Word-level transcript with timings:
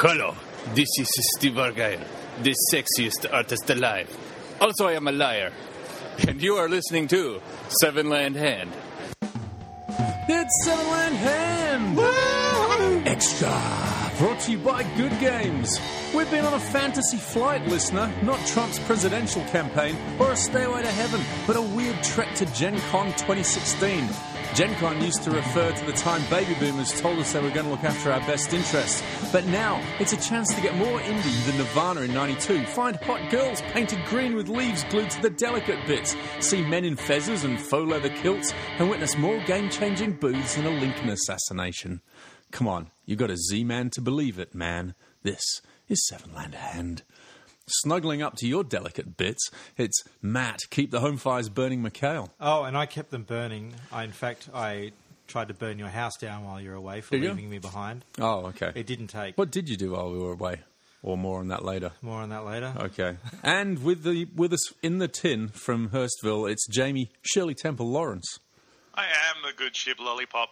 Hello, 0.00 0.32
this 0.76 0.86
is 1.00 1.08
Steve 1.36 1.58
Argyle, 1.58 1.98
the 2.44 2.54
sexiest 2.72 3.26
artist 3.32 3.68
alive. 3.68 4.08
Also, 4.60 4.86
I 4.86 4.92
am 4.92 5.08
a 5.08 5.10
liar. 5.10 5.50
And 6.28 6.40
you 6.40 6.54
are 6.54 6.68
listening 6.68 7.08
to 7.08 7.40
Seven 7.80 8.08
Land 8.08 8.36
Hand. 8.36 8.70
It's 10.28 10.64
Seven 10.64 10.86
Land 10.86 11.16
Hand! 11.16 11.96
Woo! 11.96 13.10
Extra! 13.10 13.97
Brought 14.18 14.40
to 14.40 14.50
you 14.50 14.58
by 14.58 14.82
Good 14.96 15.16
Games. 15.20 15.78
We've 16.12 16.28
been 16.28 16.44
on 16.44 16.54
a 16.54 16.58
fantasy 16.58 17.18
flight, 17.18 17.64
listener, 17.68 18.12
not 18.24 18.44
Trump's 18.48 18.80
presidential 18.80 19.44
campaign 19.44 19.96
or 20.18 20.32
a 20.32 20.36
stairway 20.36 20.82
to 20.82 20.88
heaven, 20.88 21.20
but 21.46 21.54
a 21.54 21.62
weird 21.62 22.02
trek 22.02 22.34
to 22.34 22.46
Gen 22.46 22.80
Con 22.90 23.06
2016. 23.12 24.08
Gen 24.54 24.74
Con 24.76 25.00
used 25.00 25.22
to 25.22 25.30
refer 25.30 25.70
to 25.70 25.84
the 25.84 25.92
time 25.92 26.20
baby 26.30 26.54
boomers 26.58 27.00
told 27.00 27.20
us 27.20 27.32
they 27.32 27.40
were 27.40 27.50
going 27.50 27.66
to 27.66 27.70
look 27.70 27.84
after 27.84 28.10
our 28.10 28.18
best 28.20 28.52
interests. 28.52 29.04
But 29.30 29.46
now, 29.46 29.80
it's 30.00 30.12
a 30.12 30.16
chance 30.16 30.52
to 30.52 30.60
get 30.60 30.74
more 30.74 30.98
indie 30.98 31.46
than 31.46 31.58
Nirvana 31.58 32.00
in 32.00 32.12
92, 32.12 32.64
find 32.64 32.96
hot 32.96 33.30
girls 33.30 33.60
painted 33.72 34.04
green 34.06 34.34
with 34.34 34.48
leaves 34.48 34.82
glued 34.90 35.10
to 35.10 35.22
the 35.22 35.30
delicate 35.30 35.78
bits, 35.86 36.16
see 36.40 36.64
men 36.64 36.84
in 36.84 36.96
fezzes 36.96 37.44
and 37.44 37.60
faux 37.60 37.88
leather 37.88 38.08
kilts, 38.08 38.52
and 38.80 38.90
witness 38.90 39.16
more 39.16 39.38
game 39.44 39.70
changing 39.70 40.14
booths 40.14 40.56
than 40.56 40.66
a 40.66 40.70
Lincoln 40.70 41.10
assassination. 41.10 42.00
Come 42.50 42.66
on, 42.68 42.90
you've 43.04 43.18
got 43.18 43.30
a 43.30 43.36
Z 43.36 43.64
Man 43.64 43.90
to 43.90 44.00
believe 44.00 44.38
it, 44.38 44.54
man. 44.54 44.94
This 45.22 45.42
is 45.88 46.06
Seven 46.06 46.34
Land 46.34 46.54
Hand. 46.54 47.02
Snuggling 47.66 48.22
up 48.22 48.34
to 48.36 48.46
your 48.48 48.64
delicate 48.64 49.16
bits, 49.18 49.50
it's 49.76 50.02
Matt, 50.22 50.60
keep 50.70 50.90
the 50.90 51.00
home 51.00 51.18
fires 51.18 51.50
burning 51.50 51.82
McHale. 51.82 52.30
Oh, 52.40 52.62
and 52.62 52.76
I 52.78 52.86
kept 52.86 53.10
them 53.10 53.24
burning. 53.24 53.74
I, 53.92 54.04
in 54.04 54.12
fact, 54.12 54.48
I 54.54 54.92
tried 55.26 55.48
to 55.48 55.54
burn 55.54 55.78
your 55.78 55.88
house 55.88 56.16
down 56.16 56.44
while 56.44 56.58
you 56.58 56.70
were 56.70 56.76
away 56.76 57.02
for 57.02 57.10
Did 57.10 57.24
you? 57.24 57.28
leaving 57.28 57.50
me 57.50 57.58
behind. 57.58 58.06
Oh, 58.18 58.46
okay. 58.46 58.72
It 58.74 58.86
didn't 58.86 59.08
take. 59.08 59.36
What 59.36 59.50
did 59.50 59.68
you 59.68 59.76
do 59.76 59.90
while 59.92 60.10
we 60.10 60.18
were 60.18 60.32
away? 60.32 60.62
Or 61.02 61.18
more 61.18 61.40
on 61.40 61.48
that 61.48 61.62
later. 61.64 61.92
More 62.00 62.22
on 62.22 62.30
that 62.30 62.46
later. 62.46 62.72
Okay. 62.76 63.16
and 63.42 63.84
with 63.84 64.02
the 64.02 64.26
with 64.34 64.52
us 64.54 64.72
in 64.82 64.98
the 64.98 65.06
tin 65.06 65.48
from 65.48 65.90
Hurstville, 65.90 66.50
it's 66.50 66.66
Jamie 66.68 67.10
Shirley 67.22 67.54
Temple 67.54 67.86
Lawrence. 67.90 68.38
I 68.98 69.04
am 69.04 69.44
a 69.48 69.52
good 69.56 69.76
ship 69.76 69.98
lollipop. 70.00 70.48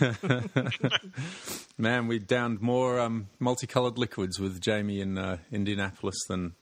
Man, 1.78 2.06
we 2.06 2.18
downed 2.18 2.62
more 2.62 2.98
um, 2.98 3.28
multicolored 3.38 3.98
liquids 3.98 4.38
with 4.40 4.60
Jamie 4.60 5.00
in 5.00 5.18
uh, 5.18 5.36
Indianapolis 5.50 6.16
than 6.28 6.52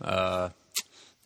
uh, 0.00 0.48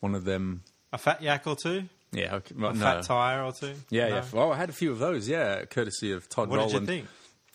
one 0.01 0.15
of 0.15 0.25
them. 0.25 0.63
A 0.93 0.99
fat 0.99 1.23
yak 1.23 1.47
or 1.47 1.57
two? 1.57 1.85
Yeah, 2.13 2.37
okay, 2.37 2.55
well, 2.59 2.73
A 2.73 2.75
no. 2.75 2.81
fat 2.81 3.03
tire 3.05 3.43
or 3.43 3.53
two? 3.53 3.75
Yeah, 3.91 4.09
No? 4.09 4.15
yeah. 4.17 4.25
Well, 4.33 4.53
I 4.53 4.57
had 4.57 4.69
a 4.69 4.75
few 4.75 4.93
of 4.93 4.99
those. 4.99 5.29
Yeah, 5.29 5.65
courtesy 5.65 6.13
of 6.13 6.29
Todd 6.29 6.49
What 6.51 6.69
did 6.69 6.73
you 6.81 6.87
think? 6.87 7.07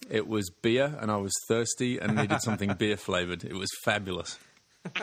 It 0.09 0.27
was 0.27 0.49
beer, 0.63 0.97
and 0.99 1.11
I 1.11 1.17
was 1.17 1.31
thirsty 1.47 1.99
and 1.99 2.15
needed 2.15 2.41
something 2.43 2.73
beer 2.73 2.97
flavored. 2.97 3.43
It 3.43 3.53
was 3.53 3.69
fabulous. 3.83 4.39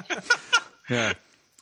yeah. 0.90 1.12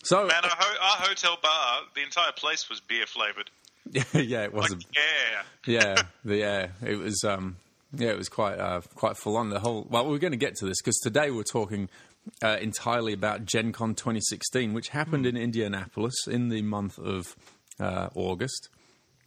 So 0.05 0.27
Man, 0.27 0.42
our, 0.42 0.50
ho- 0.50 0.78
our 0.81 1.06
hotel 1.08 1.36
bar, 1.42 1.81
the 1.94 2.03
entire 2.03 2.33
place 2.33 2.69
was 2.70 2.81
beer 2.81 3.06
flavored. 3.06 3.50
yeah, 4.14 4.44
it 4.44 4.52
was 4.52 4.70
Like, 4.70 4.80
a 4.80 5.70
yeah. 5.70 5.80
yeah, 5.94 6.02
the 6.24 6.36
yeah, 6.36 6.68
it 6.84 6.96
was 6.98 7.22
um, 7.24 7.56
yeah, 7.92 8.10
it 8.10 8.16
was 8.18 8.28
quite 8.28 8.58
uh, 8.58 8.80
quite 8.94 9.16
full 9.16 9.36
on. 9.36 9.50
The 9.50 9.60
whole 9.60 9.86
well, 9.88 10.06
we're 10.08 10.18
going 10.18 10.32
to 10.32 10.36
get 10.36 10.56
to 10.56 10.66
this 10.66 10.80
because 10.82 10.96
today 10.98 11.30
we're 11.30 11.42
talking 11.44 11.88
uh, 12.42 12.56
entirely 12.60 13.12
about 13.12 13.44
Gen 13.44 13.72
Con 13.72 13.94
2016, 13.94 14.74
which 14.74 14.88
happened 14.88 15.26
in 15.26 15.36
Indianapolis 15.36 16.26
in 16.26 16.48
the 16.48 16.62
month 16.62 16.98
of 16.98 17.36
uh, 17.78 18.08
August. 18.14 18.68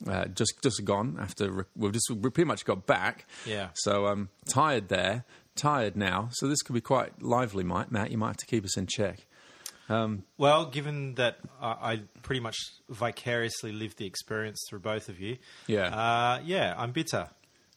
Uh, 0.08 0.26
just 0.26 0.54
just 0.62 0.84
gone 0.86 1.18
after 1.20 1.52
re- 1.52 1.64
we've 1.76 1.92
just 1.92 2.10
we 2.10 2.30
pretty 2.30 2.48
much 2.48 2.64
got 2.66 2.86
back. 2.86 3.26
Yeah. 3.46 3.70
So 3.74 4.08
um, 4.08 4.30
tired 4.48 4.88
there, 4.90 5.26
tired 5.56 5.96
now. 5.98 6.30
So 6.32 6.48
this 6.48 6.62
could 6.62 6.74
be 6.74 6.82
quite 6.82 7.22
lively, 7.22 7.64
Mike. 7.64 7.92
Matt, 7.92 8.12
you 8.12 8.18
might 8.18 8.28
have 8.28 8.38
to 8.38 8.46
keep 8.46 8.64
us 8.64 8.78
in 8.78 8.88
check. 8.88 9.26
Well, 9.90 10.66
given 10.66 11.16
that 11.16 11.38
I, 11.62 11.68
I 11.94 12.02
pretty 12.22 12.40
much 12.42 12.58
vicariously 12.90 13.72
lived 13.72 13.98
the 13.98 14.06
experience 14.06 14.64
through 14.70 14.80
both 14.80 15.10
of 15.10 15.20
you, 15.20 15.38
Yeah. 15.68 15.88
uh, 15.88 16.42
yeah, 16.46 16.76
I'm 16.78 16.92
bitter. 16.92 17.30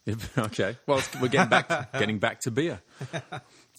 okay. 0.39 0.77
Well, 0.87 0.99
it's- 0.99 1.21
we're 1.22 1.28
getting 1.28 1.49
back 1.49 1.93
getting 1.99 2.19
back 2.19 2.41
to 2.41 2.51
beer. 2.51 2.81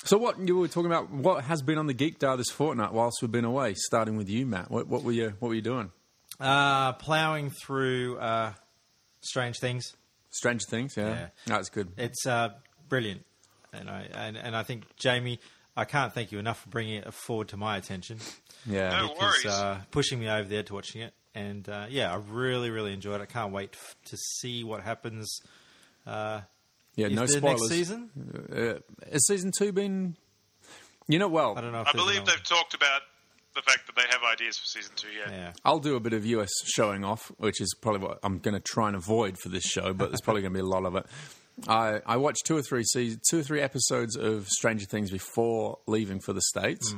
So, 0.06 0.18
what 0.18 0.40
you 0.40 0.58
were 0.58 0.68
talking 0.70 0.86
about? 0.88 1.12
What 1.12 1.44
has 1.44 1.62
been 1.62 1.78
on 1.78 1.86
the 1.88 1.94
Geek 1.94 2.18
Dial 2.20 2.38
this 2.38 2.50
fortnight 2.50 2.94
whilst 2.94 3.22
we've 3.22 3.32
been 3.32 3.44
away? 3.46 3.74
Starting 3.76 4.16
with 4.18 4.30
you, 4.30 4.46
Matt. 4.46 4.72
What, 4.72 4.88
what 4.88 5.04
were 5.04 5.12
you 5.12 5.34
What 5.40 5.50
were 5.50 5.54
you 5.56 5.62
doing? 5.62 5.92
Uh, 6.40 6.94
plowing 6.94 7.50
through 7.52 8.18
uh, 8.20 8.54
Strange 9.22 9.58
Things. 9.60 9.94
Strange 10.32 10.64
Things. 10.66 10.96
Yeah, 10.98 11.10
Yeah. 11.10 11.28
that's 11.46 11.70
good. 11.70 11.92
It's 11.98 12.26
uh, 12.26 12.50
brilliant, 12.90 13.26
and 13.74 13.90
I 13.90 14.08
and, 14.16 14.38
and 14.38 14.56
I 14.56 14.64
think 14.64 14.84
Jamie, 14.96 15.40
I 15.76 15.86
can't 15.86 16.14
thank 16.14 16.32
you 16.32 16.40
enough 16.40 16.62
for 16.62 16.70
bringing 16.70 16.96
it 16.96 17.14
forward 17.14 17.48
to 17.50 17.58
my 17.58 17.78
attention. 17.78 18.20
Yeah. 18.66 18.90
No 18.92 19.08
because 19.10 19.20
worries. 19.44 19.46
uh, 19.46 19.78
pushing 19.92 20.20
me 20.20 20.30
over 20.30 20.48
there 20.48 20.64
to 20.64 20.74
watching 20.74 21.02
it, 21.02 21.14
and 21.34 21.68
uh, 21.68 21.86
yeah, 21.90 22.14
I 22.14 22.18
really 22.30 22.70
really 22.70 22.94
enjoyed 22.94 23.20
it. 23.20 23.24
I 23.24 23.26
can't 23.26 23.52
wait 23.52 23.72
f- 23.74 23.96
to 24.06 24.18
see 24.18 24.64
what 24.64 24.82
happens. 24.82 25.40
Uh, 26.06 26.42
yeah. 26.96 27.08
is 27.08 27.14
No 27.14 27.22
the 27.24 27.28
spoilers. 27.30 27.62
Next 27.62 27.70
season, 27.74 28.10
Uh, 28.56 29.10
has 29.12 29.26
season 29.28 29.52
two 29.58 29.72
been? 29.72 30.16
You 31.08 31.20
know, 31.20 31.28
well, 31.28 31.58
I 31.58 31.62
don't 31.62 31.72
know. 31.74 31.82
If 31.82 31.88
I 31.88 31.92
believe 31.94 32.24
they've 32.26 32.44
talked 32.44 32.74
about 32.74 33.02
the 33.56 33.62
fact 33.62 33.86
that 33.88 33.96
they 33.96 34.04
have 34.10 34.22
ideas 34.32 34.58
for 34.58 34.66
season 34.66 34.94
two 34.96 35.10
yet. 35.10 35.30
Yeah, 35.32 35.52
I'll 35.66 35.80
do 35.80 35.96
a 35.96 36.00
bit 36.00 36.14
of 36.14 36.26
US 36.26 36.50
showing 36.66 37.04
off, 37.04 37.32
which 37.38 37.60
is 37.62 37.76
probably 37.82 38.08
what 38.08 38.20
I'm 38.24 38.40
going 38.40 38.54
to 38.56 38.60
try 38.62 38.88
and 38.88 38.96
avoid 38.96 39.38
for 39.38 39.50
this 39.50 39.64
show, 39.64 39.94
but 39.94 40.10
there's 40.10 40.22
probably 40.22 40.42
going 40.44 40.54
to 40.54 40.58
be 40.58 40.62
a 40.64 40.66
lot 40.70 40.86
of 40.86 40.96
it. 40.96 41.06
I, 41.68 42.02
I 42.06 42.18
watched 42.18 42.46
two 42.46 42.58
or 42.58 42.62
three 42.62 42.84
seasons, 42.84 43.22
two 43.30 43.40
or 43.40 43.44
three 43.44 43.62
episodes 43.62 44.16
of 44.18 44.48
Stranger 44.48 44.86
Things 44.86 45.12
before 45.12 45.80
leaving 45.88 46.20
for 46.20 46.34
the 46.34 46.42
states, 46.42 46.94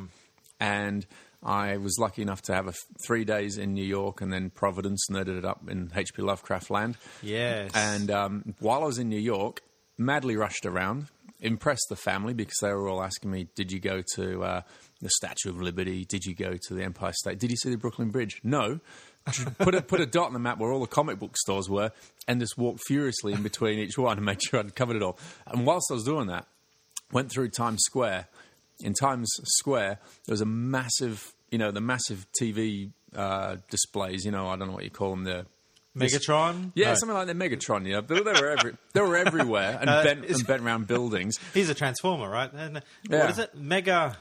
and 0.60 1.06
I 1.44 1.78
was 1.78 1.98
lucky 2.00 2.22
enough 2.22 2.42
to 2.44 2.54
have 2.56 2.66
a 2.66 2.70
f- 2.70 2.76
three 3.06 3.26
days 3.26 3.58
in 3.58 3.74
New 3.74 3.84
York 3.84 4.22
and 4.22 4.32
then 4.34 4.50
Providence, 4.50 5.06
nerded 5.12 5.38
it 5.38 5.46
up 5.46 5.70
in 5.70 5.92
H.P. 5.96 6.22
Lovecraft 6.22 6.70
land. 6.70 6.98
yes, 7.22 7.72
And 7.76 8.10
um, 8.10 8.56
while 8.60 8.82
I 8.84 8.86
was 8.86 8.98
in 8.98 9.10
New 9.10 9.20
York, 9.20 9.62
madly 9.98 10.36
rushed 10.38 10.66
around, 10.66 11.08
impressed 11.42 11.86
the 11.90 11.96
family 11.96 12.34
because 12.34 12.58
they 12.62 12.72
were 12.74 12.88
all 12.88 13.04
asking 13.04 13.30
me, 13.30 13.48
"Did 13.56 13.72
you 13.72 13.80
go 13.80 14.02
to 14.16 14.44
uh, 14.44 14.62
the 15.02 15.10
Statue 15.10 15.50
of 15.50 15.62
Liberty? 15.62 16.06
Did 16.06 16.26
you 16.26 16.34
go 16.34 16.54
to 16.68 16.74
the 16.74 16.84
Empire 16.84 17.14
State? 17.14 17.38
Did 17.40 17.52
you 17.52 17.58
see 17.58 17.70
the 17.70 17.78
Brooklyn 17.78 18.10
Bridge?" 18.10 18.40
No. 18.44 18.80
Put 19.60 19.76
a 19.76 19.82
put 19.82 20.00
a 20.00 20.06
dot 20.06 20.28
on 20.28 20.34
the 20.34 20.40
map 20.40 20.58
where 20.60 20.72
all 20.72 20.82
the 20.82 20.88
comic 20.88 21.20
book 21.20 21.36
stores 21.38 21.70
were, 21.70 21.92
and 22.28 22.40
just 22.40 22.58
walked 22.58 22.82
furiously 22.88 23.34
in 23.34 23.44
between 23.44 23.80
each 23.80 23.98
one 23.98 24.18
and 24.18 24.26
made 24.26 24.42
sure 24.44 24.60
I'd 24.60 24.76
covered 24.76 24.96
it 24.96 25.04
all. 25.04 25.18
And 25.48 25.66
whilst 25.66 25.88
I 25.92 25.96
was 25.96 26.04
doing 26.04 26.28
that, 26.28 26.46
went 27.12 27.32
through 27.32 27.50
Times 27.50 27.82
Square. 27.84 28.28
In 28.82 28.94
Times 28.94 29.30
Square, 29.58 30.00
there 30.26 30.34
was 30.34 30.42
a 30.42 30.46
massive, 30.46 31.34
you 31.50 31.58
know, 31.58 31.72
the 31.72 31.82
massive 31.82 32.28
TV 32.40 32.92
uh, 33.16 33.56
displays. 33.70 34.26
You 34.26 34.32
know, 34.32 34.48
I 34.48 34.56
don't 34.58 34.68
know 34.68 34.74
what 34.74 34.84
you 34.84 34.90
call 34.90 35.12
them. 35.12 35.24
The 35.24 35.46
Megatron. 35.96 36.72
yeah, 36.76 36.90
No. 36.90 36.96
something 36.96 37.16
like 37.16 37.28
the 37.28 37.34
Megatron. 37.34 37.86
Yeah, 37.88 37.96
know, 37.96 38.02
they, 38.02 38.16
they 38.22 38.42
were 38.42 38.50
every, 38.50 38.74
they 38.94 39.00
were 39.02 39.16
everywhere 39.16 39.78
and 39.80 39.90
Uh, 39.96 40.04
bent 40.04 40.26
and 40.26 40.46
bent 40.46 40.62
around 40.62 40.88
buildings. 40.88 41.38
He's 41.54 41.70
a 41.70 41.74
transformer, 41.74 42.30
right? 42.30 42.52
And, 42.54 42.82
Yeah. 43.10 43.22
What 43.22 43.30
is 43.30 43.40
it? 43.40 43.56
Mega, 43.56 44.18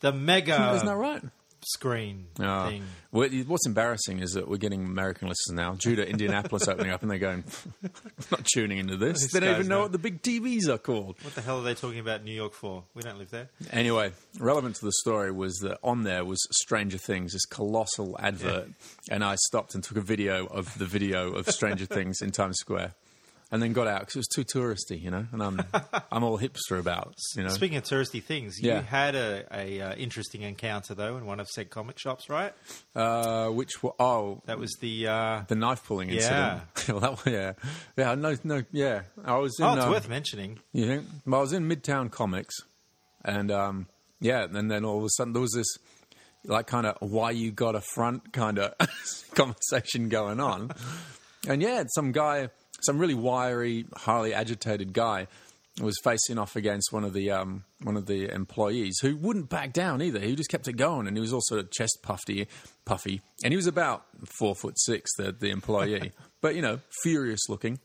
the 0.00 0.12
mega 0.12 0.72
Isn't 0.74 0.86
that 0.88 0.96
right? 0.96 1.22
Screen 1.66 2.26
Oh. 2.40 2.68
thing. 2.68 2.84
Well, 3.12 3.28
What's 3.46 3.66
embarrassing 3.66 4.18
is 4.20 4.32
that 4.32 4.48
we're 4.48 4.56
getting 4.56 4.84
American 4.84 5.28
listeners 5.28 5.54
now 5.54 5.74
due 5.74 5.94
to 5.96 6.08
Indianapolis 6.08 6.66
opening 6.66 6.90
up, 6.90 7.02
and 7.02 7.10
they're 7.10 7.18
going, 7.18 7.44
not 8.30 8.44
tuning 8.52 8.78
into 8.78 8.96
this. 8.96 9.20
These 9.22 9.30
they 9.30 9.40
don't 9.40 9.54
even 9.54 9.68
know 9.68 9.76
know. 9.76 9.82
what 9.82 9.92
the 9.92 9.98
big 9.98 10.20
TVs 10.22 10.68
are 10.68 10.78
called. 10.78 11.16
What 11.22 11.34
the 11.34 11.40
hell 11.40 11.60
are 11.60 11.62
they 11.62 11.74
talking 11.74 12.00
about 12.00 12.24
New 12.24 12.32
York 12.34 12.54
for? 12.54 12.82
We 12.94 13.02
don't 13.02 13.18
live 13.18 13.30
there. 13.30 13.50
Anyway, 13.72 14.12
relevant 14.38 14.76
to 14.76 14.84
the 14.84 14.92
story 14.92 15.30
was 15.30 15.54
that 15.58 15.78
on 15.84 16.02
there 16.02 16.24
was 16.24 16.40
Stranger 16.50 16.98
Things, 16.98 17.32
this 17.32 17.44
colossal 17.46 18.16
advert, 18.18 18.68
and 19.10 19.22
I 19.24 19.36
stopped 19.36 19.74
and 19.74 19.84
took 19.84 19.96
a 19.96 20.02
video 20.02 20.46
of 20.46 20.76
the 20.78 20.86
video 20.86 21.32
of 21.34 21.46
Stranger 21.48 21.86
Things 21.86 22.20
in 22.20 22.32
Times 22.32 22.56
Square, 22.58 22.94
and 23.54 23.62
then 23.62 23.72
got 23.72 23.86
out 23.86 24.00
because 24.00 24.16
it 24.16 24.18
was 24.18 24.26
too 24.26 24.42
touristy, 24.44 25.00
you 25.00 25.12
know. 25.12 25.24
And 25.30 25.40
I'm 25.40 25.60
I'm 26.10 26.24
all 26.24 26.40
hipster 26.40 26.76
about, 26.76 27.14
you 27.36 27.44
know. 27.44 27.50
Speaking 27.50 27.76
of 27.76 27.84
touristy 27.84 28.20
things, 28.20 28.60
Yeah. 28.60 28.78
you 28.78 28.82
had 28.82 29.14
a, 29.14 29.44
a 29.52 29.80
uh, 29.80 29.94
interesting 29.94 30.42
encounter 30.42 30.92
though 30.92 31.16
in 31.16 31.24
one 31.24 31.38
of 31.38 31.48
said 31.48 31.70
comic 31.70 31.96
shops, 32.00 32.28
right? 32.28 32.52
Uh, 32.96 33.50
which 33.50 33.80
were, 33.80 33.92
oh 34.00 34.42
That 34.46 34.58
was 34.58 34.76
the. 34.80 35.06
Uh, 35.06 35.42
the 35.46 35.54
knife 35.54 35.84
pulling 35.84 36.10
incident. 36.10 36.62
well, 36.88 36.98
that, 36.98 37.20
yeah, 37.30 37.52
yeah, 37.96 38.16
no, 38.16 38.34
no, 38.42 38.64
yeah. 38.72 39.02
I 39.24 39.36
was 39.36 39.54
in. 39.60 39.66
oh, 39.66 39.74
it's 39.74 39.84
um, 39.84 39.90
worth 39.92 40.08
mentioning. 40.08 40.58
You 40.72 40.86
think? 40.86 41.06
Well, 41.24 41.38
I 41.38 41.42
was 41.42 41.52
in 41.52 41.68
Midtown 41.68 42.10
Comics, 42.10 42.56
and 43.24 43.52
um, 43.52 43.86
yeah, 44.20 44.48
and 44.52 44.68
then 44.68 44.84
all 44.84 44.98
of 44.98 45.04
a 45.04 45.10
sudden 45.10 45.32
there 45.32 45.42
was 45.42 45.52
this 45.52 45.78
like 46.44 46.66
kind 46.66 46.86
of 46.88 46.96
why 47.08 47.30
you 47.30 47.52
got 47.52 47.76
a 47.76 47.80
front 47.80 48.32
kind 48.32 48.58
of 48.58 48.74
conversation 49.36 50.08
going 50.08 50.40
on, 50.40 50.72
and 51.46 51.62
yeah, 51.62 51.84
some 51.94 52.10
guy, 52.10 52.48
some 52.80 52.98
really 52.98 53.14
wiry, 53.14 53.86
highly 53.96 54.34
agitated 54.34 54.92
guy. 54.92 55.26
Was 55.80 55.96
facing 56.04 56.38
off 56.38 56.54
against 56.54 56.92
one 56.92 57.02
of 57.02 57.14
the 57.14 57.32
um, 57.32 57.64
one 57.82 57.96
of 57.96 58.06
the 58.06 58.32
employees 58.32 59.00
who 59.02 59.16
wouldn't 59.16 59.48
back 59.48 59.72
down 59.72 60.02
either. 60.02 60.20
He 60.20 60.36
just 60.36 60.48
kept 60.48 60.68
it 60.68 60.74
going, 60.74 61.08
and 61.08 61.16
he 61.16 61.20
was 61.20 61.32
also 61.32 61.64
chest 61.64 61.98
puffy, 62.00 62.46
puffy, 62.84 63.22
and 63.42 63.52
he 63.52 63.56
was 63.56 63.66
about 63.66 64.04
four 64.38 64.54
foot 64.54 64.78
six. 64.78 65.10
The 65.16 65.32
the 65.32 65.50
employee, 65.50 66.12
but 66.40 66.54
you 66.54 66.62
know, 66.62 66.78
furious 67.02 67.48
looking. 67.48 67.80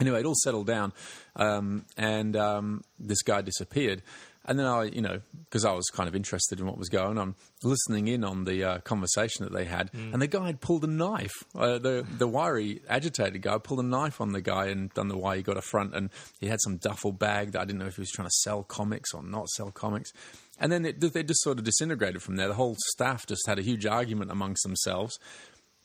Anyway, 0.00 0.18
it 0.18 0.26
all 0.26 0.34
settled 0.42 0.66
down, 0.66 0.92
um, 1.36 1.84
and 1.96 2.34
um, 2.34 2.82
this 2.98 3.22
guy 3.22 3.42
disappeared. 3.42 4.02
And 4.46 4.58
then 4.58 4.66
I, 4.66 4.84
you 4.84 5.00
know, 5.00 5.22
because 5.44 5.64
I 5.64 5.72
was 5.72 5.86
kind 5.86 6.06
of 6.06 6.14
interested 6.14 6.60
in 6.60 6.66
what 6.66 6.76
was 6.76 6.90
going 6.90 7.16
on, 7.16 7.34
listening 7.62 8.08
in 8.08 8.24
on 8.24 8.44
the 8.44 8.62
uh, 8.62 8.78
conversation 8.80 9.44
that 9.44 9.54
they 9.54 9.64
had, 9.64 9.90
and 10.12 10.20
the 10.20 10.26
guy 10.26 10.46
had 10.46 10.60
pulled 10.60 10.84
a 10.84 10.88
knife. 10.88 11.32
Uh, 11.54 11.78
the 11.78 12.06
the 12.18 12.28
wiry, 12.28 12.82
agitated 12.88 13.40
guy 13.40 13.56
pulled 13.58 13.80
a 13.80 13.84
knife 13.84 14.20
on 14.20 14.32
the 14.32 14.42
guy 14.42 14.66
and 14.66 14.92
done 14.92 15.08
the 15.08 15.16
why 15.16 15.36
he 15.36 15.42
got 15.42 15.56
a 15.56 15.62
front, 15.62 15.94
and 15.94 16.10
he 16.40 16.48
had 16.48 16.60
some 16.60 16.76
duffel 16.76 17.12
bag 17.12 17.52
that 17.52 17.62
I 17.62 17.64
didn't 17.64 17.78
know 17.78 17.86
if 17.86 17.96
he 17.96 18.02
was 18.02 18.10
trying 18.10 18.28
to 18.28 18.34
sell 18.42 18.62
comics 18.62 19.14
or 19.14 19.22
not 19.22 19.48
sell 19.48 19.70
comics. 19.70 20.12
And 20.58 20.70
then 20.70 20.84
it, 20.84 21.00
they 21.00 21.22
just 21.22 21.42
sort 21.42 21.58
of 21.58 21.64
disintegrated 21.64 22.22
from 22.22 22.36
there. 22.36 22.48
The 22.48 22.54
whole 22.54 22.76
staff 22.88 23.26
just 23.26 23.46
had 23.46 23.58
a 23.58 23.62
huge 23.62 23.86
argument 23.86 24.30
amongst 24.30 24.62
themselves. 24.62 25.18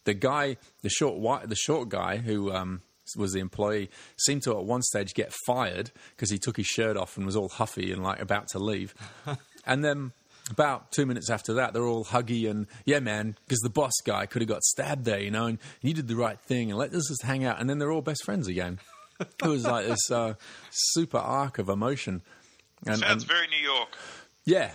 The 0.03 0.13
guy, 0.13 0.57
the 0.81 0.89
short, 0.89 1.49
the 1.49 1.55
short 1.55 1.89
guy 1.89 2.17
who 2.17 2.51
um, 2.51 2.81
was 3.17 3.33
the 3.33 3.39
employee, 3.39 3.89
seemed 4.17 4.43
to 4.43 4.57
at 4.57 4.63
one 4.65 4.81
stage 4.81 5.13
get 5.13 5.33
fired 5.45 5.91
because 6.15 6.29
he 6.29 6.37
took 6.37 6.57
his 6.57 6.65
shirt 6.67 6.97
off 6.97 7.17
and 7.17 7.25
was 7.25 7.35
all 7.35 7.49
huffy 7.49 7.91
and 7.91 8.03
like 8.03 8.19
about 8.21 8.47
to 8.49 8.59
leave. 8.59 8.93
and 9.65 9.83
then 9.83 10.11
about 10.51 10.91
two 10.91 11.05
minutes 11.05 11.29
after 11.29 11.53
that, 11.53 11.73
they're 11.73 11.85
all 11.85 12.05
huggy 12.05 12.49
and 12.49 12.67
yeah, 12.85 12.99
man, 12.99 13.35
because 13.47 13.59
the 13.59 13.69
boss 13.69 13.93
guy 14.03 14.25
could 14.25 14.41
have 14.41 14.49
got 14.49 14.63
stabbed 14.63 15.05
there, 15.05 15.19
you 15.19 15.29
know, 15.31 15.45
and 15.45 15.59
you 15.81 15.93
did 15.93 16.07
the 16.07 16.15
right 16.15 16.39
thing 16.39 16.69
and 16.71 16.79
let 16.79 16.93
us 16.93 17.07
just 17.07 17.23
hang 17.23 17.43
out. 17.45 17.59
And 17.59 17.69
then 17.69 17.77
they're 17.79 17.91
all 17.91 18.01
best 18.01 18.23
friends 18.23 18.47
again. 18.47 18.79
it 19.19 19.43
was 19.47 19.65
like 19.65 19.85
this 19.85 20.09
uh, 20.09 20.33
super 20.71 21.17
arc 21.17 21.59
of 21.59 21.69
emotion. 21.69 22.21
And, 22.87 22.97
Sounds 22.99 23.23
and- 23.23 23.27
very 23.31 23.47
New 23.47 23.63
York. 23.63 23.89
yeah. 24.45 24.71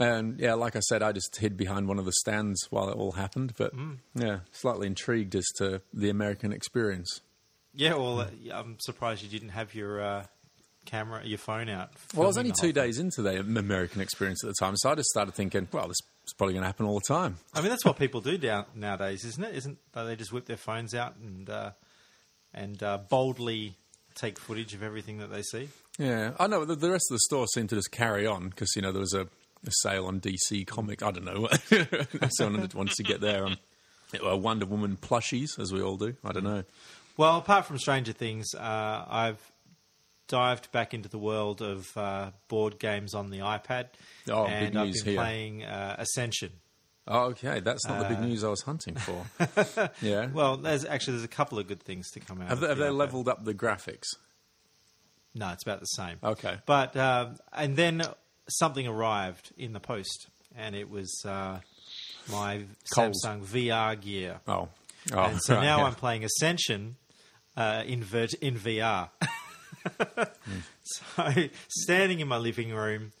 And 0.00 0.40
yeah, 0.40 0.54
like 0.54 0.74
I 0.74 0.80
said, 0.80 1.00
I 1.00 1.12
just 1.12 1.36
hid 1.36 1.56
behind 1.56 1.86
one 1.86 2.00
of 2.00 2.06
the 2.06 2.12
stands 2.12 2.66
while 2.70 2.88
it 2.88 2.96
all 2.96 3.12
happened. 3.12 3.52
But 3.56 3.72
yeah, 4.16 4.40
slightly 4.50 4.88
intrigued 4.88 5.36
as 5.36 5.46
to 5.58 5.80
the 5.94 6.10
American 6.10 6.52
experience. 6.52 7.20
Yeah, 7.76 7.94
well, 7.94 8.20
uh, 8.20 8.26
I'm 8.52 8.78
surprised 8.80 9.22
you 9.22 9.28
didn't 9.28 9.50
have 9.50 9.74
your 9.74 10.00
uh, 10.00 10.26
camera, 10.86 11.20
your 11.24 11.38
phone 11.38 11.68
out. 11.68 11.90
Well, 12.14 12.24
I 12.24 12.26
was 12.28 12.38
only 12.38 12.52
two 12.52 12.72
thing. 12.72 12.72
days 12.72 12.98
into 12.98 13.20
the 13.20 13.38
American 13.40 14.00
experience 14.00 14.42
at 14.42 14.48
the 14.48 14.54
time, 14.58 14.76
so 14.76 14.90
I 14.90 14.94
just 14.94 15.10
started 15.10 15.34
thinking, 15.34 15.68
well, 15.70 15.88
this 15.88 15.98
is 16.26 16.32
probably 16.32 16.54
going 16.54 16.62
to 16.62 16.68
happen 16.68 16.86
all 16.86 16.98
the 16.98 17.14
time. 17.14 17.36
I 17.52 17.60
mean, 17.60 17.68
that's 17.68 17.84
what 17.84 17.98
people 17.98 18.20
do 18.22 18.38
down, 18.38 18.64
nowadays, 18.74 19.24
isn't 19.24 19.44
it? 19.44 19.54
Isn't 19.54 19.78
they 19.92 20.16
just 20.16 20.32
whip 20.32 20.46
their 20.46 20.56
phones 20.56 20.94
out 20.94 21.16
and 21.16 21.50
uh, 21.50 21.70
and 22.54 22.82
uh, 22.82 22.98
boldly 23.08 23.74
take 24.14 24.38
footage 24.38 24.72
of 24.72 24.82
everything 24.82 25.18
that 25.18 25.30
they 25.30 25.42
see? 25.42 25.68
Yeah, 25.98 26.32
I 26.38 26.46
know. 26.46 26.64
The, 26.64 26.74
the 26.76 26.90
rest 26.90 27.06
of 27.10 27.16
the 27.16 27.20
store 27.20 27.46
seemed 27.46 27.68
to 27.70 27.76
just 27.76 27.92
carry 27.92 28.26
on 28.26 28.48
because 28.48 28.74
you 28.74 28.82
know 28.82 28.92
there 28.92 29.00
was 29.00 29.14
a, 29.14 29.22
a 29.22 29.70
sale 29.82 30.06
on 30.06 30.20
DC 30.20 30.66
Comic. 30.66 31.02
I 31.02 31.10
don't 31.10 31.24
know. 31.24 31.48
Someone 32.30 32.68
wants 32.74 32.96
to 32.96 33.02
get 33.02 33.20
there 33.20 33.44
on 33.44 33.56
uh, 34.24 34.36
Wonder 34.36 34.66
Woman 34.66 34.96
plushies, 35.00 35.58
as 35.58 35.72
we 35.72 35.82
all 35.82 35.96
do. 35.96 36.14
I 36.24 36.32
don't 36.32 36.44
know. 36.44 36.64
Well, 37.16 37.38
apart 37.38 37.64
from 37.66 37.78
Stranger 37.78 38.12
Things, 38.12 38.54
uh, 38.54 39.04
I've 39.08 39.38
dived 40.28 40.70
back 40.72 40.92
into 40.92 41.08
the 41.08 41.18
world 41.18 41.62
of 41.62 41.96
uh, 41.96 42.30
board 42.48 42.78
games 42.78 43.14
on 43.14 43.30
the 43.30 43.38
iPad, 43.38 43.86
Oh, 44.28 44.44
big 44.44 44.52
and 44.54 44.78
I've 44.78 44.86
news 44.88 45.02
been 45.02 45.12
here. 45.12 45.20
playing 45.22 45.64
uh, 45.64 45.96
Ascension. 45.98 46.50
Oh, 47.08 47.26
okay, 47.26 47.60
that's 47.60 47.86
not 47.86 48.00
the 48.00 48.08
big 48.08 48.20
news 48.20 48.42
I 48.42 48.48
was 48.48 48.62
hunting 48.62 48.96
for. 48.96 49.24
yeah. 50.02 50.26
Well, 50.26 50.56
there's 50.56 50.84
actually 50.84 51.12
there's 51.14 51.24
a 51.24 51.28
couple 51.28 51.58
of 51.58 51.68
good 51.68 51.80
things 51.80 52.10
to 52.12 52.20
come 52.20 52.42
out. 52.42 52.48
have 52.48 52.58
of 52.58 52.60
they, 52.62 52.68
have 52.68 52.78
the 52.78 52.84
they 52.84 52.90
iPad. 52.90 52.96
leveled 52.96 53.28
up 53.28 53.44
the 53.44 53.54
graphics? 53.54 54.06
No, 55.32 55.50
it's 55.52 55.62
about 55.62 55.78
the 55.80 55.86
same. 55.86 56.16
Okay. 56.24 56.58
But 56.66 56.96
um, 56.96 57.36
and 57.52 57.76
then 57.76 58.02
something 58.48 58.86
arrived 58.88 59.52
in 59.56 59.72
the 59.72 59.78
post, 59.80 60.26
and 60.56 60.74
it 60.74 60.90
was 60.90 61.22
uh, 61.24 61.60
my 62.32 62.64
Cold. 62.92 63.14
Samsung 63.24 63.44
VR 63.46 64.00
gear. 64.00 64.40
Oh. 64.48 64.68
oh 65.12 65.18
and 65.18 65.40
so 65.40 65.54
right, 65.56 65.62
now 65.62 65.78
yeah. 65.78 65.84
I'm 65.84 65.94
playing 65.94 66.24
Ascension 66.24 66.96
uh, 67.56 67.82
in 67.86 68.02
virt- 68.02 68.38
in 68.40 68.54
VR. 68.56 69.08
so 70.82 71.32
standing 71.68 72.20
in 72.20 72.28
my 72.28 72.36
living 72.38 72.72
room, 72.72 73.12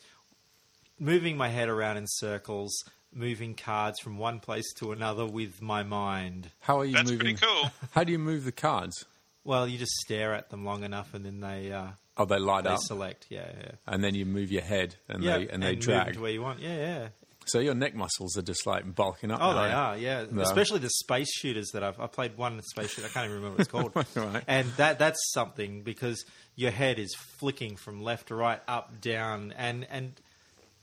moving 0.98 1.36
my 1.36 1.48
head 1.48 1.68
around 1.68 1.96
in 1.96 2.04
circles, 2.06 2.72
moving 3.12 3.54
cards 3.54 4.00
from 4.00 4.18
one 4.18 4.40
place 4.40 4.72
to 4.74 4.92
another 4.92 5.26
with 5.26 5.62
my 5.62 5.82
mind. 5.82 6.50
How 6.60 6.80
are 6.80 6.84
you 6.84 6.94
That's 6.94 7.10
moving? 7.10 7.36
pretty 7.36 7.46
cool. 7.46 7.70
How 7.92 8.04
do 8.04 8.12
you 8.12 8.18
move 8.18 8.44
the 8.44 8.52
cards? 8.52 9.04
Well, 9.44 9.68
you 9.68 9.78
just 9.78 9.92
stare 10.04 10.34
at 10.34 10.50
them 10.50 10.64
long 10.64 10.82
enough, 10.82 11.14
and 11.14 11.24
then 11.24 11.40
they 11.40 11.70
uh, 11.72 11.88
Oh, 12.18 12.24
they 12.24 12.38
light 12.38 12.64
they 12.64 12.70
up, 12.70 12.80
select. 12.80 13.26
Yeah, 13.28 13.46
yeah. 13.60 13.70
and 13.86 14.02
then 14.02 14.14
you 14.14 14.24
move 14.26 14.50
your 14.50 14.62
head, 14.62 14.96
and 15.08 15.22
yeah, 15.22 15.38
they 15.38 15.48
and 15.48 15.62
they 15.62 15.72
move 15.74 15.80
drag. 15.80 16.14
to 16.14 16.20
where 16.20 16.30
you 16.32 16.42
want. 16.42 16.60
Yeah, 16.60 16.76
yeah. 16.76 17.08
So 17.46 17.60
your 17.60 17.74
neck 17.74 17.94
muscles 17.94 18.36
are 18.36 18.42
just 18.42 18.66
like 18.66 18.94
bulking 18.94 19.30
up. 19.30 19.38
Oh, 19.40 19.54
they 19.54 19.72
are, 19.72 19.96
yeah. 19.96 20.26
No. 20.30 20.42
Especially 20.42 20.80
the 20.80 20.90
space 20.90 21.32
shooters 21.32 21.70
that 21.72 21.82
I've 21.84 21.98
I 22.00 22.06
played 22.08 22.36
one 22.36 22.60
space 22.62 22.90
shooter. 22.90 23.06
I 23.06 23.10
can't 23.10 23.26
even 23.26 23.36
remember 23.36 23.56
what 23.56 23.60
it's 23.60 23.70
called. 23.70 23.92
Right. 24.16 24.42
And 24.48 24.68
that 24.76 24.98
that's 24.98 25.18
something 25.32 25.82
because 25.82 26.24
your 26.54 26.70
head 26.70 26.98
is 26.98 27.14
flicking 27.14 27.76
from 27.76 28.02
left 28.02 28.28
to 28.28 28.34
right, 28.34 28.60
up, 28.66 29.00
down, 29.00 29.54
and 29.56 29.86
and 29.90 30.20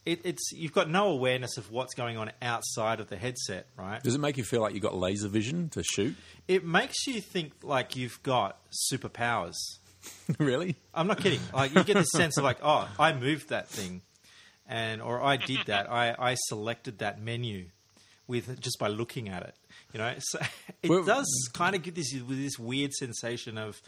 it, 0.05 0.21
it's 0.23 0.51
you've 0.51 0.73
got 0.73 0.89
no 0.89 1.07
awareness 1.09 1.57
of 1.57 1.71
what's 1.71 1.93
going 1.93 2.17
on 2.17 2.31
outside 2.41 2.99
of 2.99 3.09
the 3.09 3.17
headset, 3.17 3.67
right? 3.77 4.01
Does 4.03 4.15
it 4.15 4.21
make 4.21 4.37
you 4.37 4.43
feel 4.43 4.61
like 4.61 4.73
you've 4.73 4.83
got 4.83 4.95
laser 4.95 5.27
vision 5.27 5.69
to 5.69 5.83
shoot? 5.83 6.15
It 6.47 6.65
makes 6.65 7.07
you 7.07 7.21
think 7.21 7.53
like 7.63 7.95
you've 7.95 8.21
got 8.23 8.57
superpowers. 8.91 9.55
really? 10.39 10.75
I'm 10.93 11.07
not 11.07 11.19
kidding. 11.19 11.39
Like 11.53 11.73
you 11.73 11.83
get 11.83 11.95
this 11.95 12.11
sense 12.11 12.37
of 12.37 12.43
like, 12.43 12.57
oh, 12.61 12.87
I 12.99 13.13
moved 13.13 13.49
that 13.49 13.69
thing, 13.69 14.01
and 14.67 15.01
or 15.01 15.21
I 15.21 15.37
did 15.37 15.59
that. 15.67 15.91
I, 15.91 16.15
I 16.17 16.35
selected 16.35 16.99
that 16.99 17.21
menu 17.21 17.65
with 18.27 18.59
just 18.61 18.79
by 18.79 18.87
looking 18.87 19.29
at 19.29 19.43
it. 19.43 19.55
You 19.93 19.99
know, 19.99 20.13
so 20.19 20.39
it 20.83 20.89
Well- 20.89 21.03
does 21.03 21.49
kind 21.53 21.75
of 21.75 21.83
give 21.83 21.95
this 21.95 22.13
this 22.29 22.57
weird 22.57 22.93
sensation 22.93 23.57
of, 23.57 23.81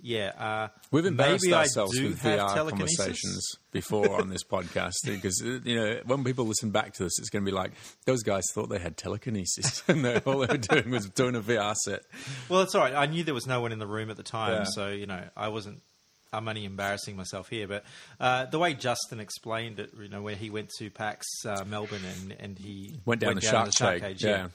yeah, 0.00 0.32
uh, 0.36 0.68
We've 0.90 1.06
embarrassed 1.06 1.44
maybe 1.44 1.54
ourselves 1.54 1.96
I 1.96 2.02
do 2.02 2.08
with 2.08 2.20
VR 2.22 2.68
conversations 2.68 3.52
before 3.70 4.20
on 4.20 4.28
this 4.28 4.42
podcast 4.50 4.94
because 5.06 5.40
uh, 5.44 5.60
you 5.64 5.76
know 5.76 6.00
when 6.06 6.24
people 6.24 6.46
listen 6.46 6.70
back 6.70 6.92
to 6.94 7.04
this, 7.04 7.12
it's 7.18 7.30
going 7.30 7.44
to 7.44 7.50
be 7.50 7.54
like 7.56 7.72
those 8.04 8.22
guys 8.22 8.44
thought 8.52 8.68
they 8.68 8.78
had 8.80 8.96
telekinesis 8.96 9.82
and 9.88 10.04
they, 10.04 10.16
all 10.20 10.38
they 10.40 10.46
were 10.46 10.56
doing 10.58 10.90
was 10.90 11.08
doing 11.10 11.36
a 11.36 11.40
VR 11.40 11.74
set. 11.76 12.02
Well, 12.48 12.62
it's 12.62 12.74
all 12.74 12.82
right. 12.82 12.94
I 12.94 13.06
knew 13.06 13.22
there 13.22 13.34
was 13.34 13.46
no 13.46 13.60
one 13.60 13.70
in 13.72 13.78
the 13.78 13.86
room 13.86 14.10
at 14.10 14.16
the 14.16 14.22
time, 14.24 14.52
Yeah. 14.52 14.64
so 14.64 14.88
you 14.88 15.06
know, 15.06 15.22
I 15.36 15.48
wasn't. 15.48 15.80
I'm 16.34 16.48
only 16.48 16.64
embarrassing 16.64 17.16
myself 17.16 17.48
here, 17.48 17.66
but 17.68 17.84
uh, 18.20 18.46
the 18.46 18.58
way 18.58 18.74
Justin 18.74 19.20
explained 19.20 19.78
it, 19.78 19.90
you 19.98 20.08
know, 20.08 20.22
where 20.22 20.34
he 20.36 20.50
went 20.50 20.70
to 20.78 20.90
PAX 20.90 21.26
uh, 21.46 21.64
Melbourne 21.66 22.02
and, 22.20 22.36
and 22.38 22.58
he 22.58 22.94
Went 23.04 23.20
down 23.20 23.34
the 23.34 23.40
shark 23.40 23.70
shark 23.76 24.00
cage, 24.00 24.22
cage, 24.22 24.24
yeah, 24.24 24.48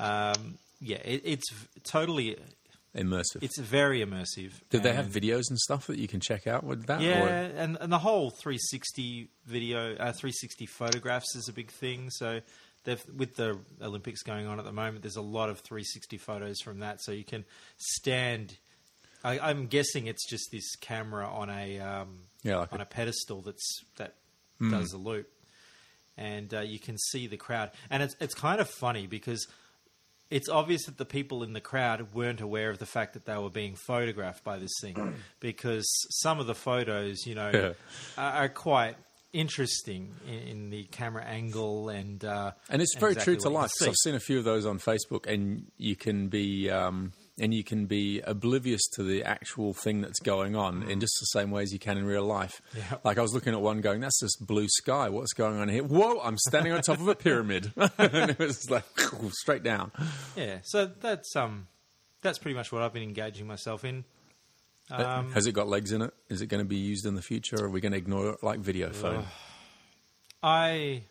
um, 0.00 0.58
yeah, 0.80 0.98
it, 1.04 1.22
it's 1.24 1.46
totally, 1.84 2.36
Immersive. 2.96 3.42
it's 3.42 3.58
very 3.58 4.00
immersive. 4.04 4.52
Did 4.70 4.82
they 4.82 4.92
have 4.92 5.06
videos 5.06 5.50
and 5.50 5.58
stuff 5.58 5.86
that 5.88 5.98
you 5.98 6.08
can 6.08 6.20
check 6.20 6.46
out 6.46 6.64
with 6.64 6.86
that? 6.86 7.00
Yeah, 7.00 7.24
Or- 7.24 7.28
and, 7.28 7.76
and 7.80 7.92
the 7.92 7.98
whole 7.98 8.30
360 8.30 9.28
video, 9.46 9.92
uh, 9.94 10.12
360 10.12 10.66
photographs 10.66 11.36
is 11.36 11.48
a 11.48 11.52
big 11.52 11.70
thing. 11.70 12.10
So 12.10 12.40
they've, 12.84 13.02
with 13.16 13.36
the 13.36 13.58
Olympics 13.82 14.22
going 14.22 14.46
on 14.46 14.58
at 14.58 14.64
the 14.64 14.72
moment, 14.72 15.02
there's 15.02 15.16
a 15.16 15.20
lot 15.22 15.50
of 15.50 15.60
360 15.60 16.16
photos 16.18 16.60
from 16.60 16.80
that. 16.80 17.00
So 17.02 17.12
you 17.12 17.24
can 17.24 17.44
stand. 17.76 18.56
I, 19.24 19.38
I'm 19.38 19.66
guessing 19.66 20.06
it's 20.06 20.28
just 20.28 20.50
this 20.52 20.76
camera 20.76 21.26
on 21.28 21.50
a 21.50 21.80
um, 21.80 22.20
Yeah, 22.42 22.58
like 22.58 22.72
on 22.72 22.80
a- 22.80 22.84
a 22.84 22.86
pedestal 22.86 23.42
that's 23.42 23.80
that 23.96 24.14
Hmm. 24.58 24.72
does 24.72 24.88
the 24.88 24.96
loop, 24.98 25.28
and 26.16 26.52
uh, 26.52 26.60
you 26.60 26.80
can 26.80 26.98
see 26.98 27.26
the 27.28 27.36
crowd. 27.36 27.70
And 27.90 28.02
it's 28.02 28.16
it's 28.20 28.34
kind 28.34 28.60
of 28.60 28.68
funny 28.68 29.06
because 29.06 29.46
it's 30.30 30.48
obvious 30.48 30.84
that 30.86 30.98
the 30.98 31.04
people 31.04 31.42
in 31.42 31.52
the 31.52 31.60
crowd 31.60 32.12
weren't 32.12 32.40
aware 32.40 32.68
of 32.70 32.78
the 32.78 32.86
fact 32.86 33.14
that 33.14 33.24
they 33.24 33.36
were 33.38 33.48
being 33.50 33.76
photographed 33.76 34.42
by 34.44 34.58
this 34.58 34.72
thing 34.82 35.14
because 35.40 35.86
some 36.10 36.38
of 36.40 36.46
the 36.46 36.54
photos, 36.54 37.24
you 37.24 37.34
know, 37.34 37.50
Yeah. 37.50 37.72
are, 38.18 38.32
are 38.44 38.48
quite 38.48 38.96
interesting 39.32 40.14
in, 40.26 40.34
in 40.48 40.70
the 40.70 40.84
camera 40.84 41.24
angle 41.24 41.88
and 41.88 42.24
uh, 42.24 42.52
And 42.68 42.82
it's 42.82 42.94
very 42.98 43.12
exactly 43.12 43.34
true 43.36 43.42
to 43.42 43.48
life. 43.50 43.70
I've 43.80 43.94
seen 44.02 44.14
a 44.16 44.20
few 44.20 44.38
of 44.38 44.44
those 44.44 44.66
on 44.66 44.78
Facebook, 44.78 45.26
and 45.26 45.70
you 45.78 45.96
can 45.96 46.28
be 46.28 46.68
um, 46.70 47.12
and 47.40 47.54
you 47.54 47.64
can 47.64 47.86
be 47.86 48.20
oblivious 48.20 48.86
to 48.94 49.02
the 49.02 49.22
actual 49.24 49.74
thing 49.74 50.00
that's 50.00 50.20
going 50.20 50.56
on 50.56 50.82
in 50.84 51.00
just 51.00 51.16
the 51.20 51.26
same 51.26 51.50
way 51.50 51.62
as 51.62 51.72
you 51.72 51.78
can 51.78 51.96
in 51.96 52.04
real 52.04 52.24
life. 52.24 52.60
Mm. 52.72 52.78
Yeah. 52.78 52.98
Like 53.04 53.18
I 53.18 53.22
was 53.22 53.34
looking 53.34 53.52
at 53.52 53.60
one, 53.60 53.80
going, 53.80 54.00
"That's 54.00 54.20
just 54.20 54.46
blue 54.46 54.68
sky. 54.68 55.08
What's 55.08 55.32
going 55.32 55.58
on 55.58 55.68
here? 55.68 55.84
Whoa! 55.84 56.20
I'm 56.20 56.38
standing 56.38 56.72
on 56.72 56.82
top 56.82 57.00
of 57.00 57.08
a 57.08 57.14
pyramid." 57.14 57.72
and 57.76 58.30
it 58.30 58.38
was 58.38 58.70
like 58.70 58.84
straight 59.32 59.62
down. 59.62 59.92
Yeah, 60.36 60.58
so 60.64 60.86
that's 60.86 61.34
um, 61.36 61.68
that's 62.22 62.38
pretty 62.38 62.54
much 62.54 62.72
what 62.72 62.82
I've 62.82 62.92
been 62.92 63.02
engaging 63.02 63.46
myself 63.46 63.84
in. 63.84 64.04
Um, 64.90 65.32
Has 65.32 65.46
it 65.46 65.52
got 65.52 65.68
legs 65.68 65.92
in 65.92 66.00
it? 66.00 66.14
Is 66.30 66.40
it 66.40 66.46
going 66.46 66.62
to 66.62 66.68
be 66.68 66.76
used 66.76 67.04
in 67.04 67.14
the 67.14 67.20
future? 67.20 67.56
Or 67.56 67.66
are 67.66 67.70
we 67.70 67.80
going 67.80 67.92
to 67.92 67.98
ignore 67.98 68.30
it 68.30 68.42
like 68.42 68.60
video 68.60 68.90
phone? 68.90 69.26
I 70.42 71.02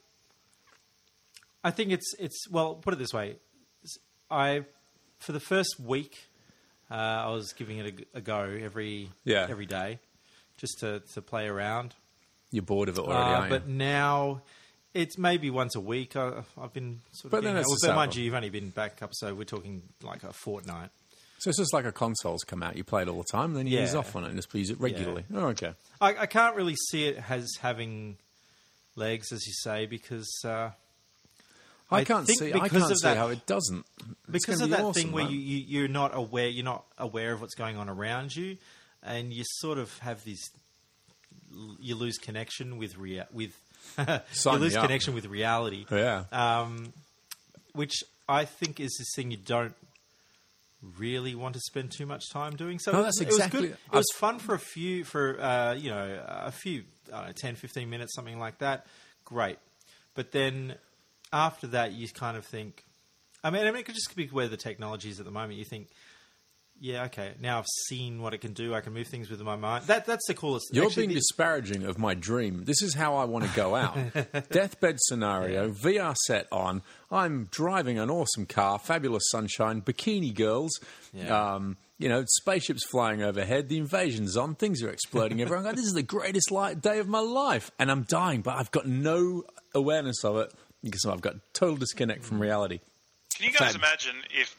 I 1.63 1.72
think 1.72 1.91
it's 1.91 2.15
it's 2.17 2.50
well 2.50 2.75
put 2.75 2.93
it 2.93 2.98
this 2.98 3.13
way 3.13 3.38
I 4.29 4.65
for 5.19 5.31
the 5.31 5.39
first 5.39 5.75
week 5.79 6.17
uh, 6.89 6.93
I 6.93 7.29
was 7.31 7.51
giving 7.53 7.77
it 7.79 8.07
a, 8.13 8.17
a 8.19 8.21
go 8.21 8.41
every 8.41 9.09
Yeah. 9.25 9.47
every 9.50 9.65
day 9.65 10.00
just 10.57 10.79
to, 10.79 11.01
to 11.13 11.21
play 11.21 11.47
around 11.47 11.93
You're 12.51 12.63
bored 12.63 12.89
of 12.89 12.97
it 12.97 13.01
already, 13.01 13.19
uh, 13.19 13.36
aren't 13.38 13.51
you? 13.51 13.59
but 13.59 13.67
now 13.67 14.41
it's 14.93 15.17
maybe 15.17 15.50
once 15.50 15.75
a 15.75 15.79
week 15.81 16.15
I, 16.15 16.43
I've 16.59 16.74
been 16.74 17.01
sort 17.12 17.31
But 17.31 17.38
of 17.39 17.43
then 17.43 17.57
it's 17.57 17.71
out. 17.71 17.77
the 17.81 17.88
but 17.89 17.95
mind 17.95 18.15
you 18.15 18.24
you've 18.24 18.33
only 18.33 18.50
been 18.50 18.69
back 18.69 19.01
up 19.03 19.09
so 19.13 19.33
we're 19.36 19.43
talking 19.43 19.81
like 20.01 20.24
a 20.24 20.31
fortnight 20.33 20.89
So 21.39 21.50
it's 21.50 21.59
just 21.59 21.74
like 21.74 21.86
a 21.86 21.91
console's 21.91 22.43
come 22.43 22.63
out. 22.63 22.75
You 22.77 22.83
play 22.83 23.03
it 23.03 23.07
all 23.09 23.17
the 23.19 23.31
time, 23.31 23.53
then 23.53 23.67
you 23.67 23.77
Yeah. 23.77 23.83
ease 23.83 23.93
off 23.95 24.15
on 24.15 24.24
it 24.24 24.27
and 24.27 24.36
just 24.38 24.51
use 24.55 24.69
it 24.71 24.79
regularly. 24.79 25.24
Oh, 25.33 25.47
okay. 25.50 25.74
I, 26.01 26.15
I 26.15 26.25
can't 26.25 26.55
really 26.55 26.75
see 26.89 27.05
it 27.05 27.24
as 27.29 27.47
having 27.62 28.17
legs, 28.95 29.31
as 29.31 29.45
you 29.45 29.53
say, 29.53 29.86
because 29.86 30.27
uh, 30.43 30.71
I, 31.89 31.98
I 32.00 32.03
can't 32.03 32.27
see. 32.27 32.53
I 32.53 32.67
can't 32.67 32.86
see 32.88 32.96
that- 33.03 33.17
how 33.17 33.27
it 33.29 33.46
doesn't. 33.46 33.86
It's 34.34 34.46
because 34.46 34.62
of 34.62 34.67
be 34.70 34.75
that 34.75 34.82
awesome, 34.84 35.03
thing 35.03 35.12
where 35.13 35.24
you, 35.25 35.38
you 35.38 35.58
you're 35.79 35.88
not 35.88 36.12
aware 36.13 36.48
you're 36.48 36.65
not 36.65 36.84
aware 36.98 37.32
of 37.34 37.39
what's 37.41 37.56
going 37.56 37.77
on 37.77 37.88
around 37.89 38.36
you, 38.36 38.58
and 39.03 39.34
you 39.34 39.44
sort 39.46 39.77
of 39.77 39.98
have 40.00 40.24
this. 40.25 40.50
You 41.79 41.96
lose 41.96 42.17
connection 42.17 42.77
with 42.77 42.98
rea- 42.98 43.24
with 43.32 43.56
you 43.98 44.51
lose 44.51 44.75
connection 44.75 45.13
with 45.15 45.25
reality. 45.27 45.86
Yeah. 45.89 46.25
um, 46.34 46.91
which 47.74 48.03
I 48.27 48.44
think 48.46 48.79
is 48.82 48.94
this 49.00 49.13
thing 49.15 49.32
you 49.32 49.38
don't 49.38 49.74
really 50.98 51.36
want 51.36 51.53
to 51.56 51.60
spend 51.62 51.91
too 51.91 52.06
much 52.06 52.29
time 52.32 52.56
doing. 52.56 52.79
So 52.79 52.91
No, 52.91 53.00
it- 53.00 53.03
that's 53.03 53.22
it 53.22 53.27
was 53.27 53.36
exactly- 53.38 53.62
good. 53.70 53.77
It 53.94 53.96
was 53.96 54.06
fun 54.15 54.39
for 54.39 54.56
a 54.56 54.60
few 54.60 55.03
for 55.03 55.39
uh, 55.39 55.74
you 55.74 55.89
know 55.89 56.24
a 56.27 56.51
few 56.51 56.84
I 57.13 57.27
know, 57.27 57.32
10, 57.32 57.56
15 57.56 57.89
minutes, 57.89 58.13
something 58.13 58.38
like 58.39 58.58
that. 58.60 58.86
Great, 59.25 59.58
but 60.15 60.32
then 60.32 60.75
after 61.31 61.67
that, 61.67 61.93
you 61.93 62.07
kind 62.10 62.38
of 62.38 62.46
think. 62.46 62.84
I 63.43 63.50
mean, 63.50 63.63
I 63.63 63.72
mean, 63.72 63.81
it 63.81 63.86
could 63.86 63.96
just 63.96 64.15
be 64.15 64.27
where 64.27 64.48
the 64.48 64.57
technology 64.57 65.10
is 65.10 65.19
at 65.19 65.25
the 65.25 65.31
moment. 65.31 65.60
You 65.60 65.65
think. 65.65 65.88
Yeah, 66.79 67.05
okay. 67.05 67.34
Now 67.41 67.57
I've 67.57 67.65
seen 67.88 68.22
what 68.22 68.36
it 68.36 68.38
can 68.41 68.53
do. 68.53 68.75
I 68.75 68.81
can 68.81 68.93
move 68.93 69.07
things 69.07 69.31
with 69.31 69.41
my 69.41 69.55
mind. 69.55 69.86
That 69.86 70.05
that's 70.05 70.27
the 70.27 70.36
coolest. 70.36 70.67
You're 70.72 70.86
Actually, 70.86 71.03
being 71.07 71.10
the- 71.10 71.22
disparaging 71.22 71.84
of 71.86 71.98
my 71.98 72.13
dream. 72.13 72.65
This 72.65 72.84
is 72.84 72.93
how 72.93 73.15
I 73.15 73.25
want 73.25 73.46
to 73.46 73.55
go 73.55 73.75
out. 73.75 73.98
Deathbed 74.51 74.98
scenario, 75.00 75.72
VR 75.72 76.15
set 76.15 76.46
on. 76.51 76.84
I'm 77.10 77.46
driving 77.50 77.98
an 77.98 78.12
awesome 78.12 78.46
car, 78.46 78.77
fabulous 78.77 79.24
sunshine, 79.31 79.81
bikini 79.81 80.36
girls. 80.36 80.79
Yeah. 81.13 81.55
Um, 81.55 81.77
you 81.98 82.10
know, 82.10 82.24
spaceships 82.27 82.86
flying 82.86 83.24
overhead. 83.24 83.69
The 83.69 83.77
invasion's 83.79 84.38
on. 84.38 84.53
Things 84.53 84.84
are 84.84 84.89
exploding 84.89 85.41
everywhere. 85.41 85.67
I'm 85.67 85.75
this 85.75 85.86
is 85.86 85.93
the 85.93 86.03
greatest 86.03 86.51
light 86.51 86.79
day 86.79 87.00
of 87.00 87.07
my 87.07 87.22
life, 87.22 87.72
and 87.79 87.89
I'm 87.89 88.03
dying, 88.03 88.41
but 88.41 88.55
I've 88.55 88.69
got 88.69 88.86
no 88.86 89.46
awareness 89.74 90.24
of 90.24 90.38
it 90.38 90.53
because 90.84 91.05
I've 91.05 91.22
got 91.22 91.36
total 91.53 91.75
disconnect 91.77 92.24
from 92.24 92.39
reality. 92.41 92.79
Can 93.36 93.46
you 93.51 93.57
guys 93.57 93.75
imagine 93.75 94.15
if 94.31 94.55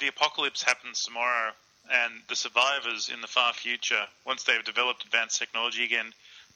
the 0.00 0.08
apocalypse 0.08 0.62
happens 0.62 1.02
tomorrow 1.02 1.50
and 1.92 2.12
the 2.28 2.36
survivors 2.36 3.10
in 3.12 3.20
the 3.20 3.26
far 3.26 3.52
future, 3.52 4.04
once 4.26 4.44
they've 4.44 4.64
developed 4.64 5.04
advanced 5.04 5.38
technology 5.38 5.84
again, 5.84 6.12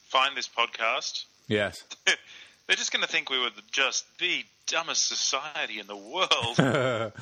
find 0.08 0.36
this 0.36 0.48
podcast? 0.48 1.24
Yes. 1.48 1.84
They're 2.66 2.76
just 2.76 2.92
going 2.92 3.02
to 3.02 3.08
think 3.08 3.30
we 3.30 3.38
were 3.40 3.50
just 3.72 4.04
the 4.18 4.44
dumbest 4.68 5.08
society 5.08 5.80
in 5.80 5.88
the 5.88 5.96
world. 5.96 6.56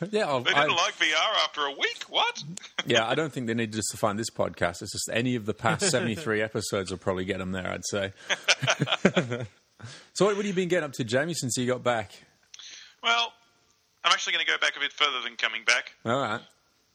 Yeah. 0.10 0.40
They 0.40 0.52
I- 0.52 0.62
didn't 0.64 0.76
like 0.76 0.94
VR 0.98 1.44
after 1.44 1.64
a 1.66 1.70
week. 1.70 2.04
What? 2.08 2.42
Yeah, 2.84 3.08
I 3.08 3.14
don't 3.14 3.32
think 3.32 3.46
they 3.46 3.54
need 3.54 3.72
just 3.72 3.90
to 3.92 3.96
find 3.96 4.18
this 4.18 4.30
podcast. 4.30 4.82
It's 4.82 4.92
just 4.92 5.08
any 5.12 5.36
of 5.36 5.46
the 5.46 5.54
past 5.54 5.88
73 5.88 6.42
episodes 6.42 6.90
will 6.90 6.98
probably 6.98 7.24
get 7.24 7.38
them 7.38 7.52
there, 7.52 7.68
I'd 7.70 7.84
say. 7.86 8.12
so, 10.14 10.26
what 10.26 10.36
have 10.36 10.44
you 10.46 10.52
been 10.52 10.68
getting 10.68 10.84
up 10.84 10.92
to, 10.94 11.04
Jamie, 11.04 11.34
since 11.34 11.56
you 11.56 11.66
got 11.66 11.82
back? 11.82 12.12
Well, 13.02 13.32
I'm 14.04 14.12
actually 14.12 14.34
going 14.34 14.44
to 14.46 14.50
go 14.52 14.58
back 14.58 14.76
a 14.76 14.80
bit 14.80 14.92
further 14.92 15.20
than 15.22 15.36
coming 15.36 15.62
back. 15.64 15.92
All 16.04 16.20
right. 16.20 16.40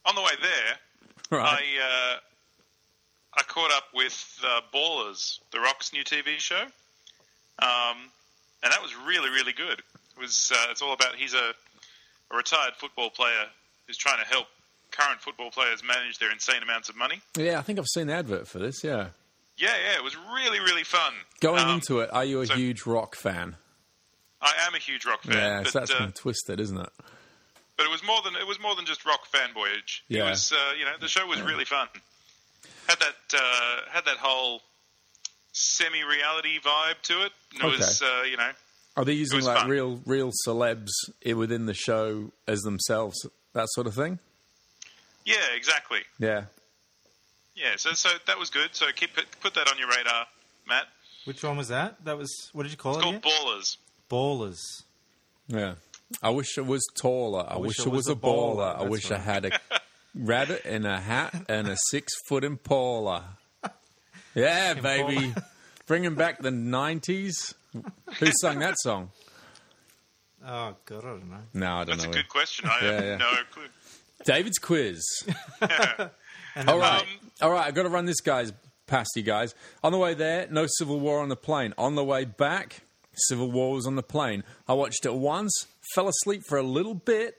On 0.06 0.16
the 0.16 0.22
way 0.22 0.32
there, 0.42 0.78
Right. 1.30 1.46
I 1.46 2.16
uh, 2.16 2.18
I 3.38 3.44
caught 3.44 3.72
up 3.74 3.86
with 3.94 4.40
uh, 4.46 4.62
Ballers, 4.74 5.40
The 5.52 5.60
Rock's 5.60 5.92
new 5.92 6.04
TV 6.04 6.38
show, 6.38 6.64
um, 7.60 7.98
and 8.64 8.72
that 8.72 8.82
was 8.82 8.96
really 9.06 9.30
really 9.30 9.54
good. 9.54 9.80
It 9.80 10.20
was 10.22 10.52
uh, 10.56 10.68
it's 10.72 10.82
all 10.82 10.94
about 10.94 11.16
he's 11.16 11.34
a, 11.34 11.54
a 12.32 12.36
retired 12.38 12.74
football 12.78 13.10
player 13.10 13.46
who's 13.86 13.98
trying 13.98 14.20
to 14.24 14.26
help 14.30 14.48
current 14.92 15.20
football 15.22 15.52
players 15.52 15.84
manage 15.84 16.18
their 16.20 16.32
insane 16.32 16.64
amounts 16.64 16.88
of 16.90 16.96
money. 16.96 17.20
yeah, 17.38 17.60
I 17.60 17.62
think 17.62 17.78
I've 17.80 17.88
seen 17.88 18.08
the 18.08 18.14
advert 18.14 18.48
for 18.48 18.60
this, 18.60 18.84
yeah. 18.84 19.08
Yeah, 19.58 19.74
yeah, 19.76 19.96
it 19.96 20.04
was 20.04 20.16
really 20.16 20.60
really 20.60 20.84
fun. 20.84 21.14
Going 21.42 21.64
Um, 21.64 21.70
into 21.76 22.00
it, 22.00 22.10
are 22.14 22.26
you 22.26 22.42
a 22.42 22.48
so- 22.48 22.56
huge 22.56 22.86
rock 22.86 23.16
fan? 23.16 23.56
I 24.42 24.54
am 24.68 24.76
a 24.76 24.78
huge 24.80 25.04
rock 25.06 25.24
fan, 25.24 25.34
yeah, 25.34 25.64
but 25.64 25.72
so 25.72 25.80
that's 25.80 25.92
uh, 25.92 26.00
been 26.00 26.12
twisted, 26.12 26.60
isn't 26.60 26.78
it? 26.78 26.90
but 27.76 27.86
it 27.86 27.90
was 27.92 28.04
more 28.04 28.22
than 28.24 28.36
it 28.36 28.46
was 28.48 28.60
more 28.60 28.76
than 28.76 28.86
just 28.86 29.06
rock 29.06 29.22
fanboyage. 29.32 30.02
It 30.10 30.18
Yeah. 30.18 30.30
was 30.30 30.52
uh, 30.52 30.74
you 30.78 30.86
know 30.86 30.94
the 31.00 31.08
show 31.08 31.26
was 31.28 31.42
really 31.42 31.66
fun. 31.66 31.88
Had 32.88 33.00
that 33.00 33.16
uh, 33.40 33.90
had 33.92 34.06
that 34.06 34.18
whole 34.18 34.62
semi-reality 35.54 36.60
vibe 36.60 37.02
to 37.04 37.26
it. 37.26 37.32
It 37.56 37.64
was 37.64 38.02
uh, 38.02 38.24
you 38.30 38.38
know 38.38 38.52
Are 38.96 39.06
they 39.06 39.14
using 39.14 39.42
like 39.42 39.58
fun. 39.58 39.70
real 39.70 40.02
real 40.06 40.32
celebs 40.48 40.90
within 41.26 41.66
the 41.66 41.74
show 41.74 42.32
as 42.48 42.62
themselves, 42.62 43.26
that 43.54 43.68
sort 43.72 43.88
of 43.88 43.96
thing? 43.96 44.20
yeah 45.26 45.36
exactly 45.56 46.00
Yeah. 46.20 46.46
Yeah. 47.58 47.76
So 47.78 47.92
so 47.94 48.10
that 48.28 48.38
was 48.40 48.50
good. 48.50 48.70
So 48.74 48.86
keep 48.96 49.18
it, 49.18 49.26
put 49.42 49.54
that 49.56 49.70
on 49.70 49.78
your 49.78 49.90
radar, 49.90 50.28
Matt. 50.68 50.86
which 51.26 51.44
one 51.44 51.58
was 51.58 51.68
that? 51.68 52.04
That 52.06 52.18
was 52.18 52.50
what 52.54 52.64
did 52.64 52.72
you 52.72 52.78
call 52.78 52.94
It's 52.94 53.00
it? 53.00 53.04
called 53.04 53.16
again? 53.16 53.32
Ballers. 53.32 53.78
Ballers. 54.10 54.60
Yeah. 55.48 55.74
I 56.24 56.30
wish 56.30 56.58
it 56.58 56.66
was 56.66 56.86
taller. 56.98 57.46
I, 57.50 57.58
wish, 57.58 57.80
wish 57.80 57.86
it 57.86 57.90
was, 57.90 58.08
a 58.08 58.16
baller. 58.16 58.76
I 58.76 58.80
That's 58.80 58.90
wish 58.90 59.12
I 59.12 59.18
had 59.18 59.44
a 59.46 59.52
rabbit 60.16 60.64
in 60.66 60.86
a 60.86 61.02
hat 61.02 61.34
and 61.50 61.68
a 61.68 61.76
six 61.90 62.14
foot 62.28 62.44
Impala. 62.46 63.24
Yeah, 64.36 64.76
baby. 64.76 65.34
Bringing 65.88 66.14
back 66.14 66.40
the 66.40 66.52
90s. 66.52 67.56
Who 68.20 68.28
sung 68.40 68.60
that 68.60 68.76
song? 68.78 69.10
Oh 70.46 70.76
god, 70.86 71.00
I 71.04 71.08
don't 71.08 71.30
know. 71.32 71.38
No, 71.56 71.74
I 71.78 71.84
don't 71.86 71.98
That's 71.98 72.04
a 72.04 72.10
good 72.10 72.30
question. 72.30 72.70
I 72.70 72.86
Yeah, 72.86 72.92
have 72.92 73.04
yeah. 73.04 73.18
no 73.18 73.32
clue. 73.52 73.64
David's 74.26 74.60
quiz. 74.60 75.02
And 76.58 76.70
All 76.70 76.80
right. 76.80 77.02
Um, 77.02 77.08
All 77.42 77.52
right, 77.52 77.66
I've 77.68 77.76
got 77.76 77.84
to 77.84 77.90
run 77.90 78.06
this 78.06 78.20
guy's 78.22 78.52
past 78.88 79.10
you 79.16 79.22
guys. 79.24 79.54
On 79.84 79.92
the 79.92 79.98
way 79.98 80.14
there, 80.14 80.48
no 80.50 80.66
Civil 80.68 81.00
War 81.00 81.20
on 81.22 81.30
the 81.30 81.36
plane. 81.36 81.74
On 81.78 81.96
the 81.96 82.04
way 82.04 82.26
back, 82.26 82.82
Civil 83.28 83.52
War 83.52 83.74
was 83.74 83.86
on 83.86 83.96
the 83.96 84.04
plane. 84.04 84.44
I 84.68 84.74
watched 84.74 85.06
it 85.06 85.14
once, 85.14 85.68
fell 85.94 86.08
asleep 86.08 86.44
for 86.48 86.58
a 86.58 86.64
little 86.64 86.94
bit, 86.96 87.36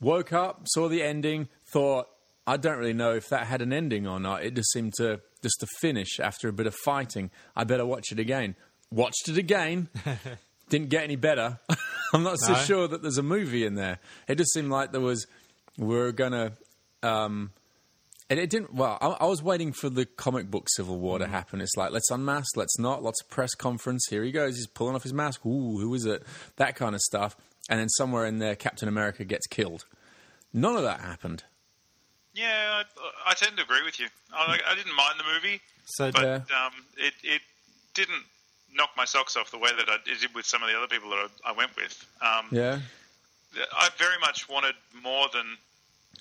woke 0.00 0.32
up, 0.32 0.62
saw 0.66 0.88
the 0.88 1.02
ending, 1.02 1.48
thought, 1.72 2.08
I 2.46 2.56
don't 2.56 2.78
really 2.78 2.92
know 2.92 3.12
if 3.14 3.28
that 3.28 3.46
had 3.46 3.62
an 3.62 3.72
ending 3.72 4.06
or 4.06 4.18
not. 4.20 4.42
It 4.44 4.54
just 4.54 4.70
seemed 4.72 4.94
to 4.94 5.20
just 5.42 5.56
to 5.60 5.66
finish 5.80 6.20
after 6.20 6.48
a 6.48 6.52
bit 6.52 6.66
of 6.66 6.74
fighting. 6.84 7.30
I 7.56 7.64
better 7.64 7.86
watch 7.86 8.12
it 8.12 8.18
again. 8.18 8.56
Watched 8.90 9.28
it 9.28 9.38
again. 9.38 9.88
Didn't 10.68 10.88
get 10.90 11.04
any 11.04 11.16
better. 11.16 11.58
I'm 12.12 12.22
not 12.22 12.38
so 12.40 12.52
No? 12.52 12.58
sure 12.58 12.88
that 12.88 13.02
there's 13.02 13.18
a 13.18 13.22
movie 13.22 13.64
in 13.64 13.74
there. 13.74 14.00
It 14.28 14.36
just 14.36 14.52
seemed 14.52 14.70
like 14.70 14.92
there 14.92 15.00
was. 15.00 15.26
We're 15.78 16.12
gonna 16.12 16.52
um, 17.02 17.52
and 18.30 18.38
it 18.40 18.48
didn't. 18.48 18.72
Well, 18.72 18.96
I, 19.00 19.08
I 19.08 19.26
was 19.26 19.42
waiting 19.42 19.72
for 19.72 19.90
the 19.90 20.06
comic 20.06 20.50
book 20.50 20.68
Civil 20.70 20.98
War 20.98 21.18
Mm. 21.18 21.22
to 21.22 21.26
happen. 21.28 21.60
It's 21.60 21.76
like 21.76 21.90
let's 21.90 22.10
unmask, 22.10 22.56
let's 22.56 22.78
not. 22.78 23.02
Lots 23.02 23.20
of 23.22 23.28
press 23.28 23.54
conference. 23.54 24.06
Here 24.08 24.22
he 24.24 24.32
goes. 24.32 24.56
He's 24.56 24.66
pulling 24.66 24.94
off 24.94 25.02
his 25.02 25.12
mask. 25.12 25.44
Ooh, 25.44 25.78
who 25.78 25.92
is 25.94 26.06
it? 26.06 26.22
That 26.56 26.76
kind 26.76 26.94
of 26.94 27.00
stuff. 27.02 27.36
And 27.68 27.78
then 27.78 27.88
somewhere 27.90 28.24
in 28.24 28.38
there, 28.38 28.56
Captain 28.56 28.88
America 28.88 29.24
gets 29.24 29.46
killed. 29.46 29.84
None 30.52 30.76
of 30.76 30.82
that 30.82 31.00
happened. 31.00 31.44
Yeah, 32.34 32.82
I, 33.26 33.30
I 33.30 33.34
tend 33.34 33.56
to 33.58 33.62
agree 33.64 33.82
with 33.84 33.98
you. 34.00 34.06
I, 34.32 34.58
I 34.66 34.74
didn't 34.74 34.94
mind 34.94 35.14
the 35.18 35.24
movie, 35.34 35.60
So 35.84 36.10
but 36.12 36.22
Yeah. 36.22 36.34
um, 36.66 36.72
it 36.96 37.14
it 37.24 37.42
didn't 37.94 38.22
knock 38.72 38.90
my 38.96 39.04
socks 39.04 39.36
off 39.36 39.50
the 39.50 39.58
way 39.58 39.70
that 39.76 39.88
I 39.88 39.96
it 40.06 40.20
did 40.20 40.32
with 40.34 40.46
some 40.46 40.62
of 40.62 40.68
the 40.68 40.76
other 40.76 40.86
people 40.86 41.10
that 41.10 41.28
I, 41.44 41.50
I 41.50 41.52
went 41.52 41.74
with. 41.76 42.06
Um, 42.22 42.46
Yeah, 42.52 42.78
I 43.76 43.88
very 43.98 44.16
much 44.20 44.48
wanted 44.48 44.74
more 45.02 45.26
than 45.32 45.56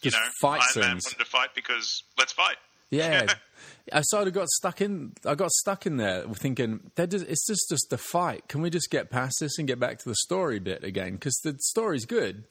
you 0.01 0.12
know 0.12 0.17
fight 0.41 0.62
Iron 0.75 0.86
Man 0.88 1.01
scenes. 1.01 1.05
wanted 1.05 1.24
to 1.24 1.29
fight 1.29 1.50
because 1.55 2.03
let's 2.17 2.34
fight. 2.34 2.58
yeah. 2.89 3.34
I 3.91 4.01
sort 4.01 4.27
of 4.27 4.34
got 4.34 4.48
stuck 4.50 4.81
in. 4.81 5.13
I 5.25 5.36
got 5.36 5.51
stuck 5.51 5.86
in 5.86 5.98
there 5.98 6.24
thinking 6.36 6.91
that 6.96 7.10
just, 7.10 7.25
it's 7.27 7.46
just 7.48 7.65
just 7.69 7.88
the 7.89 7.98
fight. 7.98 8.48
Can 8.48 8.62
we 8.62 8.69
just 8.69 8.89
get 8.91 9.10
past 9.10 9.38
this 9.39 9.58
and 9.58 9.67
get 9.67 9.79
back 9.79 9.98
to 10.00 10.10
the 10.10 10.15
story 10.15 10.60
bit 10.60 10.84
again? 10.84 11.13
Because 11.13 11.36
the 11.43 11.55
story's 11.60 12.05
good. 12.05 12.43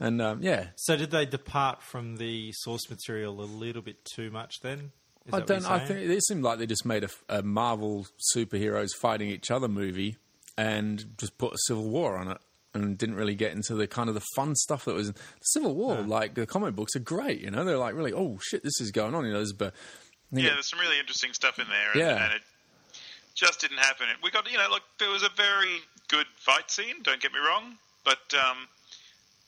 And 0.00 0.20
um, 0.20 0.42
yeah, 0.42 0.68
So 0.76 0.96
did 0.96 1.10
they 1.10 1.24
depart 1.24 1.82
from 1.82 2.16
the 2.16 2.50
source 2.52 2.90
material 2.90 3.40
a 3.40 3.46
little 3.46 3.80
bit 3.82 4.04
too 4.04 4.30
much 4.30 4.60
then? 4.60 4.90
Is 5.26 5.32
I 5.32 5.38
that 5.38 5.46
don't. 5.46 5.62
you're 5.62 5.70
I 5.72 5.78
think 5.78 6.00
it 6.00 6.24
seemed 6.24 6.42
like 6.42 6.58
they 6.58 6.66
just 6.66 6.84
made 6.84 7.04
a, 7.04 7.08
a 7.28 7.42
Marvel 7.42 8.06
superheroes 8.34 8.90
fighting 9.00 9.30
each 9.30 9.50
other 9.50 9.68
movie 9.68 10.16
and 10.58 11.16
just 11.16 11.38
put 11.38 11.54
a 11.54 11.58
Civil 11.66 11.88
War 11.88 12.16
on 12.18 12.30
it, 12.30 12.38
and 12.74 12.98
didn't 12.98 13.14
really 13.14 13.34
get 13.34 13.52
into 13.52 13.74
the 13.74 13.86
kind 13.86 14.08
of 14.08 14.14
the 14.14 14.22
fun 14.34 14.54
stuff 14.56 14.84
that 14.84 14.94
was 14.94 15.08
in 15.08 15.14
the 15.14 15.20
Civil 15.42 15.74
War. 15.74 15.96
Like 16.02 16.34
the 16.34 16.46
comic 16.46 16.74
books 16.74 16.94
are 16.96 17.00
great, 17.00 17.40
you 17.40 17.50
know. 17.50 17.64
They're 17.64 17.78
like 17.78 17.94
really, 17.94 18.12
oh 18.12 18.38
shit, 18.42 18.62
this 18.62 18.80
is 18.80 18.90
going 18.90 19.14
on. 19.14 19.24
You 19.24 19.32
know, 19.32 19.38
there's 19.38 19.52
but 19.52 19.74
Yeah, 20.32 20.50
there's 20.54 20.68
some 20.68 20.80
really 20.80 20.98
interesting 20.98 21.32
stuff 21.32 21.58
in 21.58 21.66
there, 21.68 21.92
and, 21.92 22.00
Yeah. 22.00 22.24
and 22.24 22.34
it 22.34 22.42
just 23.34 23.60
didn't 23.60 23.78
happen. 23.78 24.06
We 24.22 24.30
got 24.30 24.50
you 24.50 24.58
know, 24.58 24.66
look, 24.70 24.82
there 24.98 25.10
was 25.10 25.22
a 25.22 25.30
very 25.36 25.78
good 26.08 26.26
fight 26.36 26.70
scene. 26.70 26.96
Don't 27.02 27.20
get 27.20 27.32
me 27.32 27.38
wrong, 27.38 27.76
but 28.04 28.18
um, 28.34 28.68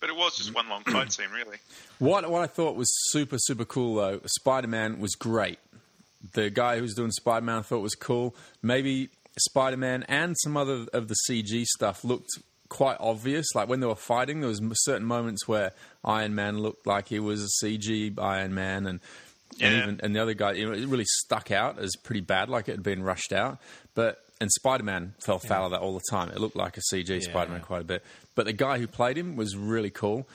but 0.01 0.09
it 0.11 0.17
was 0.17 0.37
just 0.37 0.55
one 0.55 0.69
long 0.69 0.83
fight 0.85 1.13
scene, 1.13 1.31
really. 1.35 1.59
What 1.99 2.29
what 2.31 2.43
I 2.43 2.47
thought 2.47 2.77
was 2.77 2.89
super 3.11 3.37
super 3.39 3.65
cool 3.65 3.95
though, 3.97 4.21
Spider 4.27 4.69
Man 4.69 5.01
was 5.01 5.15
great. 5.15 5.59
The 6.35 6.51
guy 6.51 6.77
who 6.77 6.83
was 6.83 6.93
doing 6.95 7.11
Spider 7.11 7.45
Man 7.47 7.59
I 7.59 7.63
thought 7.63 7.81
was 7.81 7.95
cool. 7.95 8.37
Maybe 8.63 9.09
Spider 9.39 9.79
Man 9.79 10.03
and 10.07 10.37
some 10.43 10.57
other 10.59 10.87
of 10.93 11.09
the 11.09 11.17
CG 11.27 11.65
stuff 11.65 12.05
looked 12.05 12.29
quite 12.69 12.97
obvious. 13.01 13.47
Like 13.55 13.69
when 13.69 13.81
they 13.81 13.87
were 13.87 13.95
fighting, 13.95 14.41
there 14.41 14.49
was 14.49 14.61
certain 14.85 15.07
moments 15.07 15.47
where 15.47 15.73
Iron 16.05 16.35
Man 16.35 16.59
looked 16.59 16.87
like 16.87 17.09
he 17.09 17.19
was 17.19 17.43
a 17.43 17.65
CG 17.65 18.19
Iron 18.19 18.55
Man, 18.55 18.87
and 18.87 19.01
and 19.61 19.75
even 19.75 20.01
and 20.03 20.15
the 20.15 20.21
other 20.21 20.35
guy, 20.35 20.53
you 20.53 20.67
know, 20.67 20.73
it 20.73 20.87
really 20.87 21.05
stuck 21.07 21.51
out 21.51 21.79
as 21.79 21.97
pretty 21.97 22.21
bad, 22.21 22.49
like 22.49 22.69
it 22.69 22.73
had 22.73 22.83
been 22.83 23.03
rushed 23.03 23.33
out. 23.33 23.59
But 23.95 24.23
and 24.41 24.51
Spider 24.53 24.85
Man 24.85 25.15
fell 25.25 25.39
foul 25.39 25.67
of 25.67 25.71
that 25.73 25.81
all 25.81 25.95
the 25.95 26.05
time. 26.11 26.31
It 26.31 26.41
looked 26.41 26.57
like 26.57 26.77
a 26.77 26.83
CG 26.93 27.23
Spider 27.23 27.53
Man 27.53 27.61
quite 27.61 27.81
a 27.81 27.85
bit. 27.85 28.05
But 28.35 28.47
the 28.47 28.53
guy 28.53 28.79
who 28.79 28.87
played 28.87 29.17
him 29.17 29.37
was 29.37 29.57
really 29.57 29.91
cool. 29.91 30.29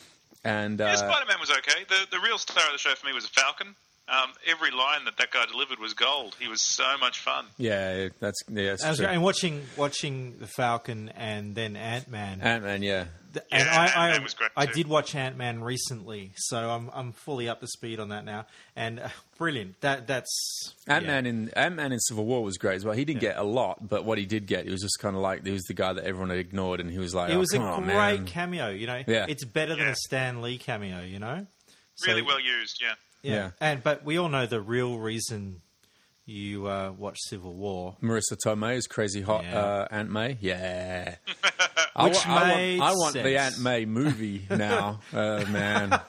And 0.43 0.79
Yeah, 0.79 0.93
uh, 0.93 0.95
Spider 0.95 1.25
Man 1.27 1.39
was 1.39 1.51
okay. 1.51 1.83
The 1.87 2.07
the 2.09 2.19
real 2.19 2.37
star 2.37 2.63
of 2.65 2.71
the 2.71 2.79
show 2.79 2.95
for 2.95 3.05
me 3.05 3.13
was 3.13 3.27
Falcon. 3.27 3.75
Um, 4.11 4.31
every 4.45 4.71
line 4.71 5.05
that 5.05 5.15
that 5.17 5.31
guy 5.31 5.45
delivered 5.45 5.79
was 5.79 5.93
gold. 5.93 6.35
He 6.37 6.49
was 6.49 6.61
so 6.61 6.97
much 6.99 7.19
fun. 7.19 7.45
yeah, 7.57 8.09
that's 8.19 8.41
yeah, 8.51 8.71
that's 8.71 8.83
That 8.83 8.89
was 8.89 8.97
true. 8.97 9.05
great. 9.05 9.13
And 9.15 9.23
watching 9.23 9.63
watching 9.77 10.35
the 10.37 10.47
Falcon 10.47 11.09
and 11.15 11.55
then 11.55 11.77
Ant 11.77 12.09
Man. 12.09 12.41
Ant 12.41 12.63
Man, 12.63 12.83
yeah. 12.83 13.05
Th- 13.33 13.45
and 13.49 13.63
Yeah, 13.65 13.91
I, 13.95 14.09
I, 14.17 14.19
was 14.19 14.33
great 14.33 14.49
I 14.57 14.65
did 14.65 14.87
watch 14.87 15.15
Ant 15.15 15.37
Man 15.37 15.63
recently, 15.63 16.33
so 16.35 16.57
I'm 16.69 16.89
I'm 16.93 17.13
fully 17.13 17.47
up 17.47 17.61
to 17.61 17.67
speed 17.67 18.01
on 18.01 18.09
that 18.09 18.25
now, 18.25 18.45
and 18.75 18.99
uh, 18.99 19.07
brilliant. 19.37 19.79
That 19.79 20.07
that's 20.07 20.73
Ant 20.87 21.05
yeah. 21.05 21.11
Man 21.11 21.25
in 21.25 21.49
Ant 21.51 21.75
Man 21.77 21.93
in 21.93 21.99
Civil 22.01 22.25
War 22.25 22.43
was 22.43 22.57
great 22.57 22.75
as 22.75 22.83
well. 22.83 22.93
He 22.93 23.05
didn't 23.05 23.21
get 23.21 23.37
a 23.37 23.43
lot, 23.43 23.87
but 23.87 24.03
what 24.03 24.17
he 24.17 24.25
did 24.25 24.45
get, 24.45 24.65
he 24.65 24.71
was 24.71 24.81
just 24.81 24.99
kind 24.99 25.15
of 25.15 25.21
like 25.21 25.45
he 25.45 25.53
was 25.53 25.63
the 25.63 25.73
guy 25.73 25.93
that 25.93 26.03
everyone 26.03 26.29
had 26.31 26.39
ignored, 26.39 26.81
and 26.81 26.91
he 26.91 26.99
was 26.99 27.15
like, 27.15 27.29
It 27.29 27.35
oh, 27.35 27.39
was 27.39 27.53
a 27.53 27.59
come 27.59 27.65
on, 27.67 27.83
great 27.85 27.95
man. 27.95 28.25
cameo. 28.25 28.69
You 28.69 28.87
know, 28.87 29.01
Yeah. 29.07 29.27
it's 29.29 29.45
better 29.45 29.77
than 29.77 29.87
a 29.87 29.95
Stan 29.95 30.41
Lee 30.41 30.57
cameo. 30.57 31.01
You 31.01 31.19
know, 31.19 31.47
So- 31.95 32.07
Really 32.11 32.23
well 32.23 32.41
used. 32.41 32.81
Yeah. 32.81 32.95
Yeah. 33.23 33.33
Yeah. 33.33 33.49
and 33.59 33.83
but 33.83 34.03
we 34.03 34.17
all 34.17 34.29
know 34.29 34.45
the 34.45 34.61
real 34.61 34.97
reason 34.97 35.61
you 36.25 36.67
uh, 36.67 36.91
watch 36.97 37.19
Civil 37.21 37.53
War. 37.53 37.97
Marisa 38.01 38.37
Tomei 38.43 38.75
is 38.75 38.87
crazy 38.87 39.21
hot. 39.21 39.43
Yeah. 39.43 39.59
Uh, 39.59 39.87
Aunt 39.91 40.09
May, 40.11 40.37
yeah. 40.39 41.15
I, 41.95 42.03
Which 42.05 42.25
I 42.25 42.47
made 42.47 42.79
want, 42.79 42.91
I 42.91 42.95
want 42.95 43.13
the. 43.15 43.37
Aunt 43.37 43.59
May 43.59 43.85
movie 43.85 44.45
now, 44.49 45.01
uh, 45.13 45.43
man. 45.49 45.99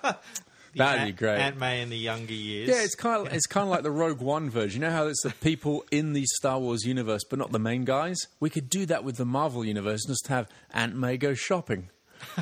That'd 0.76 1.07
be 1.07 1.12
great. 1.12 1.38
Aunt 1.38 1.59
May 1.59 1.83
in 1.83 1.90
the 1.90 1.99
younger 1.99 2.33
years. 2.33 2.69
Yeah, 2.69 2.83
it's 2.83 2.95
kind 2.95 3.26
of 3.26 3.33
it's 3.33 3.47
kind 3.47 3.64
of 3.64 3.71
like 3.71 3.83
the 3.83 3.90
Rogue 3.90 4.21
One 4.21 4.49
version. 4.49 4.81
You 4.81 4.88
know 4.88 4.95
how 4.95 5.07
it's 5.07 5.23
the 5.23 5.31
people 5.31 5.85
in 5.90 6.12
the 6.12 6.25
Star 6.37 6.59
Wars 6.59 6.85
universe, 6.85 7.23
but 7.28 7.38
not 7.38 7.52
the 7.52 7.59
main 7.59 7.85
guys. 7.85 8.19
We 8.40 8.49
could 8.49 8.71
do 8.71 8.87
that 8.87 9.04
with 9.04 9.16
the 9.16 9.26
Marvel 9.26 9.64
universe 9.64 10.04
just 10.07 10.28
have 10.28 10.49
Aunt 10.73 10.95
May 10.97 11.16
go 11.16 11.35
shopping. 11.35 11.90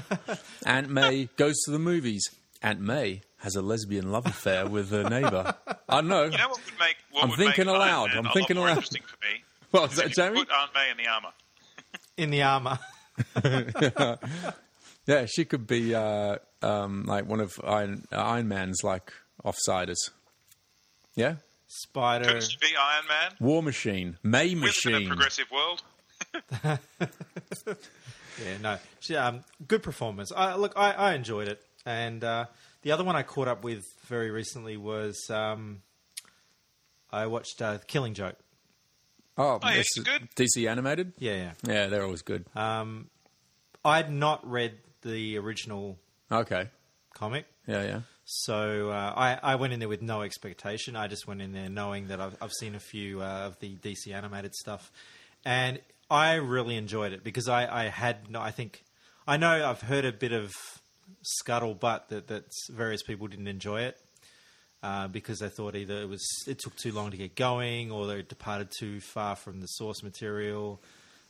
Aunt 0.66 0.90
May 0.90 1.28
goes 1.36 1.58
to 1.64 1.70
the 1.70 1.78
movies. 1.78 2.28
Aunt 2.62 2.80
May 2.80 3.22
has 3.40 3.56
a 3.56 3.62
lesbian 3.62 4.10
love 4.12 4.26
affair 4.26 4.66
with 4.68 4.90
her 4.90 5.08
neighbor. 5.08 5.54
I 5.88 6.00
know. 6.00 6.24
You 6.24 6.38
know 6.38 6.48
what 6.48 6.64
would 6.64 6.78
make 6.78 6.96
what 7.10 7.24
I'm 7.24 7.30
would 7.30 7.38
thinking 7.38 7.66
make 7.66 7.74
aloud. 7.74 8.10
I'm 8.12 8.18
a 8.18 8.22
lot 8.28 8.34
thinking 8.34 8.56
more 8.56 8.66
aloud. 8.66 8.76
Interesting 8.78 9.02
for 9.02 9.16
me. 9.22 9.42
Well, 9.72 9.82
was 9.84 9.92
is 9.92 9.98
that, 9.98 10.08
you 10.08 10.14
Jamie? 10.14 10.36
Put 10.44 10.50
Aunt 10.50 10.70
May 10.74 10.90
in 10.90 10.96
the 10.96 11.06
armor. 11.08 11.28
in 12.16 12.30
the 12.30 12.42
armor. 12.42 12.78
Yeah, 15.06 15.26
she 15.26 15.44
could 15.44 15.66
be 15.66 15.94
uh, 15.94 16.36
um, 16.62 17.04
like 17.04 17.26
one 17.26 17.40
of 17.40 17.52
Iron, 17.64 18.06
Iron 18.12 18.46
Man's 18.48 18.84
like 18.84 19.12
offsiders. 19.44 20.10
Yeah, 21.16 21.36
Spider. 21.66 22.26
Could 22.26 22.42
she 22.44 22.56
be 22.58 22.68
Iron 22.78 23.04
Man? 23.08 23.32
War 23.40 23.62
Machine, 23.62 24.18
May 24.22 24.54
We 24.54 24.54
live 24.56 24.74
in 24.84 24.94
a 24.94 24.98
Machine. 24.98 25.08
progressive 25.08 25.46
world. 25.50 25.82
Yeah, 26.62 28.56
no, 28.62 28.78
she, 29.00 29.16
um, 29.16 29.40
good 29.66 29.82
performance. 29.82 30.32
I, 30.34 30.54
look, 30.54 30.72
I, 30.76 30.92
I 30.92 31.14
enjoyed 31.14 31.48
it, 31.48 31.60
and 31.84 32.22
uh, 32.24 32.46
the 32.82 32.92
other 32.92 33.04
one 33.04 33.16
I 33.16 33.22
caught 33.22 33.48
up 33.48 33.64
with 33.64 33.84
very 34.06 34.30
recently 34.30 34.76
was 34.76 35.18
um, 35.30 35.82
I 37.10 37.26
watched 37.26 37.60
uh, 37.62 37.78
Killing 37.86 38.14
Joke. 38.14 38.36
Oh, 39.38 39.58
yeah, 39.62 39.70
it's 39.76 39.98
good. 39.98 40.28
DC 40.36 40.68
animated. 40.68 41.12
Yeah, 41.18 41.34
yeah. 41.34 41.52
Yeah, 41.66 41.86
they're 41.86 42.02
always 42.04 42.22
good. 42.22 42.44
Um, 42.54 43.08
I'd 43.84 44.12
not 44.12 44.48
read 44.48 44.74
the 45.02 45.38
original 45.38 45.98
Okay. 46.30 46.68
comic, 47.14 47.46
Yeah, 47.66 47.82
yeah. 47.84 48.00
so 48.24 48.90
uh, 48.90 49.12
I, 49.16 49.38
I 49.42 49.54
went 49.54 49.72
in 49.72 49.80
there 49.80 49.88
with 49.88 50.02
no 50.02 50.20
expectation. 50.22 50.94
I 50.94 51.06
just 51.08 51.26
went 51.26 51.40
in 51.40 51.52
there 51.52 51.70
knowing 51.70 52.08
that 52.08 52.20
I've, 52.20 52.36
I've 52.42 52.52
seen 52.52 52.74
a 52.74 52.80
few 52.80 53.22
uh, 53.22 53.46
of 53.46 53.58
the 53.60 53.76
DC 53.76 54.12
animated 54.12 54.54
stuff, 54.54 54.92
and 55.44 55.80
I 56.10 56.34
really 56.34 56.76
enjoyed 56.76 57.12
it 57.14 57.24
because 57.24 57.48
I, 57.48 57.84
I 57.84 57.88
had 57.88 58.30
no. 58.30 58.40
I 58.42 58.50
think 58.50 58.84
I 59.26 59.38
know 59.38 59.68
I've 59.70 59.80
heard 59.80 60.04
a 60.04 60.12
bit 60.12 60.32
of 60.32 60.52
scuttlebutt 61.24 62.08
that 62.08 62.28
that 62.28 62.44
various 62.70 63.02
people 63.02 63.26
didn't 63.28 63.48
enjoy 63.48 63.82
it. 63.82 63.98
Uh, 64.82 65.06
because 65.08 65.40
they 65.40 65.48
thought 65.50 65.76
either 65.76 66.00
it 66.00 66.08
was 66.08 66.26
it 66.46 66.58
took 66.58 66.74
too 66.76 66.90
long 66.90 67.10
to 67.10 67.16
get 67.18 67.34
going, 67.36 67.90
or 67.90 68.06
they 68.06 68.22
departed 68.22 68.70
too 68.78 68.98
far 69.00 69.36
from 69.36 69.60
the 69.60 69.66
source 69.66 70.02
material. 70.02 70.80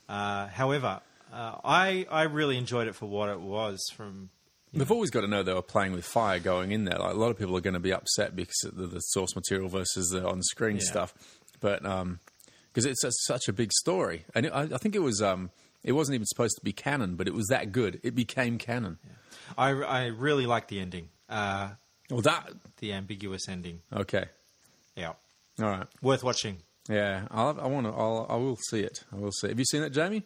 Uh, 0.07 0.47
however, 0.47 1.01
uh, 1.33 1.57
I 1.65 2.05
I 2.09 2.23
really 2.23 2.57
enjoyed 2.57 2.87
it 2.87 2.95
for 2.95 3.07
what 3.07 3.27
it 3.27 3.41
was. 3.41 3.77
From 3.93 4.29
They've 4.73 4.89
always 4.89 5.09
got 5.09 5.21
to 5.21 5.27
know 5.27 5.43
they 5.43 5.53
were 5.53 5.61
playing 5.61 5.91
with 5.91 6.05
fire 6.05 6.39
going 6.39 6.71
in 6.71 6.85
there. 6.85 6.97
Like 6.97 7.13
a 7.13 7.17
lot 7.17 7.29
of 7.29 7.37
people 7.37 7.57
are 7.57 7.61
going 7.61 7.73
to 7.73 7.81
be 7.81 7.91
upset 7.91 8.37
because 8.37 8.55
of 8.63 8.77
the, 8.77 8.87
the 8.87 8.99
source 9.01 9.35
material 9.35 9.67
versus 9.67 10.07
the 10.11 10.25
on-screen 10.25 10.77
Yeah. 10.77 10.83
stuff, 10.83 11.13
but 11.59 11.83
because 11.83 12.85
it's 12.85 13.03
a, 13.03 13.11
such 13.11 13.49
a 13.49 13.53
big 13.53 13.73
story, 13.73 14.23
and 14.33 14.45
it, 14.45 14.49
I, 14.53 14.61
I 14.61 14.77
think 14.77 14.95
it 14.95 15.01
was 15.01 15.21
um, 15.21 15.49
it 15.83 15.93
wasn't 15.93 16.15
even 16.15 16.25
supposed 16.25 16.55
to 16.57 16.63
be 16.63 16.73
canon, 16.73 17.15
but 17.15 17.27
it 17.27 17.33
was 17.33 17.47
that 17.47 17.71
good. 17.71 17.99
It 18.03 18.15
became 18.15 18.57
canon. 18.57 18.97
I 19.57 19.69
I 19.71 20.05
really 20.07 20.45
like 20.45 20.67
the 20.67 20.79
ending, 20.79 21.09
uh, 21.29 21.71
Well, 22.09 22.21
that 22.21 22.51
the 22.77 22.93
ambiguous 22.93 23.47
ending. 23.49 23.81
okay, 23.93 24.25
Yeah, 24.95 25.13
all 25.59 25.65
right, 25.69 25.87
worth 26.01 26.23
watching. 26.23 26.57
yeah. 26.89 27.27
I'll, 27.31 27.59
I 27.59 27.67
want 27.67 27.85
to. 27.87 27.91
I'll, 27.93 28.25
I 28.29 28.35
will 28.35 28.57
see 28.69 28.81
it. 28.81 29.03
I 29.11 29.17
will 29.17 29.31
see. 29.31 29.47
It. 29.47 29.51
Have 29.51 29.59
you 29.59 29.65
seen 29.65 29.83
it, 29.83 29.89
Jamie? 29.91 30.23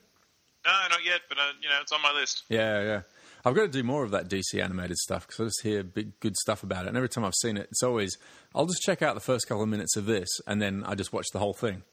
No, 0.65 0.71
not 0.89 1.03
yet, 1.05 1.21
but 1.29 1.37
uh, 1.37 1.51
you 1.61 1.69
know 1.69 1.77
it's 1.81 1.91
on 1.91 2.01
my 2.01 2.11
list. 2.11 2.43
Yeah, 2.49 2.81
yeah. 2.83 3.01
I've 3.47 3.53
got 3.53 3.61
to 3.61 3.67
do 3.67 3.83
more 3.83 4.03
of 4.03 4.09
that 4.11 4.27
DC 4.27 4.59
animated 4.59 4.97
stuff 4.97 5.27
because 5.27 5.39
I 5.39 5.43
just 5.45 5.61
hear 5.61 5.83
big, 5.83 6.19
good 6.19 6.35
stuff 6.35 6.63
about 6.63 6.85
it. 6.85 6.87
And 6.87 6.97
every 6.97 7.09
time 7.09 7.23
I've 7.23 7.35
seen 7.35 7.57
it, 7.57 7.67
it's 7.69 7.83
always 7.83 8.17
I'll 8.55 8.65
just 8.65 8.81
check 8.81 9.03
out 9.03 9.13
the 9.13 9.21
first 9.21 9.47
couple 9.47 9.61
of 9.61 9.69
minutes 9.69 9.95
of 9.95 10.05
this, 10.07 10.27
and 10.47 10.59
then 10.61 10.83
I 10.87 10.95
just 10.95 11.13
watch 11.13 11.27
the 11.33 11.37
whole 11.39 11.53
thing. 11.53 11.83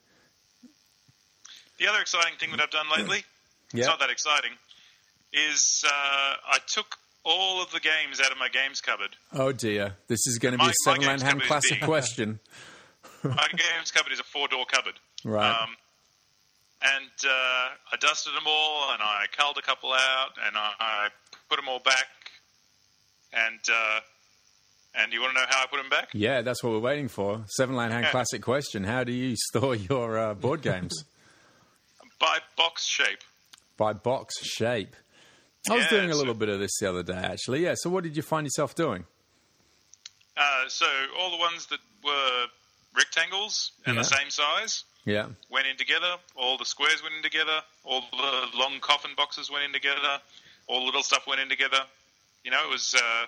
The 1.79 1.87
other 1.89 2.01
exciting 2.01 2.35
thing 2.39 2.51
that 2.53 2.61
I've 2.61 2.71
done 2.71 2.87
lately, 2.97 3.25
Yeah. 3.73 3.81
it's 3.81 3.89
not 3.89 4.01
that 4.01 4.11
exciting, 4.11 4.53
is 5.33 5.85
uh, 5.87 5.91
I 5.91 6.59
took 6.67 6.97
all 7.25 7.63
of 7.63 7.71
the 7.71 7.81
games 7.81 8.21
out 8.21 8.33
of 8.33 8.39
my 8.39 8.49
games 8.49 8.81
cupboard. 8.81 9.17
Oh 9.33 9.53
dear, 9.53 9.95
this 10.09 10.27
is 10.27 10.39
going 10.39 10.53
to 10.53 10.59
be 10.59 10.65
My- 10.65 10.71
a 10.71 10.75
seven 10.85 11.01
land 11.07 11.21
game's 11.21 11.23
hand 11.23 11.43
classic 11.43 11.81
big. 11.81 11.89
question. 11.89 12.41
my 13.25 13.47
games 13.53 13.91
cupboard 13.93 14.13
is 14.13 14.21
a 14.21 14.25
four 14.25 14.49
door 14.49 14.65
cupboard. 14.71 14.95
Right. 15.25 15.49
Um, 15.51 15.71
and 16.85 17.11
uh, 17.25 17.69
I 17.93 17.97
dusted 18.01 18.35
them 18.35 18.43
all, 18.47 18.93
and 18.93 19.01
I 19.01 19.27
culled 19.37 19.57
a 19.57 19.63
couple 19.63 19.93
out, 19.93 20.31
and 20.45 20.57
I, 20.57 20.73
I 20.81 21.09
put 21.49 21.57
them 21.57 21.69
all 21.69 21.79
back. 21.79 22.09
And 23.33 23.61
uh, 23.73 24.01
and 24.97 25.13
you 25.13 25.21
want 25.21 25.35
to 25.35 25.41
know 25.41 25.47
how 25.49 25.63
I 25.63 25.67
put 25.67 25.77
them 25.79 25.89
back? 25.89 26.09
Yeah, 26.13 26.43
that's 26.43 26.63
what 26.63 26.73
we're 26.73 26.81
waiting 26.81 27.07
for. 27.09 27.45
Seven 27.47 27.77
land 27.77 27.93
hand 27.93 28.07
classic 28.07 28.43
question. 28.43 28.83
How 28.85 29.05
do 29.05 29.13
you 29.13 29.37
store 29.37 29.75
your 29.77 30.19
uh, 30.19 30.35
board 30.35 30.61
games? 30.63 31.05
By 32.19 32.39
box 32.57 32.85
shape. 32.85 33.21
By 33.83 33.93
box 33.95 34.39
shape. 34.45 34.95
I 35.69 35.75
was 35.75 35.85
Yeah, 35.87 35.91
doing 35.91 36.11
a 36.11 36.13
so- 36.13 36.19
little 36.21 36.35
bit 36.35 36.49
of 36.49 36.61
this 36.61 36.71
the 36.79 36.89
other 36.89 37.03
day, 37.03 37.15
actually. 37.19 37.65
Yeah. 37.65 37.75
So, 37.77 37.91
what 37.91 38.05
did 38.05 38.17
you 38.17 38.23
find 38.23 38.47
yourself 38.47 38.77
doing? 38.77 39.07
Uh, 40.37 40.69
so 40.69 40.87
all 41.19 41.33
the 41.33 41.37
ones 41.37 41.67
that 41.67 41.81
were 42.05 42.47
rectangles 42.95 43.73
and 43.85 43.99
the 43.99 44.05
same 44.05 44.31
size 44.31 44.85
Yeah. 45.05 45.27
went 45.51 45.67
in 45.67 45.77
together. 45.77 46.17
All 46.37 46.57
the 46.59 46.65
squares 46.65 47.03
went 47.03 47.17
in 47.17 47.25
together. 47.25 47.65
All 47.83 48.03
the 48.03 48.51
long 48.57 48.79
coffin 48.79 49.17
boxes 49.17 49.51
went 49.51 49.65
in 49.65 49.73
together. 49.73 50.21
All 50.69 50.79
the 50.81 50.87
little 50.87 51.03
stuff 51.03 51.27
went 51.27 51.41
in 51.41 51.49
together. 51.49 51.85
You 52.45 52.53
know, 52.53 52.63
it 52.63 52.71
was 52.71 52.95
uh, 52.95 53.27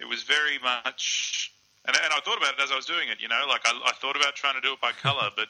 it 0.00 0.06
was 0.06 0.22
very 0.22 0.58
much. 0.60 1.52
And, 1.84 1.94
and 1.94 2.14
I 2.14 2.20
thought 2.20 2.38
about 2.38 2.54
it 2.54 2.60
as 2.62 2.72
I 2.72 2.76
was 2.76 2.86
doing 2.86 3.10
it. 3.10 3.20
You 3.20 3.28
know, 3.28 3.44
like 3.46 3.60
I, 3.66 3.72
I 3.84 3.92
thought 3.92 4.16
about 4.16 4.36
trying 4.36 4.54
to 4.54 4.62
do 4.62 4.72
it 4.72 4.80
by 4.80 4.92
color, 4.92 5.28
but 5.36 5.48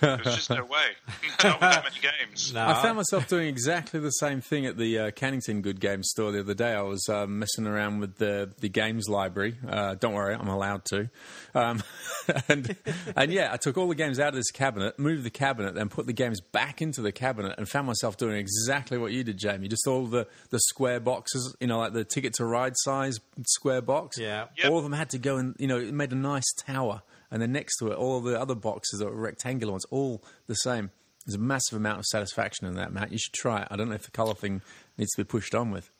there 0.00 0.18
was 0.24 0.34
just 0.36 0.50
no 0.50 0.64
way. 0.64 0.86
Not 1.44 1.60
that 1.60 1.84
many 1.84 1.96
games. 2.00 2.52
No, 2.52 2.66
I 2.66 2.82
found 2.82 2.96
myself 2.96 3.28
doing 3.28 3.48
exactly 3.48 4.00
the 4.00 4.10
same 4.10 4.40
thing 4.40 4.66
at 4.66 4.76
the 4.76 4.98
uh, 4.98 5.10
Cannington 5.10 5.62
Good 5.62 5.80
Games 5.80 6.08
store 6.10 6.32
the 6.32 6.40
other 6.40 6.54
day. 6.54 6.72
I 6.72 6.82
was 6.82 7.06
uh, 7.08 7.26
messing 7.26 7.66
around 7.66 8.00
with 8.00 8.16
the 8.16 8.50
the 8.60 8.68
games 8.68 9.08
library. 9.08 9.56
Uh, 9.66 9.94
don't 9.94 10.14
worry, 10.14 10.34
I'm 10.34 10.48
allowed 10.48 10.84
to. 10.86 11.10
Um, 11.54 11.82
and 12.48 12.76
and 13.16 13.32
yeah, 13.32 13.52
I 13.52 13.56
took 13.56 13.76
all 13.78 13.88
the 13.88 13.94
games 13.94 14.18
out 14.20 14.28
of 14.28 14.34
this 14.34 14.50
cabinet, 14.50 14.98
moved 14.98 15.24
the 15.24 15.30
cabinet, 15.30 15.74
then 15.74 15.88
put 15.88 16.06
the 16.06 16.12
games 16.12 16.40
back 16.40 16.82
into 16.82 17.02
the 17.02 17.12
cabinet, 17.12 17.54
and 17.58 17.68
found 17.68 17.86
myself 17.86 18.16
doing 18.16 18.36
exactly 18.36 18.98
what 18.98 19.12
you 19.12 19.24
did, 19.24 19.38
Jamie. 19.38 19.68
Just 19.68 19.86
all 19.86 20.06
the 20.06 20.26
the 20.50 20.60
square 20.60 21.00
boxes, 21.00 21.56
you 21.60 21.66
know, 21.66 21.78
like 21.78 21.92
the 21.92 22.04
Ticket 22.04 22.34
to 22.34 22.44
Ride 22.44 22.74
size 22.76 23.18
square 23.46 23.82
box. 23.82 24.18
Yeah. 24.18 24.46
Yep. 24.56 24.70
All 24.70 24.78
of 24.78 24.84
them 24.84 24.92
had 24.92 25.10
to 25.10 25.18
go 25.18 25.38
in. 25.38 25.54
You 25.58 25.66
know, 25.66 25.78
it 25.78 25.92
made 25.92 26.12
a 26.12 26.16
nice 26.16 26.50
tower. 26.56 27.02
And 27.30 27.42
then 27.42 27.52
next 27.52 27.76
to 27.78 27.88
it, 27.88 27.96
all 27.96 28.20
the 28.20 28.40
other 28.40 28.54
boxes 28.54 29.02
are 29.02 29.10
rectangular 29.10 29.72
ones, 29.72 29.84
all 29.90 30.22
the 30.46 30.54
same. 30.54 30.90
There's 31.26 31.34
a 31.36 31.38
massive 31.38 31.76
amount 31.76 31.98
of 31.98 32.06
satisfaction 32.06 32.66
in 32.66 32.74
that, 32.76 32.90
Matt. 32.92 33.12
You 33.12 33.18
should 33.18 33.34
try 33.34 33.62
it. 33.62 33.68
I 33.70 33.76
don't 33.76 33.88
know 33.90 33.94
if 33.96 34.04
the 34.04 34.10
colour 34.10 34.34
thing 34.34 34.62
needs 34.96 35.10
to 35.16 35.22
be 35.24 35.26
pushed 35.26 35.54
on 35.54 35.70
with. 35.70 35.90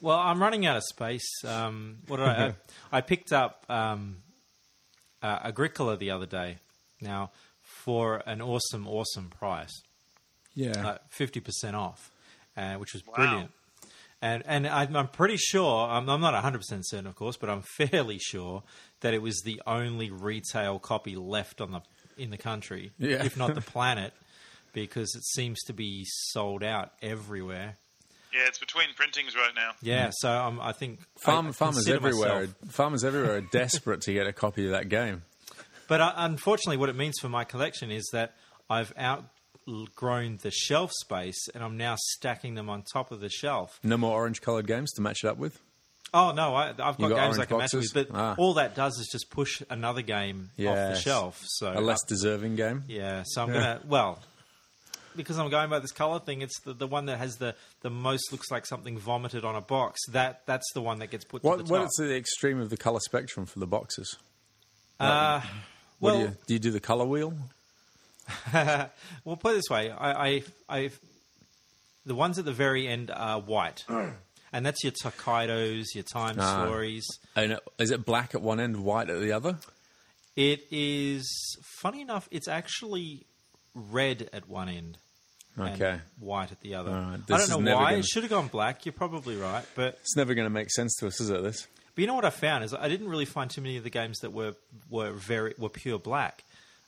Well, 0.00 0.18
I'm 0.18 0.40
running 0.40 0.64
out 0.64 0.78
of 0.78 0.82
space. 0.84 1.28
Um, 1.44 1.98
what 2.06 2.16
did 2.16 2.26
I? 2.26 2.46
I, 2.92 2.98
I 2.98 3.00
picked 3.02 3.30
up 3.32 3.64
um, 3.68 4.18
uh, 5.22 5.40
Agricola 5.44 5.98
the 5.98 6.10
other 6.12 6.24
day. 6.24 6.56
Now, 7.02 7.30
for 7.62 8.22
an 8.26 8.40
awesome, 8.40 8.86
awesome 8.88 9.28
price, 9.28 9.82
Yeah. 10.54 10.96
fifty 11.10 11.40
percent 11.40 11.76
off, 11.76 12.10
uh, 12.56 12.74
which 12.76 12.94
was 12.94 13.06
Wow. 13.06 13.14
brilliant. 13.16 13.50
And 14.22 14.42
and 14.46 14.66
I'm, 14.66 14.94
I'm 14.96 15.08
pretty 15.08 15.36
sure 15.38 15.86
I'm, 15.88 16.08
I'm 16.08 16.20
not 16.20 16.34
100 16.34 16.58
percent 16.58 16.86
certain, 16.86 17.06
of 17.06 17.14
course, 17.16 17.36
but 17.36 17.48
I'm 17.48 17.62
fairly 17.62 18.18
sure 18.18 18.62
that 19.00 19.14
it 19.14 19.22
was 19.22 19.40
the 19.44 19.62
only 19.66 20.10
retail 20.10 20.78
copy 20.78 21.16
left 21.16 21.60
on 21.60 21.70
the 21.72 21.80
in 22.18 22.30
the 22.30 22.36
country, 22.36 22.90
Yeah. 22.98 23.24
if 23.24 23.36
not 23.36 23.54
the 23.54 23.60
planet. 23.74 24.12
because 24.72 25.14
it 25.16 25.24
seems 25.24 25.58
to 25.64 25.72
be 25.72 26.04
sold 26.06 26.62
out 26.62 26.92
everywhere. 27.02 27.76
Yeah, 28.32 28.42
it's 28.46 28.58
between 28.60 28.86
printings 28.94 29.34
right 29.34 29.50
now. 29.56 29.72
Yeah, 29.82 30.10
so 30.12 30.30
um, 30.30 30.60
I 30.62 30.70
think 30.72 31.00
Farm, 31.24 31.48
I 31.48 31.52
farmers 31.52 31.88
everywhere, 31.88 32.42
myself- 32.42 32.54
farmers 32.68 33.02
everywhere 33.04 33.36
are 33.36 33.40
desperate 33.40 34.02
to 34.02 34.12
get 34.12 34.28
a 34.28 34.32
copy 34.32 34.66
of 34.66 34.70
that 34.72 34.88
game. 34.88 35.22
But 35.88 36.00
uh, 36.00 36.12
unfortunately, 36.14 36.76
what 36.76 36.88
it 36.90 36.94
means 36.94 37.18
for 37.20 37.28
my 37.28 37.42
collection 37.42 37.90
is 37.90 38.08
that 38.12 38.34
I've 38.68 38.92
outgrown 39.68 40.38
the 40.42 40.50
shelf 40.50 40.90
space, 40.92 41.48
and 41.54 41.62
I'm 41.64 41.76
now 41.76 41.96
stacking 41.98 42.54
them 42.54 42.68
on 42.70 42.82
top 42.92 43.10
of 43.12 43.20
the 43.20 43.28
shelf. 43.28 43.78
No 43.82 43.96
more 43.96 44.12
orange-coloured 44.12 44.66
games 44.66 44.92
to 44.92 45.02
match 45.02 45.24
it 45.24 45.28
up 45.28 45.36
with. 45.38 45.60
Oh 46.12 46.32
no, 46.32 46.54
I, 46.56 46.70
I've 46.70 46.76
got, 46.76 46.98
got 46.98 47.08
games 47.10 47.38
I 47.38 47.42
orange 47.42 47.48
can 47.48 47.58
match 47.58 47.72
with, 47.72 47.94
but 47.94 48.08
Ah. 48.12 48.34
all 48.36 48.54
that 48.54 48.74
does 48.74 48.98
is 48.98 49.08
just 49.12 49.30
push 49.30 49.62
another 49.70 50.02
game 50.02 50.50
off 50.58 50.74
the 50.74 50.96
shelf. 50.96 51.40
So 51.46 51.72
A 51.72 51.80
less 51.80 52.02
deserving 52.08 52.56
game. 52.56 52.84
yeah, 52.88 53.22
so 53.24 53.42
I'm 53.42 53.48
gonna 53.52 53.80
well. 53.86 54.18
Because 55.16 55.38
I'm 55.40 55.50
going 55.50 55.68
by 55.70 55.80
this 55.80 55.90
color 55.90 56.20
thing, 56.20 56.40
it's 56.40 56.60
the, 56.60 56.72
the 56.72 56.86
one 56.86 57.06
that 57.06 57.18
has 57.18 57.36
the, 57.36 57.56
the 57.82 57.90
most 57.90 58.30
looks 58.30 58.48
like 58.48 58.64
something 58.64 58.96
vomited 58.96 59.44
on 59.44 59.56
a 59.56 59.60
box. 59.60 60.00
That 60.08 60.42
that's 60.46 60.66
the 60.72 60.80
one 60.80 61.00
that 61.00 61.10
gets 61.10 61.24
put 61.24 61.42
to 61.42 61.48
What, 61.48 61.66
the 61.66 61.72
what 61.72 61.82
is 61.82 61.90
the 61.98 62.14
extreme 62.16 62.60
of 62.60 62.70
the 62.70 62.76
colour 62.76 63.00
spectrum 63.00 63.44
for 63.46 63.58
the 63.58 63.66
boxes? 63.66 64.16
uh, 65.00 65.40
well, 66.00 66.16
do, 66.16 66.20
you, 66.22 66.36
do 66.46 66.54
you 66.54 66.60
do 66.60 66.70
the 66.70 66.80
colour 66.80 67.04
wheel? 67.06 67.34
well, 68.52 69.36
put 69.36 69.52
it 69.52 69.56
this 69.56 69.70
way: 69.70 69.90
I, 69.90 70.26
I, 70.28 70.42
I, 70.68 70.90
the 72.06 72.14
ones 72.14 72.38
at 72.38 72.44
the 72.44 72.52
very 72.52 72.86
end 72.88 73.10
are 73.10 73.40
white, 73.40 73.84
and 74.52 74.66
that's 74.66 74.82
your 74.84 74.92
Tokaidos, 74.92 75.86
your 75.94 76.04
Time 76.04 76.36
Ah. 76.38 76.64
Stories. 76.64 77.06
And 77.36 77.52
it- 77.52 77.60
is 77.78 77.90
it 77.90 78.04
black 78.04 78.34
at 78.34 78.42
one 78.42 78.60
end, 78.60 78.84
white 78.84 79.10
at 79.10 79.20
the 79.20 79.32
other? 79.32 79.58
It 80.36 80.64
is 80.70 81.28
funny 81.80 82.00
enough; 82.02 82.28
it's 82.30 82.48
actually 82.48 83.26
red 83.74 84.28
at 84.32 84.48
one 84.48 84.68
end. 84.68 84.98
and 85.56 85.74
Okay. 85.82 86.00
white 86.18 86.52
at 86.52 86.60
the 86.60 86.74
other. 86.76 86.90
All 86.90 86.96
right, 87.00 87.14
I 87.14 87.16
this 87.38 87.48
don't 87.48 87.64
know 87.64 87.70
never 87.70 87.76
why 87.82 87.90
gonna- 87.90 87.98
it 87.98 88.06
should 88.06 88.22
have 88.22 88.30
gone 88.30 88.46
black. 88.48 88.86
You're 88.86 88.92
probably 88.92 89.36
right, 89.36 89.64
but 89.74 89.98
It's 90.00 90.16
never 90.16 90.34
going 90.34 90.46
to 90.46 90.50
make 90.50 90.70
sense 90.70 90.94
to 91.00 91.06
us, 91.08 91.20
is 91.20 91.28
it? 91.28 91.42
This. 91.42 91.66
But 91.94 92.02
you 92.02 92.06
know 92.06 92.14
what 92.14 92.24
I 92.24 92.30
found 92.30 92.62
is 92.64 92.72
I 92.72 92.88
didn't 92.88 93.08
really 93.08 93.24
find 93.24 93.50
too 93.50 93.60
many 93.60 93.76
of 93.76 93.82
the 93.84 93.90
games 93.90 94.18
that 94.20 94.32
were 94.32 94.54
were 94.88 95.10
very 95.10 95.54
were 95.58 95.68
pure 95.68 95.98
black. 95.98 96.44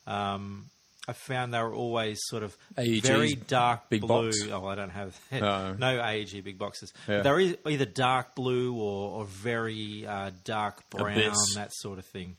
Um, 0.07 0.71
I 1.09 1.15
found 1.15 1.53
they 1.53 1.59
were 1.61 1.75
always 1.75 2.21
sort 2.27 2.45
of 2.45 2.57
AEG's 2.79 3.09
very 3.09 3.35
dark 3.35 3.89
big 3.89 4.03
blue. 4.03 4.27
box? 4.27 4.39
Oh, 4.53 4.67
I 4.67 4.77
don't 4.77 4.91
have 4.91 5.19
Oh. 5.33 5.73
no 5.77 6.01
AEG 6.01 6.45
big 6.45 6.59
boxes. 6.59 6.93
Yeah. 7.09 7.23
They're 7.23 7.41
either 7.41 7.85
dark 7.87 8.37
blue 8.37 8.75
or, 8.77 9.19
or 9.21 9.25
very 9.25 10.07
uh, 10.07 10.31
dark 10.45 10.89
brown, 10.91 11.19
Abyss. 11.19 11.55
that 11.57 11.71
sort 11.75 11.99
of 11.99 12.05
thing. 12.07 12.37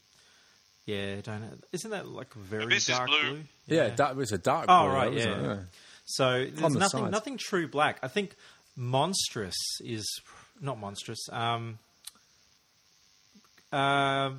Yeah, 0.86 1.16
don't 1.22 1.42
know. 1.42 1.50
Isn't 1.74 1.92
that 1.92 2.08
like 2.08 2.34
very 2.34 2.64
Abyss 2.64 2.88
is 2.90 2.96
dark 2.96 3.10
blue. 3.10 3.42
Yeah, 3.68 3.90
dark, 3.90 4.16
was 4.16 4.32
a 4.32 4.38
dark 4.38 4.66
Oh, 4.70 4.84
blue, 4.84 4.94
right, 4.94 5.12
though, 5.12 5.18
isn't 5.18 5.44
yeah. 5.44 5.58
So 6.06 6.46
there's 6.46 6.74
the 6.74 6.80
nothing 6.80 7.00
sides. 7.02 7.12
nothing 7.12 7.38
true 7.38 7.68
black. 7.68 8.00
I 8.02 8.08
think 8.08 8.36
monstrous 8.78 9.56
is 9.82 10.06
not 10.62 10.80
monstrous. 10.80 11.20
Um, 11.32 11.80
uh, 13.72 14.32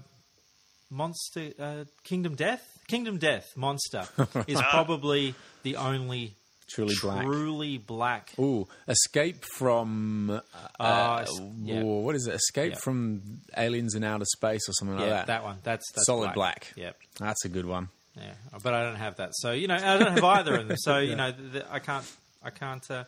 monster 0.95 1.53
uh, 1.59 1.85
Kingdom 2.05 2.35
Death. 2.37 2.71
Kingdom 2.87 3.19
Death 3.19 3.57
Monster 3.57 4.05
is 4.47 4.61
probably 4.61 5.35
the 5.63 5.77
only 5.77 6.35
Truly 6.69 6.95
black. 7.01 7.25
truly 7.25 7.79
black. 7.79 8.31
Ooh, 8.39 8.67
Escape 8.89 9.45
from. 9.45 10.41
Uh, 10.81 11.19
s- 11.23 11.41
yeah. 11.63 11.83
What 11.83 12.15
is 12.15 12.27
it? 12.27 12.35
Escape 12.35 12.73
Yeah. 12.73 12.79
from 12.79 13.23
Aliens 13.57 13.95
in 13.95 14.05
Outer 14.05 14.25
Space 14.27 14.69
or 14.69 14.73
something 14.73 14.99
yeah, 14.99 15.05
like 15.05 15.11
that. 15.15 15.27
that. 15.29 15.45
one. 15.45 15.59
That's, 15.63 15.91
that's 15.93 16.07
Solid 16.07 16.33
black. 16.35 16.35
black. 16.35 16.73
Yep. 16.77 16.97
That's 17.19 17.45
a 17.45 17.49
good 17.49 17.67
one. 17.67 17.89
Yeah, 18.17 18.33
but 18.63 18.73
I 18.75 18.83
don't 18.85 18.97
have 18.97 19.17
that. 19.17 19.31
So 19.35 19.53
you 19.53 19.67
know, 19.67 19.75
I 19.77 19.99
don't 19.99 20.13
have 20.13 20.25
either 20.25 20.55
of 20.57 20.69
them. 20.69 20.77
So 20.79 20.99
you 20.99 21.17
know, 21.21 21.33
th- 21.33 21.53
th- 21.53 21.65
I 21.71 21.79
can't, 21.81 22.11
I 22.43 22.51
can't 22.51 22.89
uh, 22.91 23.05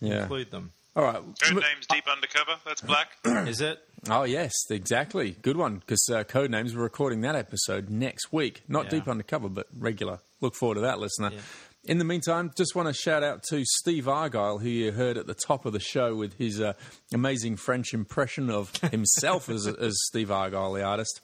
Yeah. 0.00 0.22
include 0.22 0.50
them. 0.50 0.72
All 0.96 1.04
right. 1.04 1.22
Codenames 1.34 1.86
Deep 1.90 2.04
Undercover. 2.10 2.52
That's 2.64 2.80
black. 2.80 3.08
Is 3.48 3.60
it? 3.60 3.78
Oh 4.08 4.22
yes, 4.24 4.52
exactly. 4.70 5.32
Good 5.42 5.56
one. 5.58 5.76
Because 5.76 6.08
uh, 6.10 6.24
Codenames 6.24 6.74
we're 6.74 6.82
recording 6.82 7.20
that 7.20 7.36
episode 7.36 7.90
next 7.90 8.32
week. 8.32 8.62
Not 8.66 8.84
Yeah. 8.84 8.90
deep 8.90 9.08
undercover, 9.08 9.48
but 9.50 9.66
regular. 9.78 10.20
Look 10.40 10.54
forward 10.54 10.76
to 10.76 10.80
that, 10.82 10.98
listener. 10.98 11.32
Yeah. 11.34 11.40
In 11.84 11.98
the 11.98 12.04
meantime, 12.04 12.50
just 12.56 12.74
want 12.74 12.88
to 12.88 12.94
shout 12.94 13.22
out 13.22 13.42
to 13.50 13.62
Steve 13.64 14.08
Argyle, 14.08 14.58
who 14.58 14.68
you 14.68 14.90
heard 14.90 15.16
at 15.18 15.26
the 15.26 15.34
top 15.34 15.66
of 15.66 15.72
the 15.72 15.78
show 15.80 16.16
with 16.16 16.34
his 16.38 16.60
uh, 16.60 16.72
amazing 17.12 17.56
French 17.56 17.92
impression 17.94 18.50
of 18.50 18.74
himself 18.90 19.48
as, 19.48 19.66
as 19.66 19.94
Steve 20.06 20.30
Argyle, 20.30 20.72
the 20.72 20.82
artist. 20.82 21.20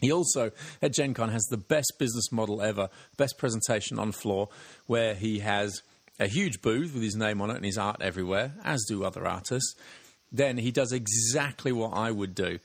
He 0.00 0.10
also 0.10 0.50
at 0.80 0.92
Gen 0.94 1.14
Con 1.14 1.28
has 1.28 1.44
the 1.50 1.56
best 1.56 1.92
business 1.98 2.32
model 2.32 2.60
ever, 2.62 2.88
best 3.16 3.38
presentation 3.38 3.98
on 4.00 4.10
floor, 4.10 4.48
where 4.86 5.14
he 5.14 5.38
has 5.40 5.82
a 6.22 6.28
huge 6.28 6.62
booth 6.62 6.94
with 6.94 7.02
his 7.02 7.16
name 7.16 7.40
on 7.40 7.50
it 7.50 7.56
and 7.56 7.64
his 7.64 7.78
art 7.78 8.00
everywhere, 8.00 8.52
as 8.64 8.84
do 8.88 9.04
other 9.04 9.26
artists. 9.26 9.74
Then 10.30 10.56
he 10.56 10.70
does 10.70 10.92
exactly 10.92 11.72
what 11.72 11.92
I 11.92 12.10
would 12.10 12.34
do. 12.34 12.58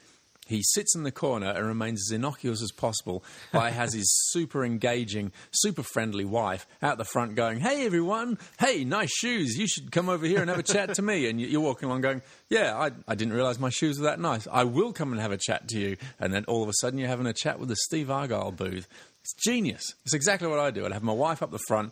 He 0.47 0.61
sits 0.63 0.95
in 0.95 1.03
the 1.03 1.11
corner 1.11 1.49
and 1.49 1.65
remains 1.67 2.07
as 2.07 2.15
innocuous 2.15 2.61
as 2.63 2.71
possible 2.71 3.21
while 3.51 3.65
he 3.69 3.73
has 3.73 3.93
his 3.93 4.09
super 4.29 4.63
engaging, 4.63 5.33
super 5.51 5.83
friendly 5.83 6.23
wife 6.23 6.65
out 6.81 6.97
the 6.97 7.03
front 7.03 7.35
going, 7.35 7.59
Hey 7.59 7.85
everyone, 7.85 8.37
hey, 8.57 8.85
nice 8.85 9.11
shoes. 9.11 9.57
You 9.57 9.67
should 9.67 9.91
come 9.91 10.07
over 10.07 10.25
here 10.25 10.39
and 10.39 10.49
have 10.49 10.57
a 10.59 10.63
chat 10.63 10.93
to 10.93 11.01
me. 11.01 11.25
And 11.29 11.41
you- 11.41 11.47
you're 11.47 11.59
walking 11.59 11.89
along 11.89 11.99
going, 11.99 12.21
Yeah, 12.49 12.77
I, 12.77 12.91
I 13.05 13.15
didn't 13.15 13.33
realize 13.33 13.59
my 13.59 13.69
shoes 13.69 13.99
were 13.99 14.05
that 14.05 14.21
nice. 14.21 14.47
I 14.49 14.63
will 14.63 14.93
come 14.93 15.11
and 15.11 15.19
have 15.19 15.33
a 15.33 15.37
chat 15.37 15.67
to 15.67 15.77
you. 15.79 15.97
And 16.17 16.33
then 16.33 16.45
all 16.45 16.63
of 16.63 16.69
a 16.69 16.73
sudden 16.79 16.97
you're 16.97 17.09
having 17.09 17.27
a 17.27 17.33
chat 17.33 17.59
with 17.59 17.67
the 17.67 17.75
Steve 17.75 18.09
Argyle 18.09 18.53
booth. 18.53 18.87
It's 19.23 19.33
genius. 19.33 19.83
It's 20.05 20.13
exactly 20.13 20.47
what 20.47 20.59
I 20.59 20.71
do. 20.71 20.85
I'd 20.85 20.93
have 20.93 21.03
my 21.03 21.11
wife 21.11 21.43
up 21.43 21.51
the 21.51 21.59
front 21.67 21.91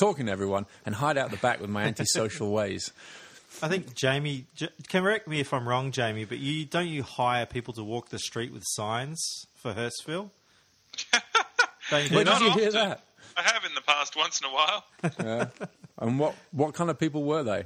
talking 0.00 0.26
to 0.26 0.32
everyone 0.32 0.66
and 0.84 0.96
hide 0.96 1.16
out 1.16 1.30
the 1.30 1.36
back 1.36 1.60
with 1.60 1.70
my 1.70 1.84
antisocial 1.84 2.50
ways. 2.60 2.92
I 3.62 3.68
think 3.68 3.94
Jamie 3.94 4.46
J- 4.56 4.68
correct 4.88 5.28
me 5.28 5.40
if 5.40 5.52
I'm 5.52 5.68
wrong, 5.68 5.92
Jamie, 5.92 6.24
but 6.24 6.38
you 6.38 6.64
don't 6.64 6.88
you 6.88 7.02
hire 7.02 7.46
people 7.46 7.74
to 7.74 7.84
walk 7.84 8.08
the 8.08 8.18
street 8.18 8.52
with 8.52 8.64
signs 8.66 9.46
for 9.56 9.72
Hurstville? 9.72 10.30
don't 11.90 12.02
you 12.04 12.08
do 12.08 12.14
Where 12.16 12.24
did 12.24 12.40
you 12.40 12.50
hear 12.52 12.72
that? 12.72 13.04
I 13.36 13.42
have 13.42 13.64
in 13.64 13.74
the 13.74 13.80
past 13.82 14.16
once 14.16 14.40
in 14.40 14.48
a 14.48 14.52
while. 14.52 15.50
And 16.00 16.18
what, 16.18 16.34
what 16.52 16.74
kind 16.74 16.88
of 16.88 16.98
people 16.98 17.24
were 17.24 17.42
they? 17.42 17.64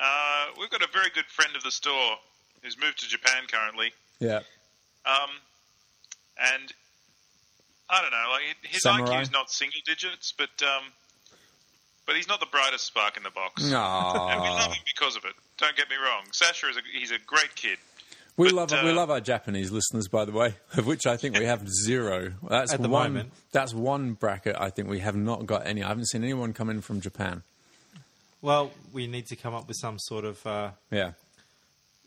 Uh, 0.00 0.46
we've 0.58 0.70
got 0.70 0.82
a 0.82 0.88
very 0.90 1.10
good 1.14 1.26
friend 1.26 1.54
of 1.54 1.62
the 1.62 1.70
store 1.70 2.16
who's 2.62 2.78
moved 2.80 2.98
to 3.00 3.08
Japan 3.08 3.44
currently. 3.46 3.92
Yeah. 4.20 4.40
Um, 5.04 5.30
and 6.40 6.72
I 7.90 8.00
don't 8.02 8.10
know, 8.10 8.30
like 8.30 8.42
his 8.62 8.82
Samurai? 8.82 9.18
IQ 9.18 9.22
is 9.22 9.30
not 9.32 9.50
single 9.50 9.80
digits, 9.86 10.32
but 10.36 10.50
um, 10.62 10.84
but 12.06 12.16
he's 12.16 12.28
not 12.28 12.40
the 12.40 12.46
brightest 12.46 12.86
spark 12.86 13.16
in 13.16 13.22
the 13.22 13.30
box. 13.30 13.62
And 13.64 13.70
we 14.42 14.48
love 14.48 14.72
him 14.72 14.82
because 14.86 15.16
of 15.16 15.24
it. 15.24 15.32
Don't 15.58 15.76
get 15.76 15.88
me 15.90 15.96
wrong. 15.96 16.24
Sasha 16.32 16.68
is 16.68 16.76
a, 16.76 16.80
he's 16.98 17.10
a 17.10 17.18
great 17.26 17.54
kid. 17.54 17.78
We 18.36 18.48
But, 18.48 18.54
love 18.54 18.70
we 18.84 18.90
uh, 18.90 18.94
love 18.94 19.10
our 19.10 19.20
Japanese 19.20 19.70
listeners, 19.70 20.08
by 20.08 20.24
the 20.24 20.32
way, 20.32 20.54
of 20.76 20.86
which 20.86 21.06
I 21.06 21.16
think 21.16 21.38
we 21.38 21.44
have 21.44 21.68
zero. 21.68 22.32
That's 22.48 22.72
At 22.72 22.82
the 22.82 22.88
one. 22.88 23.12
moment. 23.12 23.32
That's 23.52 23.72
one 23.72 24.14
bracket. 24.14 24.56
I 24.58 24.70
think 24.70 24.88
we 24.88 24.98
have 25.00 25.14
not 25.14 25.46
got 25.46 25.66
any. 25.66 25.82
I 25.84 25.88
haven't 25.88 26.06
seen 26.08 26.24
anyone 26.24 26.52
come 26.52 26.68
in 26.70 26.80
from 26.80 27.00
Japan. 27.00 27.42
Well, 28.42 28.72
we 28.92 29.06
need 29.06 29.26
to 29.28 29.36
come 29.36 29.54
up 29.54 29.68
with 29.68 29.76
some 29.80 29.98
sort 29.98 30.24
of 30.24 30.44
uh, 30.46 30.70
Yeah. 30.90 31.12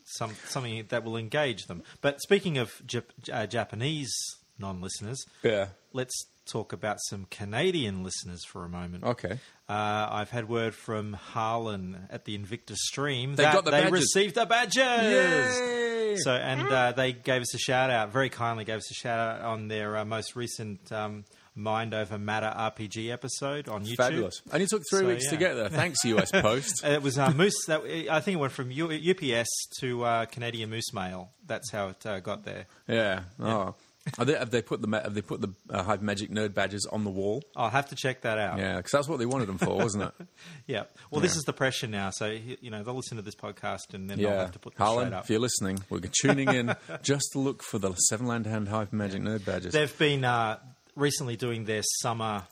some 0.05 0.35
something 0.47 0.85
that 0.89 1.03
will 1.03 1.15
engage 1.17 1.67
them. 1.67 1.81
But 2.01 2.19
speaking 2.21 2.57
of 2.57 2.81
Jap- 2.85 3.31
uh, 3.31 3.45
Japanese 3.47 4.13
non-listeners, 4.59 5.23
Yeah. 5.43 5.67
let's 5.93 6.13
talk 6.45 6.71
about 6.73 6.97
some 7.09 7.25
Canadian 7.29 8.03
listeners 8.03 8.45
for 8.45 8.63
a 8.63 8.69
moment. 8.69 9.03
Okay. 9.03 9.37
Uh, 9.69 10.07
I've 10.09 10.29
had 10.29 10.47
word 10.47 10.73
from 10.73 11.11
Harlan 11.13 12.07
at 12.09 12.23
the 12.23 12.35
Invictus 12.35 12.79
stream 12.83 13.35
They 13.35 13.43
that 13.43 13.53
got 13.53 13.65
the 13.65 13.71
they 13.71 13.81
badges. 13.81 13.91
received 13.91 14.35
the 14.35 14.45
badges. 14.45 14.77
Yay! 14.77 16.15
So, 16.23 16.31
and 16.31 16.61
uh, 16.71 16.93
they 16.93 17.11
gave 17.11 17.41
us 17.41 17.53
a 17.53 17.57
shout 17.57 17.89
out, 17.89 18.11
very 18.13 18.29
kindly 18.29 18.63
gave 18.63 18.77
us 18.77 18.89
a 18.89 18.93
shout 18.93 19.19
out 19.19 19.41
on 19.41 19.67
their 19.67 19.97
uh, 19.97 20.05
most 20.05 20.35
recent 20.37 20.89
um, 20.91 21.25
Mind 21.53 21.93
Over 21.93 22.17
Matter 22.17 22.51
RPG 22.55 23.11
episode 23.11 23.67
on 23.67 23.83
YouTube. 23.83 23.97
Fabulous. 23.97 24.41
And 24.51 24.63
it 24.63 24.69
took 24.69 24.83
three 24.89 24.99
So, 25.01 25.07
weeks 25.07 25.25
yeah. 25.25 25.29
to 25.31 25.37
get 25.37 25.53
there. 25.55 25.69
Thanks, 25.69 26.03
US 26.05 26.31
Post. 26.33 26.85
It 26.85 27.01
was 27.01 27.17
uh, 27.17 27.31
Moose. 27.31 27.65
That 27.67 27.81
I 28.09 28.21
think 28.21 28.35
it 28.37 28.39
went 28.39 28.53
from 28.53 28.71
U- 28.71 28.89
UPS 29.11 29.49
to 29.81 30.03
uh, 30.05 30.25
Canadian 30.27 30.69
Moose 30.69 30.93
Mail. 30.93 31.31
That's 31.45 31.69
how 31.71 31.89
it 31.89 32.05
uh, 32.05 32.19
got 32.21 32.45
there. 32.45 32.67
Yeah. 32.87 33.23
Oh. 33.39 33.75
Are 34.17 34.25
they, 34.25 34.33
have 34.33 34.51
they 34.51 34.61
put 34.61 34.81
the 34.81 34.89
have 35.01 35.13
they 35.13 35.21
put 35.21 35.41
the 35.41 35.49
uh, 35.69 35.83
Hive 35.83 36.01
Magic 36.01 36.29
nerd 36.31 36.53
badges 36.53 36.85
on 36.91 37.03
the 37.03 37.09
wall? 37.09 37.43
I'll 37.55 37.69
have 37.69 37.89
to 37.89 37.95
check 37.95 38.21
that 38.21 38.37
out. 38.37 38.57
Yeah, 38.59 38.77
because 38.77 38.91
that's 38.91 39.07
what 39.07 39.19
they 39.19 39.25
wanted 39.25 39.47
them 39.47 39.57
for, 39.57 39.75
wasn't 39.77 40.05
it? 40.05 40.27
Yeah. 40.67 40.83
Well, 41.11 41.21
this 41.21 41.35
is 41.35 41.43
the 41.43 41.53
pressure 41.53 41.87
now. 41.87 42.09
So 42.11 42.27
you 42.61 42.69
know 42.71 42.83
they'll 42.83 42.93
listen 42.95 43.17
to 43.17 43.23
this 43.23 43.35
podcast 43.35 43.93
and 43.93 44.09
then 44.09 44.17
they'll 44.19 44.29
Yeah. 44.29 44.41
have 44.41 44.51
to 44.53 44.59
put 44.59 44.75
them 44.75 44.85
Harlan, 44.85 45.13
up. 45.13 45.23
if 45.23 45.29
you're 45.29 45.39
listening, 45.39 45.79
we're 45.89 46.01
tuning 46.21 46.49
in 46.53 46.75
just 47.03 47.29
to 47.33 47.39
look 47.39 47.63
for 47.63 47.79
the 47.79 47.93
Seven 47.93 48.27
Land 48.27 48.45
Hand 48.45 48.67
Hive 48.69 48.91
Magic 48.93 49.21
nerd 49.21 49.45
badges. 49.45 49.73
They've 49.73 49.97
been 49.97 50.23
uh, 50.25 50.59
recently 50.95 51.35
doing 51.35 51.65
their 51.65 51.81
summer 52.01 52.43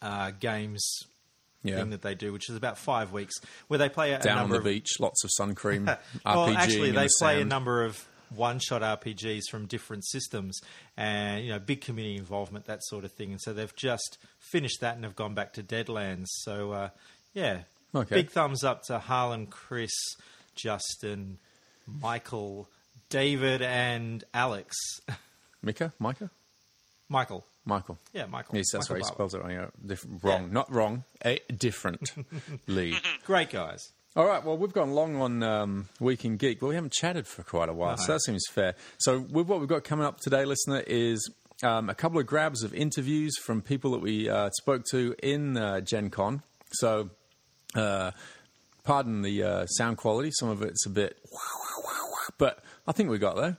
uh, 0.00 0.32
games 0.40 0.84
Yeah. 1.62 1.76
thing 1.76 1.90
that 1.90 2.02
they 2.02 2.14
do, 2.14 2.32
which 2.32 2.50
is 2.50 2.56
about 2.56 2.76
five 2.78 3.12
weeks, 3.12 3.34
where 3.68 3.78
they 3.78 3.88
play 3.88 4.12
a, 4.12 4.18
a 4.18 4.22
Down 4.22 4.32
on 4.32 4.42
number 4.44 4.54
the 4.54 4.58
of. 4.58 4.64
beach, 4.64 4.98
lots 5.00 5.22
of 5.24 5.30
sun 5.32 5.54
cream. 5.54 5.86
RPG 5.86 5.98
well, 6.24 6.56
actually, 6.56 6.90
they 6.90 7.04
the 7.04 7.10
play 7.20 7.40
a 7.40 7.44
number 7.44 7.84
of 7.84 8.04
one-shot 8.34 8.82
RPGs 8.82 9.42
from 9.50 9.66
different 9.66 10.04
systems, 10.06 10.60
and 10.96 11.44
you 11.44 11.50
know, 11.50 11.58
big 11.58 11.80
community 11.80 12.16
involvement, 12.16 12.66
that 12.66 12.82
sort 12.84 13.04
of 13.04 13.12
thing. 13.12 13.30
And 13.32 13.40
so 13.40 13.52
they've 13.52 13.74
just 13.76 14.18
finished 14.38 14.80
that 14.80 14.94
and 14.96 15.04
have 15.04 15.16
gone 15.16 15.34
back 15.34 15.52
to 15.54 15.62
Deadlands. 15.62 16.26
So 16.28 16.72
uh, 16.72 16.88
yeah, 17.34 17.62
Okay. 17.94 18.14
big 18.16 18.30
thumbs 18.30 18.64
up 18.64 18.82
to 18.84 18.98
Harlan, 18.98 19.46
Chris, 19.46 19.92
Justin, 20.54 21.38
Michael, 21.86 22.68
David, 23.10 23.60
and 23.62 24.24
Alex. 24.32 24.74
Mika, 25.62 25.92
Micah, 25.98 26.30
Michael, 27.08 27.44
Michael. 27.64 27.98
yeah, 28.12 28.26
Michael. 28.26 28.56
Yes, 28.56 28.66
that's 28.72 28.88
Michael 28.90 28.94
right. 28.96 29.04
He 29.10 29.14
spells 29.14 29.34
it 29.34 29.42
wrong. 29.44 29.70
Different, 29.86 30.24
wrong, 30.24 30.42
Yeah. 30.44 30.52
not 30.52 30.72
wrong. 30.72 31.04
A 31.24 31.38
different 31.56 32.10
lead. 32.66 32.96
Great 33.24 33.50
guys. 33.50 33.90
All 34.14 34.26
right. 34.26 34.44
Well, 34.44 34.58
we've 34.58 34.72
gone 34.72 34.92
long 34.92 35.16
on 35.16 35.42
um, 35.42 35.88
Week 35.98 36.24
in 36.26 36.36
Geek, 36.36 36.60
but 36.60 36.66
we 36.66 36.74
haven't 36.74 36.92
chatted 36.92 37.26
for 37.26 37.42
quite 37.42 37.70
a 37.70 37.72
while, 37.72 37.96
so 37.96 38.12
that 38.12 38.20
seems 38.22 38.44
fair. 38.50 38.74
So, 38.98 39.20
with 39.20 39.46
what 39.46 39.58
we've 39.60 39.68
got 39.68 39.84
coming 39.84 40.04
up 40.04 40.20
today, 40.20 40.44
listener, 40.44 40.82
is 40.86 41.30
um, 41.62 41.88
a 41.88 41.94
couple 41.94 42.18
of 42.20 42.26
grabs 42.26 42.62
of 42.62 42.74
interviews 42.74 43.38
from 43.38 43.62
people 43.62 43.92
that 43.92 44.00
we 44.00 44.28
uh, 44.28 44.50
spoke 44.60 44.84
to 44.90 45.14
in 45.22 45.56
uh, 45.56 45.80
Gen 45.80 46.10
Con. 46.10 46.42
So, 46.72 47.08
uh, 47.74 48.10
pardon 48.84 49.22
the 49.22 49.42
uh, 49.44 49.66
sound 49.66 49.96
quality. 49.96 50.30
Some 50.32 50.50
of 50.50 50.60
it's 50.60 50.84
a 50.84 50.90
bit, 50.90 51.16
but 52.38 52.62
I 52.86 52.92
think 52.92 53.08
we 53.08 53.16
got 53.18 53.36
there. 53.36 53.56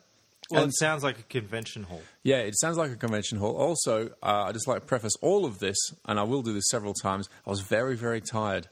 Well, 0.51 0.63
And- 0.63 0.69
it 0.69 0.75
sounds 0.77 1.03
like 1.03 1.17
a 1.17 1.23
convention 1.23 1.81
hall. 1.83 2.01
Yeah, 2.21 2.37
it 2.41 2.53
sounds 2.59 2.77
like 2.77 2.91
a 2.91 2.95
convention 2.95 3.39
hall. 3.39 3.55
Also, 3.55 4.11
uh, 4.21 4.43
I 4.47 4.51
just 4.51 4.67
like 4.67 4.81
to 4.81 4.85
preface 4.85 5.15
all 5.19 5.45
of 5.45 5.57
this, 5.57 5.77
and 6.05 6.19
I 6.19 6.23
will 6.23 6.43
do 6.43 6.53
this 6.53 6.65
several 6.69 6.93
times. 6.93 7.27
I 7.47 7.49
was 7.49 7.61
very, 7.61 7.95
very 7.95 8.21
tired. 8.21 8.67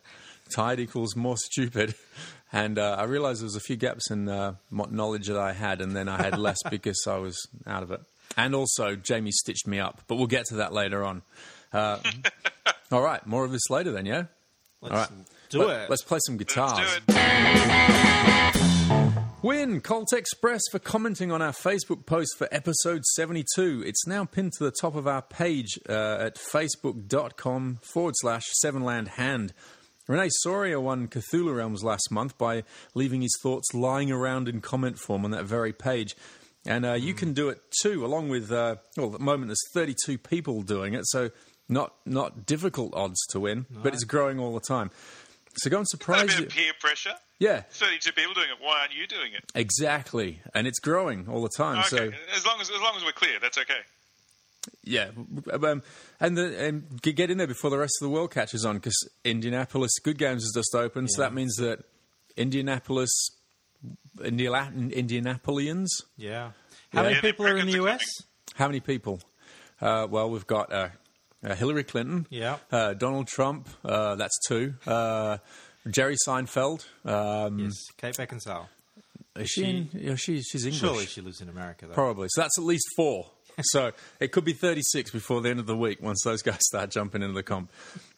Tired 0.52 0.80
equals 0.80 1.16
more 1.16 1.38
stupid. 1.38 1.96
And 2.54 2.78
uh, 2.78 2.98
I 3.00 3.04
realized 3.04 3.40
there 3.40 3.46
was 3.46 3.56
a 3.56 3.62
few 3.62 3.78
gaps 3.78 4.12
in 4.12 4.28
uh, 4.28 4.56
what 4.72 4.92
knowledge 4.92 5.28
that 5.28 5.38
I 5.38 5.54
had, 5.54 5.80
and 5.80 5.96
then 5.96 6.10
I 6.10 6.22
had 6.22 6.38
less 6.38 6.58
because 6.70 7.02
I 7.08 7.16
was 7.16 7.48
out 7.66 7.82
of 7.82 7.92
it. 7.92 8.02
And 8.36 8.54
also, 8.54 8.98
Jamie 8.98 9.32
stitched 9.32 9.68
me 9.68 9.80
up, 9.80 10.02
but 10.10 10.16
we'll 10.16 10.28
get 10.28 10.48
to 10.48 10.56
that 10.56 10.74
later 10.74 11.02
on. 11.06 11.22
Uh, 11.72 12.00
all 12.92 13.02
right, 13.02 13.26
more 13.26 13.46
of 13.46 13.54
this 13.54 13.70
later 13.70 13.94
then, 13.94 14.06
yeah? 14.06 14.26
Let's 14.82 14.94
all 14.94 15.00
right. 15.00 15.10
do 15.50 15.64
Let- 15.64 15.84
it. 15.84 15.90
Let's 15.90 16.04
play 16.04 16.20
some 16.26 16.36
guitars. 16.36 16.78
Let's 16.78 17.00
do 17.06 17.14
it. 17.16 18.42
Win 19.44 19.82
Colt 19.82 20.14
Express 20.14 20.62
for 20.72 20.78
commenting 20.78 21.32
on 21.32 21.42
our 21.42 21.52
Facebook 21.52 22.06
post 22.06 22.38
for 22.38 22.48
episode 22.52 23.04
72. 23.16 23.82
It's 23.86 24.06
now 24.06 24.24
pinned 24.26 24.54
to 24.60 24.64
the 24.66 24.72
top 24.72 24.94
of 24.96 25.08
our 25.08 25.24
page 25.24 25.80
uh, 25.90 26.18
at 26.20 26.36
facebook.com 26.36 27.80
forward 27.82 28.14
slash 28.18 28.46
sevenland 28.64 29.08
hand. 29.08 29.54
Renee 30.12 30.30
Soria 30.42 30.80
won 30.82 31.08
Cthulhu 31.08 31.56
Realms 31.56 31.84
last 31.84 32.12
month 32.12 32.38
by 32.38 32.64
leaving 32.94 33.22
his 33.22 33.34
thoughts 33.42 33.74
lying 33.74 34.12
around 34.12 34.50
in 34.50 34.60
comment 34.60 35.00
form 35.00 35.24
on 35.24 35.32
that 35.32 35.46
very 35.46 35.72
page. 35.72 36.16
And 36.66 36.86
uh, 36.86 36.94
you 36.94 37.14
can 37.14 37.34
do 37.34 37.50
it 37.50 37.60
too, 37.82 38.06
along 38.06 38.28
with, 38.30 38.52
uh, 38.52 38.76
well, 38.98 39.08
at 39.08 39.14
the 39.14 39.20
moment 39.20 39.48
there's 39.48 39.72
32 39.74 40.18
people 40.18 40.62
doing 40.64 40.94
it, 40.94 41.08
so 41.08 41.32
not 41.70 41.94
not 42.06 42.46
difficult 42.46 42.94
odds 42.94 43.20
to 43.30 43.40
win, 43.40 43.66
but 43.72 43.94
it's 43.94 44.04
growing 44.04 44.38
all 44.38 44.54
the 44.54 44.60
time. 44.60 44.92
So 45.56 45.70
go 45.70 45.78
and 45.78 45.86
A 45.86 45.88
surprise 45.88 46.28
bit 46.28 46.40
you. 46.40 46.46
of 46.46 46.52
peer 46.52 46.74
pressure. 46.80 47.14
Yeah, 47.40 47.62
32 47.72 48.12
people 48.12 48.34
doing 48.34 48.50
it. 48.50 48.58
Why 48.64 48.82
aren't 48.82 48.94
you 48.94 49.08
doing 49.08 49.32
it? 49.34 49.44
exactly. 49.56 50.42
And 50.54 50.68
it's 50.68 50.80
growing 50.80 51.28
all 51.30 51.42
the 51.42 51.50
time. 51.58 51.80
Okay, 51.80 51.88
So 51.88 52.12
as 52.36 52.46
long 52.46 52.60
as 52.62 52.70
as 52.70 52.80
long 52.82 52.96
as 52.98 53.04
we're 53.04 53.12
clear, 53.14 53.40
that's 53.42 53.58
okay. 53.58 53.80
Yeah, 54.84 55.10
um, 55.52 55.82
and 56.20 56.38
the, 56.38 56.56
and 56.64 57.02
get 57.02 57.32
in 57.32 57.38
there 57.40 57.48
before 57.48 57.70
the 57.72 57.78
rest 57.80 57.94
of 58.02 58.06
the 58.06 58.10
world 58.14 58.32
catches 58.32 58.64
on 58.66 58.76
because 58.78 58.96
Indianapolis 59.24 59.92
Good 60.04 60.18
Games 60.20 60.44
has 60.44 60.52
just 60.54 60.76
opened, 60.76 61.10
so 61.12 61.22
that 61.24 61.34
means 61.34 61.56
that 61.56 61.80
Indianapolis, 62.38 63.10
Indiala- 64.20 64.94
Indianapolians. 64.94 65.90
Yeah. 66.18 66.52
How 66.94 67.02
Yeah. 67.04 67.10
many 67.10 67.22
people 67.22 67.48
are 67.48 67.58
in 67.58 67.66
the 67.68 67.74
US? 67.74 68.04
How 68.56 68.68
many 68.68 68.80
people? 68.80 69.20
Uh, 69.80 70.08
well, 70.10 70.30
we've 70.30 70.46
got 70.48 70.72
uh, 70.72 70.90
uh, 71.44 71.56
Hillary 71.56 71.84
Clinton, 71.84 72.28
Yeah. 72.30 72.58
uh, 72.72 72.94
Donald 72.94 73.28
Trump. 73.28 73.68
Uh, 73.84 74.16
that's 74.16 74.38
two. 74.48 74.76
Uh, 74.86 75.38
Jerry 75.90 76.16
Seinfeld. 76.28 76.86
Um, 77.06 77.58
Yes. 77.60 77.74
Kate 77.98 78.16
Beckinsale. 78.16 78.68
Is 79.38 79.50
she? 79.50 79.64
in, 79.64 79.90
yeah, 79.94 80.16
she 80.16 80.42
she's 80.42 80.66
English. 80.66 80.82
Surely 80.82 81.06
she 81.06 81.22
lives 81.22 81.40
in 81.42 81.48
America, 81.50 81.88
though. 81.88 81.94
Probably. 81.94 82.28
So 82.32 82.42
that's 82.42 82.60
at 82.60 82.66
least 82.66 82.86
four. 82.98 83.32
so 83.72 83.92
it 84.20 84.32
could 84.32 84.44
be 84.44 84.54
36 84.54 85.12
before 85.12 85.42
the 85.42 85.50
end 85.50 85.60
of 85.60 85.66
the 85.66 85.76
week 85.76 86.02
once 86.02 86.22
those 86.24 86.42
guys 86.42 86.60
start 86.62 86.92
jumping 86.92 87.22
into 87.22 87.34
the 87.34 87.44
comp. 87.44 87.72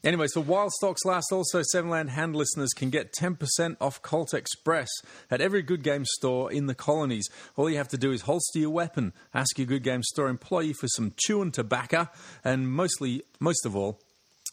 Anyway, 0.03 0.27
so 0.27 0.41
while 0.41 0.69
stocks 0.69 1.05
last, 1.05 1.31
also 1.31 1.61
Sevenland 1.73 2.09
Hand 2.09 2.35
listeners 2.35 2.71
can 2.73 2.89
get 2.89 3.13
10% 3.13 3.77
off 3.79 4.01
Colt 4.01 4.33
Express 4.33 4.89
at 5.31 5.41
every 5.41 5.61
Good 5.61 5.83
Game 5.83 6.05
store 6.05 6.51
in 6.51 6.67
the 6.67 6.75
colonies. 6.75 7.27
All 7.55 7.69
you 7.69 7.77
have 7.77 7.87
to 7.89 7.97
do 7.97 8.11
is 8.11 8.23
holster 8.23 8.59
your 8.59 8.69
weapon, 8.69 9.13
ask 9.33 9.57
your 9.57 9.67
Good 9.67 9.83
Game 9.83 10.03
store 10.03 10.27
employee 10.27 10.73
for 10.73 10.87
some 10.87 11.13
chewing 11.17 11.51
tobacco, 11.51 12.09
and 12.43 12.69
mostly, 12.69 13.23
most 13.39 13.65
of 13.65 13.75
all, 13.75 13.99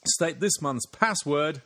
state 0.07 0.41
this 0.41 0.61
month's 0.61 0.87
password. 0.87 1.63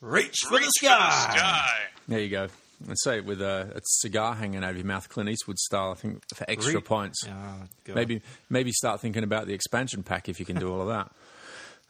Reach 0.00 0.40
for 0.40 0.58
the 0.58 0.64
Reach 0.64 0.70
for 0.80 0.88
the 0.88 1.10
sky. 1.10 1.70
There 2.08 2.20
you 2.20 2.28
go. 2.28 2.48
And 2.86 2.98
say 2.98 3.16
it 3.18 3.24
with 3.24 3.40
a, 3.40 3.72
a 3.76 3.80
cigar 3.84 4.34
hanging 4.34 4.62
out 4.62 4.70
of 4.70 4.76
your 4.76 4.84
mouth, 4.84 5.08
Clint 5.08 5.30
Eastwood 5.30 5.58
style, 5.58 5.92
I 5.92 5.94
think, 5.94 6.22
for 6.34 6.44
extra 6.48 6.74
Re- 6.74 6.80
points. 6.82 7.22
Oh, 7.26 7.62
Maybe 7.94 8.20
maybe 8.50 8.70
start 8.72 9.00
thinking 9.00 9.22
about 9.24 9.46
the 9.46 9.54
expansion 9.54 10.02
pack 10.02 10.28
if 10.28 10.38
you 10.38 10.44
can 10.46 10.56
do 10.58 10.70
all 10.72 10.80
of 10.82 10.88
that. 10.88 11.10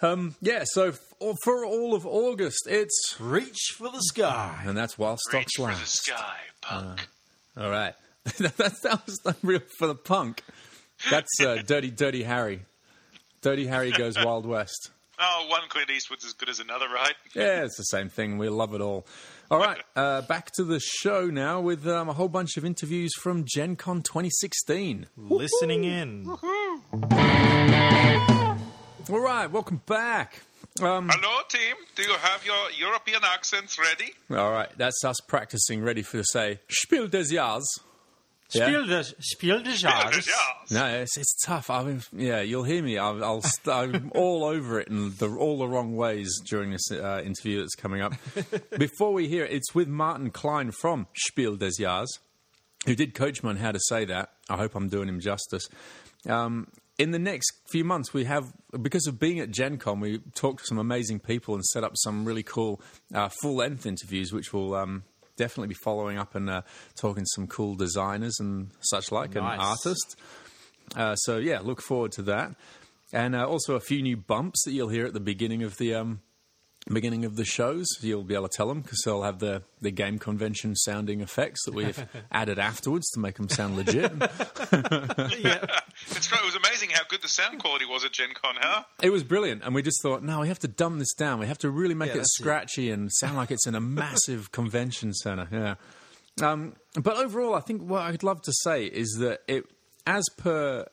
Um, 0.02 0.34
yeah, 0.42 0.64
so 0.66 0.88
f- 0.88 0.98
for 1.42 1.64
all 1.64 1.94
of 1.94 2.04
August, 2.04 2.66
it's 2.68 3.16
Reach 3.18 3.72
for 3.78 3.88
the 3.88 4.02
sky. 4.02 4.60
and 4.66 4.76
that's 4.76 4.98
while 4.98 5.16
Reach 5.32 5.48
stocks 5.48 5.56
for 5.56 5.68
the 5.68 5.86
sky, 5.86 6.36
punk. 6.60 7.08
All 7.56 7.70
right, 7.70 7.94
that, 8.24 8.58
that 8.58 9.06
was 9.06 9.16
the 9.24 9.34
real 9.42 9.62
for 9.78 9.86
the 9.86 9.94
punk. 9.94 10.42
That's 11.10 11.40
uh, 11.40 11.62
Dirty 11.66 11.90
Dirty 11.90 12.24
Harry. 12.24 12.60
Dirty 13.40 13.66
Harry 13.66 13.90
goes 13.90 14.22
Wild 14.22 14.44
West. 14.44 14.90
oh, 15.18 15.46
one 15.48 15.62
Clint 15.70 15.88
Eastwood's 15.88 16.26
as 16.26 16.34
good 16.34 16.50
as 16.50 16.60
another, 16.60 16.90
right? 16.90 17.14
Yeah, 17.34 17.64
it's 17.64 17.78
the 17.78 17.84
same 17.84 18.10
thing. 18.10 18.36
We 18.36 18.50
love 18.50 18.74
it 18.74 18.82
all. 18.82 19.06
All 19.48 19.58
right, 19.60 19.80
uh, 19.94 20.22
back 20.22 20.50
to 20.56 20.64
the 20.64 20.80
show 20.80 21.26
now 21.26 21.60
with 21.60 21.86
um, 21.86 22.08
a 22.08 22.12
whole 22.12 22.28
bunch 22.28 22.56
of 22.56 22.64
interviews 22.64 23.12
from 23.14 23.44
Gen 23.46 23.76
Con 23.76 24.02
2016. 24.02 25.06
Listening 25.16 25.84
in. 25.84 26.26
All 29.08 29.20
right, 29.20 29.46
welcome 29.48 29.80
back. 29.86 30.42
Um, 30.82 31.08
Hello, 31.12 31.42
team. 31.48 31.76
Do 31.94 32.02
you 32.02 32.14
have 32.14 32.44
your 32.44 32.70
European 32.76 33.20
accents 33.22 33.78
ready? 33.78 34.12
all 34.30 34.50
right, 34.50 34.68
that's 34.76 35.04
us 35.04 35.16
practicing, 35.28 35.80
ready 35.80 36.02
for 36.02 36.16
the 36.16 36.24
say 36.24 36.58
Spiel 36.68 37.06
des 37.06 37.32
Jahres. 37.32 37.62
Yeah? 38.52 38.66
Spiel 38.66 38.86
des, 38.86 39.04
Spiel 39.20 39.62
des 39.62 39.76
Jahres. 39.76 40.28
No, 40.70 40.86
it's, 40.86 41.16
it's 41.16 41.34
tough. 41.44 41.68
I 41.70 41.82
mean, 41.84 42.02
yeah, 42.12 42.40
you'll 42.40 42.64
hear 42.64 42.82
me. 42.82 42.98
I'll, 42.98 43.22
I'll 43.24 43.42
st- 43.42 43.74
I'm 43.94 44.12
all 44.14 44.44
over 44.44 44.80
it 44.80 44.88
in 44.88 45.14
the, 45.16 45.28
all 45.30 45.58
the 45.58 45.68
wrong 45.68 45.96
ways 45.96 46.40
during 46.44 46.70
this 46.70 46.90
uh, 46.90 47.22
interview 47.24 47.60
that's 47.60 47.74
coming 47.74 48.00
up. 48.02 48.14
Before 48.78 49.12
we 49.12 49.28
hear 49.28 49.44
it, 49.44 49.52
it's 49.52 49.74
with 49.74 49.88
Martin 49.88 50.30
Klein 50.30 50.70
from 50.70 51.06
Spiel 51.14 51.56
des 51.56 51.72
Jahres, 51.80 52.18
who 52.86 52.94
did 52.94 53.14
coach 53.14 53.42
me 53.42 53.50
on 53.50 53.56
how 53.56 53.72
to 53.72 53.80
say 53.88 54.04
that. 54.04 54.30
I 54.48 54.56
hope 54.56 54.74
I'm 54.74 54.88
doing 54.88 55.08
him 55.08 55.20
justice. 55.20 55.68
Um, 56.28 56.68
in 56.98 57.10
the 57.10 57.18
next 57.18 57.52
few 57.68 57.84
months, 57.84 58.14
we 58.14 58.24
have, 58.24 58.52
because 58.80 59.06
of 59.06 59.18
being 59.18 59.38
at 59.40 59.50
Gen 59.50 59.76
Con, 59.76 60.00
we 60.00 60.18
talked 60.34 60.60
to 60.60 60.66
some 60.66 60.78
amazing 60.78 61.20
people 61.20 61.54
and 61.54 61.64
set 61.64 61.84
up 61.84 61.92
some 61.96 62.24
really 62.24 62.42
cool 62.42 62.80
uh, 63.12 63.28
full 63.28 63.56
length 63.56 63.84
interviews, 63.86 64.32
which 64.32 64.52
will 64.52 64.74
um, 64.74 65.04
definitely 65.36 65.68
be 65.68 65.74
following 65.74 66.18
up 66.18 66.34
and 66.34 66.48
uh, 66.50 66.62
talking 66.96 67.22
to 67.24 67.28
some 67.34 67.46
cool 67.46 67.74
designers 67.74 68.36
and 68.40 68.70
such 68.80 69.12
like, 69.12 69.34
Nice. 69.34 69.52
and 69.52 69.60
artists. 69.62 70.16
Uh, 70.94 71.14
so 71.16 71.36
yeah, 71.38 71.60
look 71.60 71.82
forward 71.82 72.12
to 72.12 72.22
that, 72.22 72.54
and 73.12 73.34
uh, 73.34 73.46
also 73.46 73.74
a 73.74 73.80
few 73.80 74.02
new 74.02 74.16
bumps 74.16 74.62
that 74.64 74.72
you'll 74.72 74.88
hear 74.88 75.04
at 75.06 75.12
the 75.14 75.20
beginning 75.20 75.62
of 75.62 75.76
the 75.78 75.94
um, 75.94 76.20
beginning 76.88 77.24
of 77.24 77.36
the 77.36 77.44
shows. 77.44 77.86
You'll 78.00 78.22
be 78.22 78.34
able 78.34 78.48
to 78.48 78.56
tell 78.56 78.68
them 78.68 78.80
because 78.80 79.02
they'll 79.04 79.22
have 79.22 79.38
the 79.40 79.62
the 79.80 79.90
game 79.90 80.18
convention 80.18 80.74
sounding 80.76 81.20
effects 81.20 81.64
that 81.66 81.74
we've 81.74 82.06
added 82.32 82.58
afterwards 82.58 83.08
to 83.10 83.20
make 83.20 83.36
them 83.36 83.48
sound 83.48 83.76
legit. 83.76 84.12
It's, 86.10 86.30
it 86.30 86.44
was 86.44 86.54
amazing 86.54 86.90
how 86.90 87.02
good 87.08 87.22
the 87.22 87.28
sound 87.28 87.58
quality 87.58 87.86
was 87.86 88.04
at 88.04 88.12
Gen 88.12 88.28
Con, 88.34 88.54
huh? 88.58 88.82
it 89.02 89.10
was 89.10 89.24
brilliant, 89.24 89.62
and 89.64 89.74
we 89.74 89.82
just 89.82 90.00
thought, 90.02 90.22
no, 90.22 90.40
we 90.40 90.48
have 90.48 90.58
to 90.60 90.68
dumb 90.68 90.98
this 90.98 91.12
down. 91.14 91.38
We 91.38 91.46
have 91.46 91.58
to 91.58 91.70
really 91.70 91.94
make 91.94 92.08
Yeah, 92.08 92.14
it 92.14 92.18
that's 92.18 92.38
it. 92.38 92.42
scratchy 92.42 92.90
and 92.90 93.10
sound 93.12 93.36
like 93.36 93.50
it's 93.50 93.66
in 93.66 93.74
a 93.74 93.80
massive 94.02 94.52
convention 94.52 95.14
center. 95.14 95.48
Yeah. 95.50 95.74
Um, 96.46 96.74
but 97.00 97.16
overall, 97.16 97.54
I 97.54 97.60
think 97.60 97.82
what 97.82 98.02
I'd 98.02 98.22
love 98.22 98.42
to 98.42 98.52
say 98.62 98.84
is 98.84 99.16
that 99.20 99.40
it, 99.48 99.64
as 100.06 100.24
per 100.36 100.86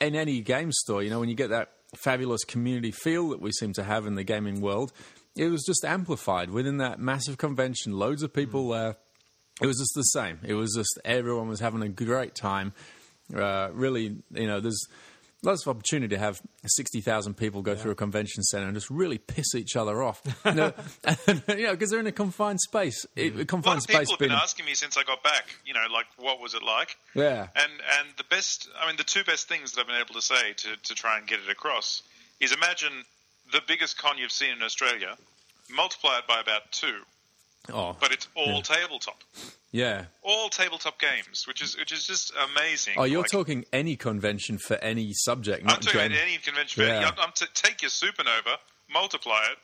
in 0.00 0.14
any 0.16 0.40
game 0.40 0.72
store, 0.72 1.02
you 1.02 1.10
know, 1.10 1.20
when 1.20 1.28
you 1.28 1.36
get 1.36 1.50
that 1.50 1.70
fabulous 1.98 2.44
community 2.44 2.90
feel 2.90 3.28
that 3.30 3.40
we 3.40 3.52
seem 3.52 3.72
to 3.74 3.84
have 3.84 4.06
in 4.06 4.14
the 4.14 4.24
gaming 4.24 4.60
world, 4.60 4.92
it 5.36 5.48
was 5.48 5.64
just 5.64 5.84
amplified 5.84 6.50
within 6.50 6.78
that 6.78 6.98
massive 6.98 7.38
convention. 7.38 7.92
Loads 7.92 8.22
of 8.22 8.32
people 8.32 8.68
there. 8.70 8.96
It 9.60 9.66
was 9.66 9.78
just 9.78 9.92
the 9.94 10.02
same. 10.02 10.38
It 10.42 10.54
was 10.54 10.74
just 10.76 10.98
everyone 11.04 11.48
was 11.48 11.60
having 11.60 11.82
a 11.82 11.88
great 11.88 12.34
time. 12.34 12.74
Uh, 13.34 13.70
really, 13.72 14.16
you 14.32 14.46
know, 14.46 14.60
there's 14.60 14.86
lots 15.46 15.64
of 15.64 15.76
opportunity 15.76 16.14
to 16.14 16.18
have 16.18 16.40
sixty 16.66 17.00
thousand 17.00 17.34
people 17.34 17.62
go 17.62 17.74
through 17.74 17.92
a 17.92 17.94
convention 17.94 18.42
center 18.42 18.66
and 18.66 18.74
just 18.74 18.90
really 18.90 19.18
piss 19.18 19.54
each 19.54 19.76
other 19.76 20.02
off. 20.02 20.22
you 20.44 20.52
know, 20.54 20.72
and, 21.04 21.42
you 21.48 21.66
know, 21.66 21.72
because 21.72 21.90
they're 21.90 22.00
in 22.00 22.06
a 22.06 22.12
confined 22.12 22.60
space. 22.60 23.06
It, 23.16 23.28
mm-hmm. 23.28 23.36
A 23.36 23.38
lot 23.38 23.48
confined 23.48 23.78
of 23.78 23.86
people 23.86 24.00
space 24.00 24.10
have 24.10 24.18
been 24.18 24.32
asking 24.32 24.66
me 24.66 24.74
since 24.74 24.96
I 24.96 25.04
got 25.04 25.22
back. 25.22 25.48
You 25.64 25.74
know, 25.74 25.86
like 25.92 26.06
what 26.18 26.40
was 26.40 26.54
it 26.54 26.62
like? 26.62 26.96
yeah, 27.14 27.48
And 27.54 27.72
and 27.98 28.08
the 28.18 28.24
best, 28.24 28.68
I 28.80 28.86
mean, 28.86 28.96
the 28.96 29.04
two 29.04 29.24
best 29.24 29.48
things 29.48 29.72
that 29.72 29.80
I've 29.80 29.86
been 29.86 29.96
able 29.96 30.14
to 30.14 30.22
say 30.22 30.52
to, 30.54 30.76
to 30.76 30.94
try 30.94 31.18
and 31.18 31.26
get 31.26 31.40
it 31.40 31.50
across 31.50 32.02
is 32.40 32.52
imagine 32.52 33.04
the 33.52 33.60
biggest 33.66 33.98
con 33.98 34.18
you've 34.18 34.32
seen 34.32 34.50
in 34.50 34.62
Australia, 34.62 35.16
multiply 35.70 36.18
it 36.18 36.26
by 36.26 36.40
about 36.40 36.70
two, 36.72 37.00
oh, 37.72 37.96
but 38.00 38.12
it's 38.12 38.28
all 38.34 38.62
tabletop, 38.62 39.22
yeah. 39.72 40.06
all 40.22 40.48
tabletop 40.48 40.98
games, 41.00 41.46
which 41.46 41.62
is 41.62 41.76
which 41.76 41.92
is 41.92 42.06
just 42.06 42.32
amazing. 42.52 42.94
Oh, 42.96 43.04
you're 43.04 43.22
Like, 43.22 43.30
talking 43.30 43.64
any 43.72 43.96
convention 43.96 44.58
for 44.58 44.74
any 44.76 45.12
subject, 45.12 45.62
I'm 45.66 45.80
talking 45.80 46.00
about 46.00 46.18
any 46.18 46.38
convention. 46.38 46.82
Yeah. 46.82 47.00
Yeah. 47.00 47.10
I'm 47.18 47.32
to 47.36 47.46
take 47.54 47.82
your 47.82 47.90
supernova, 47.90 48.56
multiply 48.92 49.42
it, 49.50 49.58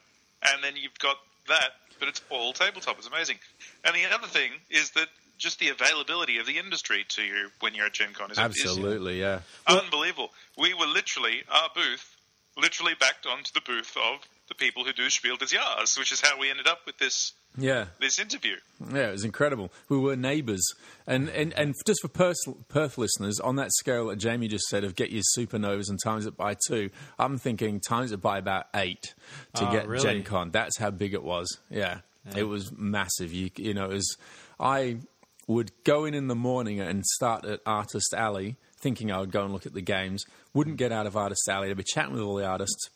and 0.52 0.62
then 0.62 0.74
you've 0.76 0.98
got 0.98 1.16
that. 1.48 1.70
But 1.98 2.08
it's 2.08 2.22
all 2.30 2.52
tabletop. 2.52 2.98
It's 2.98 3.06
amazing. 3.06 3.38
And 3.84 3.94
the 3.94 4.12
other 4.12 4.26
thing 4.26 4.50
is 4.70 4.90
that 4.90 5.06
just 5.38 5.58
the 5.58 5.68
availability 5.68 6.38
of 6.38 6.46
the 6.46 6.58
industry 6.58 7.04
to 7.08 7.22
you 7.22 7.48
when 7.60 7.74
you're 7.74 7.86
at 7.86 7.92
Gen 7.92 8.12
Con 8.12 8.30
is 8.30 8.38
is 8.38 8.42
Absolutely, 8.42 9.20
yeah. 9.20 9.40
unbelievable. 9.66 10.30
We 10.58 10.74
were 10.74 10.86
literally 10.86 11.42
our 11.50 11.68
booth, 11.74 12.16
literally 12.56 12.94
backed 12.98 13.26
onto 13.26 13.52
the 13.52 13.60
booth 13.60 13.96
of 13.96 14.20
the 14.48 14.54
people 14.54 14.84
who 14.84 14.92
do 14.92 15.10
Spiel 15.10 15.36
des 15.36 15.46
Jahres, 15.46 15.98
which 15.98 16.12
is 16.12 16.20
how 16.20 16.38
we 16.38 16.50
ended 16.50 16.66
up 16.66 16.80
with 16.86 16.98
this 16.98 17.32
Yeah, 17.58 17.86
this 18.00 18.18
interview. 18.18 18.56
yeah, 18.92 19.08
it 19.08 19.12
was 19.12 19.24
incredible. 19.24 19.70
We 19.90 19.98
were 19.98 20.16
neighbours, 20.16 20.64
and 21.06 21.28
and, 21.28 21.52
and 21.52 21.74
just 21.86 22.00
for 22.00 22.08
Perth, 22.08 22.36
Perth 22.68 22.96
listeners, 22.96 23.40
on 23.40 23.56
that 23.56 23.72
scale 23.74 24.06
that 24.08 24.16
Jamie 24.16 24.48
just 24.48 24.64
said 24.68 24.84
of 24.84 24.94
get 24.96 25.10
your 25.10 25.22
supernovas 25.36 25.90
and 25.90 25.98
times 26.02 26.24
it 26.24 26.36
by 26.36 26.56
two, 26.66 26.88
I'm 27.18 27.36
thinking 27.38 27.80
times 27.80 28.10
it 28.12 28.22
by 28.22 28.38
about 28.38 28.66
eight 28.74 29.14
to 29.56 29.68
Oh, 29.68 29.72
get 29.72 29.86
really? 29.86 30.02
Gen 30.02 30.22
Con. 30.22 30.50
That's 30.50 30.78
how 30.78 30.90
big 30.90 31.12
it 31.12 31.22
was. 31.22 31.58
Yeah, 31.68 31.98
it 32.34 32.44
was 32.44 32.72
massive. 32.72 33.32
You 33.34 33.50
you 33.56 33.74
know, 33.74 33.84
it 33.84 33.94
was 33.94 34.16
I 34.58 34.98
would 35.46 35.72
go 35.84 36.04
in 36.06 36.14
in 36.14 36.28
the 36.28 36.34
morning 36.36 36.80
and 36.80 37.04
start 37.04 37.44
at 37.44 37.60
Artist 37.66 38.14
Alley, 38.16 38.56
thinking 38.80 39.12
I 39.12 39.20
would 39.20 39.30
go 39.32 39.44
and 39.44 39.52
look 39.52 39.66
at 39.66 39.74
the 39.74 39.82
games. 39.82 40.24
Wouldn't 40.54 40.76
get 40.78 40.90
out 40.92 41.06
of 41.06 41.16
Artist 41.18 41.46
Alley. 41.50 41.68
I'd 41.68 41.76
be 41.76 41.82
chatting 41.82 42.14
with 42.14 42.22
all 42.22 42.36
the 42.36 42.46
artists, 42.46 42.88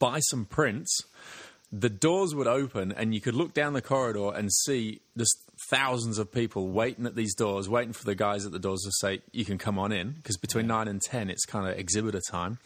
buy 0.00 0.18
some 0.20 0.44
prints 0.44 0.98
the 1.72 1.88
doors 1.90 2.34
would 2.34 2.46
open 2.46 2.92
and 2.92 3.14
you 3.14 3.20
could 3.20 3.34
look 3.34 3.52
down 3.52 3.72
the 3.72 3.82
corridor 3.82 4.32
and 4.34 4.52
see 4.52 5.00
just 5.18 5.36
thousands 5.68 6.18
of 6.18 6.30
people 6.30 6.68
waiting 6.68 7.06
at 7.06 7.16
these 7.16 7.34
doors, 7.34 7.68
waiting 7.68 7.92
for 7.92 8.04
the 8.04 8.14
guys 8.14 8.46
at 8.46 8.52
the 8.52 8.58
doors 8.58 8.82
to 8.84 8.92
say, 9.00 9.20
you 9.32 9.44
can 9.44 9.58
come 9.58 9.78
on 9.78 9.92
in. 9.92 10.12
Because 10.12 10.36
between 10.36 10.66
9 10.66 10.88
and 10.88 11.02
10, 11.02 11.30
it's 11.30 11.44
kind 11.44 11.68
of 11.68 11.78
exhibitor 11.78 12.20
time. 12.30 12.58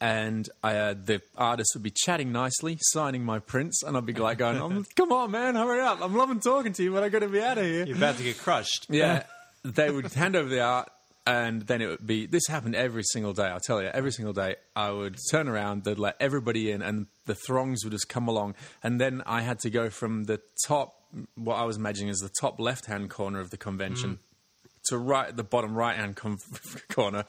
And 0.00 0.48
I, 0.64 0.76
uh, 0.76 0.94
the 0.94 1.22
artists 1.36 1.76
would 1.76 1.84
be 1.84 1.92
chatting 1.94 2.32
nicely, 2.32 2.76
signing 2.80 3.24
my 3.24 3.38
prints, 3.38 3.84
and 3.84 3.96
I'd 3.96 4.04
be 4.04 4.12
like 4.12 4.38
going, 4.38 4.60
"Um, 4.60 4.84
"Come 4.96 5.12
on, 5.12 5.30
man, 5.30 5.54
hurry 5.54 5.80
up! 5.80 6.00
I'm 6.02 6.16
loving 6.16 6.40
talking 6.40 6.72
to 6.72 6.82
you, 6.82 6.90
but 6.92 7.04
I 7.04 7.08
got 7.08 7.20
to 7.20 7.28
be 7.28 7.40
out 7.40 7.56
of 7.56 7.64
here." 7.64 7.86
You're 7.86 7.98
about 7.98 8.16
to 8.16 8.24
get 8.24 8.36
crushed. 8.36 8.86
Yeah, 8.90 9.22
they 9.62 9.92
would 9.92 10.12
hand 10.12 10.34
over 10.34 10.48
the 10.48 10.60
art, 10.60 10.90
and 11.26 11.62
then 11.62 11.80
it 11.80 11.86
would 11.86 12.06
be. 12.06 12.26
This 12.26 12.46
happened 12.48 12.74
every 12.74 13.02
single 13.04 13.32
day. 13.32 13.44
I'll 13.44 13.60
tell 13.60 13.80
you, 13.80 13.88
every 13.88 14.12
single 14.12 14.32
day, 14.32 14.56
I 14.74 14.90
would 14.90 15.16
turn 15.30 15.48
around, 15.48 15.84
they'd 15.84 15.98
let 15.98 16.16
everybody 16.20 16.70
in, 16.70 16.82
and 16.82 17.06
the 17.26 17.34
throngs 17.34 17.84
would 17.84 17.92
just 17.92 18.08
come 18.08 18.28
along, 18.28 18.54
and 18.82 19.00
then 19.00 19.22
I 19.26 19.42
had 19.42 19.60
to 19.60 19.70
go 19.70 19.90
from 19.90 20.24
the 20.24 20.40
top, 20.66 20.94
what 21.34 21.56
I 21.56 21.64
was 21.64 21.76
imagining 21.76 22.08
is 22.08 22.18
the 22.18 22.30
top 22.40 22.58
left-hand 22.58 23.10
corner 23.10 23.40
of 23.40 23.50
the 23.50 23.56
convention, 23.56 24.10
mm. 24.16 24.68
to 24.88 24.98
right 24.98 25.34
the 25.34 25.44
bottom 25.44 25.74
right-hand 25.74 26.16
com- 26.16 26.38
corner, 26.88 27.24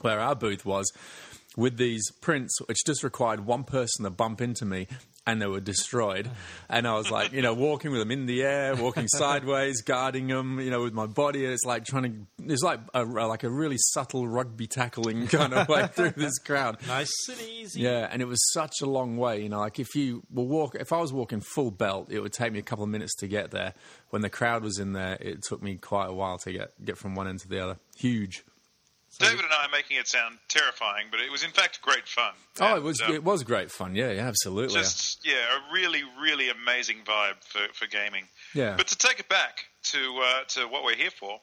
where 0.00 0.20
our 0.20 0.34
booth 0.34 0.64
was, 0.64 0.90
with 1.56 1.76
these 1.76 2.10
prints, 2.20 2.58
which 2.66 2.78
just 2.86 3.02
required 3.02 3.44
one 3.44 3.64
person 3.64 4.04
to 4.04 4.10
bump 4.10 4.40
into 4.40 4.64
me. 4.64 4.86
And 5.28 5.42
they 5.42 5.46
were 5.46 5.60
destroyed, 5.60 6.30
and 6.70 6.88
I 6.88 6.94
was 6.94 7.10
like, 7.10 7.32
you 7.32 7.42
know, 7.42 7.52
walking 7.52 7.90
with 7.90 8.00
them 8.00 8.10
in 8.10 8.24
the 8.24 8.42
air, 8.42 8.74
walking 8.74 9.06
sideways, 9.08 9.82
guarding 9.82 10.26
them, 10.26 10.58
you 10.58 10.70
know, 10.70 10.82
with 10.82 10.94
my 10.94 11.06
body. 11.06 11.44
It's 11.44 11.66
like 11.66 11.84
trying 11.84 12.02
to, 12.38 12.44
it's 12.52 12.62
like 12.62 12.80
a, 12.94 13.04
like 13.04 13.44
a 13.44 13.50
really 13.50 13.76
subtle 13.78 14.26
rugby 14.26 14.66
tackling 14.66 15.26
kind 15.28 15.52
of 15.52 15.68
way 15.68 15.86
through 15.88 16.12
this 16.12 16.38
crowd. 16.38 16.78
Nice 16.86 17.12
and 17.28 17.40
easy. 17.42 17.82
Yeah, 17.82 18.08
and 18.10 18.22
it 18.22 18.24
was 18.24 18.40
such 18.52 18.80
a 18.80 18.86
long 18.86 19.18
way. 19.18 19.42
You 19.42 19.50
know, 19.50 19.58
like 19.58 19.78
if 19.78 19.94
you 19.94 20.22
were 20.32 20.44
walk, 20.44 20.74
if 20.74 20.92
I 20.92 20.98
was 20.98 21.12
walking 21.12 21.40
full 21.40 21.70
belt, 21.70 22.08
it 22.10 22.20
would 22.20 22.32
take 22.32 22.52
me 22.52 22.58
a 22.58 22.62
couple 22.62 22.84
of 22.84 22.90
minutes 22.90 23.14
to 23.16 23.28
get 23.28 23.50
there. 23.50 23.74
When 24.08 24.22
the 24.22 24.30
crowd 24.30 24.62
was 24.62 24.78
in 24.78 24.94
there, 24.94 25.18
it 25.20 25.42
took 25.42 25.62
me 25.62 25.76
quite 25.76 26.06
a 26.06 26.14
while 26.14 26.38
to 26.38 26.52
get 26.52 26.72
get 26.82 26.96
from 26.96 27.14
one 27.14 27.28
end 27.28 27.40
to 27.40 27.48
the 27.48 27.62
other. 27.62 27.76
Huge. 27.96 28.44
David 29.18 29.44
and 29.44 29.52
I 29.52 29.66
are 29.66 29.70
making 29.70 29.96
it 29.96 30.06
sound 30.06 30.38
terrifying, 30.48 31.06
but 31.10 31.20
it 31.20 31.30
was 31.30 31.42
in 31.42 31.50
fact 31.50 31.82
great 31.82 32.06
fun. 32.06 32.32
Oh, 32.60 32.76
it 32.76 32.82
was 32.82 33.00
um, 33.00 33.12
it 33.12 33.24
was 33.24 33.42
great 33.42 33.70
fun. 33.70 33.94
Yeah, 33.96 34.10
yeah, 34.12 34.26
absolutely. 34.28 34.74
just 34.80 35.26
yeah, 35.26 35.34
a 35.34 35.72
really 35.72 36.02
really 36.20 36.50
amazing 36.50 36.98
vibe 37.04 37.42
for, 37.42 37.60
for 37.72 37.86
gaming. 37.86 38.24
Yeah. 38.54 38.76
But 38.76 38.88
to 38.88 38.96
take 38.96 39.18
it 39.20 39.28
back 39.28 39.64
to 39.84 39.98
uh, 40.22 40.44
to 40.48 40.68
what 40.68 40.84
we're 40.84 40.96
here 40.96 41.10
for, 41.10 41.40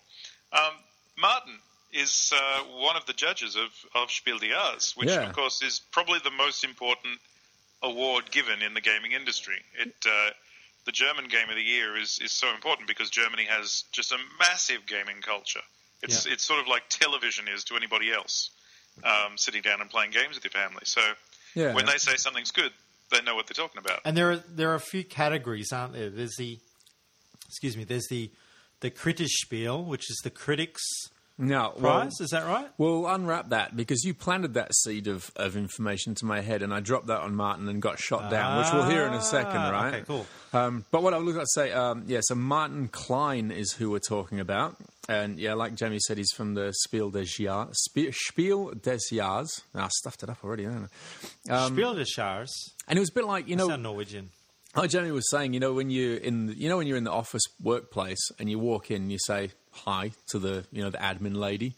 um, 0.54 0.74
Martin 1.18 1.54
is 1.92 2.34
uh, 2.36 2.60
one 2.80 2.96
of 2.98 3.06
the 3.06 3.14
judges 3.14 3.56
of, 3.56 3.70
of 3.94 4.12
Spiel 4.12 4.38
des 4.38 4.50
Jahres, 4.50 4.98
which 4.98 5.10
Yeah. 5.10 5.28
of 5.28 5.34
course 5.34 5.62
is 5.62 5.80
probably 5.92 6.20
the 6.24 6.32
most 6.32 6.64
important 6.64 7.20
award 7.84 8.32
given 8.32 8.62
in 8.62 8.74
the 8.74 8.82
gaming 8.82 9.12
industry. 9.12 9.58
It 9.80 9.94
uh, 10.06 10.30
the 10.86 10.92
German 10.92 11.28
Game 11.28 11.50
of 11.50 11.56
the 11.56 11.64
Year 11.64 11.98
is, 11.98 12.20
is 12.24 12.32
so 12.32 12.54
important 12.54 12.88
because 12.88 13.10
Germany 13.10 13.46
has 13.46 13.84
just 13.92 14.12
a 14.12 14.18
massive 14.40 14.86
gaming 14.86 15.22
culture. 15.22 15.62
It's 16.06 16.26
Yeah. 16.26 16.34
it's 16.34 16.44
sort 16.46 16.60
of 16.62 16.68
like 16.68 16.84
television 16.90 17.48
is 17.48 17.64
to 17.66 17.76
anybody 17.76 18.12
else, 18.14 18.50
um, 19.04 19.38
sitting 19.38 19.62
down 19.62 19.82
and 19.82 19.90
playing 19.90 20.12
games 20.12 20.36
with 20.36 20.44
your 20.46 20.52
family. 20.52 20.84
So 20.86 21.02
Yeah. 21.54 21.74
when 21.74 21.86
they 21.86 21.98
say 21.98 22.16
something's 22.16 22.52
good, 22.52 22.72
they 23.12 23.22
know 23.22 23.36
what 23.36 23.48
they're 23.48 23.62
talking 23.66 23.80
about. 23.80 24.02
And 24.06 24.16
there 24.18 24.32
are 24.32 24.38
there 24.38 24.72
are 24.72 24.76
a 24.76 24.80
few 24.80 25.04
categories, 25.04 25.72
aren't 25.72 25.94
there? 25.94 26.10
There's 26.10 26.36
the 26.38 26.60
excuse 27.48 27.76
me. 27.78 27.84
There's 27.84 28.08
the 28.10 28.32
the 28.82 28.92
Kritischspiel, 28.92 29.86
which 29.86 30.10
is 30.10 30.20
the 30.24 30.30
critics 30.30 30.82
no, 31.38 31.74
well, 31.78 32.00
prize. 32.02 32.20
is 32.22 32.30
that 32.30 32.46
right? 32.46 32.70
We'll 32.78 33.08
unwrap 33.08 33.50
that 33.50 33.76
because 33.76 34.04
you 34.06 34.14
planted 34.14 34.54
that 34.54 34.74
seed 34.74 35.08
of, 35.08 35.32
of 35.36 35.58
information 35.58 36.16
to 36.16 36.26
my 36.26 36.40
head, 36.42 36.62
and 36.62 36.74
I 36.74 36.80
dropped 36.80 37.08
that 37.08 37.20
on 37.22 37.36
Martin 37.36 37.68
and 37.68 37.82
got 37.82 38.00
shot 38.00 38.30
down, 38.32 38.58
which 38.60 38.68
we'll 38.72 38.90
hear 38.90 39.06
in 39.06 39.14
a 39.14 39.22
second, 39.22 39.58
Ah, 39.58 39.70
right? 39.70 39.94
okay, 39.96 40.04
cool. 40.06 40.26
Um, 40.54 40.86
but 40.92 41.04
what 41.04 41.14
I 41.14 41.18
was 41.18 41.34
going 41.34 41.46
to 41.46 41.52
say, 41.54 41.74
um, 41.74 42.04
yeah, 42.08 42.20
so 42.22 42.36
Martin 42.36 42.88
Klein 42.88 43.52
is 43.52 43.74
who 43.74 43.90
we're 43.92 44.00
talking 44.00 44.40
about. 44.40 44.78
And 45.08 45.40
yeah, 45.40 45.54
like 45.54 45.76
Jamie 45.76 46.00
said, 46.00 46.18
he's 46.18 46.32
from 46.32 46.56
the 46.56 46.74
Spiel 46.74 47.12
des 47.12 47.26
Jahres. 47.26 47.74
Spiel, 47.76 48.72
des 48.72 49.00
Jahres. 49.12 49.62
Ah, 49.76 49.86
I 49.86 49.88
stuffed 49.90 50.24
it 50.24 50.30
up 50.30 50.44
already? 50.44 50.66
Um, 50.66 50.90
Spiel 51.48 51.94
des 51.94 52.06
Jahres. 52.06 52.52
And 52.88 52.98
it 52.98 53.00
was 53.00 53.10
a 53.10 53.14
bit 53.14 53.26
like, 53.26 53.48
you 53.48 53.56
know, 53.56 53.76
Norwegian. 53.76 54.32
like 54.76 54.90
Jamie 54.90 55.12
was 55.12 55.30
saying, 55.30 55.54
you 55.54 55.60
know, 55.60 55.74
when 55.74 55.90
you're 55.90 56.18
in, 56.18 56.54
you 56.58 56.70
know, 56.70 56.78
when 56.78 56.88
you're 56.88 56.98
in 56.98 57.04
the 57.04 57.12
office 57.12 57.44
workplace 57.62 58.32
and 58.40 58.50
you 58.50 58.60
walk 58.60 58.90
in, 58.92 59.04
and 59.04 59.12
you 59.12 59.20
say 59.20 59.52
hi 59.72 60.12
to 60.30 60.40
the, 60.40 60.66
you 60.72 60.82
know, 60.84 60.90
the 60.90 60.98
admin 60.98 61.36
lady, 61.36 61.76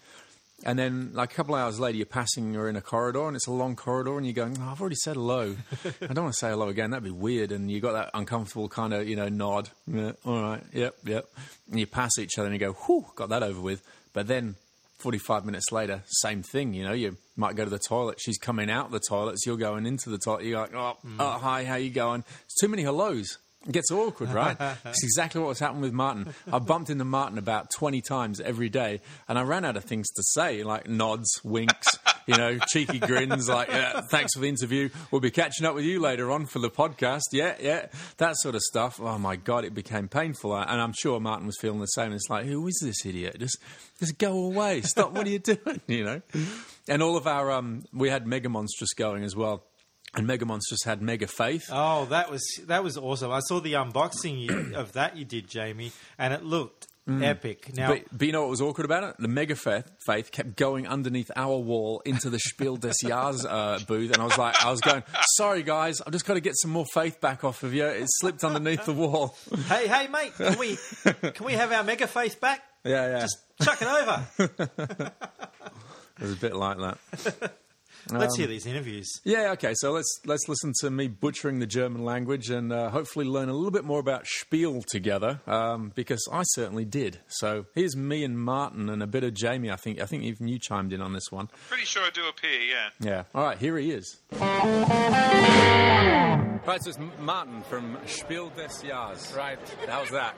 and 0.65 0.77
then 0.77 1.11
like 1.13 1.31
a 1.31 1.35
couple 1.35 1.55
of 1.55 1.61
hours 1.61 1.79
later, 1.79 1.97
you're 1.97 2.05
passing 2.05 2.53
her 2.55 2.67
in 2.67 2.75
a 2.75 2.81
corridor, 2.81 3.27
and 3.27 3.35
it's 3.35 3.47
a 3.47 3.51
long 3.51 3.75
corridor, 3.75 4.17
and 4.17 4.25
you're 4.25 4.33
going, 4.33 4.57
oh, 4.59 4.69
I've 4.71 4.81
already 4.81 4.95
said 4.95 5.15
hello. 5.15 5.55
I 6.01 6.07
don't 6.07 6.23
want 6.23 6.33
to 6.33 6.39
say 6.39 6.49
hello 6.49 6.67
again. 6.67 6.91
That'd 6.91 7.03
be 7.03 7.11
weird. 7.11 7.51
And 7.51 7.69
you 7.69 7.79
got 7.79 7.93
that 7.93 8.09
uncomfortable 8.13 8.67
kind 8.67 8.93
of, 8.93 9.07
you 9.07 9.15
know, 9.15 9.29
nod. 9.29 9.69
Yeah, 9.85 10.13
all 10.25 10.41
right, 10.41 10.63
yep, 10.73 10.95
yep. 11.05 11.29
And 11.69 11.79
you 11.79 11.85
pass 11.85 12.17
each 12.19 12.37
other, 12.39 12.47
and 12.47 12.55
you 12.55 12.59
go, 12.59 12.73
whew, 12.73 13.05
got 13.15 13.29
that 13.29 13.43
over 13.43 13.61
with. 13.61 13.83
But 14.13 14.27
then 14.27 14.55
45 14.97 15.45
minutes 15.45 15.71
later, 15.71 16.01
same 16.07 16.41
thing. 16.41 16.73
You 16.73 16.85
know, 16.85 16.93
you 16.93 17.17
might 17.35 17.55
go 17.55 17.63
to 17.63 17.69
the 17.69 17.79
toilet. 17.79 18.19
She's 18.19 18.39
coming 18.39 18.71
out 18.71 18.89
the 18.89 18.99
toilet. 18.99 19.39
So 19.39 19.51
you're 19.51 19.57
going 19.57 19.85
into 19.85 20.09
the 20.09 20.17
toilet. 20.17 20.45
You're 20.45 20.61
like, 20.61 20.73
oh, 20.73 20.97
mm. 21.05 21.17
oh 21.19 21.37
hi, 21.39 21.65
how 21.65 21.75
you 21.75 21.91
going? 21.91 22.23
It's 22.45 22.59
too 22.59 22.67
many 22.67 22.81
hellos. 22.81 23.37
It 23.67 23.73
gets 23.73 23.91
awkward, 23.91 24.29
right? 24.31 24.55
It's 24.85 25.03
exactly 25.03 25.41
what 25.41 25.49
was 25.49 25.59
happening 25.59 25.81
with 25.81 25.93
Martin. 25.93 26.33
I 26.51 26.59
bumped 26.59 26.89
into 26.89 27.03
Martin 27.05 27.37
about 27.37 27.69
20 27.71 28.01
times 28.01 28.39
every 28.39 28.69
day, 28.69 29.01
and 29.27 29.37
I 29.37 29.43
ran 29.43 29.65
out 29.65 29.75
of 29.75 29.83
things 29.83 30.09
to 30.11 30.23
say, 30.23 30.63
like 30.63 30.87
nods, 30.87 31.41
winks, 31.43 31.99
you 32.27 32.37
know, 32.37 32.57
cheeky 32.67 32.99
grins, 32.99 33.49
like, 33.49 33.67
yeah, 33.69 34.01
thanks 34.09 34.33
for 34.33 34.39
the 34.39 34.47
interview. 34.47 34.89
We'll 35.11 35.21
be 35.21 35.31
catching 35.31 35.65
up 35.65 35.75
with 35.75 35.83
you 35.83 35.99
later 35.99 36.31
on 36.31 36.45
for 36.45 36.59
the 36.59 36.69
podcast. 36.69 37.23
Yeah, 37.31 37.55
yeah, 37.59 37.87
that 38.17 38.37
sort 38.37 38.55
of 38.55 38.61
stuff. 38.61 38.99
Oh, 39.01 39.17
my 39.17 39.35
God, 39.35 39.65
it 39.65 39.73
became 39.73 40.07
painful. 40.07 40.55
And 40.55 40.81
I'm 40.81 40.93
sure 40.93 41.19
Martin 41.19 41.45
was 41.45 41.57
feeling 41.59 41.79
the 41.79 41.87
same. 41.87 42.13
It's 42.13 42.29
like, 42.29 42.45
who 42.45 42.67
is 42.67 42.79
this 42.81 43.05
idiot? 43.05 43.37
Just, 43.39 43.57
just 43.99 44.17
go 44.17 44.45
away. 44.45 44.81
Stop. 44.81 45.11
what 45.11 45.27
are 45.27 45.29
you 45.29 45.39
doing? 45.39 45.81
You 45.87 46.03
know? 46.03 46.21
And 46.87 47.01
all 47.01 47.17
of 47.17 47.27
our, 47.27 47.51
um, 47.51 47.83
we 47.93 48.09
had 48.09 48.27
Mega 48.27 48.49
Monstrous 48.49 48.93
going 48.93 49.23
as 49.23 49.35
well. 49.35 49.63
And 50.17 50.27
Mega 50.27 50.45
Monstrous 50.45 50.83
had 50.83 51.01
Mega 51.01 51.27
Faith. 51.27 51.69
Oh, 51.71 52.05
that 52.05 52.29
was 52.31 52.43
that 52.65 52.83
was 52.83 52.97
awesome. 52.97 53.31
I 53.31 53.39
saw 53.41 53.59
the 53.59 53.73
unboxing 53.73 54.39
you, 54.39 54.73
of 54.75 54.93
that 54.93 55.15
you 55.15 55.23
did, 55.25 55.47
Jamie, 55.47 55.91
and 56.17 56.33
it 56.33 56.43
looked 56.43 56.87
epic. 57.07 57.73
Now, 57.73 57.87
But, 57.87 58.03
but 58.11 58.25
you 58.27 58.33
know 58.33 58.41
what 58.41 58.49
was 58.49 58.59
awkward 58.59 58.83
about 58.83 59.03
it? 59.05 59.15
The 59.17 59.29
Mega 59.29 59.55
Faith, 59.55 59.89
Faith 60.05 60.29
kept 60.29 60.57
going 60.57 60.87
underneath 60.87 61.31
our 61.37 61.55
wall 61.57 62.01
into 62.03 62.29
the 62.29 62.37
Spiel 62.39 62.75
des 62.75 62.91
Jahres 63.01 63.45
uh, 63.49 63.79
booth, 63.87 64.11
and 64.11 64.21
I 64.21 64.25
was 64.25 64.37
like, 64.37 64.61
I 64.65 64.69
was 64.71 64.81
going, 64.81 65.03
sorry 65.35 65.63
guys, 65.63 66.01
I've 66.01 66.11
just 66.11 66.25
got 66.25 66.33
to 66.33 66.41
get 66.41 66.57
some 66.57 66.71
more 66.71 66.85
faith 66.93 67.21
back 67.21 67.45
off 67.45 67.63
of 67.63 67.73
you. 67.73 67.85
It 67.85 68.07
slipped 68.09 68.43
underneath 68.43 68.83
the 68.85 68.91
wall. 68.93 69.37
hey, 69.69 69.87
hey, 69.87 70.07
mate, 70.07 70.33
can 70.35 70.59
we 70.59 70.77
can 71.31 71.45
we 71.45 71.53
have 71.53 71.71
our 71.71 71.83
mega 71.83 72.07
faith 72.07 72.41
back? 72.41 72.61
Yeah, 72.83 73.07
yeah. 73.07 73.19
Just 73.21 73.37
chuck 73.61 73.81
it 73.81 73.87
over. 73.87 75.13
It 76.19 76.23
was 76.23 76.33
a 76.33 76.37
bit 76.37 76.55
like 76.55 76.77
that. 76.79 77.51
Let's 78.11 78.33
Um, 78.35 78.39
hear 78.39 78.47
these 78.47 78.65
interviews. 78.65 79.09
Yeah, 79.23 79.51
okay. 79.53 79.73
So 79.75 79.91
let's 79.91 80.19
let's 80.25 80.47
listen 80.47 80.73
to 80.81 80.89
me 80.89 81.07
butchering 81.07 81.59
the 81.59 81.65
German 81.67 82.03
language 82.05 82.49
and 82.49 82.71
uh, 82.71 82.89
hopefully 82.89 83.25
learn 83.25 83.49
a 83.49 83.53
little 83.53 83.71
bit 83.71 83.83
more 83.85 83.99
about 83.99 84.25
Spiel 84.27 84.81
together, 84.89 85.41
um, 85.47 85.91
because 85.95 86.27
I 86.31 86.43
certainly 86.43 86.85
did. 86.85 87.19
So 87.27 87.65
here's 87.75 87.95
me 87.95 88.23
and 88.23 88.39
Martin 88.39 88.89
and 88.89 89.01
a 89.03 89.07
bit 89.07 89.23
of 89.23 89.33
Jamie. 89.33 89.71
I 89.71 89.75
think 89.75 90.01
I 90.01 90.05
think 90.05 90.23
even 90.23 90.47
you 90.47 90.59
chimed 90.59 90.93
in 90.93 91.01
on 91.01 91.13
this 91.13 91.31
one. 91.31 91.47
I'm 91.51 91.59
Pretty 91.69 91.85
sure 91.85 92.03
I 92.03 92.09
do 92.09 92.27
appear, 92.27 92.59
yeah. 92.61 92.89
Yeah. 92.99 93.23
All 93.35 93.43
right, 93.43 93.57
here 93.57 93.77
he 93.77 93.91
is. 93.91 94.17
Right, 96.67 96.83
so 96.83 96.89
it's 96.89 96.99
Martin 97.21 97.61
from 97.69 97.97
Spiel 98.05 98.49
des 98.49 98.67
Jahres. 98.85 99.35
Right. 99.35 99.57
How's 99.87 100.09
that? 100.09 100.35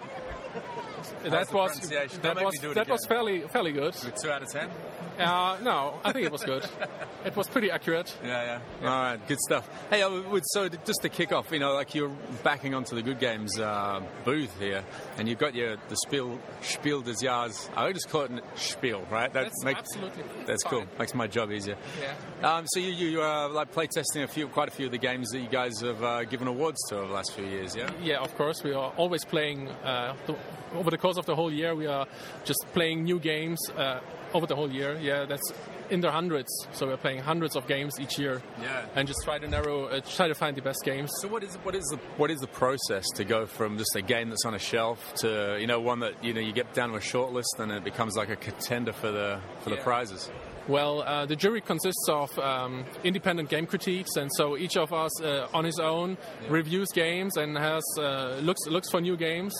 That 1.24 1.52
was 1.54 1.72
pronunciation? 1.80 2.22
that 2.22 2.44
was 2.44 2.54
me 2.54 2.60
do 2.62 2.74
that 2.74 2.90
was 2.90 3.06
fairly 3.08 3.42
fairly 3.50 3.72
good. 3.72 3.94
Two 4.22 4.32
out 4.32 4.42
of 4.44 4.50
ten. 4.52 4.70
Uh, 5.18 5.58
no, 5.62 6.00
I 6.06 6.14
think 6.14 6.26
it 6.28 6.32
was 6.32 6.44
good. 6.44 6.66
it 7.26 7.36
was 7.36 7.48
pretty 7.50 7.70
accurate. 7.70 8.16
Yeah, 8.24 8.60
yeah. 8.82 8.88
All 8.90 9.02
right, 9.02 9.28
good 9.28 9.40
stuff. 9.42 9.70
Hey, 9.90 10.02
uh, 10.02 10.40
so 10.44 10.70
just 10.70 11.02
to 11.02 11.10
kick 11.10 11.34
off, 11.34 11.52
you 11.52 11.60
know, 11.60 11.74
like 11.74 11.94
you're 11.94 12.16
backing 12.42 12.74
onto 12.74 12.96
the 12.96 13.02
Good 13.02 13.20
Games 13.20 13.60
uh, 13.60 14.02
booth 14.24 14.58
here, 14.60 14.82
and 15.18 15.28
you've 15.28 15.38
got 15.40 15.56
your 15.56 15.76
the 15.90 15.98
Spiel 16.06 16.40
Spiel 16.62 17.02
des 17.02 17.16
Jahres. 17.22 17.70
I 17.76 17.86
would 17.88 17.96
just 17.96 18.10
call 18.10 18.22
it 18.24 18.32
Spiel, 18.56 19.06
right? 19.12 19.32
That 19.34 19.44
That's 19.44 19.64
make- 19.66 19.78
absolutely 19.78 20.24
That's 20.46 20.64
fine. 20.64 20.72
cool. 20.72 20.86
Makes 20.98 21.14
my 21.14 21.28
job 21.28 21.52
easier. 21.52 21.76
Yeah. 22.02 22.56
Um, 22.56 22.66
so 22.68 22.80
you 22.80 22.92
you 22.94 23.22
uh, 23.22 23.50
like 23.50 23.74
playtesting 23.74 24.24
a 24.24 24.28
few, 24.28 24.48
quite 24.48 24.70
a 24.70 24.72
few 24.72 24.86
of 24.86 24.94
the 24.94 24.98
games 24.98 25.32
that 25.32 25.40
you 25.40 25.50
guys 25.50 25.82
have 25.82 26.02
uh, 26.02 26.24
given 26.24 26.48
awards 26.48 26.78
to 26.90 26.98
over 26.98 27.08
the 27.08 27.14
last 27.14 27.34
few 27.34 27.46
years, 27.46 27.76
yeah? 27.76 27.90
Yeah, 28.02 28.20
of 28.20 28.34
course. 28.38 28.64
We 28.64 28.72
are 28.72 28.94
always 28.96 29.26
playing 29.26 29.68
uh, 29.68 30.16
the, 30.28 30.36
over 30.76 30.92
the 30.92 30.98
course 30.98 31.18
of 31.18 31.26
the 31.26 31.36
whole 31.36 31.52
year. 31.52 31.76
We 31.76 31.88
are 31.88 32.08
just 32.46 32.66
playing 32.74 33.04
new 33.04 33.20
games 33.20 33.60
uh, 33.76 34.00
over 34.34 34.46
the 34.46 34.56
whole 34.56 34.72
year. 34.72 34.98
Yeah, 35.02 35.26
that's 35.26 35.54
in 35.90 36.02
the 36.02 36.12
hundreds. 36.12 36.50
So 36.74 36.88
we're 36.88 36.98
playing 36.98 37.20
hundreds 37.20 37.56
of 37.56 37.68
games 37.68 38.00
each 38.00 38.20
year. 38.20 38.42
Yeah. 38.62 38.86
And 38.96 39.08
just 39.08 39.24
try 39.24 39.40
to 39.40 39.48
narrow, 39.48 39.86
uh, 39.86 40.02
try 40.02 40.28
to 40.28 40.36
find 40.36 40.56
the 40.56 40.62
best 40.62 40.84
games. 40.84 41.12
So 41.22 41.28
what 41.28 41.44
is 41.44 41.56
what 41.64 41.76
is 41.76 41.84
the 41.86 41.98
what 42.18 42.32
is 42.32 42.40
the 42.40 42.48
process 42.48 43.06
to 43.16 43.24
go 43.24 43.46
from 43.46 43.78
just 43.78 43.96
a 43.96 44.02
game 44.02 44.30
that's 44.30 44.46
on 44.46 44.54
a 44.54 44.60
shelf 44.60 45.14
to 45.16 45.58
you 45.60 45.68
know 45.68 45.80
one 45.80 46.00
that 46.00 46.24
you 46.24 46.34
know 46.34 46.42
you 46.42 46.54
get 46.54 46.74
down 46.74 46.90
to 46.90 46.96
a 46.96 47.02
short 47.02 47.32
list 47.34 47.56
and 47.60 47.72
it 47.72 47.84
becomes 47.84 48.16
like 48.16 48.30
a 48.30 48.36
contender 48.36 48.94
for 48.94 49.12
the 49.12 49.40
for 49.62 49.70
the 49.70 49.78
prizes? 49.78 50.30
Well, 50.70 51.02
uh, 51.02 51.26
the 51.26 51.36
jury 51.36 51.62
consists 51.62 52.08
of 52.08 52.38
um, 52.38 52.86
independent 53.04 53.50
game 53.50 53.66
critiques, 53.66 54.18
and 54.18 54.30
so 54.36 54.56
each 54.56 54.78
of 54.78 54.94
us, 54.94 55.20
uh, 55.20 55.48
on 55.52 55.66
his 55.66 55.80
own, 55.80 56.16
reviews 56.48 56.90
games 56.94 57.38
and 57.38 57.58
has 57.58 57.82
uh, 57.98 58.40
looks 58.44 58.68
looks 58.68 58.88
for 58.92 59.02
new 59.02 59.18
games. 59.18 59.52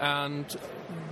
And 0.00 0.46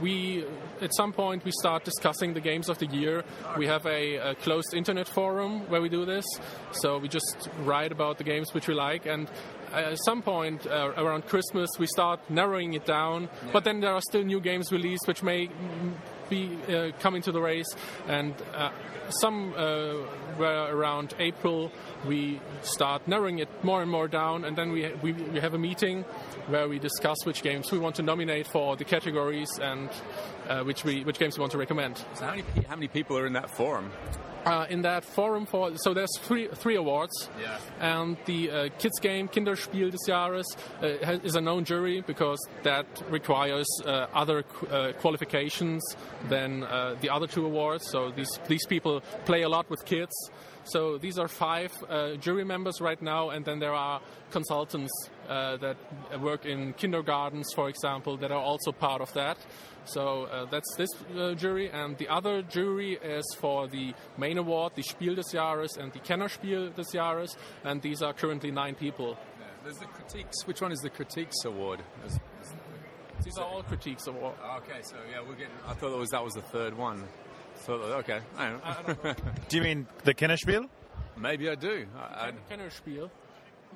we, 0.00 0.46
at 0.80 0.94
some 0.96 1.12
point, 1.12 1.44
we 1.44 1.52
start 1.60 1.84
discussing 1.84 2.32
the 2.32 2.40
games 2.40 2.70
of 2.70 2.78
the 2.78 2.86
year. 2.86 3.24
We 3.58 3.66
have 3.66 3.84
a, 3.84 4.16
a 4.30 4.34
closed 4.36 4.72
internet 4.72 5.06
forum 5.06 5.68
where 5.68 5.82
we 5.82 5.90
do 5.90 6.06
this. 6.06 6.24
So 6.72 6.96
we 6.96 7.08
just 7.08 7.50
write 7.60 7.92
about 7.92 8.16
the 8.16 8.24
games 8.24 8.54
which 8.54 8.68
we 8.68 8.74
like, 8.74 9.04
and 9.04 9.30
at 9.74 9.98
some 10.04 10.22
point 10.22 10.66
uh, 10.66 10.92
around 10.96 11.26
Christmas, 11.26 11.68
we 11.78 11.86
start 11.86 12.20
narrowing 12.30 12.72
it 12.72 12.86
down. 12.86 13.28
But 13.52 13.64
then 13.64 13.80
there 13.80 13.92
are 13.92 14.00
still 14.00 14.24
new 14.24 14.40
games 14.40 14.72
released 14.72 15.06
which 15.06 15.22
may 15.22 15.50
be 16.32 16.74
uh, 16.74 16.90
coming 17.00 17.22
to 17.22 17.32
the 17.32 17.40
race, 17.40 17.70
and 18.08 18.34
uh, 18.54 18.70
some 19.20 19.52
uh, 19.54 20.40
around 20.40 21.14
April. 21.18 21.70
We 22.06 22.40
start 22.62 23.06
narrowing 23.06 23.38
it 23.38 23.48
more 23.62 23.82
and 23.82 23.90
more 23.90 24.08
down, 24.08 24.44
and 24.44 24.56
then 24.56 24.72
we, 24.72 24.90
we 25.02 25.12
we 25.12 25.40
have 25.40 25.54
a 25.54 25.58
meeting 25.58 26.04
where 26.48 26.68
we 26.68 26.78
discuss 26.78 27.18
which 27.24 27.42
games 27.42 27.70
we 27.70 27.78
want 27.78 27.96
to 27.96 28.02
nominate 28.02 28.46
for 28.46 28.76
the 28.76 28.84
categories 28.84 29.58
and 29.60 29.90
uh, 30.48 30.62
which 30.64 30.84
we 30.84 31.04
which 31.04 31.18
games 31.18 31.36
we 31.36 31.42
want 31.42 31.52
to 31.52 31.58
recommend. 31.58 31.98
So 32.14 32.24
how 32.24 32.30
many 32.30 32.44
how 32.68 32.76
many 32.76 32.88
people 32.88 33.18
are 33.18 33.26
in 33.26 33.34
that 33.34 33.50
forum? 33.50 33.90
Uh, 34.44 34.66
in 34.68 34.82
that 34.82 35.04
forum 35.04 35.46
for 35.46 35.70
so 35.76 35.94
there's 35.94 36.18
three 36.18 36.48
three 36.48 36.74
awards. 36.74 37.30
Yeah. 37.40 37.58
and 37.80 38.16
the 38.26 38.50
uh, 38.50 38.68
kids 38.76 38.98
game 38.98 39.28
Kinderspiel 39.28 39.90
des 39.92 40.10
Jahres 40.10 40.44
uh, 40.82 41.04
has, 41.06 41.20
is 41.20 41.36
a 41.36 41.40
known 41.40 41.64
jury 41.64 42.00
because 42.00 42.38
that 42.64 42.86
requires 43.08 43.68
uh, 43.86 44.06
other 44.12 44.42
qu- 44.42 44.66
uh, 44.66 44.92
qualifications 44.94 45.80
than 46.28 46.64
uh, 46.64 46.96
the 47.00 47.08
other 47.08 47.28
two 47.28 47.46
awards. 47.46 47.88
So 47.90 48.10
these 48.10 48.40
these 48.48 48.66
people 48.66 49.00
play 49.26 49.42
a 49.42 49.48
lot 49.48 49.70
with 49.70 49.84
kids. 49.84 50.12
So 50.64 50.98
these 50.98 51.18
are 51.18 51.28
five 51.28 51.72
uh, 51.88 52.14
jury 52.16 52.44
members 52.44 52.80
right 52.80 53.00
now. 53.02 53.30
And 53.30 53.44
then 53.44 53.58
there 53.58 53.74
are 53.74 54.00
consultants 54.30 54.92
uh, 55.28 55.56
that 55.58 55.76
work 56.20 56.46
in 56.46 56.72
kindergartens 56.74 57.52
for 57.54 57.68
example 57.68 58.16
that 58.16 58.30
are 58.32 58.42
also 58.42 58.72
part 58.72 59.00
of 59.02 59.12
that 59.12 59.36
so 59.84 60.24
uh, 60.24 60.44
that's 60.46 60.74
this 60.76 60.88
uh, 61.18 61.34
jury, 61.34 61.70
and 61.70 61.96
the 61.98 62.08
other 62.08 62.42
jury 62.42 62.94
is 63.02 63.24
for 63.38 63.66
the 63.68 63.94
main 64.16 64.38
award, 64.38 64.72
the 64.76 64.82
Spiel 64.82 65.14
des 65.14 65.22
Jahres 65.22 65.76
and 65.76 65.92
the 65.92 65.98
Kennerspiel 65.98 66.74
des 66.74 66.82
Jahres, 66.96 67.36
and 67.64 67.82
these 67.82 68.02
are 68.02 68.12
currently 68.12 68.50
nine 68.50 68.74
people. 68.74 69.16
There's 69.64 69.78
the 69.78 69.86
critiques. 69.86 70.46
Which 70.46 70.60
one 70.60 70.72
is 70.72 70.80
the 70.80 70.90
critiques 70.90 71.44
award? 71.44 71.80
Is- 72.06 72.14
is- 72.14 72.20
These 73.24 73.38
are 73.38 73.44
all 73.46 73.62
critiques 73.62 74.06
award. 74.08 74.34
Okay, 74.56 74.80
so 74.82 74.96
yeah, 75.10 75.20
we're 75.20 75.34
getting. 75.34 75.54
I 75.68 75.74
thought 75.74 75.90
that 75.90 75.98
was 75.98 76.10
that 76.10 76.24
was 76.24 76.34
the 76.34 76.42
third 76.42 76.76
one. 76.76 77.04
So 77.64 77.74
okay, 77.74 78.18
I 78.36 78.50
don't 78.50 79.04
know. 79.04 79.14
Do 79.48 79.56
you 79.56 79.62
mean 79.62 79.86
the 80.04 80.14
Kennerspiel? 80.14 80.68
maybe 81.16 81.48
I 81.48 81.54
do. 81.54 81.86
I, 81.96 82.00
I, 82.00 82.32
Kennerspiel. 82.52 83.10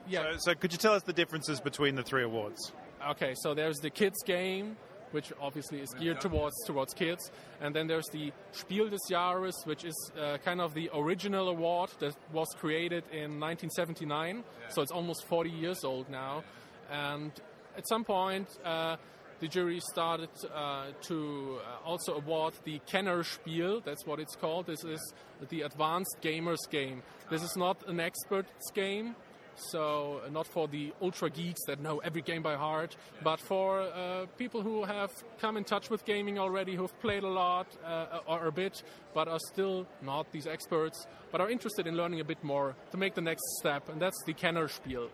Yeah. 0.09 0.33
So, 0.33 0.39
so 0.51 0.55
could 0.55 0.73
you 0.73 0.79
tell 0.79 0.95
us 0.95 1.03
the 1.05 1.13
differences 1.13 1.61
between 1.61 1.95
the 1.95 2.03
three 2.03 2.25
awards? 2.25 2.73
Okay, 3.11 3.35
so 3.37 3.55
there's 3.55 3.77
the 3.79 3.91
kids 3.91 4.17
game, 4.25 4.77
which 5.17 5.33
obviously 5.41 5.81
is 5.81 5.95
geared 5.95 6.21
towards 6.21 6.55
towards 6.67 6.93
kids, 6.93 7.31
and 7.63 7.75
then 7.75 7.87
there's 7.87 8.09
the 8.13 8.31
Spiel 8.53 8.91
des 8.91 8.99
Jahres, 9.11 9.65
which 9.65 9.83
is 9.83 10.13
uh, 10.21 10.37
kind 10.45 10.61
of 10.61 10.75
the 10.75 10.91
original 10.95 11.49
award 11.49 11.89
that 12.01 12.15
was 12.35 12.49
created 12.59 13.03
in 13.11 13.41
1979. 13.41 14.45
So 14.69 14.83
it's 14.83 14.93
almost 14.93 15.25
40 15.25 15.49
years 15.49 15.85
old 15.85 16.11
now, 16.11 16.45
and 16.91 17.33
at 17.79 17.89
some 17.89 18.05
point. 18.05 18.49
Uh, 18.63 18.97
the 19.39 19.49
jury 19.49 19.81
started 19.93 20.31
uh, 20.55 20.87
to 21.03 21.59
uh, 21.61 21.87
also 21.87 22.15
award 22.15 22.55
the 22.65 22.81
Kenner 22.87 23.23
Spiel, 23.23 23.83
that's 23.83 24.07
what 24.07 24.19
it's 24.19 24.35
called. 24.35 24.67
This 24.67 24.83
is 24.83 25.13
the 25.51 25.61
advanced 25.61 26.17
gamers 26.23 26.65
game. 26.71 27.03
This 27.31 27.43
is 27.43 27.55
not 27.55 27.87
an 27.87 28.01
expert's 28.01 28.71
game, 28.73 29.15
so 29.57 30.21
uh, 30.25 30.31
not 30.31 30.47
for 30.47 30.69
the 30.69 30.93
ultra 31.03 31.31
geeks 31.31 31.61
that 31.67 31.81
know 31.81 31.99
every 31.99 32.23
game 32.23 32.43
by 32.43 32.55
heart, 32.55 32.97
but 33.23 33.41
for 33.41 33.81
uh, 33.81 34.27
people 34.39 34.63
who 34.63 34.85
have 34.85 35.11
come 35.41 35.57
in 35.57 35.65
touch 35.65 35.91
with 35.91 36.05
gaming 36.05 36.39
already, 36.39 36.75
who've 36.75 36.99
played 37.01 37.23
a 37.23 37.29
lot 37.29 37.67
uh, 37.85 38.21
or 38.27 38.47
a 38.47 38.53
bit, 38.53 38.83
but 39.15 39.29
are 39.29 39.41
still 39.53 39.87
not 40.03 40.31
these 40.33 40.47
experts, 40.47 41.07
but 41.33 41.41
are 41.41 41.51
interested 41.51 41.87
in 41.87 41.97
learning 41.97 42.21
a 42.21 42.25
bit 42.25 42.43
more 42.45 42.75
to 42.91 42.97
make 42.97 43.15
the 43.15 43.21
next 43.21 43.43
step, 43.59 43.89
and 43.89 44.01
that's 44.01 44.23
the 44.25 44.35
Kennerspiel. 44.35 45.09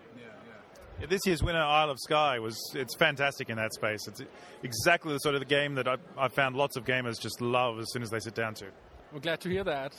Yeah, 1.00 1.06
This 1.06 1.20
year's 1.26 1.42
winner, 1.42 1.62
Isle 1.62 1.90
of 1.90 1.98
Skye, 2.00 2.38
was 2.38 2.56
it's 2.74 2.94
fantastic 2.96 3.48
in 3.50 3.56
that 3.56 3.72
space. 3.74 4.06
It's 4.08 4.22
exactly 4.62 5.12
the 5.12 5.18
sort 5.18 5.34
of 5.34 5.40
the 5.40 5.46
game 5.46 5.74
that 5.76 5.88
I, 5.88 5.96
I 6.18 6.28
found 6.28 6.56
lots 6.56 6.76
of 6.76 6.84
gamers 6.84 7.20
just 7.20 7.40
love 7.40 7.78
as 7.78 7.86
soon 7.92 8.02
as 8.02 8.10
they 8.10 8.20
sit 8.20 8.34
down 8.34 8.54
to. 8.54 8.66
We're 9.12 9.20
glad 9.20 9.40
to 9.42 9.48
hear 9.48 9.64
that. 9.64 9.94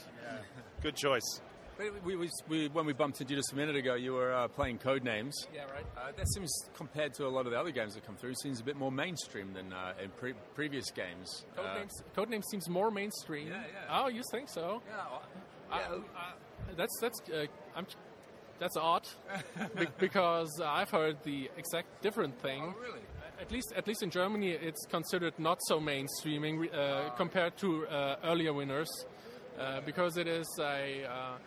Good 0.81 0.95
choice. 0.95 1.41
We, 2.05 2.15
we, 2.15 2.29
we, 2.47 2.67
when 2.69 2.85
we 2.85 2.93
bumped 2.93 3.19
into 3.19 3.33
you 3.33 3.39
just 3.39 3.51
a 3.51 3.55
minute 3.55 3.75
ago, 3.75 3.95
you 3.95 4.13
were 4.13 4.33
uh, 4.33 4.47
playing 4.47 4.77
Codenames. 4.79 5.33
Yeah, 5.53 5.63
right. 5.63 5.85
Uh, 5.97 6.11
that 6.15 6.27
seems, 6.33 6.51
compared 6.75 7.13
to 7.15 7.25
a 7.25 7.29
lot 7.29 7.45
of 7.45 7.51
the 7.51 7.59
other 7.59 7.71
games 7.71 7.95
that 7.95 8.05
come 8.05 8.15
through, 8.15 8.35
seems 8.35 8.61
a 8.61 8.63
bit 8.63 8.77
more 8.77 8.91
mainstream 8.91 9.53
than 9.53 9.73
uh, 9.73 9.93
in 10.01 10.09
pre- 10.11 10.33
previous 10.55 10.91
games. 10.91 11.43
Code 11.55 11.65
Uh, 11.65 11.69
Codenames, 11.75 11.91
Codenames 12.15 12.43
seems 12.51 12.69
more 12.69 12.89
mainstream. 12.91 13.47
Yeah, 13.47 13.63
yeah. 13.71 14.01
Oh, 14.03 14.07
you 14.07 14.21
think 14.31 14.49
so? 14.49 14.81
yeah, 14.87 14.95
well, 15.09 15.23
I- 15.71 15.79
yeah. 15.79 16.75
That's 16.77 16.97
that's 17.01 17.19
uh, 17.29 17.45
I'm, 17.75 17.85
that's 18.59 18.77
odd 18.77 19.05
be- 19.77 19.87
because 19.99 20.61
I've 20.63 20.89
heard 20.89 21.17
the 21.23 21.49
exact 21.57 22.01
different 22.01 22.39
thing. 22.41 22.61
Oh, 22.63 22.81
really? 22.81 23.01
At 23.41 23.51
least, 23.51 23.73
at 23.75 23.87
least 23.87 24.01
in 24.03 24.09
Germany, 24.09 24.51
it's 24.51 24.85
considered 24.85 25.33
not 25.37 25.57
so 25.67 25.79
mainstreaming 25.81 26.73
uh, 26.73 27.09
compared 27.17 27.57
to 27.57 27.85
uh, 27.87 28.15
earlier 28.23 28.53
winners, 28.53 28.87
uh, 29.59 29.81
because 29.81 30.15
it 30.17 30.27
is 30.27 30.47
a 30.61 31.03
uh, 31.05 31.37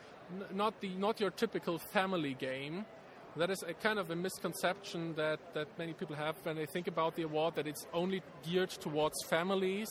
not 0.52 0.80
the 0.80 0.88
not 0.96 1.20
your 1.20 1.30
typical 1.30 1.78
family 1.78 2.34
game. 2.34 2.84
That 3.36 3.50
is 3.50 3.62
a 3.66 3.74
kind 3.74 3.98
of 3.98 4.10
a 4.10 4.16
misconception 4.16 5.14
that, 5.16 5.38
that 5.52 5.68
many 5.78 5.92
people 5.92 6.16
have 6.16 6.36
when 6.42 6.56
they 6.56 6.64
think 6.64 6.88
about 6.88 7.16
the 7.16 7.22
award 7.22 7.56
that 7.56 7.66
it's 7.66 7.86
only 7.92 8.22
geared 8.42 8.70
towards 8.70 9.14
families. 9.28 9.88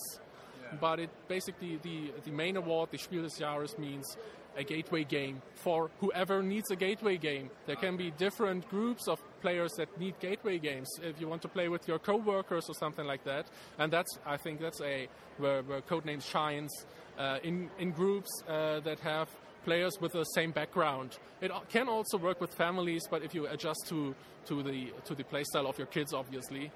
But 0.82 1.00
it 1.00 1.10
basically 1.28 1.80
the 1.84 2.12
the 2.24 2.32
main 2.32 2.58
award, 2.58 2.90
the 2.92 2.98
Spiel 2.98 3.22
des 3.22 3.40
Jahres, 3.40 3.78
means 3.78 4.18
a 4.58 4.64
gateway 4.64 5.04
game 5.04 5.42
for 5.56 5.92
whoever 6.00 6.42
needs 6.42 6.72
a 6.72 6.76
gateway 6.76 7.18
game. 7.18 7.50
There 7.66 7.76
can 7.76 7.98
be 7.98 8.12
different 8.12 8.68
groups 8.70 9.08
of 9.08 9.22
players 9.42 9.72
that 9.78 10.00
need 10.00 10.20
gateway 10.20 10.58
games. 10.60 10.88
If 11.04 11.20
you 11.20 11.28
want 11.28 11.42
to 11.44 11.48
play 11.48 11.68
with 11.68 11.88
your 11.88 12.00
coworkers 12.00 12.66
or 12.70 12.74
something 12.76 13.06
like 13.06 13.24
that, 13.26 13.46
and 13.78 13.92
that's 13.92 14.18
I 14.26 14.38
think 14.38 14.60
that's 14.60 14.82
a 14.82 15.08
where, 15.38 15.62
where 15.64 15.82
Codenames 15.82 16.24
shines 16.24 16.72
uh, 17.20 17.40
in 17.44 17.70
in 17.80 17.92
groups 17.92 18.30
uh, 18.48 18.80
that 18.82 19.00
have 19.02 19.30
players 19.66 20.00
with 20.00 20.14
the 20.14 20.24
same 20.24 20.52
background. 20.52 21.18
It 21.42 21.52
can 21.70 21.90
also 21.90 22.18
work 22.18 22.40
with 22.40 22.54
families, 22.54 23.04
but 23.10 23.24
if 23.24 23.36
you 23.36 23.48
adjust 23.48 23.88
to 23.88 24.16
to 24.46 24.64
the 24.64 24.94
to 25.06 25.16
the 25.16 25.24
playstyle 25.24 25.68
of 25.68 25.78
your 25.78 25.88
kids, 25.88 26.14
obviously. 26.14 26.72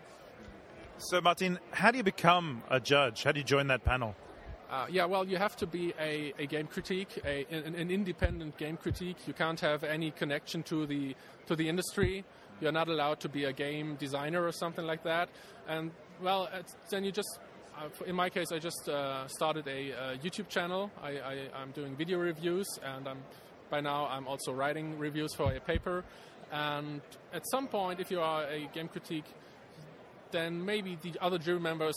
So, 0.97 1.21
Martin, 1.21 1.59
how 1.71 1.91
do 1.91 1.97
you 1.97 2.03
become 2.03 2.61
a 2.69 2.79
judge? 2.79 3.23
How 3.23 3.31
do 3.31 3.39
you 3.39 3.45
join 3.45 3.67
that 3.67 3.85
panel? 3.85 4.15
Uh, 4.69 4.85
yeah, 4.91 5.05
well, 5.05 5.25
you 5.25 5.37
have 5.37 5.55
to 5.57 5.65
be 5.65 5.93
a, 5.99 6.33
a 6.37 6.45
game 6.45 6.67
critique, 6.67 7.19
a, 7.25 7.45
an, 7.49 7.73
an 7.75 7.89
independent 7.89 8.57
game 8.57 8.77
critique. 8.77 9.17
You 9.25 9.33
can't 9.33 9.59
have 9.61 9.83
any 9.83 10.11
connection 10.11 10.61
to 10.63 10.85
the 10.85 11.15
to 11.47 11.55
the 11.55 11.69
industry. 11.69 12.25
You're 12.61 12.73
not 12.73 12.89
allowed 12.89 13.19
to 13.21 13.29
be 13.29 13.45
a 13.45 13.53
game 13.53 13.95
designer 13.95 14.45
or 14.45 14.51
something 14.51 14.85
like 14.85 15.03
that. 15.03 15.29
And 15.67 15.91
well, 16.21 16.49
it's, 16.53 16.75
then 16.89 17.03
you 17.05 17.11
just, 17.11 17.39
in 18.05 18.15
my 18.15 18.29
case, 18.29 18.51
I 18.51 18.59
just 18.59 18.89
uh, 18.89 19.27
started 19.27 19.67
a, 19.67 19.93
uh 19.93 20.17
YouTube 20.17 20.49
channel. 20.49 20.91
I, 21.01 21.49
I'm 21.55 21.71
doing 21.71 21.95
video 21.95 22.17
reviews, 22.17 22.67
and 22.83 23.07
I'm 23.07 23.19
by 23.69 23.81
now 23.81 24.07
I'm 24.07 24.27
also 24.27 24.51
writing 24.51 24.97
reviews 24.97 25.33
for 25.33 25.53
a 25.53 25.59
paper. 25.59 26.03
And 26.51 27.01
at 27.33 27.43
some 27.51 27.67
point, 27.67 27.99
if 27.99 28.09
you 28.09 28.19
are 28.19 28.43
a 28.45 28.67
game 28.73 28.87
critique, 28.87 29.25
then 30.31 30.65
maybe 30.65 30.97
the 31.01 31.13
other 31.21 31.37
jury 31.37 31.59
members 31.59 31.95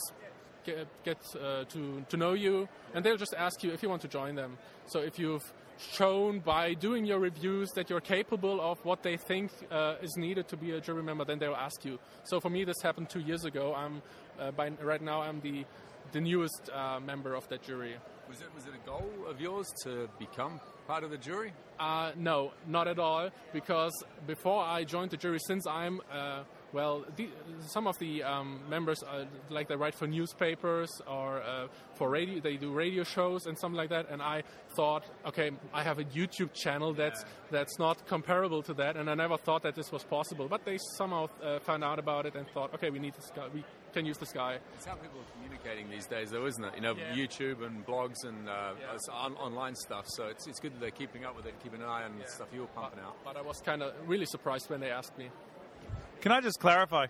get, 0.65 0.87
get 1.05 1.19
uh, 1.35 1.65
to, 1.65 2.05
to 2.09 2.17
know 2.17 2.35
you, 2.35 2.69
and 2.95 3.05
they'll 3.05 3.17
just 3.17 3.35
ask 3.37 3.63
you 3.63 3.73
if 3.73 3.83
you 3.83 3.89
want 3.89 4.03
to 4.03 4.09
join 4.09 4.35
them. 4.35 4.59
So 4.87 5.01
if 5.01 5.19
you've 5.19 5.53
shown 5.79 6.41
by 6.41 6.75
doing 6.75 7.05
your 7.05 7.19
reviews 7.19 7.71
that 7.75 7.91
you're 7.91 8.01
capable 8.01 8.61
of 8.61 8.79
what 8.85 9.03
they 9.03 9.17
think 9.17 9.51
uh, 9.71 9.97
is 10.03 10.17
needed 10.17 10.49
to 10.49 10.57
be 10.57 10.73
a 10.73 10.81
jury 10.81 11.03
member, 11.03 11.25
then 11.25 11.39
they'll 11.39 11.55
ask 11.55 11.85
you. 11.85 11.99
So 12.25 12.41
for 12.41 12.51
me, 12.51 12.65
this 12.65 12.81
happened 12.83 13.09
two 13.11 13.21
years 13.21 13.45
ago. 13.45 13.75
I'm 13.75 14.03
by 14.57 14.71
right 14.83 15.03
now 15.03 15.23
I'm 15.23 15.41
the 15.41 15.65
the 16.13 16.21
newest 16.21 16.71
uh, 16.73 17.01
member 17.01 17.35
of 17.35 17.49
that 17.49 17.63
jury. 17.63 17.97
Was 18.29 18.41
it 18.41 18.49
was 18.55 18.67
it 18.67 18.73
a 18.75 18.87
goal 18.87 19.11
of 19.29 19.41
yours 19.41 19.67
to 19.85 20.09
become 20.19 20.61
part 20.87 21.05
of 21.05 21.11
the 21.11 21.19
jury? 21.19 21.53
Uh, 21.79 22.13
no, 22.17 22.53
not 22.67 22.89
at 22.89 22.99
all. 22.99 23.31
Because 23.53 23.93
before 24.27 24.63
I 24.63 24.85
joined 24.85 25.11
the 25.11 25.17
jury, 25.17 25.39
since 25.47 25.67
I'm 25.67 26.01
uh, 26.13 26.45
well, 26.73 27.05
the, 27.17 27.29
some 27.67 27.87
of 27.87 27.99
the 27.99 28.23
um, 28.23 28.61
members, 28.69 29.03
are, 29.03 29.27
like 29.51 29.69
they 29.69 29.77
write 29.77 29.95
for 29.95 30.07
newspapers 30.07 30.91
or 31.07 31.43
uh, 31.43 31.67
for 31.95 32.09
radio, 32.11 32.41
they 32.41 32.57
do 32.57 32.73
radio 32.73 33.05
shows 33.05 33.47
and 33.47 33.59
something 33.59 33.77
like 33.77 33.91
that. 33.91 34.09
And 34.11 34.23
I 34.23 34.43
thought, 34.75 35.05
okay, 35.27 35.51
I 35.75 35.83
have 35.83 35.99
a 35.99 36.05
YouTube 36.05 36.53
channel 36.55 36.95
that's 36.95 37.21
yeah. 37.23 37.29
that's 37.51 37.79
not 37.79 38.07
comparable 38.07 38.63
to 38.63 38.75
that, 38.75 38.97
and 38.97 39.11
I 39.11 39.15
never 39.15 39.37
thought 39.37 39.63
that 39.65 39.75
this 39.75 39.93
was 39.93 40.03
possible. 40.05 40.49
But 40.49 40.65
they 40.65 40.79
somehow 40.97 41.29
uh, 41.43 41.59
found 41.61 41.85
out 41.85 41.99
about 41.99 42.27
it 42.27 42.35
and 42.35 42.47
thought, 42.49 42.73
okay, 42.75 42.91
we 42.91 42.99
need 42.99 43.15
this 43.15 43.31
guy. 43.35 43.49
We 43.53 43.65
can 43.93 44.07
use 44.07 44.17
this 44.17 44.33
guy. 44.33 44.59
It's 44.77 44.87
how 44.87 44.95
people 44.95 45.21
are 45.21 45.33
communicating 45.35 45.91
these 45.91 46.07
days, 46.07 46.31
though, 46.31 46.47
isn't 46.47 46.65
it? 46.65 46.75
You 46.75 46.81
know, 46.81 46.95
Yeah. 46.97 47.15
YouTube 47.15 47.63
and 47.65 47.85
blogs 47.87 48.25
and 48.25 48.49
uh, 48.49 48.73
Yeah. 48.81 49.13
on- 49.13 49.37
online 49.37 49.75
stuff. 49.75 50.07
So 50.09 50.29
it's, 50.29 50.47
it's 50.47 50.61
good 50.61 50.73
that 50.73 50.81
they're 50.81 50.91
keeping 50.91 51.27
up 51.27 51.37
with 51.37 51.45
it, 51.45 51.55
keeping 51.63 51.83
an 51.83 51.89
eye 51.89 52.05
on 52.05 52.19
the 52.19 52.27
stuff 52.27 52.49
you're 52.55 52.67
pumping 52.69 53.01
out. 53.01 53.17
But 53.23 53.37
I 53.37 53.43
was 53.43 53.61
kind 53.61 53.83
of 53.83 53.93
really 54.07 54.25
surprised 54.25 54.71
when 54.71 54.81
they 54.81 54.91
asked 54.91 55.19
me. 55.19 55.29
Can 56.23 56.31
I 56.31 56.41
just 56.41 56.61
clarify? 56.61 57.07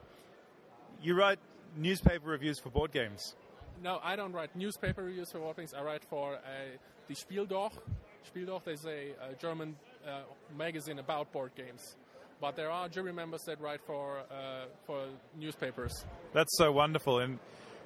You 1.03 1.15
write 1.15 1.39
newspaper 1.77 2.31
reviews 2.31 2.59
for 2.59 2.71
board 2.71 2.93
games. 2.93 3.35
No, 3.83 4.01
I 4.03 4.17
don't 4.17 4.33
write 4.33 4.57
newspaper 4.57 5.03
reviews 5.03 5.31
for 5.31 5.39
board 5.39 5.59
games. 5.59 5.75
I 5.75 5.83
write 5.83 6.03
for 6.09 6.37
uh, 6.37 6.39
the 7.09 7.15
Spieldoch. 7.15 7.75
Spieldoch 8.25 8.67
is 8.69 8.87
a, 8.87 9.11
a 9.31 9.35
German 9.39 9.77
uh, 10.09 10.23
magazine 10.57 10.99
about 10.99 11.31
board 11.31 11.51
games. 11.55 11.97
But 12.41 12.57
there 12.57 12.71
are 12.71 12.89
jury 12.89 13.13
members 13.13 13.43
that 13.47 13.61
write 13.61 13.83
for 13.87 14.21
uh, 14.31 14.65
for 14.87 15.05
newspapers. 15.39 15.93
That's 16.33 16.57
so 16.57 16.73
wonderful. 16.73 17.19
And 17.19 17.39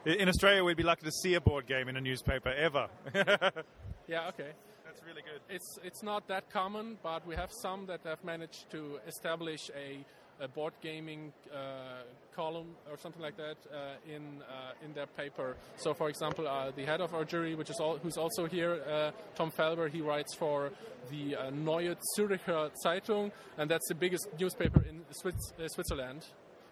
in 0.05 0.29
Australia, 0.29 0.63
we'd 0.63 0.77
be 0.77 0.85
lucky 0.85 1.07
to 1.07 1.13
see 1.13 1.35
a 1.35 1.41
board 1.41 1.67
game 1.67 1.89
in 1.89 1.97
a 1.97 2.01
newspaper 2.01 2.51
ever. 2.51 2.89
Yeah, 4.09 4.29
okay. 4.29 4.53
That's 4.85 5.03
really 5.05 5.23
good. 5.23 5.41
It's 5.49 5.79
it's 5.83 6.05
not 6.05 6.29
that 6.29 6.49
common, 6.49 6.97
but 7.03 7.27
we 7.27 7.35
have 7.35 7.51
some 7.51 7.87
that 7.87 8.03
have 8.05 8.23
managed 8.23 8.71
to 8.71 9.01
establish 9.09 9.69
a, 9.75 10.05
a 10.41 10.49
board 10.49 10.75
gaming 10.83 11.33
uh, 11.53 12.03
column 12.35 12.77
or 12.91 12.97
something 12.97 13.23
like 13.23 13.37
that 13.37 13.57
uh, 13.73 14.15
in 14.15 14.43
uh, 14.43 14.85
in 14.85 14.93
their 14.93 15.07
paper. 15.07 15.57
So, 15.77 15.95
for 15.95 16.09
example, 16.09 16.47
uh, 16.47 16.71
the 16.77 16.85
head 16.85 17.01
of 17.01 17.15
our 17.15 17.25
jury, 17.25 17.55
which 17.55 17.71
is 17.71 17.81
all, 17.81 17.97
who's 17.99 18.17
also 18.17 18.47
here, 18.47 18.83
uh, 18.89 19.11
Tom 19.35 19.51
Felber, 19.51 19.91
he 19.91 20.01
writes 20.01 20.35
for 20.35 20.71
the 21.11 21.37
uh, 21.37 21.51
Neue 21.51 21.97
Zürcher 22.19 22.71
Zeitung, 22.85 23.33
and 23.59 23.71
that's 23.71 23.89
the 23.89 23.95
biggest 23.95 24.29
newspaper 24.39 24.85
in 24.89 25.03
Swiss, 25.11 25.35
Switzerland. 25.69 26.27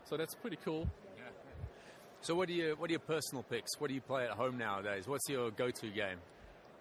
So 0.05 0.17
that's 0.17 0.35
pretty 0.35 0.59
cool. 0.65 0.89
So 2.21 2.35
what 2.35 2.49
do 2.49 2.55
you 2.55 2.75
what 2.79 2.89
are 2.89 2.93
your 2.93 3.01
personal 3.01 3.43
picks? 3.43 3.79
What 3.79 3.89
do 3.89 3.95
you 3.95 4.01
play 4.01 4.25
at 4.25 4.31
home 4.31 4.57
nowadays? 4.57 5.07
What's 5.07 5.29
your 5.29 5.51
go-to 5.51 5.89
game? 5.91 6.19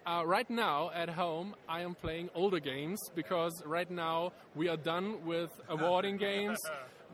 Uh, 0.06 0.22
right 0.26 0.48
now 0.50 0.90
at 0.94 1.08
home, 1.08 1.54
I 1.66 1.80
am 1.80 1.94
playing 1.94 2.28
older 2.34 2.60
games 2.60 3.00
because 3.14 3.62
right 3.64 3.90
now 3.90 4.32
we 4.54 4.68
are 4.68 4.76
done 4.76 5.24
with 5.24 5.50
awarding 5.70 6.18
games. 6.18 6.58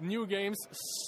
New 0.01 0.27
games 0.27 0.59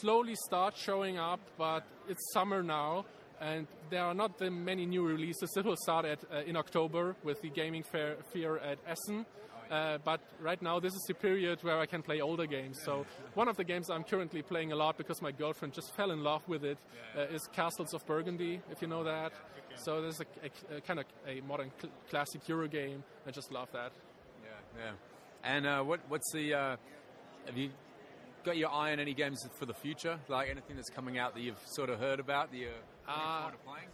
slowly 0.01 0.37
start 0.47 0.77
showing 0.77 1.19
up, 1.19 1.41
but 1.59 1.83
it's 2.09 2.33
summer 2.33 2.63
now, 2.63 3.05
and 3.41 3.67
there 3.91 4.05
are 4.05 4.15
not 4.15 4.39
that 4.39 4.51
many 4.53 4.87
new 4.87 5.05
releases. 5.05 5.57
It 5.57 5.65
will 5.65 5.77
start 5.77 6.05
at 6.05 6.21
uh, 6.33 6.43
in 6.47 6.57
October 6.57 7.17
with 7.25 7.43
the 7.43 7.49
gaming 7.49 7.83
fair, 7.83 8.17
fair 8.33 8.61
at 8.61 8.79
Essen. 8.87 9.27
Uh, 9.73 9.97
but 10.05 10.21
right 10.41 10.61
now, 10.61 10.79
this 10.79 10.93
is 10.93 11.03
the 11.09 11.15
period 11.15 11.59
where 11.65 11.79
I 11.81 11.87
can 11.87 12.03
play 12.03 12.21
older 12.21 12.45
games. 12.47 12.79
So 12.85 13.07
one 13.35 13.49
of 13.49 13.57
the 13.57 13.65
games 13.65 13.89
I'm 13.89 14.05
currently 14.05 14.43
playing 14.43 14.71
a 14.73 14.77
lot 14.77 14.99
because 14.99 15.23
my 15.23 15.33
girlfriend 15.33 15.73
just 15.73 15.95
fell 15.97 16.11
in 16.11 16.23
love 16.23 16.47
with 16.47 16.63
it 16.63 16.77
uh, 17.17 17.23
is 17.35 17.49
Castles 17.55 17.95
of 17.95 18.05
Burgundy, 18.07 18.61
if 18.71 18.83
you 18.83 18.89
know 18.89 19.03
that. 19.05 19.33
So 19.77 20.03
there's 20.03 20.21
a, 20.21 20.27
a- 20.75 20.77
a 20.77 20.81
kind 20.83 21.01
of 21.01 21.07
a 21.27 21.41
modern 21.49 21.71
cl- 21.81 21.93
classic 22.11 22.47
Euro 22.49 22.69
game. 22.69 23.03
I 23.27 23.31
just 23.31 23.51
love 23.51 23.69
that. 23.73 23.93
Yeah, 24.45 24.51
yeah. 24.85 24.93
And 25.43 25.67
uh, 25.67 25.83
what 25.83 26.01
what's 26.09 26.31
the 26.35 26.53
uh, 26.55 26.77
have 27.47 27.57
you 27.57 27.71
got 28.45 28.57
your 28.59 28.71
eye 28.71 28.93
on 28.93 29.01
any 29.01 29.15
games 29.15 29.41
for 29.59 29.65
the 29.65 29.75
future? 29.75 30.19
Like 30.29 30.51
anything 30.51 30.77
that's 30.77 30.91
coming 30.91 31.17
out 31.19 31.33
that 31.35 31.41
you've 31.41 31.63
sort 31.65 31.89
of 31.89 31.99
heard 31.99 32.21
about 32.21 32.51
that 32.51 32.59
you're 32.59 32.69
looking 33.09 33.23
Uh, 33.25 33.41
forward 33.41 33.53
to 33.59 33.65
playing? 33.67 33.89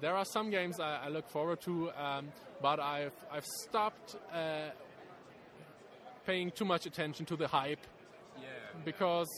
There 0.00 0.16
are 0.16 0.24
some 0.24 0.50
games 0.50 0.78
I, 0.80 1.06
I 1.06 1.08
look 1.08 1.28
forward 1.28 1.60
to, 1.62 1.90
um, 1.92 2.28
but 2.62 2.78
I've 2.80 3.12
I've 3.30 3.44
stopped 3.66 4.16
uh, 4.32 4.70
paying 6.26 6.50
too 6.50 6.64
much 6.64 6.86
attention 6.86 7.26
to 7.26 7.36
the 7.36 7.48
hype 7.48 7.84
Yeah. 8.40 8.48
because 8.84 9.28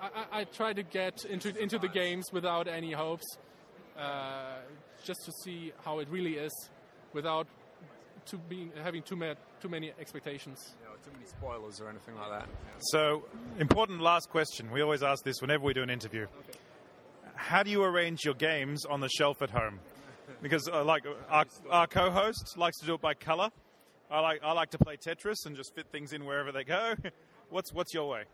I, 0.00 0.06
I, 0.06 0.40
I 0.40 0.44
try 0.44 0.72
to 0.72 0.82
get 0.82 1.24
into 1.24 1.48
into 1.60 1.78
the 1.78 1.88
games 1.88 2.26
without 2.32 2.68
any 2.68 2.92
hopes, 2.92 3.26
uh, 3.98 4.56
just 5.04 5.20
to 5.26 5.32
see 5.44 5.72
how 5.84 5.98
it 5.98 6.08
really 6.08 6.34
is, 6.36 6.52
without 7.12 7.46
too 8.26 8.38
being 8.48 8.70
having 8.82 9.02
too 9.02 9.16
many 9.16 9.34
too 9.60 9.68
many 9.68 9.92
expectations. 9.98 10.58
You 10.80 10.86
know, 10.88 10.94
too 11.04 11.10
many 11.12 11.26
spoilers 11.26 11.80
or 11.80 11.88
anything 11.88 12.14
like 12.16 12.30
that. 12.30 12.48
So, 12.92 13.24
important 13.58 14.00
last 14.00 14.30
question. 14.30 14.70
We 14.70 14.82
always 14.82 15.02
ask 15.02 15.24
this 15.24 15.40
whenever 15.40 15.64
we 15.64 15.74
do 15.74 15.82
an 15.82 15.90
interview. 15.90 16.26
How 17.34 17.62
do 17.62 17.70
you 17.70 17.82
arrange 17.82 18.24
your 18.24 18.34
games 18.34 18.84
on 18.84 19.00
the 19.00 19.08
shelf 19.08 19.42
at 19.42 19.50
home? 19.50 19.80
Because, 20.42 20.68
uh, 20.68 20.84
like, 20.84 21.04
our, 21.30 21.46
our 21.70 21.86
co-host 21.86 22.56
likes 22.58 22.78
to 22.80 22.86
do 22.86 22.94
it 22.94 23.00
by 23.00 23.14
color. 23.14 23.50
I 24.10 24.20
like 24.20 24.40
I 24.42 24.52
like 24.52 24.70
to 24.70 24.78
play 24.78 24.96
Tetris 24.96 25.44
and 25.44 25.54
just 25.54 25.74
fit 25.74 25.86
things 25.92 26.12
in 26.12 26.24
wherever 26.24 26.50
they 26.50 26.64
go. 26.64 26.94
What's 27.50 27.72
what's 27.72 27.94
your 27.94 28.08
way? 28.08 28.24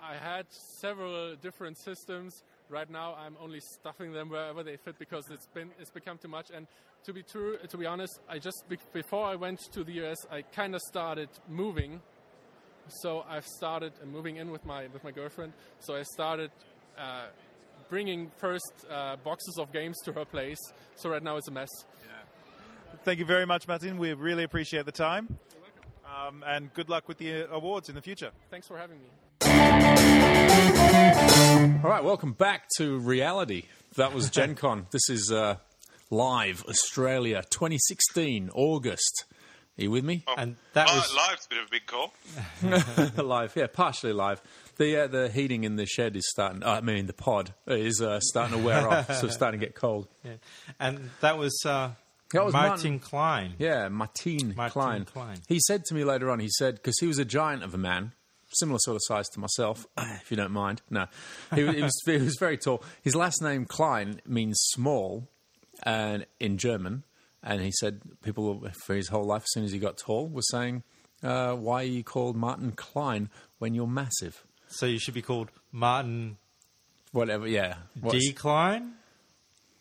I 0.00 0.14
had 0.14 0.46
several 0.80 1.36
different 1.36 1.78
systems. 1.78 2.42
Right 2.70 2.90
now, 2.90 3.14
I'm 3.14 3.36
only 3.38 3.60
stuffing 3.60 4.12
them 4.12 4.30
wherever 4.30 4.62
they 4.62 4.76
fit 4.76 4.98
because 4.98 5.30
it's 5.30 5.46
been 5.48 5.70
it's 5.78 5.90
become 5.90 6.16
too 6.16 6.28
much. 6.28 6.50
And 6.54 6.66
to 7.04 7.12
be 7.12 7.22
true, 7.22 7.58
to 7.68 7.76
be 7.76 7.86
honest, 7.86 8.20
I 8.28 8.38
just 8.38 8.64
before 8.92 9.26
I 9.26 9.34
went 9.34 9.60
to 9.72 9.84
the 9.84 9.92
US, 10.04 10.16
I 10.30 10.42
kind 10.42 10.74
of 10.74 10.80
started 10.80 11.28
moving. 11.48 12.00
So 13.02 13.24
I've 13.28 13.46
started 13.46 13.92
uh, 14.02 14.06
moving 14.06 14.36
in 14.36 14.50
with 14.50 14.64
my 14.64 14.86
with 14.88 15.04
my 15.04 15.10
girlfriend. 15.10 15.52
So 15.80 15.94
I 15.94 16.02
started 16.02 16.50
uh, 16.98 17.26
bringing 17.88 18.30
first 18.38 18.72
uh, 18.90 19.16
boxes 19.22 19.58
of 19.58 19.72
games 19.72 19.98
to 20.04 20.12
her 20.12 20.24
place. 20.24 20.72
So 20.96 21.10
right 21.10 21.22
now 21.22 21.36
it's 21.36 21.48
a 21.48 21.52
mess. 21.52 21.68
Thank 23.04 23.18
you 23.18 23.24
very 23.24 23.46
much, 23.46 23.66
Martin. 23.66 23.98
We 23.98 24.12
really 24.12 24.44
appreciate 24.44 24.86
the 24.86 24.92
time. 24.92 25.38
Um, 26.06 26.44
and 26.46 26.72
good 26.74 26.88
luck 26.88 27.08
with 27.08 27.18
the 27.18 27.44
uh, 27.44 27.56
awards 27.56 27.88
in 27.88 27.94
the 27.94 28.02
future. 28.02 28.30
Thanks 28.50 28.66
for 28.68 28.76
having 28.78 28.98
me. 29.00 29.08
All 31.82 31.90
right, 31.90 32.04
welcome 32.04 32.32
back 32.32 32.68
to 32.76 32.98
reality. 32.98 33.64
That 33.96 34.12
was 34.14 34.30
Gen 34.30 34.54
Con. 34.56 34.86
This 34.90 35.08
is 35.08 35.32
uh, 35.32 35.56
live 36.10 36.64
Australia 36.68 37.42
2016 37.50 38.50
August. 38.54 39.24
Are 39.78 39.82
you 39.82 39.90
with 39.90 40.04
me? 40.04 40.22
And 40.36 40.56
that 40.74 40.88
Li- 40.88 40.94
was 40.94 41.14
live's 41.16 41.46
a 41.46 41.48
bit 41.48 41.58
of 41.58 41.66
a 41.66 41.70
big 41.70 41.86
call. 41.86 43.22
live, 43.24 43.56
yeah, 43.56 43.66
partially 43.66 44.12
live. 44.12 44.42
The 44.76 45.04
uh, 45.04 45.06
the 45.06 45.28
heating 45.30 45.64
in 45.64 45.76
the 45.76 45.86
shed 45.86 46.14
is 46.14 46.28
starting. 46.28 46.62
I 46.62 46.82
mean, 46.82 47.06
the 47.06 47.12
pod 47.14 47.54
is 47.66 48.00
uh, 48.02 48.20
starting 48.20 48.58
to 48.58 48.62
wear 48.64 48.86
off, 48.90 49.12
so 49.14 49.26
it's 49.26 49.34
starting 49.34 49.58
to 49.60 49.66
get 49.66 49.74
cold. 49.74 50.08
yeah. 50.24 50.32
and 50.78 51.10
that 51.22 51.38
was, 51.38 51.62
uh, 51.64 51.90
That 52.32 52.44
was 52.44 52.52
Martin, 52.54 52.70
Martin- 52.70 52.98
Klein. 53.00 53.54
Yeah, 53.58 53.88
Martin, 53.88 54.54
Martin 54.56 54.72
Klein. 54.72 55.04
Klein. 55.04 55.38
He 55.48 55.58
said 55.60 55.84
to 55.86 55.94
me 55.94 56.04
later 56.04 56.30
on, 56.30 56.40
he 56.40 56.48
said, 56.48 56.76
because 56.76 56.96
he 57.00 57.06
was 57.06 57.18
a 57.18 57.24
giant 57.24 57.62
of 57.62 57.74
a 57.74 57.78
man, 57.78 58.12
similar 58.54 58.78
sort 58.80 58.96
of 58.96 59.00
size 59.04 59.28
to 59.30 59.40
myself, 59.40 59.86
if 59.98 60.30
you 60.30 60.36
don't 60.36 60.52
mind. 60.52 60.82
No, 60.90 61.06
he, 61.54 61.62
was- 61.64 61.74
he, 61.74 61.82
was, 61.82 62.02
he 62.06 62.18
was 62.18 62.36
very 62.38 62.56
tall. 62.58 62.82
His 63.02 63.14
last 63.14 63.42
name, 63.42 63.64
Klein, 63.66 64.20
means 64.26 64.56
small 64.72 65.28
and 65.82 66.26
in 66.40 66.58
German. 66.58 67.04
And 67.44 67.60
he 67.60 67.72
said 67.72 68.00
people 68.22 68.68
for 68.84 68.94
his 68.94 69.08
whole 69.08 69.24
life, 69.24 69.42
as 69.42 69.48
soon 69.52 69.64
as 69.64 69.72
he 69.72 69.78
got 69.80 69.96
tall, 69.98 70.28
were 70.28 70.42
saying, 70.42 70.84
uh, 71.24 71.54
why 71.54 71.82
are 71.82 71.86
you 71.86 72.04
called 72.04 72.36
Martin 72.36 72.70
Klein 72.72 73.30
when 73.58 73.74
you're 73.74 73.86
massive? 73.88 74.44
So 74.68 74.86
you 74.86 74.98
should 75.00 75.14
be 75.14 75.22
called 75.22 75.50
Martin 75.72 76.38
Whatever, 77.10 77.46
yeah. 77.46 77.74
What's- 78.00 78.18
D. 78.26 78.32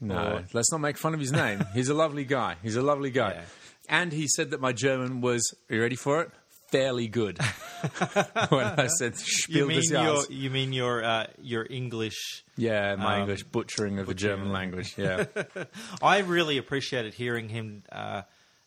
No, 0.02 0.16
Or- 0.16 0.46
let's 0.54 0.72
not 0.72 0.82
make 0.82 0.98
fun 0.98 1.14
of 1.14 1.20
his 1.20 1.32
name. 1.32 1.64
He's 1.74 1.90
a 1.90 1.94
lovely 1.94 2.26
guy. 2.26 2.56
He's 2.64 2.76
a 2.76 2.82
lovely 2.82 3.12
guy. 3.12 3.34
Yeah. 3.34 3.42
And 3.88 4.12
he 4.12 4.28
said 4.28 4.52
that 4.52 4.60
my 4.60 4.74
German 4.74 5.22
was, 5.22 5.44
are 5.70 5.76
you 5.76 5.82
ready 5.82 5.96
for 5.96 6.22
it? 6.22 6.32
Fairly 6.70 7.08
good. 7.08 7.38
when 8.50 8.66
I 8.66 8.88
said 8.88 9.14
you 9.14 9.18
Spiel 9.18 9.68
mean 9.68 9.84
your 9.84 10.24
you 10.30 10.50
mean 10.50 10.72
your 10.72 11.04
uh, 11.04 11.28
your 11.42 11.68
English? 11.70 12.46
Yeah, 12.56 12.96
my 12.96 13.16
um, 13.16 13.22
English 13.22 13.44
butchering 13.44 14.00
of 14.00 14.08
the 14.08 14.14
German 14.14 14.54
language. 14.54 14.94
Yeah. 14.98 15.26
I 16.02 16.20
really 16.20 16.58
appreciated 16.58 17.14
hearing 17.14 17.50
him 17.50 17.84
uh, 17.92 18.22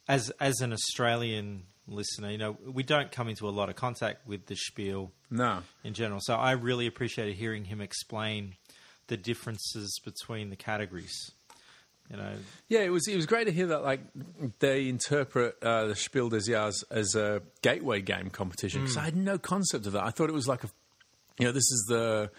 as 0.07 0.29
as 0.39 0.61
an 0.61 0.75
Australian 0.75 1.63
listener. 1.87 2.31
You 2.31 2.37
know, 2.37 2.59
we 2.67 2.83
don't 2.83 3.11
come 3.11 3.31
into 3.31 3.49
a 3.49 3.51
lot 3.51 3.71
of 3.71 3.77
contact 3.77 4.27
with 4.27 4.45
the 4.47 4.57
Spiel 4.57 5.11
no. 5.31 5.61
in 5.83 5.95
general, 5.95 6.21
so 6.23 6.35
I 6.35 6.53
really 6.53 6.87
appreciated 6.87 7.37
hearing 7.37 7.65
him 7.65 7.81
explain 7.81 8.57
the 9.07 9.17
differences 9.17 10.01
between 10.05 10.51
the 10.51 10.57
categories. 10.57 11.33
You 12.11 12.19
know, 12.19 12.33
Yeah, 12.69 12.81
it 12.81 12.91
was 12.91 13.09
it 13.09 13.17
was 13.17 13.25
great 13.25 13.45
to 13.47 13.53
hear 13.53 13.69
that 13.69 13.83
like 13.83 14.01
they 14.59 14.89
interpret 14.89 15.57
uh, 15.63 15.87
the 15.87 15.97
Spiel 15.97 16.29
des 16.29 16.51
Jahres 16.51 16.85
as 16.91 17.15
a 17.15 17.41
gateway 17.63 18.03
game 18.03 18.29
competition 18.29 18.83
because 18.83 18.99
I 18.99 19.05
had 19.05 19.17
no 19.17 19.39
concept 19.39 19.87
of 19.87 19.93
that. 19.93 20.05
I 20.05 20.11
thought 20.11 20.29
it 20.29 20.35
was 20.35 20.47
like 20.47 20.65
a 20.65 20.69
you 21.39 21.47
know 21.47 21.53
this 21.53 21.71
is 21.71 21.87
the 21.89 22.31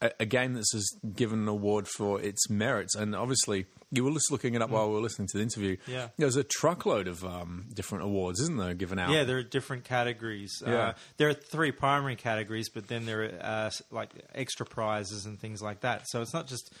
a, 0.00 0.12
a 0.20 0.26
game 0.26 0.54
that's 0.54 0.72
is 0.74 0.96
given 1.16 1.40
an 1.40 1.48
award 1.48 1.88
for 1.88 2.20
its 2.20 2.48
merits, 2.48 2.94
and 2.94 3.16
obviously 3.16 3.66
you 3.90 4.04
were 4.04 4.10
just 4.10 4.30
looking 4.30 4.54
it 4.54 4.62
up 4.62 4.70
while 4.70 4.88
we 4.88 4.94
were 4.94 5.00
listening 5.00 5.28
to 5.28 5.38
the 5.38 5.42
interview. 5.42 5.76
Yeah. 5.86 6.08
there's 6.18 6.36
a 6.36 6.44
truckload 6.44 7.08
of 7.08 7.24
um, 7.24 7.66
different 7.72 8.04
awards, 8.04 8.40
isn't 8.40 8.58
there, 8.58 8.74
given 8.74 8.98
out? 8.98 9.10
Yeah, 9.10 9.24
there 9.24 9.38
are 9.38 9.42
different 9.42 9.84
categories. 9.84 10.62
Yeah. 10.64 10.72
Uh, 10.72 10.92
there 11.16 11.28
are 11.28 11.34
three 11.34 11.72
primary 11.72 12.16
categories, 12.16 12.68
but 12.68 12.88
then 12.88 13.06
there 13.06 13.22
are 13.22 13.66
uh, 13.66 13.70
like 13.90 14.10
extra 14.34 14.66
prizes 14.66 15.24
and 15.24 15.40
things 15.40 15.62
like 15.62 15.80
that. 15.80 16.02
So 16.08 16.20
it's 16.20 16.34
not 16.34 16.46
just 16.46 16.72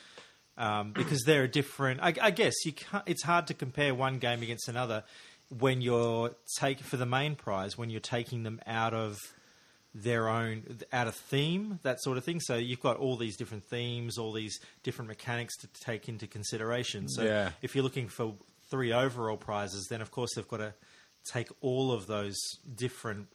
um, 0.58 0.92
because 0.94 1.22
there 1.24 1.44
are 1.44 1.48
different. 1.48 2.00
I, 2.02 2.14
I 2.20 2.30
guess 2.30 2.54
you 2.64 2.72
can't, 2.72 3.04
it's 3.06 3.22
hard 3.22 3.46
to 3.46 3.54
compare 3.54 3.94
one 3.94 4.18
game 4.18 4.42
against 4.42 4.68
another 4.68 5.04
when 5.56 5.80
you're 5.80 6.32
taking 6.58 6.84
for 6.84 6.98
the 6.98 7.06
main 7.06 7.34
prize 7.34 7.78
when 7.78 7.88
you're 7.88 8.00
taking 8.00 8.42
them 8.42 8.60
out 8.66 8.92
of 8.92 9.16
their 10.02 10.28
own 10.28 10.62
out 10.92 11.08
of 11.08 11.14
theme 11.14 11.78
that 11.82 12.00
sort 12.02 12.16
of 12.18 12.24
thing 12.24 12.40
so 12.40 12.54
you've 12.56 12.80
got 12.80 12.96
all 12.98 13.16
these 13.16 13.36
different 13.36 13.64
themes 13.64 14.18
all 14.18 14.32
these 14.32 14.60
different 14.82 15.08
mechanics 15.08 15.56
to 15.56 15.66
take 15.84 16.08
into 16.08 16.26
consideration 16.26 17.08
so 17.08 17.22
Yeah. 17.22 17.50
if 17.62 17.74
you're 17.74 17.82
looking 17.84 18.08
for 18.08 18.34
three 18.70 18.92
overall 18.92 19.36
prizes 19.36 19.86
then 19.90 20.00
of 20.00 20.10
course 20.10 20.30
they've 20.36 20.46
got 20.48 20.58
to 20.58 20.74
take 21.32 21.48
all 21.60 21.90
of 21.92 22.06
those 22.06 22.36
different 22.74 23.28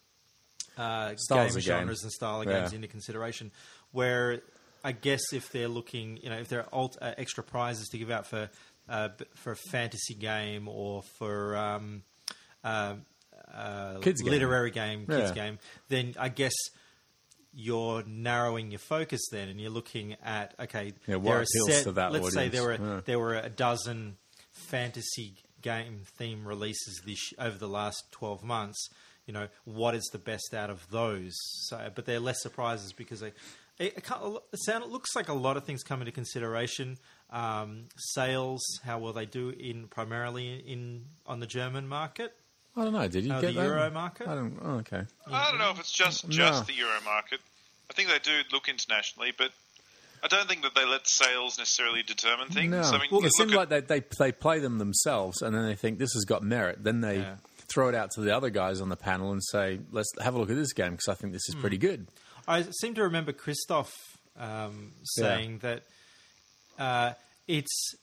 uh, 0.78 1.14
Styles 1.18 1.52
game 1.52 1.58
of 1.58 1.64
game. 1.64 1.64
genres 1.64 2.04
and 2.04 2.12
style 2.12 2.42
of 2.42 2.48
Yeah. 2.48 2.60
games 2.62 2.74
into 2.74 2.88
consideration 2.88 3.52
where 3.92 4.42
I 4.84 4.92
guess 4.92 5.22
if 5.34 5.52
they're 5.52 5.68
looking 5.68 6.18
you 6.24 6.30
know 6.30 6.38
if 6.38 6.48
there 6.50 6.62
are 6.62 6.70
alt, 6.74 6.98
uh, 7.02 7.14
extra 7.18 7.44
prizes 7.44 7.88
to 7.90 7.98
give 7.98 8.10
out 8.12 8.26
for 8.28 8.50
uh, 8.90 9.10
for 9.36 9.52
a 9.52 9.56
fantasy 9.72 10.14
game 10.14 10.68
or 10.68 11.04
for 11.18 11.56
um, 11.56 12.04
uh, 12.64 12.96
uh, 13.54 14.00
Kids 14.00 14.22
game. 14.22 14.32
literary 14.32 14.72
game, 14.72 15.06
kids 15.06 15.30
Yeah. 15.30 15.34
game, 15.34 15.60
then 15.90 16.16
I 16.20 16.30
guess 16.30 16.54
you're 17.54 18.04
narrowing 18.08 18.72
your 18.72 18.80
focus 18.80 19.22
then, 19.32 19.48
and 19.50 19.62
you're 19.62 19.70
looking 19.70 20.16
at 20.24 20.56
okay, 20.60 20.94
Yeah, 21.08 21.16
what 21.18 21.24
there 21.26 21.38
are 21.40 21.42
appeals 21.44 21.68
set, 21.74 21.84
to 21.84 21.92
that 21.94 22.12
Let's 22.12 22.34
say 22.34 22.50
there 22.50 22.64
were 22.64 22.74
Yeah. 22.76 23.02
there 23.06 23.20
were 23.20 23.36
a 23.36 23.50
dozen 23.50 24.18
fantasy 24.52 25.36
game 25.62 26.02
theme 26.18 26.48
releases 26.48 27.02
this 27.06 27.20
over 27.40 27.58
the 27.58 27.68
last 27.68 28.04
twelve 28.12 28.44
months. 28.44 28.90
You 29.28 29.34
know 29.34 29.48
what 29.66 29.96
is 29.96 30.10
the 30.12 30.20
best 30.20 30.54
out 30.54 30.70
of 30.70 30.90
those? 30.90 31.34
So, 31.70 31.92
but 31.94 32.06
they're 32.06 32.20
less 32.20 32.42
surprises 32.42 32.92
because 32.94 33.20
they. 33.22 33.34
It, 33.80 33.98
it, 33.98 34.06
it 34.52 34.60
sound, 34.66 34.84
it 34.84 34.90
looks 34.92 35.16
like 35.16 35.30
a 35.30 35.34
lot 35.34 35.58
of 35.58 35.64
things 35.66 35.82
come 35.82 36.00
into 36.02 36.12
consideration. 36.12 36.98
Um, 37.32 37.86
sales, 37.98 38.62
how 38.84 39.00
will 39.00 39.14
they 39.14 39.26
do 39.26 39.50
in 39.50 39.88
primarily 39.88 40.58
in 40.60 41.06
on 41.26 41.40
the 41.40 41.48
German 41.48 41.88
market? 41.88 42.36
I 42.76 42.84
don't 42.84 42.94
know. 42.94 43.08
Did 43.08 43.26
you 43.26 43.34
Oh, 43.34 43.42
get 43.42 43.54
the 43.54 43.60
that? 43.62 43.66
Euro 43.68 43.92
market? 43.92 44.28
I 44.28 44.36
don't. 44.36 44.58
Oh, 44.64 44.72
okay. 44.78 45.04
I 45.32 45.50
don't 45.52 45.60
know 45.60 45.72
if 45.72 45.80
it's 45.80 45.92
just 45.92 46.28
No. 46.28 46.34
just 46.36 46.66
the 46.68 46.74
Euro 46.74 47.00
market. 47.06 47.40
I 47.90 47.94
think 47.94 48.10
they 48.10 48.20
do 48.20 48.42
look 48.52 48.68
internationally, 48.68 49.32
but 49.38 49.52
I 50.24 50.28
don't 50.28 50.48
think 50.48 50.64
that 50.64 50.74
they 50.74 50.86
let 50.86 51.08
sales 51.08 51.58
necessarily 51.60 52.02
determine 52.02 52.48
things. 52.50 52.72
No. 52.72 52.82
I 52.82 52.92
mean, 52.94 53.10
well, 53.12 53.22
you 53.22 53.28
it 53.28 53.32
look 53.32 53.34
seems 53.38 53.52
at- 53.52 53.58
like 53.58 53.70
they, 53.70 53.82
they 53.82 54.04
they 54.18 54.32
play 54.32 54.60
them 54.60 54.80
themselves, 54.80 55.42
and 55.42 55.54
then 55.56 55.66
they 55.68 55.76
think 55.76 56.00
this 56.00 56.14
has 56.14 56.26
got 56.26 56.42
merit. 56.44 56.84
Then 56.84 57.02
they 57.02 57.18
Yeah. 57.20 57.36
throw 57.68 57.90
it 57.90 57.96
out 57.96 58.10
to 58.12 58.22
the 58.22 58.36
other 58.36 58.50
guys 58.50 58.82
on 58.82 58.90
the 58.90 58.96
panel 58.98 59.32
and 59.32 59.44
say, 59.44 59.80
"Let's 59.92 60.10
have 60.22 60.34
a 60.34 60.40
look 60.40 60.50
at 60.50 60.56
this 60.56 60.74
game 60.74 60.92
because 60.92 61.08
I 61.10 61.14
think 61.14 61.34
this 61.34 61.48
is 61.50 61.56
pretty 61.56 61.78
good." 61.78 62.08
I 62.48 62.64
seem 62.82 62.96
to 62.96 63.04
remember 63.04 63.34
Christoph 63.34 63.94
um, 64.38 64.94
saying 65.04 65.60
that 65.60 65.84
uh, 66.80 67.14
it's 67.48 67.94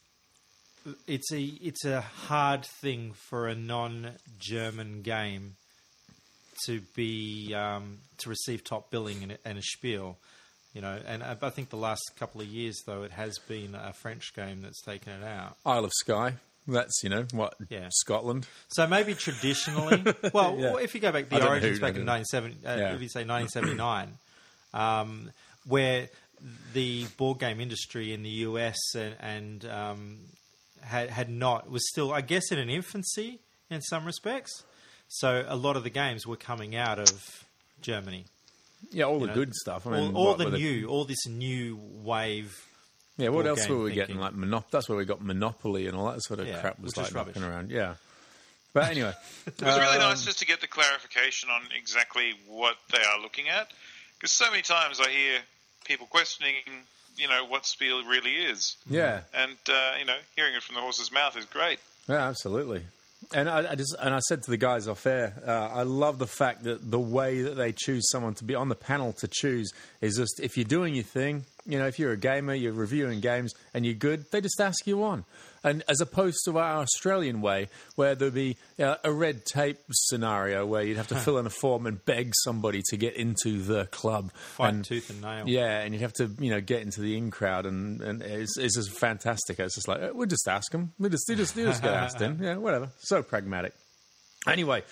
it's 1.07 1.31
a 1.31 1.41
it's 1.41 1.85
a 1.85 2.01
hard 2.01 2.65
thing 2.65 3.13
for 3.13 3.47
a 3.47 3.55
non-German 3.55 5.01
game 5.01 5.55
to 6.65 6.81
be 6.95 7.53
um, 7.55 7.99
to 8.19 8.29
receive 8.29 8.63
top 8.63 8.91
billing 8.91 9.23
and 9.23 9.31
a, 9.33 9.37
and 9.45 9.57
a 9.57 9.61
spiel. 9.61 10.17
You 10.73 10.81
know, 10.81 10.99
and 11.05 11.21
I 11.23 11.35
I 11.41 11.49
think 11.49 11.69
the 11.69 11.77
last 11.77 12.01
couple 12.17 12.41
of 12.41 12.47
years, 12.47 12.81
though, 12.85 13.03
it 13.03 13.11
has 13.11 13.37
been 13.47 13.75
a 13.75 13.93
French 13.93 14.33
game 14.33 14.61
that's 14.61 14.81
taken 14.81 15.11
it 15.13 15.23
out. 15.25 15.57
Isle 15.65 15.85
of 15.85 15.91
Skye. 15.95 16.33
That's 16.67 17.01
you 17.03 17.09
know 17.09 17.25
what 17.33 17.55
Yeah. 17.69 17.89
Scotland. 17.91 18.47
So 18.69 18.85
maybe 18.87 19.13
traditionally, 19.15 20.03
well, 20.33 20.55
Yeah. 20.57 20.77
if 20.77 20.93
you 20.95 21.01
go 21.01 21.11
back 21.11 21.27
the 21.29 21.45
origins 21.45 21.77
who- 21.79 21.81
back 21.81 21.95
in 21.95 22.05
1970, 22.05 22.65
uh, 22.65 22.75
Yeah. 22.77 22.93
if 22.95 23.01
you 23.01 23.09
say 23.09 23.25
1979, 23.25 24.17
um, 24.73 25.31
where 25.65 26.07
the 26.73 27.05
board 27.17 27.39
game 27.39 27.59
industry 27.59 28.13
in 28.13 28.23
the 28.23 28.29
US 28.47 28.77
and, 28.95 29.15
and 29.19 29.65
um, 29.65 30.17
had 30.81 31.09
had 31.09 31.29
not 31.29 31.69
was 31.69 31.87
still, 31.89 32.13
I 32.13 32.21
guess, 32.21 32.51
in 32.51 32.59
an 32.59 32.69
infancy 32.69 33.39
in 33.69 33.81
some 33.81 34.05
respects. 34.05 34.63
So 35.07 35.45
a 35.47 35.55
lot 35.55 35.75
of 35.77 35.83
the 35.83 35.89
games 35.89 36.25
were 36.25 36.37
coming 36.37 36.75
out 36.75 36.97
of 36.99 37.45
Germany. 37.81 38.25
Yeah, 38.91 39.05
all 39.05 39.19
the 39.19 39.27
know, 39.27 39.33
good 39.35 39.53
stuff. 39.53 39.85
I 39.85 39.91
mean, 39.91 40.15
all 40.15 40.29
all 40.29 40.35
the 40.35 40.45
were 40.45 40.51
new, 40.57 40.87
all 40.87 41.05
this 41.05 41.27
new 41.27 41.77
wave. 42.03 42.55
Yeah, 43.17 43.29
what 43.29 43.45
else 43.45 43.67
were 43.67 43.77
we 43.77 43.89
thinking. 43.91 43.95
getting? 44.15 44.17
Like 44.19 44.33
Monop. 44.33 44.65
That's 44.71 44.89
where 44.89 44.97
we 44.97 45.05
got 45.05 45.21
Monopoly 45.23 45.85
and 45.87 45.95
all 45.95 46.11
that 46.11 46.23
sort 46.23 46.39
of 46.39 46.47
Yeah, 46.47 46.59
crap 46.61 46.79
was 46.79 46.95
which 46.95 47.05
is 47.07 47.13
like 47.13 47.27
knocking 47.27 47.41
rubbish. 47.43 47.55
around. 47.55 47.69
Yeah, 47.71 47.95
but 48.73 48.89
anyway, 48.89 49.13
It 49.45 49.61
was 49.61 49.77
really 49.77 49.97
Um, 49.97 50.09
nice 50.11 50.23
just 50.25 50.39
to 50.39 50.45
get 50.45 50.61
the 50.61 50.67
clarification 50.67 51.49
on 51.49 51.61
exactly 51.77 52.33
what 52.47 52.77
they 52.91 52.97
are 53.03 53.21
looking 53.21 53.49
at, 53.49 53.67
because 54.17 54.31
so 54.31 54.49
many 54.49 54.63
times 54.63 54.99
I 54.99 55.09
hear 55.11 55.39
people 55.85 56.07
questioning, 56.07 56.55
you 57.21 57.27
know, 57.27 57.45
what 57.45 57.65
Spiel 57.65 58.03
really 58.03 58.31
is, 58.31 58.75
yeah, 58.89 59.21
and 59.33 59.55
uh, 59.69 59.93
you 59.99 60.05
know, 60.05 60.17
hearing 60.35 60.55
it 60.55 60.63
from 60.63 60.75
the 60.75 60.81
horse's 60.81 61.11
mouth 61.11 61.37
is 61.37 61.45
great. 61.45 61.79
Yeah, 62.09 62.27
absolutely. 62.27 62.83
And 63.33 63.47
I, 63.47 63.71
I 63.71 63.75
just 63.75 63.95
and 64.01 64.13
I 64.13 64.19
said 64.19 64.41
to 64.43 64.49
the 64.49 64.57
guys 64.57 64.87
off 64.87 65.05
air, 65.05 65.33
uh, 65.45 65.51
I 65.51 65.83
love 65.83 66.17
the 66.17 66.27
fact 66.27 66.63
that 66.63 66.89
the 66.89 66.99
way 66.99 67.43
that 67.43 67.55
they 67.55 67.71
choose 67.71 68.09
someone 68.09 68.33
to 68.35 68.43
be 68.43 68.55
on 68.55 68.67
the 68.67 68.75
panel 68.75 69.13
to 69.13 69.27
choose 69.27 69.71
is 70.01 70.17
just 70.17 70.39
if 70.41 70.57
you're 70.57 70.65
doing 70.65 70.95
your 70.95 71.03
thing, 71.03 71.45
you 71.65 71.77
know, 71.77 71.85
if 71.87 71.99
you're 71.99 72.11
a 72.11 72.17
gamer, 72.17 72.55
you're 72.55 72.73
reviewing 72.73 73.21
games, 73.21 73.53
and 73.73 73.85
you're 73.85 73.93
good, 73.93 74.25
they 74.31 74.41
just 74.41 74.59
ask 74.59 74.87
you 74.87 75.03
on. 75.03 75.23
And 75.63 75.83
as 75.87 76.01
opposed 76.01 76.39
to 76.45 76.57
our 76.57 76.79
Australian 76.81 77.41
way, 77.41 77.69
where 77.95 78.15
there'd 78.15 78.33
be 78.33 78.57
uh, 78.79 78.95
a 79.03 79.11
red 79.11 79.45
tape 79.45 79.77
scenario 79.91 80.65
where 80.65 80.81
you'd 80.81 80.97
have 80.97 81.09
to 81.09 81.15
fill 81.25 81.37
in 81.37 81.45
a 81.45 81.51
form 81.51 81.85
and 81.85 82.03
beg 82.03 82.33
somebody 82.43 82.81
to 82.89 82.97
get 82.97 83.15
into 83.15 83.61
the 83.61 83.85
club, 83.85 84.31
Fight 84.33 84.73
and 84.73 84.83
tooth 84.85 85.09
and 85.11 85.21
nail. 85.21 85.43
yeah, 85.47 85.81
and 85.81 85.93
you'd 85.93 86.01
have 86.01 86.13
to, 86.13 86.31
you 86.39 86.49
know, 86.49 86.61
get 86.61 86.81
into 86.81 87.01
the 87.01 87.15
in 87.15 87.29
crowd, 87.29 87.65
and, 87.67 88.01
and 88.01 88.21
it's, 88.23 88.57
it's 88.57 88.75
just 88.75 88.91
fantastic. 88.97 89.59
It's 89.59 89.75
just 89.75 89.87
like, 89.87 90.01
eh, 90.01 90.09
we'll 90.13 90.27
just 90.27 90.47
ask 90.47 90.71
them. 90.71 90.93
We 90.97 91.09
just, 91.09 91.25
we 91.29 91.35
just, 91.35 91.55
we 91.55 91.63
just 91.63 91.83
get 91.83 91.93
asked 91.93 92.21
in. 92.21 92.39
Yeah, 92.41 92.55
whatever. 92.57 92.89
So 92.99 93.21
pragmatic. 93.21 93.73
Anyway, 94.47 94.83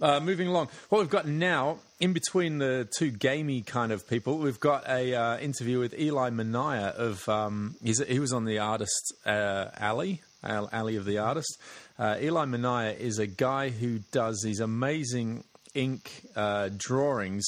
uh, 0.00 0.20
moving 0.20 0.48
along. 0.48 0.68
What 0.88 1.00
we've 1.00 1.10
got 1.10 1.26
now, 1.26 1.78
in 2.00 2.12
between 2.12 2.58
the 2.58 2.88
two 2.98 3.10
gamey 3.10 3.62
kind 3.62 3.92
of 3.92 4.08
people, 4.08 4.38
we've 4.38 4.60
got 4.60 4.88
a 4.88 5.14
uh, 5.14 5.38
interview 5.38 5.78
with 5.78 5.98
Eli 5.98 6.30
Mania 6.30 6.94
of, 6.96 7.28
um, 7.28 7.76
he 7.82 8.18
was 8.18 8.32
on 8.32 8.44
the 8.44 8.58
artist 8.58 9.14
uh, 9.24 9.66
Alley, 9.76 10.22
Alley 10.42 10.96
of 10.96 11.04
the 11.04 11.18
Artist. 11.18 11.58
Uh, 11.98 12.16
Eli 12.20 12.44
Mania 12.44 12.92
is 12.92 13.18
a 13.18 13.26
guy 13.26 13.70
who 13.70 14.00
does 14.12 14.40
these 14.44 14.60
amazing 14.60 15.44
ink 15.74 16.10
uh, 16.34 16.70
drawings 16.76 17.44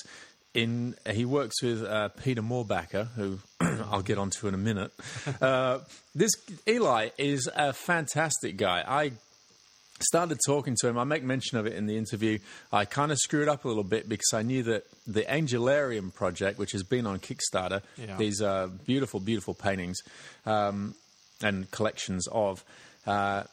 in 0.55 0.97
he 1.11 1.25
works 1.25 1.63
with 1.63 1.85
uh, 1.85 2.09
Peter 2.09 2.43
Mohrbacher, 2.43 3.09
who 3.15 3.39
I'll 3.61 4.03
get 4.03 4.19
onto 4.19 4.49
in 4.49 4.55
a 4.55 4.59
minute. 4.59 4.93
Uh, 5.41 5.81
this 6.15 6.33
Eli 6.67 7.11
is 7.19 7.49
a 7.55 7.73
fantastic 7.73 8.57
guy. 8.57 8.83
I 8.87 9.13
started 10.01 10.39
talking 10.47 10.77
to 10.81 10.89
him. 10.89 10.99
I 10.99 11.05
make 11.05 11.23
mention 11.23 11.59
of 11.59 11.67
it 11.67 11.75
in 11.75 11.87
the 11.87 11.97
interview. 11.97 12.39
I 12.73 12.85
kind 12.85 13.11
of 13.13 13.19
screwed 13.19 13.49
up 13.49 13.65
a 13.65 13.69
little 13.69 13.85
bit 13.85 14.09
because 14.09 14.33
I 14.35 14.43
knew 14.43 14.63
that 14.65 14.85
the 15.07 15.23
Angelarium 15.23 16.13
project, 16.15 16.59
which 16.59 16.73
has 16.73 16.83
been 16.83 17.07
on 17.07 17.19
Kickstarter, 17.19 17.83
Yeah. 17.97 18.17
these 18.17 18.41
uh, 18.43 18.69
beautiful, 18.87 19.21
beautiful 19.21 19.55
paintings 19.55 19.99
um, 20.47 20.95
and 21.43 21.71
collections 21.71 22.27
of. 22.29 22.65
Uh, 23.07 23.45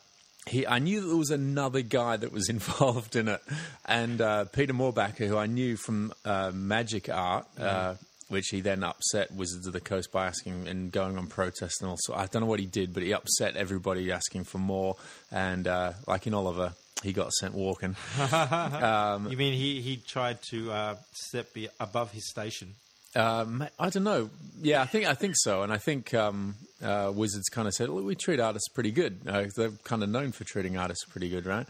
he, 0.48 0.68
I 0.68 0.78
knew 0.78 1.02
that 1.02 1.08
there 1.08 1.18
was 1.18 1.32
another 1.32 1.82
guy 1.82 2.18
that 2.18 2.32
was 2.32 2.50
involved 2.58 3.16
in 3.16 3.28
it, 3.28 3.42
and 3.86 4.22
uh, 4.22 4.46
Peter 4.46 4.74
Mohrbacher, 4.74 5.28
who 5.28 5.38
I 5.38 5.48
knew 5.48 5.76
from 5.76 6.14
uh, 6.24 6.52
Magic 6.54 7.10
Art, 7.10 7.48
uh, 7.60 7.96
which 8.28 8.48
he 8.50 8.62
then 8.62 8.84
upset 8.84 9.32
Wizards 9.32 9.68
of 9.68 9.74
the 9.74 9.80
Coast 9.80 10.12
by 10.12 10.28
asking 10.28 10.68
and 10.68 10.92
going 10.92 11.18
on 11.18 11.28
protest 11.28 11.82
and 11.82 11.90
also 11.90 12.14
I 12.14 12.26
don't 12.26 12.42
know 12.42 12.48
what 12.48 12.60
he 12.60 12.66
did, 12.66 12.94
but 12.94 13.04
he 13.04 13.14
upset 13.14 13.56
everybody 13.56 14.12
asking 14.12 14.46
for 14.46 14.58
more. 14.58 14.96
And 15.32 15.68
uh, 15.68 15.94
like 16.08 16.28
in 16.28 16.34
Oliver, 16.34 16.74
he 17.04 17.14
got 17.14 17.32
sent 17.34 17.54
walking. 17.54 17.96
you 18.20 19.38
mean 19.38 19.54
he, 19.54 19.82
he 19.82 19.98
tried 19.98 20.40
to 20.50 20.72
uh, 20.72 20.96
step 21.14 21.56
above 21.80 22.12
his 22.12 22.30
station? 22.30 22.76
Um, 23.16 23.66
I 23.80 23.90
don't 23.90 24.04
know. 24.04 24.30
Yeah, 24.62 24.82
I 24.82 24.86
think 24.86 25.06
I 25.06 25.14
think 25.14 25.36
so, 25.38 25.62
and 25.64 25.72
I 25.72 25.78
think 25.78 26.14
um, 26.14 26.56
uh, 26.84 27.14
Wizards 27.16 27.48
kind 27.48 27.66
of 27.66 27.74
said, 27.74 27.88
"Look, 27.88 28.04
we 28.04 28.16
treat 28.16 28.42
artists 28.42 28.68
pretty 28.68 28.92
good. 28.92 29.22
Uh, 29.26 29.46
they're 29.56 29.72
kind 29.86 30.04
of 30.04 30.10
known 30.10 30.34
for 30.34 30.44
treating 30.44 30.76
artists 30.76 31.06
pretty 31.06 31.30
good, 31.30 31.46
right?" 31.46 31.66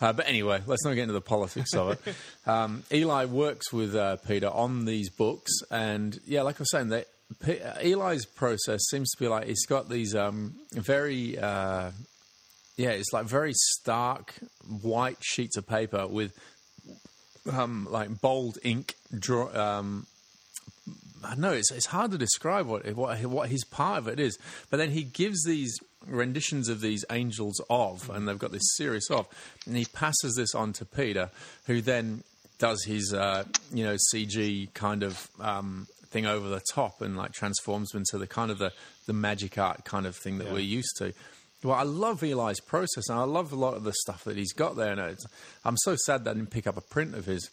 Uh, 0.00 0.12
but 0.12 0.28
anyway, 0.28 0.62
let's 0.66 0.84
not 0.84 0.94
get 0.94 1.02
into 1.02 1.12
the 1.12 1.20
politics 1.20 1.74
of 1.74 1.90
it. 1.90 2.14
Um, 2.46 2.82
Eli 2.90 3.26
works 3.26 3.74
with 3.74 3.94
uh, 3.94 4.16
Peter 4.16 4.48
on 4.48 4.86
these 4.86 5.10
books, 5.10 5.52
and 5.70 6.18
yeah, 6.26 6.40
like 6.40 6.56
I 6.56 6.60
was 6.60 6.70
saying, 6.70 6.88
that 6.88 7.06
P- 7.44 7.60
Eli's 7.82 8.24
process 8.24 8.80
seems 8.88 9.10
to 9.10 9.18
be 9.18 9.28
like 9.28 9.46
he's 9.46 9.66
got 9.66 9.90
these 9.90 10.14
um, 10.14 10.54
very, 10.72 11.38
uh, 11.38 11.90
yeah, 12.78 12.88
it's 12.88 13.12
like 13.12 13.26
very 13.26 13.52
stark 13.52 14.32
white 14.80 15.18
sheets 15.20 15.58
of 15.58 15.66
paper 15.66 16.06
with 16.06 16.32
um, 17.52 17.86
like 17.90 18.20
bold 18.22 18.56
ink 18.62 18.94
draw. 19.14 19.54
Um, 19.54 20.06
I 21.22 21.34
know 21.34 21.52
it's 21.52 21.70
it's 21.70 21.86
hard 21.86 22.12
to 22.12 22.18
describe 22.18 22.66
what 22.66 22.86
what 22.94 23.20
what 23.26 23.50
his 23.50 23.64
part 23.64 23.98
of 23.98 24.08
it 24.08 24.18
is, 24.18 24.38
but 24.70 24.78
then 24.78 24.90
he 24.90 25.02
gives 25.02 25.44
these 25.44 25.78
renditions 26.08 26.68
of 26.68 26.80
these 26.80 27.04
angels 27.10 27.60
of, 27.70 28.08
and 28.10 28.26
they've 28.28 28.38
got 28.38 28.52
this 28.52 28.76
series 28.76 29.08
of, 29.10 29.26
and 29.66 29.76
he 29.76 29.84
passes 29.84 30.34
this 30.36 30.54
on 30.54 30.72
to 30.74 30.84
Peter, 30.84 31.30
who 31.66 31.80
then 31.80 32.22
does 32.58 32.82
his 32.84 33.12
uh, 33.14 33.44
you 33.72 33.84
know 33.84 33.96
CG 34.12 34.72
kind 34.74 35.02
of 35.02 35.28
um, 35.40 35.86
thing 36.08 36.26
over 36.26 36.48
the 36.48 36.62
top 36.72 37.00
and 37.00 37.16
like 37.16 37.32
transforms 37.32 37.90
them 37.90 38.00
into 38.00 38.18
the 38.18 38.26
kind 38.26 38.50
of 38.50 38.58
the 38.58 38.72
the 39.06 39.12
magic 39.12 39.56
art 39.58 39.84
kind 39.84 40.06
of 40.06 40.16
thing 40.16 40.38
that 40.38 40.46
Yeah. 40.48 40.52
we're 40.54 40.58
used 40.60 40.96
to. 40.98 41.12
Well, 41.62 41.74
I 41.74 41.82
love 41.82 42.22
Eli's 42.22 42.60
process, 42.60 43.08
and 43.08 43.18
I 43.18 43.24
love 43.24 43.52
a 43.52 43.56
lot 43.56 43.74
of 43.74 43.82
the 43.84 43.92
stuff 43.92 44.22
that 44.24 44.36
he's 44.36 44.52
got 44.52 44.76
there. 44.76 44.92
And 44.92 45.00
it's, 45.00 45.26
I'm 45.64 45.76
so 45.78 45.96
sad 45.96 46.22
that 46.24 46.30
I 46.30 46.34
didn't 46.34 46.50
pick 46.50 46.66
up 46.68 46.76
a 46.76 46.80
print 46.80 47.14
of 47.16 47.26
his. 47.26 47.50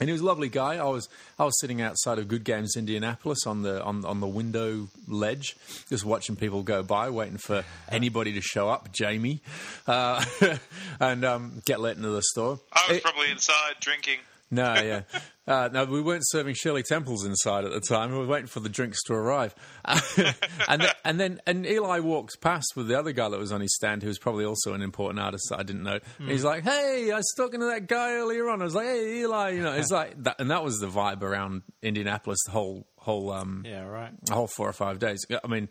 And 0.00 0.08
he 0.08 0.12
was 0.12 0.20
a 0.20 0.24
lovely 0.24 0.48
guy. 0.48 0.76
I 0.76 0.84
was 0.84 1.08
I 1.38 1.44
was 1.44 1.58
sitting 1.60 1.80
outside 1.82 2.18
of 2.18 2.28
Good 2.28 2.44
Games 2.44 2.76
Indianapolis 2.76 3.46
on 3.46 3.62
the 3.62 3.82
on 3.82 4.04
on 4.04 4.20
the 4.20 4.26
window 4.28 4.88
ledge, 5.08 5.56
just 5.88 6.04
watching 6.04 6.36
people 6.36 6.62
go 6.62 6.82
by, 6.82 7.10
waiting 7.10 7.38
for 7.38 7.64
anybody 7.88 8.32
to 8.34 8.40
show 8.40 8.68
up, 8.68 8.92
Jamie, 8.92 9.40
uh, 9.86 10.24
and 11.00 11.24
um, 11.24 11.62
get 11.64 11.80
let 11.80 11.96
into 11.96 12.10
the 12.10 12.22
store. 12.22 12.60
I 12.72 12.84
was 12.88 12.96
It- 12.98 13.02
probably 13.02 13.30
inside 13.30 13.74
drinking. 13.80 14.18
No, 14.50 14.74
yeah. 14.80 15.02
Uh, 15.46 15.68
no, 15.72 15.84
we 15.86 16.02
weren't 16.02 16.26
serving 16.26 16.54
Shirley 16.54 16.82
Temples 16.82 17.24
inside 17.24 17.64
at 17.64 17.70
the 17.70 17.80
time. 17.80 18.12
We 18.12 18.18
were 18.18 18.26
waiting 18.26 18.46
for 18.48 18.60
the 18.60 18.68
drinks 18.68 19.02
to 19.04 19.14
arrive. 19.14 19.54
and, 19.84 20.82
then, 20.82 20.90
and 21.04 21.20
then 21.20 21.40
and 21.46 21.66
Eli 21.66 22.00
walks 22.00 22.36
past 22.36 22.72
with 22.76 22.88
the 22.88 22.98
other 22.98 23.12
guy 23.12 23.28
that 23.28 23.38
was 23.38 23.52
on 23.52 23.60
his 23.60 23.74
stand, 23.74 24.02
who 24.02 24.08
was 24.08 24.18
probably 24.18 24.44
also 24.44 24.74
an 24.74 24.82
important 24.82 25.20
artist 25.20 25.46
that 25.50 25.58
I 25.60 25.62
didn't 25.62 25.84
know. 25.84 25.98
And 26.18 26.30
he's 26.30 26.44
like, 26.44 26.64
"Hey, 26.64 27.10
I 27.12 27.16
was 27.16 27.32
talking 27.36 27.60
to 27.60 27.66
that 27.66 27.86
guy 27.86 28.12
earlier 28.12 28.48
on." 28.50 28.60
I 28.60 28.64
was 28.64 28.74
like, 28.74 28.86
"Hey, 28.86 29.20
Eli," 29.20 29.50
you 29.50 29.62
know. 29.62 29.72
It's 29.72 29.90
like 29.90 30.22
that, 30.24 30.36
and 30.38 30.50
that 30.50 30.62
was 30.62 30.78
the 30.80 30.88
vibe 30.88 31.22
around 31.22 31.62
Indianapolis 31.82 32.38
the 32.44 32.52
whole 32.52 32.86
whole 32.96 33.30
um, 33.32 33.62
Yeah, 33.66 33.84
right. 33.84 34.12
whole 34.30 34.48
four 34.48 34.68
or 34.68 34.72
five 34.74 34.98
days. 34.98 35.24
I 35.42 35.46
mean, 35.48 35.68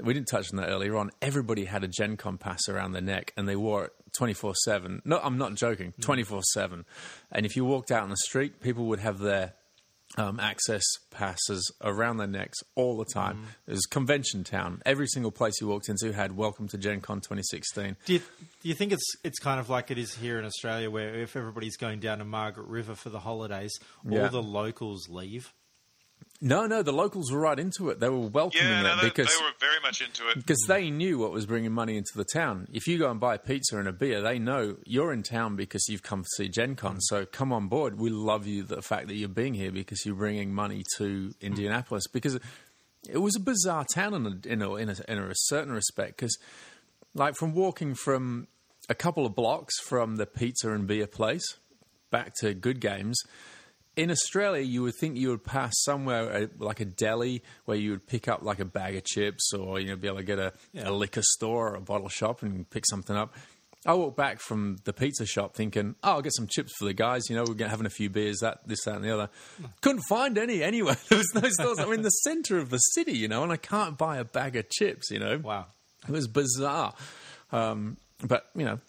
we 0.00 0.14
didn't 0.14 0.28
touch 0.28 0.50
on 0.52 0.58
that 0.58 0.68
earlier 0.68 0.96
on. 0.96 1.10
Everybody 1.20 1.64
had 1.66 1.84
a 1.84 1.88
Gen 1.88 2.16
Con 2.16 2.38
pass 2.38 2.68
around 2.68 2.92
their 2.92 3.02
neck 3.02 3.32
and 3.36 3.48
they 3.48 3.56
wore 3.56 3.86
it 3.86 3.92
24 4.18 4.54
7. 4.64 5.02
No, 5.04 5.20
I'm 5.22 5.38
not 5.38 5.54
joking, 5.54 5.94
24 6.00 6.42
7. 6.52 6.84
And 7.30 7.46
if 7.46 7.54
you 7.54 7.64
walked 7.64 7.92
out 7.92 8.02
on 8.02 8.10
the 8.10 8.16
street, 8.16 8.60
people 8.60 8.86
would 8.86 8.98
have 8.98 9.20
their 9.20 9.52
um, 10.16 10.40
access 10.40 10.82
passes 11.12 11.70
around 11.82 12.16
their 12.16 12.26
necks 12.26 12.58
all 12.74 12.96
the 12.96 13.04
time. 13.04 13.44
It 13.68 13.72
was 13.72 13.86
convention 13.86 14.42
town. 14.42 14.82
Every 14.84 15.06
single 15.06 15.30
place 15.30 15.60
you 15.60 15.68
walked 15.68 15.88
into 15.88 16.12
had 16.12 16.36
Welcome 16.36 16.66
to 16.68 16.78
Gen 16.78 17.00
Con 17.00 17.20
2016. 17.20 17.96
Do 18.06 18.14
you, 18.14 18.18
do 18.18 18.68
you 18.68 18.74
think 18.74 18.90
it's 18.90 19.06
it's 19.22 19.38
kind 19.38 19.60
of 19.60 19.70
like 19.70 19.92
it 19.92 19.98
is 19.98 20.14
here 20.16 20.38
in 20.40 20.44
Australia, 20.44 20.90
where 20.90 21.14
if 21.14 21.36
everybody's 21.36 21.76
going 21.76 22.00
down 22.00 22.18
to 22.18 22.24
Margaret 22.24 22.66
River 22.66 22.96
for 22.96 23.10
the 23.10 23.20
holidays, 23.20 23.70
all 24.04 24.16
Yeah. 24.18 24.26
the 24.28 24.42
locals 24.42 25.08
leave? 25.08 25.52
No, 26.40 26.68
no, 26.68 26.82
the 26.82 26.92
locals 26.92 27.32
were 27.32 27.40
right 27.40 27.58
into 27.58 27.90
it. 27.90 27.98
They 27.98 28.08
were 28.08 28.28
welcoming 28.28 28.64
Yeah, 28.64 28.92
it 28.92 29.00
they, 29.00 29.08
because. 29.08 29.26
they 29.26 29.44
were 29.44 29.50
very 29.58 29.80
much 29.82 30.00
into 30.00 30.28
it. 30.28 30.36
because 30.36 30.64
they 30.68 30.88
knew 30.88 31.18
what 31.18 31.32
was 31.32 31.46
bringing 31.46 31.72
money 31.72 31.96
into 31.96 32.12
the 32.14 32.24
town. 32.24 32.68
If 32.72 32.86
you 32.86 32.96
go 32.96 33.10
and 33.10 33.18
buy 33.18 33.34
a 33.34 33.38
pizza 33.38 33.76
and 33.76 33.88
a 33.88 33.92
beer, 33.92 34.22
they 34.22 34.38
know 34.38 34.76
you're 34.84 35.12
in 35.12 35.24
town 35.24 35.56
because 35.56 35.88
you've 35.88 36.04
come 36.04 36.22
to 36.22 36.28
see 36.36 36.48
Gen 36.48 36.76
Con. 36.76 36.96
Mm. 36.96 37.00
So 37.02 37.26
come 37.26 37.52
on 37.52 37.66
board. 37.66 37.98
We 37.98 38.10
love 38.10 38.46
you, 38.46 38.62
the 38.62 38.82
fact 38.82 39.08
that 39.08 39.16
you're 39.16 39.28
being 39.28 39.54
here 39.54 39.72
because 39.72 40.06
you're 40.06 40.14
bringing 40.14 40.54
money 40.54 40.84
to 40.98 41.30
mm. 41.30 41.40
Indianapolis. 41.40 42.06
Because 42.06 42.38
it 43.08 43.18
was 43.18 43.34
a 43.34 43.40
bizarre 43.40 43.84
town 43.92 44.14
in 44.14 44.26
a, 44.26 44.48
in 44.48 44.62
a, 44.62 44.74
in 44.76 44.88
a, 44.90 44.96
in 45.08 45.18
a 45.18 45.32
certain 45.34 45.72
respect. 45.72 46.18
Because, 46.18 46.38
like, 47.14 47.34
from 47.34 47.52
walking 47.52 47.96
from 47.96 48.46
a 48.88 48.94
couple 48.94 49.26
of 49.26 49.34
blocks 49.34 49.80
from 49.80 50.16
the 50.16 50.26
pizza 50.26 50.70
and 50.70 50.86
beer 50.86 51.08
place 51.08 51.56
back 52.10 52.32
to 52.40 52.54
Good 52.54 52.80
Games, 52.80 53.20
in 53.98 54.10
Australia, 54.10 54.62
you 54.62 54.82
would 54.84 54.94
think 55.00 55.16
you 55.16 55.28
would 55.30 55.44
pass 55.44 55.74
somewhere 55.82 56.32
uh, 56.32 56.46
like 56.58 56.80
a 56.80 56.84
deli 56.84 57.42
where 57.66 57.76
you 57.76 57.90
would 57.90 58.06
pick 58.06 58.28
up 58.28 58.42
like 58.42 58.60
a 58.60 58.64
bag 58.64 58.94
of 58.96 59.04
chips 59.04 59.52
or 59.52 59.80
you 59.80 59.88
know 59.88 59.96
be 59.96 60.06
able 60.08 60.18
to 60.18 60.24
get 60.24 60.38
a, 60.38 60.52
a 60.76 60.92
liquor 60.92 61.22
store 61.22 61.70
or 61.72 61.74
a 61.74 61.80
bottle 61.80 62.08
shop 62.08 62.42
and 62.42 62.68
pick 62.70 62.84
something 62.88 63.16
up. 63.16 63.34
I 63.86 63.94
walked 63.94 64.16
back 64.16 64.40
from 64.40 64.78
the 64.84 64.92
pizza 64.92 65.24
shop 65.26 65.54
thinking, 65.54 65.94
"Oh, 66.02 66.12
I'll 66.14 66.22
get 66.22 66.34
some 66.34 66.46
chips 66.48 66.72
for 66.78 66.84
the 66.84 66.92
guys." 66.94 67.28
You 67.30 67.36
know, 67.36 67.44
we're 67.46 67.68
having 67.68 67.86
a 67.86 67.90
few 67.90 68.10
beers, 68.10 68.38
that 68.40 68.66
this, 68.66 68.84
that, 68.84 68.96
and 68.96 69.04
the 69.04 69.12
other. 69.14 69.28
Couldn't 69.82 70.02
find 70.08 70.36
any 70.38 70.62
anywhere. 70.62 70.96
There 71.08 71.18
was 71.18 71.32
no 71.34 71.48
stores. 71.48 71.78
I'm 71.78 71.92
in 71.92 72.02
the 72.02 72.10
centre 72.10 72.58
of 72.58 72.70
the 72.70 72.78
city, 72.78 73.12
you 73.12 73.28
know, 73.28 73.42
and 73.44 73.52
I 73.52 73.56
can't 73.56 73.96
buy 73.96 74.16
a 74.18 74.24
bag 74.24 74.56
of 74.56 74.68
chips. 74.68 75.10
You 75.10 75.20
know, 75.20 75.38
Wow. 75.38 75.66
it 76.08 76.10
was 76.12 76.26
bizarre, 76.26 76.92
um, 77.52 77.96
but 78.22 78.46
you 78.56 78.64
know, 78.64 78.80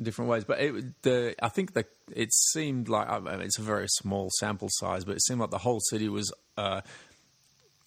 different 0.00 0.30
ways. 0.30 0.44
But 0.44 0.60
it, 0.60 1.02
the 1.02 1.34
I 1.42 1.48
think 1.48 1.74
that 1.74 1.86
it 2.14 2.32
seemed 2.32 2.88
like 2.88 3.08
I 3.08 3.18
mean, 3.20 3.40
it's 3.40 3.58
a 3.58 3.62
very 3.62 3.86
small 3.88 4.30
sample 4.38 4.68
size, 4.70 5.04
but 5.04 5.16
it 5.16 5.22
seemed 5.24 5.40
like 5.40 5.50
the 5.50 5.58
whole 5.58 5.80
city 5.80 6.08
was 6.08 6.32
uh, 6.56 6.82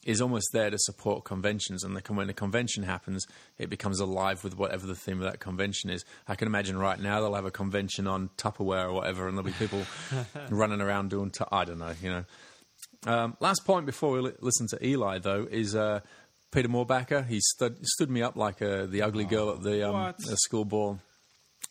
is 0.06 0.22
almost 0.22 0.50
there 0.54 0.70
to 0.70 0.78
support 0.78 1.26
conventions. 1.26 1.84
And 1.84 1.98
the, 1.98 2.14
when 2.14 2.28
the 2.28 2.34
convention 2.34 2.84
happens, 2.84 3.26
it 3.58 3.70
becomes 3.70 4.00
alive 4.00 4.44
with 4.44 4.56
whatever 4.56 4.86
the 4.86 4.96
theme 4.96 5.18
of 5.18 5.24
that 5.24 5.40
convention 5.40 5.90
is. 5.90 6.06
I 6.28 6.36
can 6.36 6.48
imagine 6.48 6.78
right 6.78 7.00
now 7.00 7.22
they'll 7.22 7.34
have 7.34 7.46
a 7.46 7.52
convention 7.52 8.06
on 8.08 8.30
Tupperware 8.38 8.86
or 8.86 8.94
whatever, 8.94 9.28
and 9.28 9.36
there'll 9.38 9.48
be 9.48 9.54
people 9.54 9.84
running 10.50 10.80
around 10.80 11.10
doing. 11.10 11.32
Tu- 11.32 11.46
I 11.52 11.66
don't 11.66 11.80
know, 11.80 11.94
you 12.02 12.10
know. 12.12 12.26
Um, 13.08 13.38
last 13.40 13.66
point 13.66 13.86
before 13.86 14.12
we 14.12 14.20
li- 14.22 14.34
listen 14.42 14.68
to 14.70 14.86
Eli, 14.86 15.20
though, 15.20 15.48
is 15.50 15.76
uh, 15.76 16.00
Peter 16.52 16.68
Mohrbacher. 16.70 17.28
He 17.28 17.40
stood, 17.40 17.86
stood 17.86 18.10
me 18.10 18.22
up 18.22 18.36
like 18.36 18.62
uh, 18.62 18.86
the 18.86 19.02
ugly 19.02 19.26
girl 19.26 19.50
at 19.52 19.62
the, 19.64 19.88
um, 19.88 20.14
the 20.18 20.38
school 20.38 20.66
ball. 20.66 21.00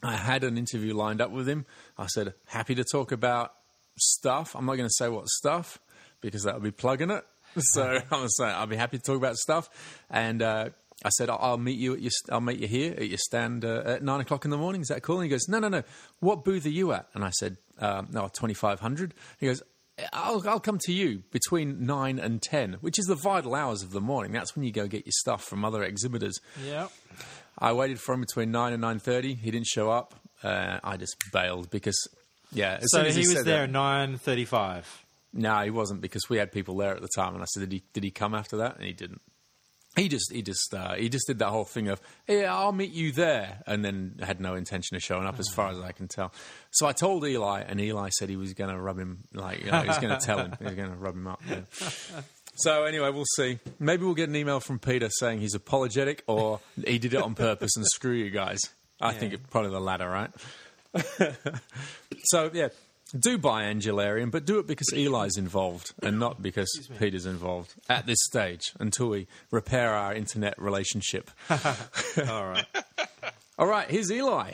I 0.05 0.17
had 0.17 0.45
an 0.45 0.59
interview 0.59 0.95
lined 0.95 1.21
up 1.21 1.31
with 1.31 1.49
him. 1.49 1.67
I 1.97 2.07
said, 2.07 2.35
happy 2.47 2.75
to 2.75 2.85
talk 2.85 3.13
about 3.13 3.53
stuff. 3.97 4.55
I'm 4.55 4.67
not 4.67 4.77
going 4.77 4.89
to 4.89 4.95
say 4.95 5.09
what 5.09 5.29
stuff 5.29 5.79
because 6.21 6.43
that 6.45 6.55
would 6.55 6.63
be 6.63 6.71
plugging 6.71 7.11
it. 7.11 7.25
So 7.57 7.85
I'm 7.85 8.03
going 8.11 8.25
to 8.25 8.31
say 8.31 8.47
I'll 8.47 8.67
be 8.67 8.75
happy 8.75 8.99
to 8.99 9.03
talk 9.05 9.17
about 9.17 9.37
stuff. 9.37 9.71
And 10.11 10.43
uh, 10.43 10.71
I 11.05 11.09
said, 11.11 11.31
I'll, 11.31 11.39
I'll 11.41 11.57
meet 11.57 11.79
you 11.79 11.95
at 11.95 12.03
your, 12.03 12.11
I'll 12.29 12.41
meet 12.41 12.59
you 12.59 12.67
here 12.67 12.95
at 12.95 13.09
your 13.09 13.19
stand 13.19 13.65
uh, 13.65 13.83
at 13.87 14.03
nine 14.03 14.21
o'clock 14.21 14.45
in 14.45 14.51
the 14.51 14.57
morning. 14.57 14.81
Is 14.81 14.89
that 14.89 15.05
cool? 15.05 15.19
And 15.21 15.25
he 15.25 15.31
goes, 15.31 15.49
no, 15.49 15.61
no, 15.61 15.69
no. 15.69 15.85
What 16.19 16.45
booth 16.45 16.67
are 16.67 16.71
you 16.71 16.91
at? 16.93 17.07
And 17.15 17.25
I 17.25 17.31
said, 17.31 17.57
um, 17.79 18.09
no, 18.11 18.23
2500. 18.23 19.15
He 19.39 19.47
goes, 19.47 19.63
I'll, 20.13 20.43
I'll 20.49 20.59
come 20.59 20.79
to 20.81 20.93
you 20.93 21.23
between 21.31 21.87
nine 21.87 22.19
and 22.19 22.43
ten, 22.43 22.75
which 22.81 22.99
is 22.99 23.07
the 23.07 23.15
vital 23.15 23.55
hours 23.55 23.83
of 23.83 23.93
the 23.93 24.01
morning. 24.01 24.33
That's 24.33 24.57
when 24.57 24.65
you 24.65 24.73
go 24.73 24.89
get 24.89 25.07
your 25.07 25.13
stuff 25.13 25.45
from 25.45 25.65
other 25.65 25.85
exhibitors. 25.85 26.41
Yeah. 26.67 26.89
I 27.59 27.73
waited 27.73 28.01
for 28.01 28.15
him 28.15 28.21
between 28.21 28.51
nine 28.51 28.73
and 28.73 28.81
nine 28.81 28.99
thirty. 28.99 29.35
He 29.35 29.51
didn't 29.51 29.67
show 29.67 29.91
up. 29.91 30.15
Uh, 30.43 30.79
I 30.85 30.97
just 30.97 31.17
bailed 31.33 31.71
because, 31.71 31.97
yeah. 32.53 32.79
As 32.83 32.91
So 32.91 32.99
soon 32.99 33.07
as 33.07 33.15
he, 33.17 33.21
was 33.23 33.35
there 33.45 33.45
that- 33.45 33.63
at 33.65 33.71
nine 33.71 34.19
thirty-five. 34.19 35.05
no, 35.33 35.61
he 35.63 35.71
wasn't 35.71 36.01
because 36.01 36.29
we 36.29 36.37
had 36.39 36.53
people 36.53 36.77
there 36.77 36.95
at 36.95 37.01
the 37.03 37.09
time, 37.15 37.35
and 37.35 37.43
I 37.43 37.47
said, 37.47 37.61
"Did 37.61 37.73
he? 37.73 37.83
Did 37.93 38.05
he 38.05 38.11
come 38.11 38.35
after 38.35 38.57
that?" 38.59 38.77
And 38.77 38.85
he 38.85 38.93
didn't. 38.93 39.21
He 39.97 40.09
just, 40.09 40.33
he 40.33 40.43
just, 40.43 40.75
uh, 40.75 40.95
he 40.95 41.09
just 41.09 41.29
did 41.29 41.39
that 41.39 41.51
whole 41.51 41.65
thing 41.65 41.87
of, 41.87 42.01
"Yeah, 42.27 42.53
I'll 42.53 42.73
meet 42.73 42.91
you 42.91 43.13
there," 43.13 43.63
and 43.65 43.85
then 43.85 44.17
had 44.21 44.41
no 44.41 44.55
intention 44.57 44.97
of 44.97 45.05
showing 45.05 45.25
up, 45.25 45.39
as 45.39 45.49
far 45.49 45.71
as 45.71 45.79
I 45.79 45.93
can 45.93 46.09
tell. 46.09 46.33
So 46.73 46.87
I 46.89 46.93
told 46.93 47.25
Eli, 47.25 47.61
and 47.63 47.81
Eli 47.81 48.09
said 48.11 48.29
he 48.29 48.35
was 48.37 48.55
going 48.55 48.75
to 48.75 48.81
rub 48.81 48.99
him, 48.99 49.21
like, 49.33 49.65
you 49.65 49.71
know, 49.71 49.81
he 49.83 49.87
was 49.87 49.99
going 49.99 50.19
to 50.19 50.27
tell 50.27 50.39
him, 50.39 50.53
he 50.59 50.65
was 50.65 50.75
going 50.75 50.91
to 50.91 50.97
rub 50.97 51.15
him 51.15 51.29
up. 51.29 51.41
yeah. 51.49 51.61
So 52.57 52.85
anyway, 52.85 53.11
we'll 53.11 53.25
see. 53.37 53.59
Maybe 53.79 54.05
we'll 54.05 54.15
get 54.15 54.29
an 54.29 54.37
email 54.37 54.61
from 54.61 54.79
Peter 54.79 55.09
saying 55.11 55.41
he's 55.41 55.55
apologetic, 55.55 56.23
or 56.27 56.61
he 56.87 56.99
did 56.99 57.15
it 57.15 57.23
on 57.23 57.35
purpose 57.35 57.77
and 57.77 57.85
screw 57.87 58.13
you 58.13 58.31
guys. 58.31 58.61
I 59.01 59.13
think 59.13 59.33
it's 59.33 59.43
probably 59.51 59.71
the 59.71 59.81
latter, 59.81 60.09
right? 60.09 60.31
so 62.25 62.51
yeah, 62.53 62.69
do 63.19 63.39
buy 63.39 63.65
Angelarium, 63.65 64.31
but 64.31 64.45
do 64.45 64.59
it 64.59 64.67
because 64.67 64.93
Eli's 64.93 65.37
involved 65.37 65.93
and 66.03 66.19
not 66.19 66.43
because 66.43 66.89
Peter's 66.99 67.27
involved 67.27 67.75
at 67.89 68.07
this 68.07 68.19
stage 68.23 68.63
until 68.79 69.09
we 69.09 69.27
repair 69.51 69.95
our 69.95 70.15
internet 70.15 70.55
relationship. 70.61 71.31
All 71.51 72.47
right. 72.47 72.67
All 73.59 73.67
right, 73.67 73.91
here's 73.91 74.11
Eli. 74.11 74.53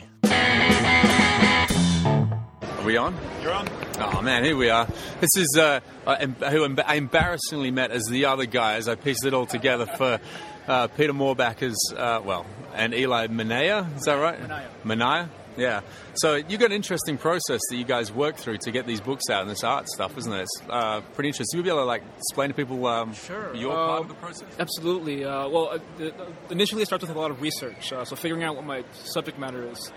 Are 2.81 2.85
we 2.85 2.97
on? 2.97 3.15
You're 3.43 3.53
on. 3.53 3.69
Oh 3.99 4.21
man, 4.23 4.43
here 4.43 4.55
we 4.57 4.71
are. 4.71 4.87
This 5.19 5.29
is 5.37 5.55
uh, 5.55 5.81
uh, 6.07 6.25
who 6.49 6.63
I 6.83 6.95
embarrassingly 6.95 7.69
met 7.69 7.91
as 7.91 8.05
the 8.09 8.25
other 8.25 8.45
guy 8.47 8.73
as 8.77 8.87
I 8.89 8.95
pieced 8.95 9.23
it 9.23 9.35
all 9.35 9.45
together 9.45 9.85
for 9.85 10.19
uh, 10.67 10.87
Peter 10.87 11.13
Moorbach 11.13 11.61
as 11.61 11.77
uh, 11.95 12.21
well, 12.25 12.47
and 12.73 12.95
Eli 12.95 13.27
Minaya. 13.27 13.87
Is 13.95 14.05
that 14.05 14.15
right? 14.15 14.41
Minaya. 14.41 14.69
Minaya. 14.83 15.29
Yeah. 15.57 15.81
So 16.15 16.35
you 16.35 16.57
got 16.57 16.67
an 16.67 16.71
interesting 16.71 17.19
process 17.19 17.59
that 17.69 17.75
you 17.75 17.83
guys 17.83 18.11
work 18.11 18.37
through 18.37 18.57
to 18.59 18.71
get 18.71 18.87
these 18.87 18.99
books 19.01 19.29
out 19.29 19.41
and 19.43 19.51
this 19.51 19.63
art 19.63 19.87
stuff, 19.87 20.17
isn't 20.17 20.33
it? 20.33 20.41
It's 20.41 20.61
uh, 20.67 21.01
pretty 21.13 21.29
interesting. 21.29 21.57
You'll 21.59 21.65
be 21.65 21.69
able 21.69 21.81
to 21.81 21.85
like 21.85 22.01
explain 22.17 22.49
to 22.49 22.55
people 22.55 22.83
um, 22.87 23.13
Sure. 23.13 23.53
your 23.53 23.75
part 23.75 23.91
Um, 23.91 24.01
of 24.03 24.07
the 24.07 24.13
process. 24.15 24.47
Absolutely. 24.57 25.23
Uh, 25.23 25.47
well, 25.49 25.77
uh, 25.99 26.09
initially 26.49 26.81
it 26.81 26.85
starts 26.87 27.03
with 27.05 27.15
a 27.15 27.19
lot 27.19 27.29
of 27.29 27.41
research, 27.43 27.93
uh, 27.93 28.05
so 28.05 28.15
figuring 28.15 28.43
out 28.43 28.55
what 28.55 28.65
my 28.65 28.83
subject 29.03 29.37
matter 29.37 29.67
is. 29.69 29.91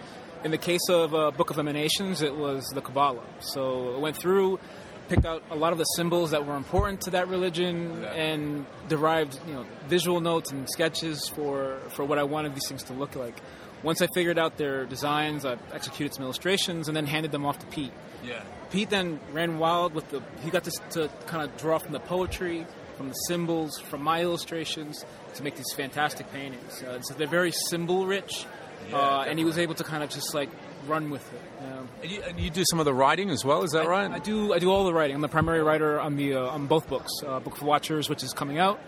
In 0.45 0.51
the 0.51 0.59
case 0.59 0.87
of 0.91 1.15
uh, 1.15 1.31
Book 1.31 1.49
of 1.49 1.59
Emanations, 1.59 2.21
it 2.21 2.37
was 2.37 2.67
the 2.75 2.83
Kabbalah. 2.83 3.25
So 3.41 3.95
I 3.97 3.99
went 3.99 4.15
through, 4.15 4.61
picked 5.09 5.25
out 5.25 5.43
a 5.51 5.57
lot 5.57 5.73
of 5.73 5.79
the 5.79 5.85
symbols 5.85 6.33
that 6.33 6.47
were 6.47 6.57
important 6.57 7.01
to 7.03 7.13
that 7.13 7.29
religion, 7.29 8.05
and 8.05 8.67
derived 8.91 9.41
you 9.49 9.55
know 9.55 9.65
visual 9.89 10.21
notes 10.21 10.53
and 10.53 10.69
sketches 10.69 11.31
for 11.31 11.79
for 11.89 12.05
what 12.05 12.19
I 12.19 12.25
wanted 12.25 12.55
these 12.55 12.69
things 12.69 12.83
to 12.85 12.93
look 12.93 13.17
like. 13.17 13.41
Once 13.83 14.03
I 14.03 14.07
figured 14.15 14.39
out 14.39 14.59
their 14.59 14.85
designs, 14.85 15.47
I 15.47 15.57
executed 15.73 16.15
some 16.15 16.25
illustrations 16.25 16.89
and 16.89 16.97
then 16.97 17.07
handed 17.07 17.33
them 17.33 17.47
off 17.47 17.59
to 17.61 17.67
Pete. 17.67 17.93
Yeah. 18.23 18.43
Pete 18.71 18.91
then 18.91 19.21
ran 19.33 19.59
wild 19.59 19.95
with 19.95 20.11
the. 20.11 20.23
He 20.43 20.51
got 20.51 20.65
to, 20.65 20.71
to 20.91 21.11
kind 21.27 21.43
of 21.43 21.57
draw 21.57 21.79
from 21.79 21.93
the 21.93 22.01
poetry, 22.01 22.67
from 22.99 23.09
the 23.09 23.15
symbols, 23.29 23.79
from 23.79 24.03
my 24.03 24.21
illustrations 24.21 25.07
to 25.37 25.43
make 25.43 25.57
these 25.57 25.73
fantastic 25.75 26.31
paintings. 26.33 26.83
Uh, 26.83 27.01
so 27.01 27.15
they're 27.15 27.27
very 27.27 27.53
symbol 27.71 28.05
rich, 28.07 28.45
uh, 28.93 29.25
and 29.27 29.39
he 29.39 29.45
was 29.45 29.59
able 29.59 29.75
to 29.75 29.85
kind 29.85 30.03
of 30.03 30.11
just 30.11 30.35
like 30.35 30.49
run 30.87 31.11
with 31.11 31.33
it. 31.33 31.41
you 31.63 31.67
know. 31.69 31.89
And 32.03 32.11
you, 32.11 32.23
and 32.23 32.41
you 32.41 32.51
do 32.51 32.65
some 32.71 32.79
of 32.79 32.85
the 32.85 32.95
writing 32.95 33.31
as 33.31 33.45
well. 33.45 33.63
Is 33.63 33.73
that 33.73 33.87
right? 33.87 34.11
I 34.11 34.19
do. 34.19 34.53
I 34.53 34.59
do 34.59 34.71
all 34.71 34.85
the 34.85 34.95
writing. 34.95 35.15
I'm 35.17 35.23
the 35.23 35.29
primary 35.29 35.63
writer 35.63 35.99
on 36.01 36.17
the 36.17 36.35
uh, 36.35 36.47
on 36.47 36.67
both 36.67 36.89
books. 36.89 37.11
Uh, 37.27 37.41
Book 37.41 37.57
of 37.57 37.63
Watchers, 37.63 38.09
which 38.09 38.23
is 38.23 38.33
coming 38.33 38.59
out, 38.59 38.79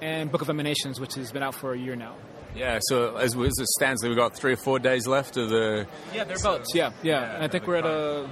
and 0.00 0.30
Book 0.30 0.42
of 0.42 0.50
Emanations, 0.50 1.00
which 1.00 1.14
has 1.14 1.32
been 1.32 1.42
out 1.42 1.54
for 1.54 1.72
a 1.72 1.78
year 1.78 1.96
now. 1.96 2.14
Yeah. 2.54 2.78
So 2.82 3.16
as, 3.16 3.36
as 3.36 3.58
it 3.58 3.68
stands, 3.68 4.02
we've 4.02 4.16
got 4.16 4.34
three 4.34 4.52
or 4.52 4.56
four 4.56 4.78
days 4.78 5.06
left 5.06 5.36
of 5.36 5.50
the. 5.50 5.86
Yeah, 6.14 6.24
they're 6.24 6.38
both. 6.38 6.66
Yeah, 6.74 6.92
yeah. 7.02 7.34
and 7.34 7.44
I 7.44 7.48
think 7.48 7.66
we're 7.66 7.76
at 7.76 7.86
a. 7.86 8.28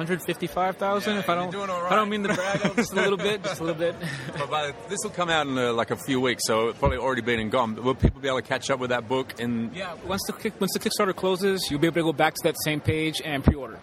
155,000 0.00 1.16
if 1.18 1.28
I 1.28 1.34
don't 1.34 1.54
I 1.54 1.94
don't 1.94 2.08
mean 2.08 2.22
to 2.22 2.34
brag 2.34 2.62
just 2.76 2.92
a 2.92 2.96
little 2.96 3.16
bit 3.16 3.42
just 3.42 3.60
a 3.60 3.64
little 3.64 3.78
bit 3.78 3.94
But 4.38 4.50
by, 4.50 4.72
this 4.88 4.98
will 5.02 5.10
come 5.10 5.28
out 5.28 5.46
in 5.46 5.58
uh, 5.58 5.72
like 5.72 5.90
a 5.90 5.96
few 5.96 6.20
weeks, 6.20 6.42
so 6.46 6.68
it's 6.68 6.78
probably 6.78 6.98
already 6.98 7.20
been 7.22 7.40
and 7.40 7.50
gone. 7.50 7.74
But 7.74 7.84
will 7.84 7.94
people 7.94 8.20
be 8.20 8.28
able 8.28 8.40
to 8.40 8.46
catch 8.46 8.70
up 8.70 8.78
with 8.80 8.90
that 8.90 9.08
book? 9.08 9.38
And 9.38 9.74
Yeah, 9.74 9.94
once 10.06 10.22
the 10.26 10.52
once 10.58 10.72
the 10.72 10.78
Kickstarter 10.80 11.14
closes, 11.14 11.70
you'll 11.70 11.80
be 11.80 11.86
able 11.86 11.96
to 11.96 12.02
go 12.02 12.12
back 12.12 12.34
to 12.34 12.40
that 12.44 12.56
same 12.64 12.80
page 12.80 13.20
and 13.24 13.44
pre-order. 13.44 13.78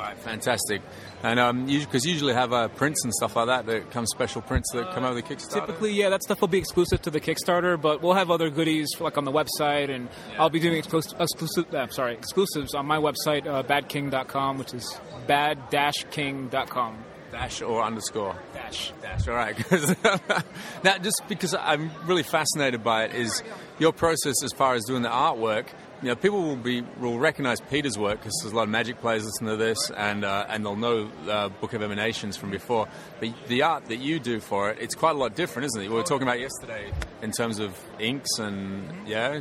All 0.00 0.06
right, 0.06 0.18
fantastic. 0.18 0.80
And 1.22 1.38
um, 1.38 1.66
because 1.66 2.06
usually 2.06 2.32
have 2.32 2.54
uh, 2.54 2.68
prints 2.68 3.04
and 3.04 3.12
stuff 3.12 3.36
like 3.36 3.48
that 3.48 3.66
that 3.66 3.90
come 3.90 4.06
special 4.06 4.40
prints 4.40 4.72
that 4.72 4.92
come 4.94 5.04
out 5.04 5.10
of 5.10 5.16
the 5.16 5.22
Kickstarter. 5.22 5.66
Typically, 5.66 5.92
yeah, 5.92 6.08
that 6.08 6.22
stuff 6.22 6.40
will 6.40 6.48
be 6.48 6.56
exclusive 6.56 7.02
to 7.02 7.10
the 7.10 7.20
Kickstarter, 7.20 7.78
but 7.78 8.00
we'll 8.00 8.14
have 8.14 8.30
other 8.30 8.48
goodies 8.48 8.88
like 8.98 9.18
on 9.18 9.26
the 9.26 9.32
website, 9.32 9.90
and 9.90 10.08
I'll 10.38 10.48
be 10.48 10.58
doing 10.58 10.78
exclusive, 10.78 11.20
exclusive 11.20 11.74
uh, 11.74 11.86
sorry, 11.88 12.14
exclusives 12.14 12.74
on 12.74 12.86
my 12.86 12.96
website, 12.96 13.46
uh, 13.46 13.62
badking.com, 13.62 14.56
which 14.56 14.72
is 14.72 14.98
bad-king.com. 15.26 17.04
dash 17.30 17.60
or 17.60 17.82
underscore. 17.82 18.36
Dash. 18.54 18.92
Dash, 19.02 19.28
all 19.28 19.34
right. 19.34 19.54
now, 20.82 20.96
just 20.96 21.22
because 21.28 21.54
I'm 21.54 21.90
really 22.06 22.22
fascinated 22.22 22.82
by 22.82 23.04
it, 23.04 23.14
is 23.14 23.42
your 23.78 23.92
process 23.92 24.42
as 24.42 24.52
far 24.52 24.72
as 24.72 24.84
doing 24.84 25.02
the 25.02 25.10
artwork. 25.10 25.66
You 26.02 26.08
know, 26.08 26.16
people 26.16 26.42
will 26.42 26.56
be 26.56 26.82
will 26.98 27.18
recognize 27.18 27.60
Peter's 27.60 27.98
work 27.98 28.18
because 28.20 28.32
there's 28.42 28.52
a 28.52 28.56
lot 28.56 28.62
of 28.62 28.70
Magic 28.70 29.00
players 29.00 29.24
listen 29.24 29.46
to 29.48 29.56
this, 29.56 29.90
and 29.90 30.24
uh, 30.24 30.46
and 30.48 30.64
they'll 30.64 30.76
know 30.76 31.10
uh, 31.28 31.50
Book 31.50 31.74
of 31.74 31.82
Emanations 31.82 32.38
from 32.38 32.50
before. 32.50 32.88
But 33.20 33.30
the 33.48 33.62
art 33.62 33.84
that 33.86 33.96
you 33.98 34.18
do 34.18 34.40
for 34.40 34.70
it, 34.70 34.78
it's 34.80 34.94
quite 34.94 35.14
a 35.14 35.18
lot 35.18 35.34
different, 35.36 35.66
isn't 35.66 35.82
it? 35.82 35.88
We 35.88 35.94
were 35.94 36.02
talking 36.02 36.26
about 36.26 36.40
yesterday 36.40 36.90
in 37.20 37.32
terms 37.32 37.58
of 37.58 37.78
inks 37.98 38.38
and 38.38 39.06
yeah. 39.06 39.40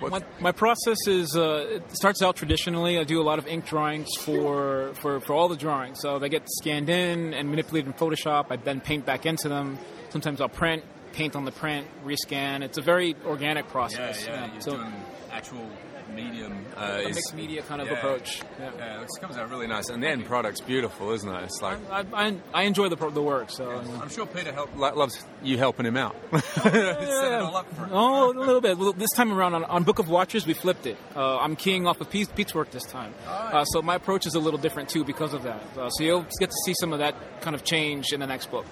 What- 0.00 0.10
My, 0.10 0.22
my 0.40 0.52
process 0.52 0.98
is 1.06 1.36
uh, 1.36 1.66
it 1.76 1.96
starts 1.96 2.20
out 2.22 2.34
traditionally. 2.34 2.98
I 2.98 3.04
do 3.04 3.20
a 3.20 3.22
lot 3.22 3.38
of 3.38 3.46
ink 3.46 3.66
drawings 3.66 4.08
for, 4.18 4.92
for, 4.94 5.20
for 5.20 5.32
all 5.32 5.46
the 5.48 5.56
drawings. 5.56 6.00
So 6.00 6.18
they 6.18 6.28
get 6.28 6.42
scanned 6.58 6.88
in 6.88 7.32
and 7.34 7.48
manipulated 7.50 7.86
in 7.86 7.92
Photoshop. 7.94 8.46
I 8.50 8.56
then 8.56 8.80
paint 8.80 9.06
back 9.06 9.26
into 9.26 9.48
them. 9.48 9.78
Sometimes 10.08 10.40
I'll 10.40 10.48
print, 10.48 10.82
paint 11.12 11.36
on 11.36 11.44
the 11.44 11.52
print, 11.52 11.86
rescan. 12.04 12.62
It's 12.62 12.78
a 12.78 12.82
very 12.82 13.14
organic 13.24 13.68
process. 13.68 14.26
Yeah, 14.26 14.46
yeah. 14.46 14.52
yeah. 14.54 14.58
so 14.58 14.84
actual 15.30 15.68
medium. 16.16 16.64
Uh, 16.76 16.80
a 16.80 17.08
is- 17.08 17.14
mixed 17.16 17.34
media 17.34 17.62
kind 17.62 17.80
of 17.80 17.86
yeah. 17.88 17.94
approach. 17.94 18.42
Yeah. 18.58 18.70
Yeah, 18.78 19.02
it 19.02 19.08
comes 19.20 19.36
out 19.36 19.50
really 19.50 19.66
nice, 19.66 19.88
and 19.88 20.02
the 20.02 20.08
end 20.08 20.24
product's 20.24 20.60
beautiful, 20.60 21.12
isn't 21.12 21.28
it? 21.28 21.44
It's 21.44 21.62
like 21.62 21.78
I, 21.90 22.04
I, 22.12 22.36
I 22.52 22.62
enjoy 22.62 22.88
the, 22.88 22.96
pro- 22.96 23.10
the 23.10 23.22
work. 23.22 23.50
So 23.50 23.70
I'm 23.70 24.08
sure 24.08 24.26
Peter 24.26 24.52
help, 24.52 24.74
lo- 24.76 24.94
loves 24.94 25.24
you 25.42 25.58
helping 25.58 25.86
him 25.86 25.96
out. 25.96 26.16
Set 26.42 26.74
it 26.74 27.40
all 27.42 27.56
up 27.56 27.72
for 27.74 27.84
him. 27.84 27.90
Oh, 27.92 28.32
a 28.32 28.38
little 28.38 28.60
bit. 28.60 28.78
Well, 28.78 28.92
this 28.92 29.10
time 29.12 29.32
around 29.32 29.54
on, 29.54 29.64
on 29.64 29.84
Book 29.84 29.98
of 29.98 30.08
Watchers, 30.08 30.46
we 30.46 30.54
flipped 30.54 30.86
it. 30.86 30.96
Uh, 31.14 31.38
I'm 31.38 31.54
keying 31.56 31.86
off 31.86 32.00
of 32.00 32.10
Pete's, 32.10 32.30
Pete's 32.32 32.54
work 32.54 32.70
this 32.70 32.84
time, 32.84 33.14
uh, 33.28 33.64
so 33.64 33.82
my 33.82 33.94
approach 33.94 34.26
is 34.26 34.34
a 34.34 34.40
little 34.40 34.58
different 34.58 34.88
too 34.88 35.04
because 35.04 35.34
of 35.34 35.42
that. 35.44 35.62
Uh, 35.76 35.90
so 35.90 36.02
you'll 36.02 36.26
get 36.40 36.50
to 36.50 36.56
see 36.64 36.74
some 36.80 36.92
of 36.92 36.98
that 37.00 37.14
kind 37.42 37.54
of 37.54 37.62
change 37.64 38.12
in 38.12 38.20
the 38.20 38.26
next 38.26 38.50
book. 38.50 38.66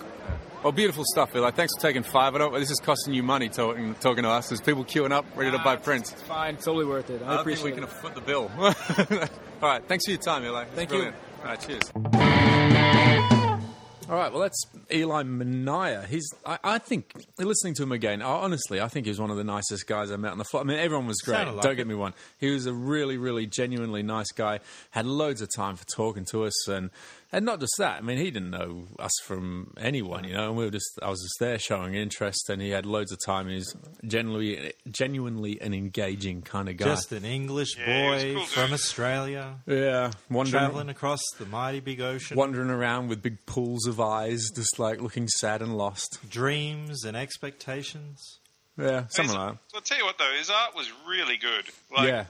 Well, 0.64 0.72
beautiful 0.72 1.04
stuff, 1.06 1.36
Eli. 1.36 1.50
Thanks 1.50 1.74
for 1.76 1.82
taking 1.82 2.02
five. 2.02 2.34
I 2.34 2.38
don't, 2.38 2.54
this 2.54 2.70
is 2.70 2.80
costing 2.80 3.12
you 3.12 3.22
money 3.22 3.50
talking, 3.50 3.94
talking 3.96 4.22
to 4.22 4.30
us. 4.30 4.48
There's 4.48 4.62
people 4.62 4.82
queuing 4.82 5.12
up, 5.12 5.26
ready 5.36 5.50
to 5.50 5.62
buy 5.62 5.76
prints. 5.76 6.12
It's 6.12 6.22
fine, 6.22 6.56
totally 6.56 6.86
worth 6.86 7.10
it. 7.10 7.20
I, 7.20 7.26
I 7.32 7.36
don't 7.36 7.44
think 7.44 7.58
appreciate 7.58 7.64
we 7.64 7.72
can 7.72 7.84
it. 7.84 7.90
foot 7.90 8.14
the 8.14 8.22
bill. 8.22 8.50
All 9.62 9.68
right, 9.68 9.86
thanks 9.86 10.06
for 10.06 10.12
your 10.12 10.20
time, 10.20 10.42
Eli. 10.42 10.64
Thank 10.74 10.90
you. 10.92 11.04
All 11.04 11.44
right, 11.44 11.60
cheers. 11.60 11.82
All 14.06 14.16
right, 14.16 14.30
well, 14.32 14.42
that's 14.42 14.62
Eli 14.92 15.22
Mania. 15.22 16.06
He's, 16.08 16.26
I, 16.46 16.58
I 16.62 16.78
think, 16.78 17.12
listening 17.38 17.72
to 17.74 17.82
him 17.82 17.92
again, 17.92 18.20
I- 18.22 18.26
honestly, 18.26 18.80
I 18.80 18.88
think 18.88 19.06
he 19.06 19.10
was 19.10 19.18
one 19.20 19.30
of 19.30 19.36
the 19.38 19.44
nicest 19.44 19.86
guys 19.86 20.10
I 20.10 20.16
met 20.16 20.32
on 20.32 20.38
the 20.38 20.44
flight. 20.44 20.62
I 20.62 20.66
mean, 20.66 20.78
everyone 20.78 21.06
was 21.06 21.20
great. 21.22 21.46
Like 21.46 21.62
Don't 21.62 21.72
it. 21.72 21.76
get 21.76 21.86
me 21.86 21.94
wrong. 21.94 22.12
He 22.38 22.50
was 22.50 22.66
a 22.66 22.72
really, 22.74 23.16
really 23.16 23.46
genuinely 23.46 24.02
nice 24.02 24.30
guy. 24.32 24.60
Had 24.90 25.06
loads 25.06 25.40
of 25.40 25.48
time 25.54 25.76
for 25.76 25.84
talking 25.86 26.24
to 26.26 26.44
us, 26.44 26.68
and 26.68 26.90
and 27.36 27.44
not 27.44 27.60
just 27.60 27.72
that. 27.78 27.98
I 27.98 28.00
mean, 28.00 28.18
he 28.18 28.30
didn't 28.30 28.50
know 28.50 28.86
us 28.98 29.12
from 29.24 29.74
anyone, 29.78 30.24
you 30.24 30.34
know. 30.34 30.48
And 30.48 30.56
we 30.56 30.64
were 30.64 30.70
just, 30.70 30.98
I 31.02 31.10
was 31.10 31.20
just 31.20 31.34
there 31.40 31.58
showing 31.58 31.94
interest, 31.94 32.48
and 32.50 32.62
he 32.62 32.70
had 32.70 32.86
loads 32.86 33.12
of 33.12 33.18
time. 33.24 33.48
He's 33.48 33.74
genuinely, 34.06 34.72
genuinely 34.90 35.60
an 35.60 35.74
engaging 35.74 36.42
kind 36.42 36.68
of 36.68 36.76
guy. 36.76 36.86
Just 36.86 37.12
an 37.12 37.24
English 37.24 37.76
Yeah, 37.78 38.10
boy 38.10 38.34
cool, 38.34 38.44
from 38.46 38.72
Australia, 38.72 39.56
yeah, 39.66 40.10
wandering, 40.30 40.60
traveling 40.60 40.88
across 40.88 41.20
the 41.38 41.46
mighty 41.46 41.80
big 41.80 42.00
ocean. 42.00 42.36
wandering 42.36 42.70
around 42.70 43.08
with 43.08 43.22
big 43.22 43.44
pools 43.46 43.86
of 43.86 44.00
eyes, 44.00 44.48
just 44.54 44.78
like 44.78 45.00
looking 45.00 45.28
sad 45.28 45.62
and 45.62 45.76
lost. 45.76 46.18
dreams 46.30 47.04
and 47.04 47.16
expectations. 47.16 48.38
Yeah, 48.76 49.06
something 49.08 49.24
His- 49.26 49.34
like 49.34 49.52
that. 49.52 49.58
I'll 49.74 49.80
tell 49.82 49.98
you 49.98 50.04
what, 50.04 50.18
though, 50.18 50.32
his 50.36 50.50
art 50.50 50.74
was 50.74 50.90
really 51.08 51.36
good. 51.36 51.64
Like, 51.96 52.08
yeah. 52.08 52.24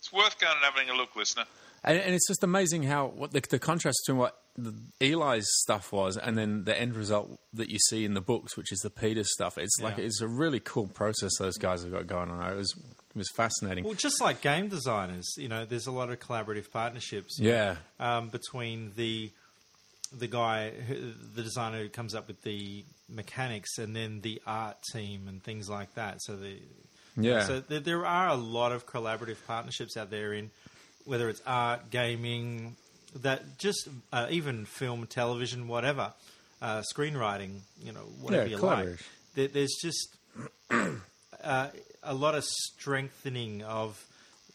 It's 0.00 0.12
worth 0.12 0.38
going 0.38 0.52
and 0.54 0.64
having 0.64 0.90
a 0.90 0.94
look, 0.94 1.16
listener. 1.16 1.44
And, 1.84 1.98
and 1.98 2.14
it's 2.14 2.26
just 2.28 2.42
amazing 2.42 2.82
how 2.84 3.06
what 3.06 3.30
the, 3.32 3.40
the 3.48 3.58
contrast 3.58 3.98
between 4.06 4.18
what 4.18 4.36
the, 4.56 4.74
Eli's 5.00 5.46
stuff 5.60 5.92
was 5.92 6.16
and 6.16 6.36
then 6.36 6.64
the 6.64 6.78
end 6.78 6.94
result 6.96 7.38
that 7.54 7.68
you 7.70 7.78
see 7.88 8.04
in 8.04 8.14
the 8.14 8.20
books, 8.20 8.56
which 8.56 8.72
is 8.72 8.80
the 8.80 8.90
Peter 8.90 9.22
stuff. 9.24 9.56
It's 9.58 9.78
like 9.80 9.98
Yeah. 9.98 10.04
it's 10.04 10.20
a 10.20 10.26
really 10.28 10.60
cool 10.60 10.88
process 10.88 11.30
those 11.38 11.56
guys 11.56 11.82
have 11.84 11.92
got 11.92 12.06
going 12.08 12.30
on. 12.30 12.52
It 12.52 12.56
was 12.56 12.74
it 12.76 13.16
was 13.16 13.30
fascinating. 13.36 13.84
Well, 13.84 13.94
just 13.94 14.20
like 14.20 14.40
game 14.40 14.68
designers, 14.68 15.32
you 15.38 15.48
know, 15.48 15.64
there's 15.64 15.86
a 15.86 15.92
lot 15.92 16.10
of 16.10 16.18
collaborative 16.20 16.70
partnerships. 16.70 17.38
Yeah. 17.40 17.76
um, 18.00 18.28
between 18.30 18.92
the 18.96 19.30
the 20.16 20.26
guy, 20.26 20.70
who, 20.70 21.12
the 21.34 21.42
designer 21.42 21.82
who 21.82 21.88
comes 21.90 22.14
up 22.14 22.28
with 22.28 22.40
the 22.42 22.82
mechanics, 23.10 23.76
and 23.78 23.94
then 23.94 24.22
the 24.22 24.40
art 24.46 24.78
team 24.92 25.28
and 25.28 25.42
things 25.42 25.68
like 25.68 25.94
that. 25.94 26.20
So 26.22 26.34
the 26.36 26.56
Yeah. 27.16 27.44
so 27.44 27.60
there, 27.60 27.80
there 27.80 28.06
are 28.06 28.28
a 28.28 28.34
lot 28.34 28.72
of 28.72 28.86
collaborative 28.86 29.36
partnerships 29.46 29.96
out 29.96 30.10
there 30.10 30.32
in 30.32 30.50
whether 31.08 31.30
it's 31.30 31.40
art, 31.46 31.90
gaming, 31.90 32.76
that 33.22 33.58
just 33.58 33.88
uh, 34.12 34.26
even 34.30 34.66
film, 34.66 35.06
television, 35.06 35.66
whatever, 35.66 36.12
uh, 36.60 36.82
screenwriting, 36.94 37.60
you 37.82 37.92
know, 37.92 38.00
whatever 38.20 38.46
Yeah, 38.46 38.56
you 38.56 38.62
like. 38.62 38.98
There, 39.34 39.48
there's 39.48 39.74
just 39.80 40.16
uh, 41.42 41.68
a 42.02 42.14
lot 42.14 42.34
of 42.34 42.44
strengthening 42.44 43.62
of 43.62 44.04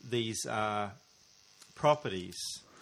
these 0.07 0.45
uh, 0.45 0.89
properties 1.73 2.37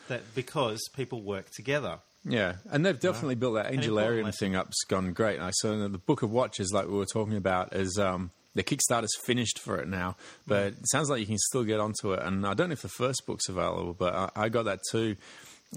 that 0.10 0.36
because 0.36 0.82
people 0.94 1.22
work 1.22 1.50
together. 1.52 2.00
Yeah, 2.26 2.56
and 2.70 2.86
they've 2.86 3.00
definitely 3.00 3.36
built 3.36 3.56
that 3.56 3.72
Angelarium 3.72 4.38
thing 4.38 4.56
up. 4.56 4.68
It's 4.68 4.84
gone 4.84 5.14
great. 5.14 5.38
And 5.38 5.46
I 5.46 5.52
saw 5.52 5.76
the 5.88 5.98
Book 5.98 6.22
of 6.22 6.30
Watchers, 6.30 6.72
like 6.72 6.88
we 6.88 6.94
were 6.94 7.06
talking 7.06 7.36
about, 7.36 7.74
is 7.74 7.98
um, 7.98 8.32
the 8.56 8.64
Kickstarter's 8.64 9.16
finished 9.24 9.60
for 9.60 9.78
it 9.80 9.88
now, 9.88 10.16
but 10.46 10.68
it 10.68 10.90
sounds 10.90 11.10
like 11.10 11.20
you 11.20 11.26
can 11.26 11.38
still 11.38 11.64
get 11.64 11.80
onto 11.80 12.14
it. 12.14 12.22
And 12.24 12.46
I 12.46 12.54
don't 12.54 12.70
know 12.70 12.74
if 12.74 12.82
the 12.82 12.90
first 12.90 13.26
book's 13.26 13.48
available, 13.50 13.94
but 13.94 14.14
I, 14.14 14.30
I 14.36 14.50
got 14.50 14.64
that 14.66 14.80
too. 14.92 15.16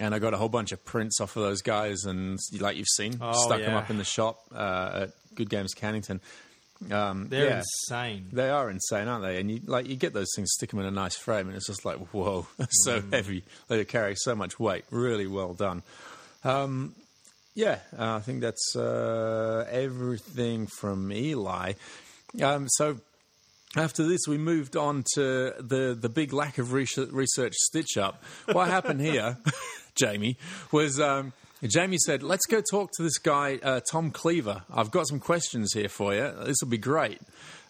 And 0.00 0.12
I 0.12 0.18
got 0.18 0.34
a 0.34 0.36
whole 0.36 0.48
bunch 0.48 0.72
of 0.72 0.84
prints 0.84 1.20
off 1.20 1.36
of 1.36 1.44
those 1.44 1.62
guys, 1.62 2.02
and 2.04 2.36
like 2.58 2.76
you've 2.76 2.88
seen, 2.96 3.16
Oh, 3.20 3.32
stuck 3.46 3.60
them 3.60 3.74
up 3.74 3.90
in 3.90 3.98
the 3.98 4.02
shop 4.04 4.40
uh, 4.52 5.02
at 5.04 5.10
Good 5.36 5.48
Games 5.48 5.72
Cannington. 5.72 6.18
Um, 6.90 7.28
They're 7.28 7.46
yeah. 7.46 7.62
insane. 7.88 8.26
They 8.32 8.50
are 8.50 8.68
insane, 8.68 9.06
aren't 9.06 9.22
they? 9.22 9.38
And 9.38 9.48
you 9.48 9.60
like 9.64 9.86
you 9.86 9.94
get 9.94 10.12
those 10.12 10.26
things, 10.34 10.50
stick 10.52 10.70
them 10.70 10.80
in 10.80 10.86
a 10.86 10.90
nice 10.90 11.14
frame, 11.16 11.46
and 11.46 11.56
it's 11.56 11.68
just 11.68 11.84
like 11.84 11.98
whoa, 12.12 12.48
so 12.70 13.00
heavy. 13.12 13.44
They 13.68 13.84
carry 13.84 14.16
so 14.16 14.34
much 14.34 14.58
weight. 14.58 14.84
Really 14.90 15.28
well 15.28 15.54
done. 15.54 15.84
Um, 16.42 16.96
yeah, 17.54 17.78
uh, 17.96 18.16
I 18.16 18.20
think 18.20 18.40
that's 18.40 18.74
uh, 18.74 19.64
everything 19.70 20.66
from 20.66 21.12
Eli. 21.12 21.74
Um, 22.42 22.68
so 22.68 22.98
after 23.76 24.06
this, 24.06 24.26
we 24.28 24.38
moved 24.38 24.76
on 24.76 25.04
to 25.14 25.54
the 25.58 25.96
the 25.98 26.08
big 26.08 26.32
lack 26.32 26.58
of 26.58 26.72
research, 26.72 27.54
stitch 27.54 27.96
up. 27.96 28.22
What 28.50 28.68
happened 28.68 29.00
here, 29.00 29.38
Jamie, 29.94 30.36
was. 30.72 31.00
Um, 31.00 31.32
Jamie 31.62 31.98
said, 31.98 32.22
"Let's 32.22 32.46
go 32.46 32.60
talk 32.60 32.90
to 32.96 33.02
this 33.02 33.16
guy, 33.18 33.58
uh, 33.62 33.80
Tom 33.90 34.10
Cleaver. 34.10 34.64
I've 34.72 34.90
got 34.90 35.08
some 35.08 35.18
questions 35.18 35.72
here 35.72 35.88
for 35.88 36.14
you. 36.14 36.32
This 36.44 36.56
will 36.60 36.68
be 36.68 36.78
great." 36.78 37.20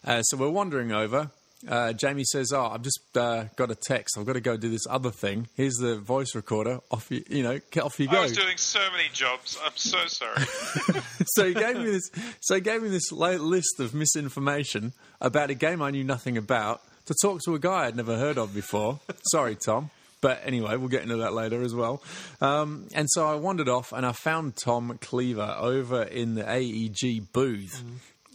Uh, 0.03 0.21
so 0.21 0.37
we're 0.37 0.49
wandering 0.49 0.91
over. 0.91 1.31
Uh, 1.67 1.93
Jamie 1.93 2.25
says, 2.25 2.51
"Oh, 2.53 2.65
I've 2.65 2.81
just 2.81 2.99
uh, 3.15 3.45
got 3.55 3.71
a 3.71 3.75
text. 3.75 4.17
I've 4.17 4.25
got 4.25 4.33
to 4.33 4.41
go 4.41 4.57
do 4.57 4.69
this 4.69 4.85
other 4.89 5.11
thing. 5.11 5.47
Here's 5.55 5.75
the 5.75 5.97
voice 5.97 6.35
recorder. 6.35 6.79
Off 6.91 7.09
you, 7.09 7.23
you 7.29 7.43
know, 7.43 7.59
get 7.71 7.83
off 7.83 7.99
you 7.99 8.07
go." 8.07 8.17
I 8.17 8.23
was 8.23 8.33
doing 8.33 8.57
so 8.57 8.79
many 8.91 9.09
jobs. 9.13 9.57
I'm 9.63 9.71
so 9.75 10.05
sorry. 10.07 10.43
so 11.25 11.47
he 11.47 11.53
gave 11.53 11.77
me 11.77 11.85
this. 11.85 12.11
So 12.41 12.55
he 12.55 12.61
gave 12.61 12.83
me 12.83 12.89
this 12.89 13.11
list 13.11 13.79
of 13.79 13.93
misinformation 13.93 14.93
about 15.21 15.49
a 15.49 15.55
game 15.55 15.81
I 15.81 15.91
knew 15.91 16.03
nothing 16.03 16.37
about 16.37 16.81
to 17.05 17.15
talk 17.21 17.41
to 17.43 17.55
a 17.55 17.59
guy 17.59 17.85
I'd 17.85 17.95
never 17.95 18.17
heard 18.17 18.37
of 18.37 18.53
before. 18.53 18.99
Sorry, 19.31 19.55
Tom. 19.55 19.89
But 20.21 20.41
anyway, 20.43 20.75
we'll 20.77 20.89
get 20.89 21.03
into 21.03 21.17
that 21.17 21.33
later 21.33 21.61
as 21.61 21.75
well. 21.75 22.01
Um, 22.41 22.87
and 22.95 23.07
so 23.11 23.27
I 23.27 23.35
wandered 23.35 23.69
off 23.69 23.91
and 23.91 24.05
I 24.05 24.11
found 24.11 24.55
Tom 24.55 24.97
Cleaver 24.99 25.55
over 25.59 26.01
in 26.01 26.35
the 26.35 26.43
AEG 26.43 27.31
booth. 27.31 27.83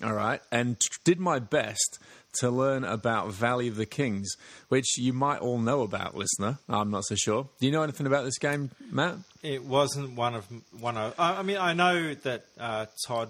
All 0.03 0.13
right, 0.15 0.41
and 0.51 0.79
t- 0.79 0.89
did 1.05 1.21
my 1.21 1.41
best 1.41 1.99
to 2.35 2.51
learn 2.51 2.85
about 2.85 3.33
Valley 3.33 3.69
of 3.69 3.77
the 3.77 3.87
Kings, 3.87 4.37
which 4.69 4.99
you 4.99 5.13
might 5.13 5.39
all 5.39 5.59
know 5.59 5.83
about, 5.83 6.15
listener. 6.15 6.59
I'm 6.69 6.91
not 6.91 7.05
so 7.05 7.15
sure. 7.17 7.49
Do 7.61 7.67
you 7.67 7.73
know 7.73 7.83
anything 7.83 8.07
about 8.07 8.25
this 8.25 8.39
game, 8.39 8.71
Matt? 8.91 9.17
It 9.43 9.65
wasn't 9.65 10.17
one 10.17 10.35
of 10.35 10.47
one 10.79 10.97
of. 10.97 11.15
I 11.19 11.39
I 11.39 11.43
mean, 11.43 11.57
I 11.57 11.73
know 11.73 12.15
that 12.15 12.45
uh, 12.59 12.87
Todd 13.07 13.29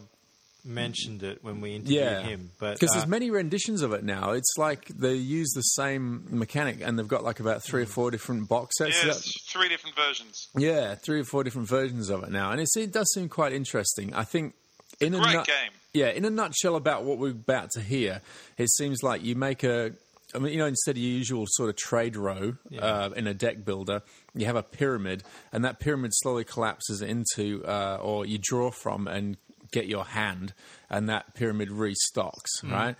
mentioned 0.64 1.22
it 1.22 1.42
when 1.42 1.60
we 1.60 1.74
interviewed 1.74 2.02
yeah, 2.02 2.20
him, 2.22 2.50
but 2.58 2.74
because 2.74 2.90
uh, 2.90 2.94
there's 2.94 3.06
many 3.06 3.30
renditions 3.30 3.82
of 3.82 3.92
it 3.92 4.04
now. 4.04 4.32
It's 4.32 4.54
like 4.58 4.86
they 4.88 5.14
use 5.14 5.50
the 5.54 5.62
same 5.62 6.26
mechanic, 6.30 6.80
and 6.82 6.98
they've 6.98 7.08
got 7.08 7.24
like 7.24 7.40
about 7.40 7.62
three 7.62 7.82
or 7.82 7.86
four 7.86 8.10
different 8.10 8.48
box 8.48 8.76
sets. 8.78 9.02
yes, 9.04 9.22
three 9.48 9.68
different 9.68 9.96
versions. 9.96 10.48
Yeah, 10.56 10.94
three 10.94 11.20
or 11.20 11.24
four 11.24 11.44
different 11.44 11.68
versions 11.68 12.10
of 12.10 12.22
it 12.24 12.30
now, 12.30 12.50
and 12.50 12.60
it's, 12.60 12.76
it 12.76 12.92
does 12.92 13.10
seem 13.14 13.28
quite 13.28 13.52
interesting. 13.52 14.14
I 14.14 14.24
think 14.24 14.54
in 15.00 15.14
a 15.14 15.18
Great 15.18 15.34
nut- 15.34 15.46
game. 15.46 15.72
Yeah, 15.92 16.08
in 16.08 16.24
a 16.24 16.30
nutshell 16.30 16.76
about 16.76 17.04
what 17.04 17.18
we're 17.18 17.30
about 17.30 17.70
to 17.72 17.80
hear, 17.80 18.20
it 18.56 18.70
seems 18.70 19.02
like 19.02 19.24
you 19.24 19.34
make 19.34 19.64
a. 19.64 19.92
I 20.32 20.38
mean, 20.38 20.52
you 20.52 20.58
know, 20.58 20.66
instead 20.66 20.92
of 20.92 20.98
your 20.98 21.10
usual 21.10 21.44
sort 21.48 21.70
of 21.70 21.76
trade 21.76 22.16
row 22.16 22.54
uh, 22.78 23.10
in 23.16 23.26
a 23.26 23.34
deck 23.34 23.64
builder, 23.64 24.02
you 24.32 24.46
have 24.46 24.54
a 24.54 24.62
pyramid, 24.62 25.24
and 25.52 25.64
that 25.64 25.80
pyramid 25.80 26.12
slowly 26.14 26.44
collapses 26.44 27.02
into, 27.02 27.64
uh, 27.64 27.98
or 28.00 28.24
you 28.24 28.38
draw 28.40 28.70
from 28.70 29.08
and 29.08 29.36
get 29.72 29.86
your 29.86 30.04
hand, 30.04 30.54
and 30.88 31.08
that 31.08 31.34
pyramid 31.34 31.70
restocks, 31.70 32.62
right? 32.62 32.94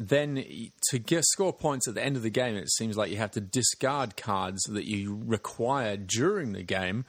Then 0.00 0.44
to 0.90 0.98
get 0.98 1.24
score 1.26 1.52
points 1.52 1.86
at 1.86 1.94
the 1.94 2.04
end 2.04 2.16
of 2.16 2.22
the 2.22 2.30
game, 2.30 2.56
it 2.56 2.70
seems 2.72 2.96
like 2.96 3.10
you 3.10 3.18
have 3.18 3.32
to 3.32 3.40
discard 3.40 4.16
cards 4.16 4.62
that 4.64 4.86
you 4.86 5.20
require 5.24 5.96
during 5.96 6.52
the 6.52 6.64
game, 6.64 7.04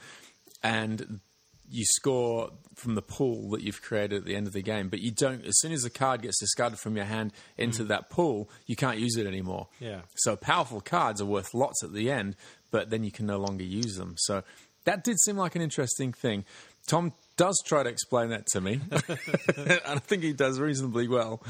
and 0.61 1.21
you 1.71 1.85
score 1.85 2.51
from 2.75 2.95
the 2.95 3.01
pool 3.01 3.49
that 3.51 3.61
you've 3.61 3.81
created 3.81 4.17
at 4.19 4.25
the 4.25 4.35
end 4.35 4.47
of 4.47 4.53
the 4.53 4.61
game. 4.61 4.89
But 4.89 4.99
you 4.99 5.11
don't. 5.11 5.45
As 5.45 5.59
soon 5.59 5.71
as 5.71 5.83
the 5.83 5.89
card 5.89 6.21
gets 6.21 6.39
discarded 6.39 6.79
from 6.79 6.95
your 6.95 7.05
hand 7.05 7.33
into 7.57 7.83
that 7.85 8.09
pool, 8.09 8.49
you 8.65 8.75
can't 8.75 8.97
use 8.97 9.17
it 9.17 9.27
anymore. 9.27 9.67
Yeah. 9.79 10.01
So 10.15 10.35
powerful 10.35 10.81
cards 10.81 11.21
are 11.21 11.25
worth 11.25 11.53
lots 11.53 11.83
at 11.83 11.93
the 11.93 12.09
end, 12.11 12.35
but 12.71 12.89
then 12.89 13.03
you 13.03 13.11
can 13.11 13.25
no 13.25 13.37
longer 13.37 13.63
use 13.63 13.95
them. 13.95 14.15
So 14.17 14.43
that 14.85 15.03
did 15.03 15.19
seem 15.19 15.37
like 15.37 15.55
an 15.55 15.61
interesting 15.61 16.13
thing. 16.13 16.45
Tom 16.87 17.13
does 17.37 17.61
try 17.65 17.83
to 17.83 17.89
explain 17.89 18.29
that 18.29 18.47
to 18.47 18.61
me, 18.61 18.81
and 19.57 19.81
I 19.85 19.99
think 19.99 20.23
he 20.23 20.33
does 20.33 20.59
reasonably 20.59 21.07
well. 21.07 21.43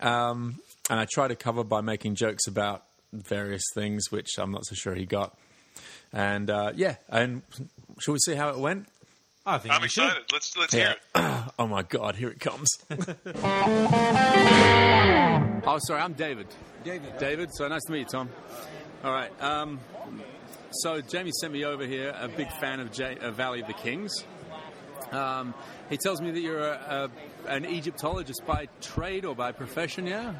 Um, 0.00 0.58
and 0.88 0.98
I 0.98 1.06
try 1.10 1.28
to 1.28 1.36
cover 1.36 1.62
by 1.64 1.80
making 1.80 2.14
jokes 2.14 2.46
about 2.46 2.84
various 3.12 3.64
things, 3.74 4.10
which 4.10 4.38
I'm 4.38 4.50
not 4.50 4.64
so 4.64 4.74
sure 4.74 4.94
he 4.94 5.04
got. 5.04 5.36
And 6.12 6.50
uh, 6.50 6.72
yeah, 6.74 6.96
and 7.08 7.42
shall 8.00 8.12
we 8.12 8.18
see 8.20 8.34
how 8.34 8.50
it 8.50 8.58
went? 8.58 8.88
I 9.44 9.58
think 9.58 9.74
I'm 9.74 9.82
we 9.82 9.88
should. 9.88 10.04
excited. 10.04 10.24
Let's 10.32 10.56
let's 10.56 10.72
hear 10.74 10.90
it. 10.90 10.98
oh 11.58 11.66
my 11.66 11.82
God, 11.82 12.14
here 12.16 12.28
it 12.28 12.38
comes. 12.40 12.68
oh, 15.64 15.78
sorry, 15.86 16.00
I'm 16.00 16.12
David. 16.12 16.46
David. 16.84 17.18
David. 17.18 17.48
So 17.54 17.66
nice 17.68 17.82
to 17.84 17.92
meet 17.92 17.98
you, 18.00 18.04
Tom. 18.06 18.28
All 19.04 19.12
right. 19.12 19.30
Um, 19.42 19.80
so 20.70 21.00
Jamie 21.00 21.32
sent 21.40 21.52
me 21.52 21.64
over 21.64 21.84
here. 21.84 22.14
A 22.18 22.28
big 22.28 22.50
fan 22.52 22.80
of 22.80 22.92
J- 22.92 23.18
uh, 23.20 23.30
Valley 23.32 23.60
of 23.60 23.66
the 23.66 23.72
Kings. 23.74 24.24
Um, 25.10 25.54
he 25.90 25.96
tells 25.98 26.20
me 26.20 26.30
that 26.30 26.40
you're 26.40 26.60
a, 26.60 27.10
a, 27.46 27.50
an 27.50 27.66
Egyptologist 27.66 28.42
by 28.46 28.68
trade 28.80 29.24
or 29.24 29.34
by 29.34 29.52
profession. 29.52 30.06
Yeah. 30.06 30.34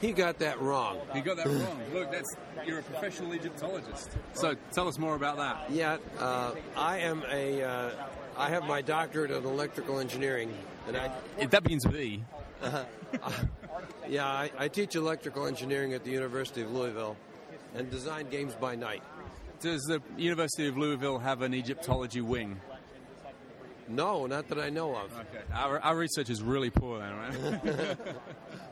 He 0.00 0.12
got 0.12 0.38
that 0.38 0.60
wrong. 0.60 0.98
You 1.14 1.20
got 1.20 1.36
that 1.36 1.46
wrong. 1.46 1.78
Look, 1.92 2.10
that's 2.10 2.34
you're 2.66 2.78
a 2.78 2.82
professional 2.82 3.34
Egyptologist. 3.34 4.10
So 4.32 4.54
tell 4.72 4.88
us 4.88 4.98
more 4.98 5.14
about 5.14 5.36
that. 5.36 5.70
Yeah, 5.70 5.98
uh, 6.18 6.54
I 6.76 6.98
am 6.98 7.22
a. 7.30 7.62
Uh, 7.62 7.90
I 8.38 8.48
have 8.48 8.64
my 8.64 8.80
doctorate 8.80 9.30
in 9.30 9.44
electrical 9.44 9.98
engineering, 9.98 10.54
and 10.86 10.96
I 10.96 11.10
That 11.46 11.66
means 11.66 11.86
with 11.86 11.96
E. 11.96 12.24
yeah 14.08 14.26
I, 14.26 14.50
I 14.58 14.68
teach 14.68 14.94
electrical 14.94 15.46
engineering 15.46 15.94
at 15.94 16.04
the 16.04 16.10
University 16.10 16.62
of 16.62 16.70
Louisville, 16.70 17.16
and 17.74 17.90
design 17.90 18.28
games 18.30 18.54
by 18.54 18.76
night. 18.76 19.02
Does 19.60 19.82
the 19.82 20.00
University 20.16 20.68
of 20.68 20.78
Louisville 20.78 21.18
have 21.18 21.42
an 21.42 21.52
Egyptology 21.52 22.22
wing? 22.22 22.58
No, 23.88 24.26
not 24.26 24.48
that 24.48 24.58
I 24.58 24.70
know 24.70 24.94
of. 24.94 25.12
Okay. 25.12 25.44
Our, 25.52 25.80
our 25.80 25.96
research 25.96 26.30
is 26.30 26.42
really 26.42 26.70
poor 26.70 27.00
then, 27.00 27.16
right? 27.16 27.96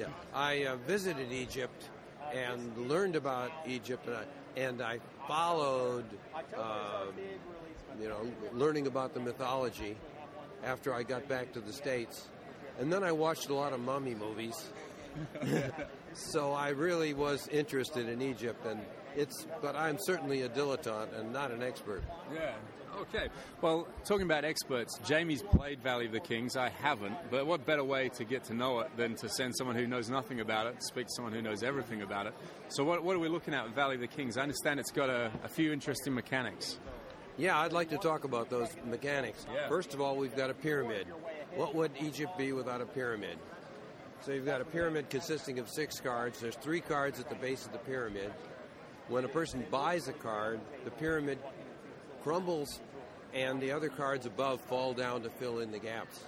Yeah, 0.00 0.06
I 0.32 0.64
uh, 0.64 0.76
visited 0.86 1.30
Egypt 1.30 1.90
and 2.32 2.88
learned 2.88 3.16
about 3.16 3.50
Egypt, 3.66 4.06
and 4.06 4.16
I, 4.16 4.24
and 4.56 4.80
I 4.80 4.98
followed, 5.28 6.06
uh, 6.56 7.04
you 8.00 8.08
know, 8.08 8.26
learning 8.54 8.86
about 8.86 9.12
the 9.12 9.20
mythology 9.20 9.98
after 10.64 10.94
I 10.94 11.02
got 11.02 11.28
back 11.28 11.52
to 11.52 11.60
the 11.60 11.72
states, 11.74 12.28
and 12.78 12.90
then 12.90 13.04
I 13.04 13.12
watched 13.12 13.50
a 13.50 13.54
lot 13.54 13.74
of 13.74 13.80
mummy 13.80 14.14
movies. 14.14 14.70
so 16.14 16.52
I 16.52 16.70
really 16.70 17.12
was 17.12 17.46
interested 17.48 18.08
in 18.08 18.22
Egypt, 18.22 18.64
and 18.64 18.80
it's. 19.14 19.46
But 19.60 19.76
I'm 19.76 19.98
certainly 20.00 20.40
a 20.42 20.48
dilettante 20.48 21.18
and 21.20 21.30
not 21.30 21.50
an 21.50 21.62
expert. 21.62 22.02
yeah. 22.34 22.54
Okay. 22.98 23.28
Well, 23.60 23.86
talking 24.04 24.24
about 24.24 24.44
experts, 24.44 24.98
Jamie's 25.04 25.42
played 25.42 25.82
Valley 25.82 26.06
of 26.06 26.12
the 26.12 26.20
Kings. 26.20 26.56
I 26.56 26.68
haven't. 26.68 27.14
But 27.30 27.46
what 27.46 27.64
better 27.64 27.84
way 27.84 28.08
to 28.10 28.24
get 28.24 28.44
to 28.44 28.54
know 28.54 28.80
it 28.80 28.96
than 28.96 29.14
to 29.16 29.28
send 29.28 29.56
someone 29.56 29.76
who 29.76 29.86
knows 29.86 30.10
nothing 30.10 30.40
about 30.40 30.66
it, 30.66 30.82
speak 30.82 31.06
to 31.06 31.12
someone 31.14 31.32
who 31.32 31.42
knows 31.42 31.62
everything 31.62 32.02
about 32.02 32.26
it? 32.26 32.34
So, 32.68 32.84
what, 32.84 33.02
what 33.02 33.16
are 33.16 33.18
we 33.18 33.28
looking 33.28 33.54
at 33.54 33.64
with 33.64 33.74
Valley 33.74 33.94
of 33.94 34.00
the 34.00 34.06
Kings? 34.06 34.36
I 34.36 34.42
understand 34.42 34.80
it's 34.80 34.90
got 34.90 35.08
a, 35.08 35.30
a 35.44 35.48
few 35.48 35.72
interesting 35.72 36.14
mechanics. 36.14 36.78
Yeah, 37.38 37.58
I'd 37.58 37.72
like 37.72 37.88
to 37.90 37.98
talk 37.98 38.24
about 38.24 38.50
those 38.50 38.68
mechanics. 38.84 39.46
Yeah. 39.52 39.68
First 39.68 39.94
of 39.94 40.00
all, 40.00 40.16
we've 40.16 40.36
got 40.36 40.50
a 40.50 40.54
pyramid. 40.54 41.06
What 41.54 41.74
would 41.74 41.92
Egypt 42.00 42.36
be 42.36 42.52
without 42.52 42.80
a 42.80 42.86
pyramid? 42.86 43.38
So 44.22 44.32
you've 44.32 44.44
got 44.44 44.60
a 44.60 44.66
pyramid 44.66 45.08
consisting 45.08 45.58
of 45.58 45.68
six 45.70 45.98
cards. 46.00 46.40
There's 46.40 46.56
three 46.56 46.82
cards 46.82 47.18
at 47.18 47.30
the 47.30 47.36
base 47.36 47.64
of 47.64 47.72
the 47.72 47.78
pyramid. 47.78 48.30
When 49.08 49.24
a 49.24 49.28
person 49.28 49.64
buys 49.70 50.08
a 50.08 50.12
card, 50.12 50.60
the 50.84 50.90
pyramid 50.90 51.38
crumbles 52.22 52.80
and 53.34 53.60
the 53.60 53.72
other 53.72 53.88
cards 53.88 54.26
above 54.26 54.60
fall 54.62 54.92
down 54.92 55.22
to 55.22 55.30
fill 55.30 55.60
in 55.60 55.70
the 55.70 55.78
gaps. 55.78 56.24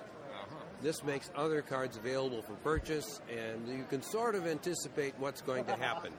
This 0.82 1.04
makes 1.04 1.30
other 1.36 1.62
cards 1.62 1.96
available 1.96 2.42
for 2.42 2.54
purchase, 2.54 3.20
and 3.30 3.68
you 3.68 3.84
can 3.88 4.02
sort 4.02 4.34
of 4.34 4.48
anticipate 4.48 5.14
what's 5.18 5.40
going 5.40 5.64
to 5.66 5.76
happen. 5.76 6.12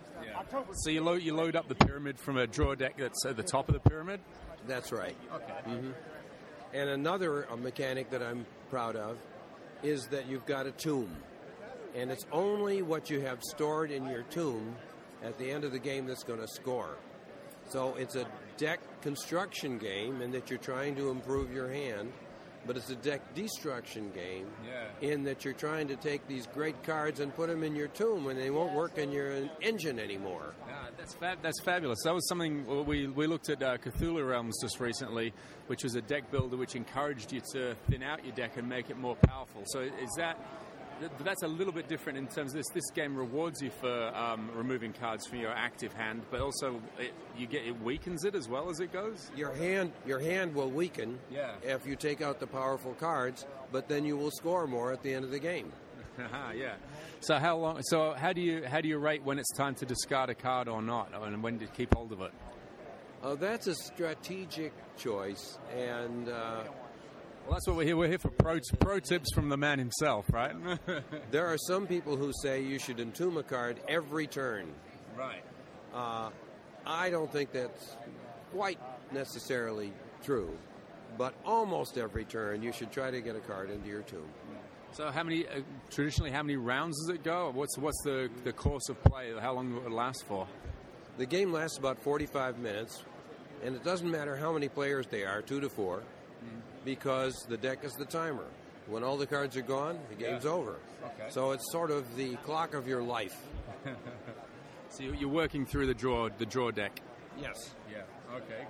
So, 0.72 0.90
you 0.90 1.04
load, 1.04 1.22
you 1.22 1.34
load 1.36 1.58
up 1.58 1.68
the 1.68 1.76
pyramid 1.76 2.18
from 2.18 2.38
a 2.38 2.48
draw 2.48 2.74
deck 2.74 2.96
that's 2.98 3.26
at 3.26 3.36
the 3.36 3.44
top 3.44 3.68
of 3.68 3.74
the 3.74 3.82
pyramid? 3.90 4.22
That's 4.66 4.94
right. 4.94 5.18
Okay. 5.34 5.54
hmm 5.66 5.92
And 6.74 6.90
another 6.90 7.52
uh, 7.52 7.58
mechanic 7.58 8.10
that 8.12 8.24
I'm 8.24 8.46
proud 8.70 8.96
of 8.96 9.18
is 9.84 10.08
that 10.08 10.28
you've 10.28 10.46
got 10.46 10.66
a 10.66 10.72
tomb. 10.72 11.14
And 11.94 12.10
it's 12.10 12.26
only 12.32 12.82
what 12.82 13.10
you 13.10 13.20
have 13.20 13.42
stored 13.44 13.92
in 13.92 14.08
your 14.08 14.24
tomb 14.24 14.76
at 15.24 15.38
the 15.38 15.52
end 15.52 15.66
of 15.66 15.74
the 15.74 15.80
game 15.80 16.06
that's 16.06 16.24
going 16.24 16.40
to 16.40 16.48
score. 16.48 16.98
So 17.68 17.96
it's 17.96 18.16
a 18.16 18.26
deck 18.64 18.80
construction 19.02 19.78
game 19.78 20.22
in 20.22 20.32
that 20.32 20.50
you're 20.50 20.58
trying 20.58 20.96
to 20.96 21.10
improve 21.10 21.52
your 21.52 21.68
hand, 21.70 22.10
but 22.66 22.78
it's 22.78 22.90
a 22.90 22.96
deck 22.96 23.20
destruction 23.36 24.10
game 24.16 24.48
Yeah. 24.66 25.10
in 25.10 25.24
that 25.26 25.44
you're 25.44 25.54
trying 25.54 25.90
to 25.90 25.98
take 25.98 26.26
these 26.30 26.48
great 26.48 26.82
cards 26.84 27.20
and 27.20 27.36
put 27.36 27.50
them 27.50 27.62
in 27.62 27.76
your 27.76 27.90
tomb 27.90 28.28
and 28.30 28.40
they 28.40 28.52
won't 28.52 28.74
work 28.74 28.98
in 28.98 29.12
your 29.12 29.34
engine 29.62 30.00
anymore. 30.00 30.54
Yeah, 30.66 30.76
that's 30.98 31.14
fab- 31.16 31.42
that's 31.42 31.62
fabulous. 31.62 32.00
That 32.06 32.14
was 32.14 32.26
something 32.30 32.66
we 32.86 33.08
we 33.08 33.28
looked 33.28 33.50
at 33.50 33.62
uh, 33.62 33.78
Cthulhu 33.80 34.26
Realms 34.26 34.56
just 34.62 34.80
recently, 34.80 35.34
which 35.68 35.84
was 35.84 35.96
a 35.96 36.02
deck 36.02 36.32
builder 36.32 36.56
which 36.56 36.76
encouraged 36.78 37.34
you 37.34 37.42
to 37.52 37.76
thin 37.90 38.02
out 38.02 38.24
your 38.24 38.34
deck 38.34 38.56
and 38.56 38.70
make 38.70 38.90
it 38.90 38.98
more 38.98 39.18
powerful. 39.18 39.64
So 39.66 39.82
is 39.82 40.14
that 40.16 40.38
that's 41.20 41.44
a 41.44 41.48
little 41.48 41.74
bit 41.74 41.88
different 41.88 42.18
in 42.18 42.28
terms 42.28 42.52
of 42.54 42.58
this. 42.58 42.68
This 42.74 42.90
game 42.94 43.16
rewards 43.16 43.62
you 43.62 43.70
for 43.82 44.08
um, 44.16 44.50
removing 44.56 44.94
cards 44.94 45.26
from 45.28 45.40
your 45.40 45.52
active 45.52 45.94
hand, 45.94 46.22
but 46.32 46.40
also 46.42 46.82
it, 47.00 47.14
you 47.38 47.48
get 47.48 47.66
it 47.66 47.82
weakens 47.82 48.24
it 48.26 48.36
as 48.36 48.48
well 48.48 48.70
as 48.70 48.80
it 48.80 48.92
goes. 48.94 49.32
Your 49.36 49.54
hand, 49.54 49.92
your 50.06 50.20
hand 50.20 50.54
will 50.56 50.70
weaken 50.70 51.20
Yeah. 51.32 51.52
if 51.64 51.86
you 51.86 51.96
take 51.96 52.22
out 52.22 52.40
the 52.40 52.48
powerful 52.48 52.94
cards, 52.94 53.46
but 53.72 53.88
then 53.88 54.06
you 54.06 54.18
will 54.18 54.32
score 54.32 54.68
more 54.68 54.92
at 54.94 55.04
the 55.04 55.14
end 55.14 55.26
of 55.26 55.32
the 55.32 55.40
game. 55.40 55.72
Yeah. 56.56 56.76
So 57.22 57.40
how 57.40 57.58
long? 57.58 57.82
So 57.84 58.14
how 58.14 58.34
do 58.34 58.42
you 58.42 58.64
how 58.66 58.82
do 58.82 58.88
you 58.88 59.00
rate 59.00 59.24
when 59.24 59.40
it's 59.40 59.52
time 59.58 59.74
to 59.76 59.86
discard 59.86 60.30
a 60.30 60.36
card 60.36 60.68
or 60.68 60.80
not, 60.82 61.12
and 61.20 61.42
when 61.42 61.58
to 61.58 61.66
keep 61.66 61.94
hold 61.96 62.12
of 62.12 62.22
it? 62.22 62.32
Uh, 63.24 63.34
that's 63.36 63.66
a 63.66 63.74
strategic 63.74 64.74
choice, 64.98 65.58
and 65.76 66.30
uh, 66.30 66.64
Well, 67.44 67.54
that's 67.54 67.68
what 67.68 67.76
we're 67.76 67.84
here. 67.84 67.98
We're 67.98 68.08
here 68.08 68.18
for 68.18 68.30
pro, 68.30 68.60
pro 68.80 69.00
tips 69.00 69.34
from 69.34 69.50
the 69.50 69.58
man 69.58 69.78
himself, 69.78 70.26
right? 70.32 70.56
there 71.32 71.46
are 71.48 71.58
some 71.58 71.86
people 71.88 72.16
who 72.16 72.32
say 72.42 72.62
you 72.62 72.80
should 72.80 73.00
entomb 73.00 73.38
a 73.38 73.44
card 73.44 73.80
every 73.88 74.28
turn. 74.28 74.74
right. 75.18 75.44
Uh, 75.94 76.30
I 76.86 77.10
don't 77.12 77.32
think 77.32 77.52
that's 77.52 77.96
quite 78.52 78.80
necessarily 79.12 79.94
true, 80.24 80.58
but 81.18 81.34
almost 81.46 81.98
every 81.98 82.26
turn 82.26 82.64
you 82.64 82.72
should 82.72 82.92
try 82.92 83.12
to 83.12 83.22
get 83.22 83.36
a 83.36 83.40
card 83.40 83.70
into 83.70 83.88
your 83.88 84.02
tomb. 84.02 84.28
So 84.94 85.12
how 85.12 85.24
many 85.24 85.48
uh, 85.48 85.62
traditionally 85.92 86.32
how 86.32 86.44
many 86.44 86.56
rounds 86.56 86.98
does 87.00 87.16
it 87.16 87.24
go? 87.24 87.52
What's 87.54 87.78
what's 87.78 88.02
the 88.04 88.30
the 88.44 88.54
course 88.54 88.90
of 88.90 89.02
play? 89.04 89.32
How 89.40 89.54
long 89.54 89.74
will 89.74 89.86
it 89.86 89.92
last 89.92 90.24
for? 90.26 90.48
The 91.18 91.26
game 91.26 91.52
lasts 91.54 91.78
about 91.78 92.02
45 92.02 92.58
minutes, 92.58 93.04
and 93.64 93.76
it 93.76 93.84
doesn't 93.84 94.10
matter 94.10 94.36
how 94.36 94.52
many 94.52 94.68
players 94.68 95.06
they 95.08 95.24
are, 95.24 95.42
two 95.42 95.60
to 95.62 95.70
four, 95.70 96.04
because 96.86 97.46
the 97.50 97.58
deck 97.58 97.84
is 97.84 97.94
the 97.94 98.06
timer. 98.06 98.46
When 98.88 99.04
all 99.04 99.16
the 99.18 99.28
cards 99.28 99.56
are 99.56 99.62
gone, 99.62 99.98
the 100.10 100.16
game's 100.16 100.46
over. 100.46 100.78
Okay. 101.04 101.30
So 101.30 101.52
it's 101.52 101.72
sort 101.72 101.90
of 101.92 102.16
the 102.18 102.36
clock 102.38 102.74
of 102.74 102.88
your 102.88 103.02
life. 103.04 103.36
So 104.90 105.02
you- 105.04 105.14
you're 105.14 105.30
working 105.30 105.66
through 105.66 105.88
the 105.88 105.96
draw 105.96 106.30
the 106.38 106.46
draw 106.46 106.70
deck. 106.70 107.00
Yes. 107.42 107.74
Yeah. 107.92 108.04
Okay. 108.36 108.68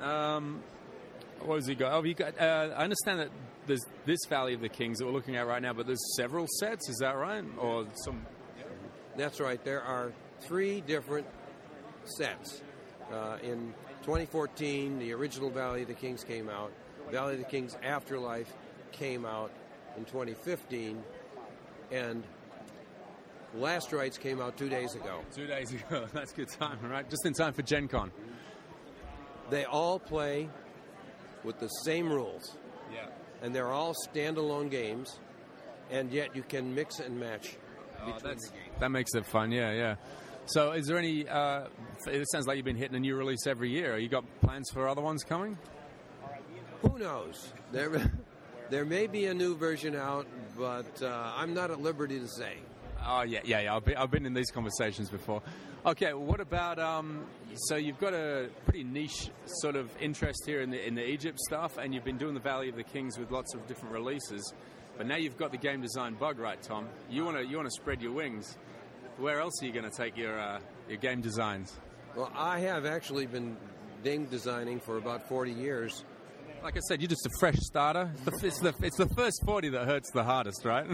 Um, 0.00 0.62
what 1.40 1.56
has 1.56 1.66
he 1.66 1.74
got? 1.74 1.92
Oh, 1.92 2.04
you 2.04 2.14
got. 2.14 2.40
Uh, 2.40 2.70
I 2.76 2.84
understand 2.84 3.18
that 3.18 3.30
there's 3.66 3.84
this 4.06 4.20
Valley 4.28 4.54
of 4.54 4.60
the 4.60 4.68
Kings 4.68 4.98
that 4.98 5.06
we're 5.06 5.10
looking 5.12 5.34
at 5.34 5.46
right 5.48 5.60
now, 5.60 5.72
but 5.72 5.86
there's 5.88 6.14
several 6.16 6.46
sets. 6.60 6.88
Is 6.88 6.98
that 7.00 7.16
right? 7.16 7.42
Or 7.58 7.84
some? 8.04 8.24
That's 9.16 9.40
right. 9.40 9.62
There 9.64 9.82
are 9.82 10.12
three 10.42 10.80
different 10.82 11.26
sets. 12.04 12.62
Uh, 13.12 13.38
in 13.42 13.74
2014, 14.02 15.00
the 15.00 15.12
original 15.14 15.50
Valley 15.50 15.82
of 15.82 15.88
the 15.88 15.94
Kings 15.94 16.22
came 16.22 16.48
out. 16.48 16.72
Valley 17.10 17.34
of 17.34 17.38
the 17.38 17.44
Kings 17.44 17.76
Afterlife 17.82 18.52
came 18.92 19.24
out 19.24 19.50
in 19.96 20.04
2015, 20.04 21.02
and 21.92 22.24
Last 23.56 23.92
Rites 23.92 24.18
came 24.18 24.40
out 24.40 24.56
two 24.56 24.68
days 24.68 24.94
ago. 24.94 25.20
Two 25.34 25.46
days 25.46 25.72
ago. 25.72 26.06
That's 26.12 26.32
good 26.32 26.48
time, 26.48 26.78
right? 26.82 27.08
Just 27.08 27.24
in 27.24 27.32
time 27.32 27.52
for 27.52 27.62
Gen 27.62 27.86
Con. 27.88 28.10
They 29.50 29.64
all 29.64 29.98
play 29.98 30.48
with 31.44 31.60
the 31.60 31.68
same 31.68 32.10
rules, 32.10 32.56
Yeah. 32.92 33.06
and 33.42 33.54
they're 33.54 33.70
all 33.70 33.94
standalone 34.08 34.70
games, 34.70 35.18
and 35.90 36.10
yet 36.12 36.34
you 36.34 36.42
can 36.42 36.74
mix 36.74 36.98
and 36.98 37.20
match 37.20 37.56
between 38.06 38.22
that's, 38.22 38.48
the 38.48 38.56
games. 38.56 38.70
that 38.80 38.90
makes 38.90 39.14
it 39.14 39.26
fun, 39.26 39.52
yeah, 39.52 39.72
yeah. 39.72 39.94
So, 40.46 40.72
is 40.72 40.86
there 40.86 40.98
any? 40.98 41.26
Uh, 41.28 41.68
it 42.06 42.26
sounds 42.30 42.46
like 42.46 42.56
you've 42.56 42.66
been 42.66 42.76
hitting 42.76 42.96
a 42.96 43.00
new 43.00 43.16
release 43.16 43.46
every 43.46 43.70
year. 43.70 43.96
You 43.98 44.08
got 44.10 44.24
plans 44.40 44.68
for 44.72 44.88
other 44.88 45.00
ones 45.00 45.22
coming? 45.24 45.56
Who 46.84 46.98
knows? 46.98 47.52
There, 47.72 48.10
there 48.70 48.84
may 48.84 49.06
be 49.06 49.26
a 49.26 49.34
new 49.34 49.56
version 49.56 49.96
out, 49.96 50.26
but 50.58 51.02
uh, 51.02 51.32
I'm 51.36 51.54
not 51.54 51.70
at 51.70 51.80
liberty 51.80 52.18
to 52.18 52.28
say. 52.28 52.54
Oh 53.06 53.22
yeah, 53.22 53.40
yeah, 53.44 53.60
yeah. 53.60 53.76
I've 53.76 53.84
been, 53.84 53.96
I've 53.96 54.10
been 54.10 54.26
in 54.26 54.34
these 54.34 54.50
conversations 54.50 55.10
before. 55.10 55.42
Okay, 55.84 56.14
what 56.14 56.40
about? 56.40 56.78
Um, 56.78 57.26
so 57.54 57.76
you've 57.76 58.00
got 58.00 58.14
a 58.14 58.48
pretty 58.64 58.84
niche 58.84 59.30
sort 59.46 59.76
of 59.76 59.90
interest 60.00 60.44
here 60.46 60.62
in 60.62 60.70
the 60.70 60.86
in 60.86 60.94
the 60.94 61.06
Egypt 61.06 61.38
stuff, 61.40 61.76
and 61.76 61.94
you've 61.94 62.04
been 62.04 62.16
doing 62.16 62.34
the 62.34 62.40
Valley 62.40 62.68
of 62.68 62.76
the 62.76 62.82
Kings 62.82 63.18
with 63.18 63.30
lots 63.30 63.54
of 63.54 63.66
different 63.66 63.92
releases. 63.92 64.54
But 64.96 65.06
now 65.06 65.16
you've 65.16 65.36
got 65.36 65.50
the 65.50 65.58
game 65.58 65.82
design 65.82 66.14
bug 66.14 66.38
right, 66.38 66.60
Tom. 66.62 66.88
You 67.10 67.24
want 67.24 67.36
to 67.36 67.44
you 67.44 67.56
want 67.56 67.68
to 67.68 67.74
spread 67.74 68.00
your 68.00 68.12
wings. 68.12 68.56
Where 69.18 69.40
else 69.40 69.62
are 69.62 69.66
you 69.66 69.72
going 69.72 69.88
to 69.88 69.96
take 69.96 70.16
your 70.16 70.38
uh, 70.38 70.60
your 70.88 70.98
game 70.98 71.20
designs? 71.20 71.76
Well, 72.16 72.30
I 72.34 72.60
have 72.60 72.86
actually 72.86 73.26
been 73.26 73.56
game 74.04 74.26
designing 74.26 74.80
for 74.80 74.98
about 74.98 75.28
40 75.28 75.52
years. 75.52 76.04
Like 76.64 76.78
I 76.78 76.80
said, 76.88 77.02
you're 77.02 77.10
just 77.10 77.26
a 77.26 77.30
fresh 77.38 77.58
starter. 77.58 78.10
It's 78.26 78.40
the, 78.40 78.46
it's 78.46 78.58
the, 78.60 78.74
it's 78.80 78.96
the 78.96 79.08
first 79.10 79.42
40 79.44 79.68
that 79.68 79.86
hurts 79.86 80.10
the 80.12 80.24
hardest, 80.24 80.64
right? 80.64 80.86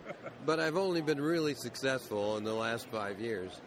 but 0.46 0.58
I've 0.58 0.76
only 0.76 1.00
been 1.00 1.20
really 1.20 1.54
successful 1.54 2.38
in 2.38 2.42
the 2.42 2.52
last 2.52 2.88
five 2.88 3.20
years. 3.20 3.60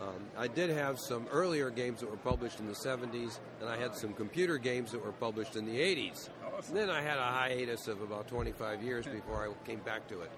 Um, 0.00 0.24
I 0.34 0.48
did 0.48 0.70
have 0.70 0.98
some 0.98 1.26
earlier 1.30 1.68
games 1.68 2.00
that 2.00 2.10
were 2.10 2.16
published 2.16 2.58
in 2.58 2.66
the 2.66 2.72
70s, 2.72 3.38
and 3.60 3.68
I 3.68 3.76
had 3.76 3.94
some 3.96 4.14
computer 4.14 4.56
games 4.56 4.90
that 4.92 5.04
were 5.04 5.12
published 5.12 5.56
in 5.56 5.66
the 5.66 5.78
80s. 5.78 6.30
And 6.68 6.74
then 6.74 6.88
I 6.88 7.02
had 7.02 7.18
a 7.18 7.22
hiatus 7.22 7.86
of 7.86 8.00
about 8.00 8.26
25 8.26 8.82
years 8.82 9.04
before 9.06 9.46
I 9.46 9.66
came 9.68 9.80
back 9.80 10.08
to 10.08 10.22
it. 10.22 10.30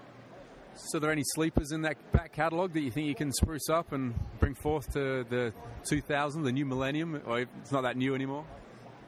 So, 0.75 0.97
are 0.97 0.99
there 0.99 1.11
any 1.11 1.23
sleepers 1.23 1.71
in 1.71 1.81
that 1.83 1.95
back 2.11 2.33
catalogue 2.33 2.73
that 2.73 2.81
you 2.81 2.91
think 2.91 3.07
you 3.07 3.15
can 3.15 3.31
spruce 3.31 3.69
up 3.69 3.93
and 3.93 4.13
bring 4.41 4.55
forth 4.55 4.91
to 4.93 5.23
the 5.29 5.53
2000, 5.87 6.43
the 6.43 6.51
new 6.51 6.65
millennium? 6.65 7.21
Or 7.25 7.39
it's 7.39 7.71
not 7.71 7.83
that 7.83 7.95
new 7.95 8.15
anymore? 8.15 8.45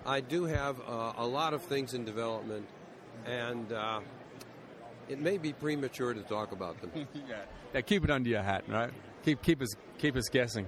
I 0.06 0.22
do 0.22 0.46
have 0.46 0.80
uh, 0.82 1.14
a 1.18 1.26
lot 1.26 1.54
of 1.54 1.62
things 1.62 1.94
in 1.94 2.04
development, 2.04 2.68
and 3.26 3.72
uh, 3.72 4.02
it 5.08 5.20
may 5.20 5.38
be 5.38 5.54
premature 5.54 6.14
to 6.14 6.22
talk 6.22 6.52
about 6.52 6.80
them. 6.82 6.92
yeah. 7.14 7.38
yeah, 7.74 7.82
keep 7.82 8.04
it 8.04 8.10
under 8.10 8.30
your 8.30 8.42
hat, 8.42 8.66
right? 8.68 8.92
Keep 9.24 9.42
keep 9.42 9.62
us 9.62 9.74
keep 9.98 10.16
us 10.16 10.28
guessing. 10.30 10.68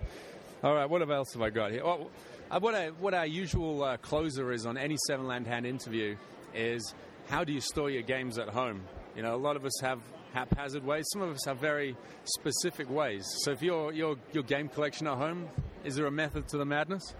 All 0.63 0.73
right, 0.73 0.89
what 0.89 1.07
else 1.09 1.33
have 1.33 1.41
I 1.41 1.49
got 1.49 1.71
here? 1.71 1.81
Oh, 1.83 2.09
uh, 2.49 2.59
what 2.59 2.75
I, 2.75 2.89
what 2.89 3.13
our 3.13 3.25
usual 3.25 3.83
uh, 3.83 3.97
closer 3.97 4.51
is 4.51 4.65
on 4.65 4.77
any 4.77 4.95
Seven 5.07 5.27
Land 5.27 5.47
Hand 5.47 5.65
interview 5.65 6.15
is 6.53 6.93
how 7.27 7.43
do 7.43 7.51
you 7.51 7.61
store 7.61 7.89
your 7.89 8.03
games 8.03 8.37
at 8.37 8.49
home? 8.49 8.83
You 9.15 9.23
know, 9.23 9.35
a 9.35 9.37
lot 9.37 9.57
of 9.57 9.65
us 9.65 9.73
have 9.81 9.99
haphazard 10.33 10.85
ways. 10.85 11.05
Some 11.11 11.21
of 11.21 11.31
us 11.31 11.43
have 11.45 11.57
very 11.57 11.97
specific 12.23 12.89
ways. 12.89 13.25
So, 13.43 13.51
if 13.51 13.61
your 13.61 13.91
your 13.91 14.15
your 14.31 14.43
game 14.43 14.69
collection 14.69 15.07
at 15.07 15.17
home, 15.17 15.49
is 15.83 15.95
there 15.95 16.05
a 16.05 16.11
method 16.11 16.47
to 16.49 16.57
the 16.57 16.65
madness? 16.65 17.13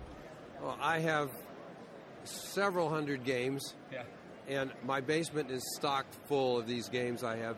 Well, 0.61 0.78
I 0.82 0.99
have 0.99 1.30
several 2.26 2.89
hundred 2.89 3.23
games. 3.23 3.73
Yeah. 3.91 4.03
And 4.47 4.71
my 4.84 5.01
basement 5.01 5.49
is 5.51 5.63
stocked 5.76 6.15
full 6.28 6.57
of 6.57 6.67
these 6.67 6.88
games. 6.89 7.23
I 7.23 7.38
have 7.38 7.57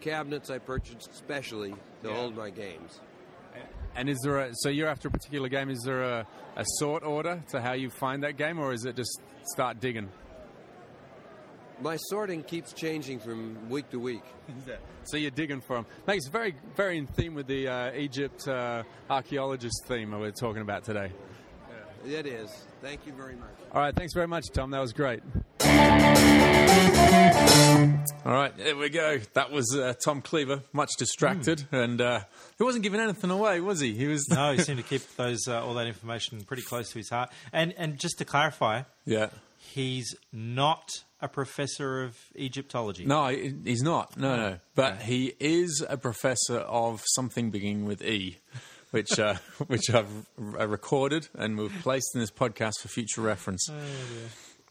cabinets 0.00 0.50
I 0.50 0.58
purchased 0.58 1.14
specially 1.14 1.70
to 2.02 2.08
Yeah. 2.08 2.14
hold 2.14 2.36
my 2.36 2.50
games. 2.50 3.00
And 3.96 4.08
is 4.08 4.18
there 4.24 4.38
a 4.38 4.50
so 4.54 4.68
you're 4.70 4.88
after 4.88 5.06
a 5.06 5.10
particular 5.12 5.48
game? 5.48 5.70
Is 5.70 5.80
there 5.84 6.02
a, 6.02 6.26
a 6.56 6.64
sort 6.78 7.04
order 7.04 7.40
to 7.50 7.60
how 7.60 7.74
you 7.74 7.90
find 7.90 8.24
that 8.24 8.36
game, 8.36 8.58
or 8.58 8.72
is 8.72 8.84
it 8.84 8.96
just 8.96 9.20
start 9.52 9.78
digging? 9.78 10.08
My 11.80 11.96
sorting 11.96 12.42
keeps 12.42 12.72
changing 12.72 13.18
from 13.20 13.68
week 13.68 13.90
to 13.90 13.98
week. 14.00 14.22
So 15.06 15.18
you're 15.18 15.30
digging 15.30 15.60
for 15.60 15.76
them. 15.76 15.86
Makes 16.06 16.28
very 16.28 16.54
very 16.76 16.96
in 16.96 17.06
theme 17.06 17.34
with 17.34 17.46
the 17.46 17.68
uh, 17.68 17.92
Egypt 17.92 18.48
uh, 18.48 18.84
archaeologist 19.10 19.84
theme 19.86 20.18
we're 20.18 20.30
talking 20.30 20.62
about 20.62 20.82
today. 20.84 21.12
It 22.06 22.26
is. 22.26 22.50
Thank 22.82 23.06
you 23.06 23.12
very 23.14 23.34
much. 23.34 23.48
All 23.72 23.80
right, 23.80 23.94
thanks 23.94 24.12
very 24.12 24.28
much, 24.28 24.44
Tom. 24.52 24.70
That 24.72 24.80
was 24.80 24.92
great. 24.92 25.22
All 28.26 28.32
right, 28.32 28.56
there 28.56 28.76
we 28.76 28.90
go. 28.90 29.18
That 29.32 29.50
was 29.50 29.74
uh, 29.74 29.94
Tom 30.04 30.20
Cleaver, 30.20 30.62
much 30.72 30.90
distracted, 30.98 31.66
and 31.72 32.00
uh, 32.00 32.20
he 32.58 32.64
wasn't 32.64 32.82
giving 32.82 33.00
anything 33.00 33.30
away, 33.30 33.60
was 33.60 33.80
he? 33.80 33.94
He 33.94 34.06
was. 34.06 34.28
no, 34.28 34.52
he 34.52 34.58
seemed 34.62 34.78
to 34.78 34.84
keep 34.84 35.02
those 35.16 35.48
uh, 35.48 35.64
all 35.64 35.74
that 35.74 35.86
information 35.86 36.42
pretty 36.42 36.62
close 36.62 36.90
to 36.90 36.98
his 36.98 37.08
heart. 37.08 37.30
And 37.52 37.72
and 37.78 37.98
just 37.98 38.18
to 38.18 38.26
clarify, 38.26 38.82
yeah. 39.06 39.30
he's 39.72 40.14
not 40.30 40.90
a 41.22 41.28
professor 41.28 42.02
of 42.02 42.18
Egyptology. 42.36 43.06
No, 43.06 43.28
he's 43.28 43.82
not. 43.82 44.16
No, 44.18 44.36
no. 44.36 44.58
But 44.74 45.02
he 45.02 45.32
is 45.40 45.82
a 45.88 45.96
professor 45.96 46.58
of 46.58 47.02
something 47.14 47.50
beginning 47.50 47.86
with 47.86 48.02
E, 48.02 48.38
which 48.94 49.18
uh, 49.18 49.34
which 49.66 49.90
I've 49.90 50.08
r- 50.38 50.66
recorded 50.68 51.28
and 51.34 51.58
we've 51.58 51.72
placed 51.82 52.12
in 52.14 52.20
this 52.20 52.30
podcast 52.30 52.80
for 52.80 52.88
future 52.88 53.20
reference. 53.20 53.66
There 53.68 53.76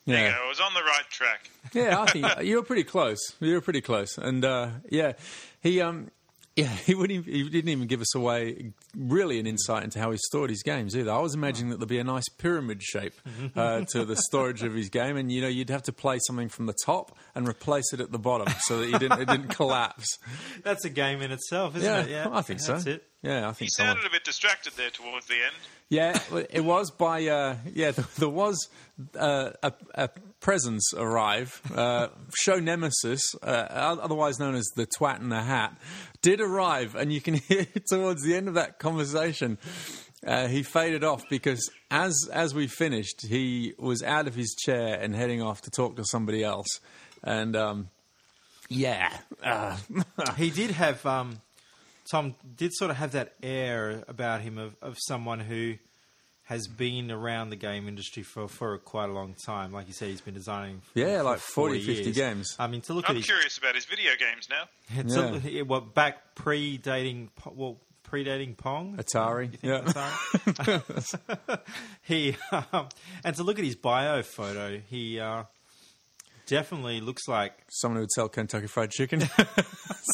you 0.06 0.14
Yeah. 0.16 0.32
go. 0.32 0.46
I 0.46 0.48
was 0.50 0.60
on 0.60 0.74
the 0.74 0.82
right 0.82 1.10
track. 1.10 1.50
Yeah, 1.74 2.02
I 2.02 2.06
think 2.12 2.28
you 2.48 2.56
were 2.58 2.64
pretty 2.64 2.84
close. 2.84 3.20
You 3.40 3.54
were 3.54 3.62
pretty 3.62 3.82
close, 3.82 4.18
and 4.18 4.44
uh, 4.44 4.70
yeah, 4.90 5.14
he 5.62 5.80
um, 5.82 6.10
yeah, 6.56 6.68
he 6.68 6.94
wouldn't. 6.94 7.26
Even, 7.28 7.34
he 7.34 7.50
didn't 7.50 7.70
even 7.70 7.88
give 7.88 8.00
us 8.02 8.14
away 8.16 8.74
really 8.96 9.40
an 9.40 9.48
insight 9.48 9.84
into 9.84 10.00
how 10.00 10.12
he 10.12 10.18
stored 10.18 10.50
his 10.52 10.62
games 10.62 10.96
either. 10.96 11.10
I 11.12 11.18
was 11.20 11.34
imagining 11.34 11.72
that 11.72 11.78
there'd 11.80 11.90
be 11.90 11.98
a 12.00 12.04
nice 12.04 12.28
pyramid 12.38 12.84
shape 12.84 13.14
uh, 13.56 13.82
to 13.92 14.06
the 14.06 14.16
storage 14.16 14.62
of 14.62 14.74
his 14.74 14.90
game, 14.90 15.18
and 15.18 15.32
you 15.32 15.42
know 15.42 15.48
you'd 15.48 15.70
have 15.72 15.84
to 15.84 15.94
play 15.94 16.20
something 16.28 16.50
from 16.50 16.66
the 16.68 16.76
top 16.86 17.18
and 17.34 17.48
replace 17.48 17.92
it 17.94 18.00
at 18.02 18.12
the 18.12 18.20
bottom 18.20 18.54
so 18.68 18.80
that 18.80 18.88
you 18.90 19.00
didn't 19.00 19.20
it 19.22 19.28
didn't 19.30 19.48
collapse. 19.50 20.20
That's 20.64 20.86
a 20.86 20.90
game 20.90 21.22
in 21.22 21.32
itself, 21.32 21.76
isn't 21.78 22.10
Yeah, 22.10 22.26
it? 22.28 22.30
I 22.32 22.42
think 22.42 22.60
so. 22.60 22.74
That's 22.74 22.86
it. 22.88 23.04
Yeah, 23.24 23.48
I 23.48 23.50
He 23.50 23.56
think 23.56 23.72
someone. 23.72 23.96
sounded 23.96 24.10
a 24.10 24.12
bit 24.12 24.26
distracted 24.26 24.74
there 24.76 24.90
towards 24.90 25.26
the 25.28 25.36
end. 25.36 25.56
Yeah, 25.90 26.20
it 26.50 26.64
was 26.66 26.92
by 26.92 27.26
uh, 27.28 27.56
yeah. 27.74 27.92
There, 27.92 28.06
there 28.18 28.30
was 28.30 28.68
uh, 29.18 29.52
a, 29.64 29.74
a 29.96 30.10
presence 30.42 30.94
arrive. 30.96 31.62
Uh, 31.74 32.08
show 32.36 32.60
nemesis, 32.60 33.34
uh, 33.42 33.46
otherwise 33.46 34.40
known 34.40 34.56
as 34.56 34.66
the 34.76 34.86
twat 34.86 35.20
in 35.22 35.30
the 35.30 35.42
hat, 35.42 35.76
did 36.22 36.42
arrive, 36.42 36.96
and 36.96 37.14
you 37.14 37.22
can 37.22 37.34
hear 37.48 37.66
towards 37.90 38.24
the 38.24 38.36
end 38.36 38.48
of 38.50 38.56
that 38.56 38.78
conversation. 38.80 39.58
Uh, 40.26 40.48
he 40.48 40.64
faded 40.64 41.04
off 41.04 41.24
because 41.30 41.70
as 41.92 42.14
as 42.34 42.54
we 42.54 42.68
finished, 42.68 43.26
he 43.28 43.74
was 43.80 44.04
out 44.04 44.28
of 44.28 44.36
his 44.36 44.54
chair 44.66 44.98
and 45.00 45.16
heading 45.16 45.42
off 45.42 45.62
to 45.62 45.70
talk 45.70 45.96
to 45.96 46.04
somebody 46.06 46.44
else. 46.44 46.68
And 47.24 47.56
um, 47.56 47.90
yeah, 48.70 49.16
uh, 49.42 49.78
he 50.38 50.50
did 50.50 50.72
have 50.72 51.06
um, 51.06 51.42
Tom 52.14 52.36
did 52.56 52.72
sort 52.74 52.92
of 52.92 52.98
have 52.98 53.14
that 53.14 53.34
air 53.42 54.04
about 54.08 54.42
him 54.42 54.60
of, 54.60 54.76
of 54.84 54.98
someone 55.00 55.40
who 55.40 55.76
has 56.44 56.68
been 56.68 57.10
around 57.10 57.50
the 57.50 57.56
game 57.56 57.88
industry 57.88 58.22
for, 58.22 58.48
for 58.48 58.78
quite 58.78 59.10
a 59.10 59.14
long 59.14 59.34
time. 59.46 59.72
Like 59.72 59.88
you 59.88 59.94
said, 59.94 60.10
he's 60.10 60.22
been 60.22 60.34
designing. 60.36 60.82
For, 60.82 61.00
Yeah, 61.00 61.18
for 61.20 61.24
like 61.24 61.40
40, 61.40 61.80
50 61.80 62.04
years. 62.04 62.16
games. 62.16 62.56
I 62.60 62.68
mean, 62.68 62.82
to 62.82 62.94
look 62.94 63.06
at 63.06 63.10
I'm 63.12 63.16
at 63.16 63.20
his 63.22 63.26
curious 63.26 63.58
about 63.58 63.74
his 63.76 63.86
video 63.86 64.12
games 64.20 64.48
now. 64.48 65.40
to- 65.40 65.50
yeah, 65.52 65.64
well, 65.64 65.82
back 65.82 66.36
predating 66.36 67.30
Po- 67.36 67.54
well 67.56 67.78
predating 68.08 68.56
Pong. 68.56 68.96
Atari. 68.98 69.52
You 69.54 69.58
think 69.58 69.64
Yeah. 69.64 69.82
Atari? 69.82 71.60
he 72.04 72.36
um, 72.52 72.90
and 73.24 73.36
to 73.38 73.44
look 73.44 73.58
at 73.58 73.66
his 73.66 73.76
bio 73.76 74.22
photo, 74.22 74.80
he 74.90 75.20
uh, 75.20 75.44
definitely 76.48 77.02
looks 77.02 77.28
like 77.28 77.54
someone 77.70 77.98
who 77.98 78.02
would 78.02 78.12
sell 78.12 78.30
Kentucky 78.30 78.68
Fried 78.68 78.92
Chicken. 78.92 79.24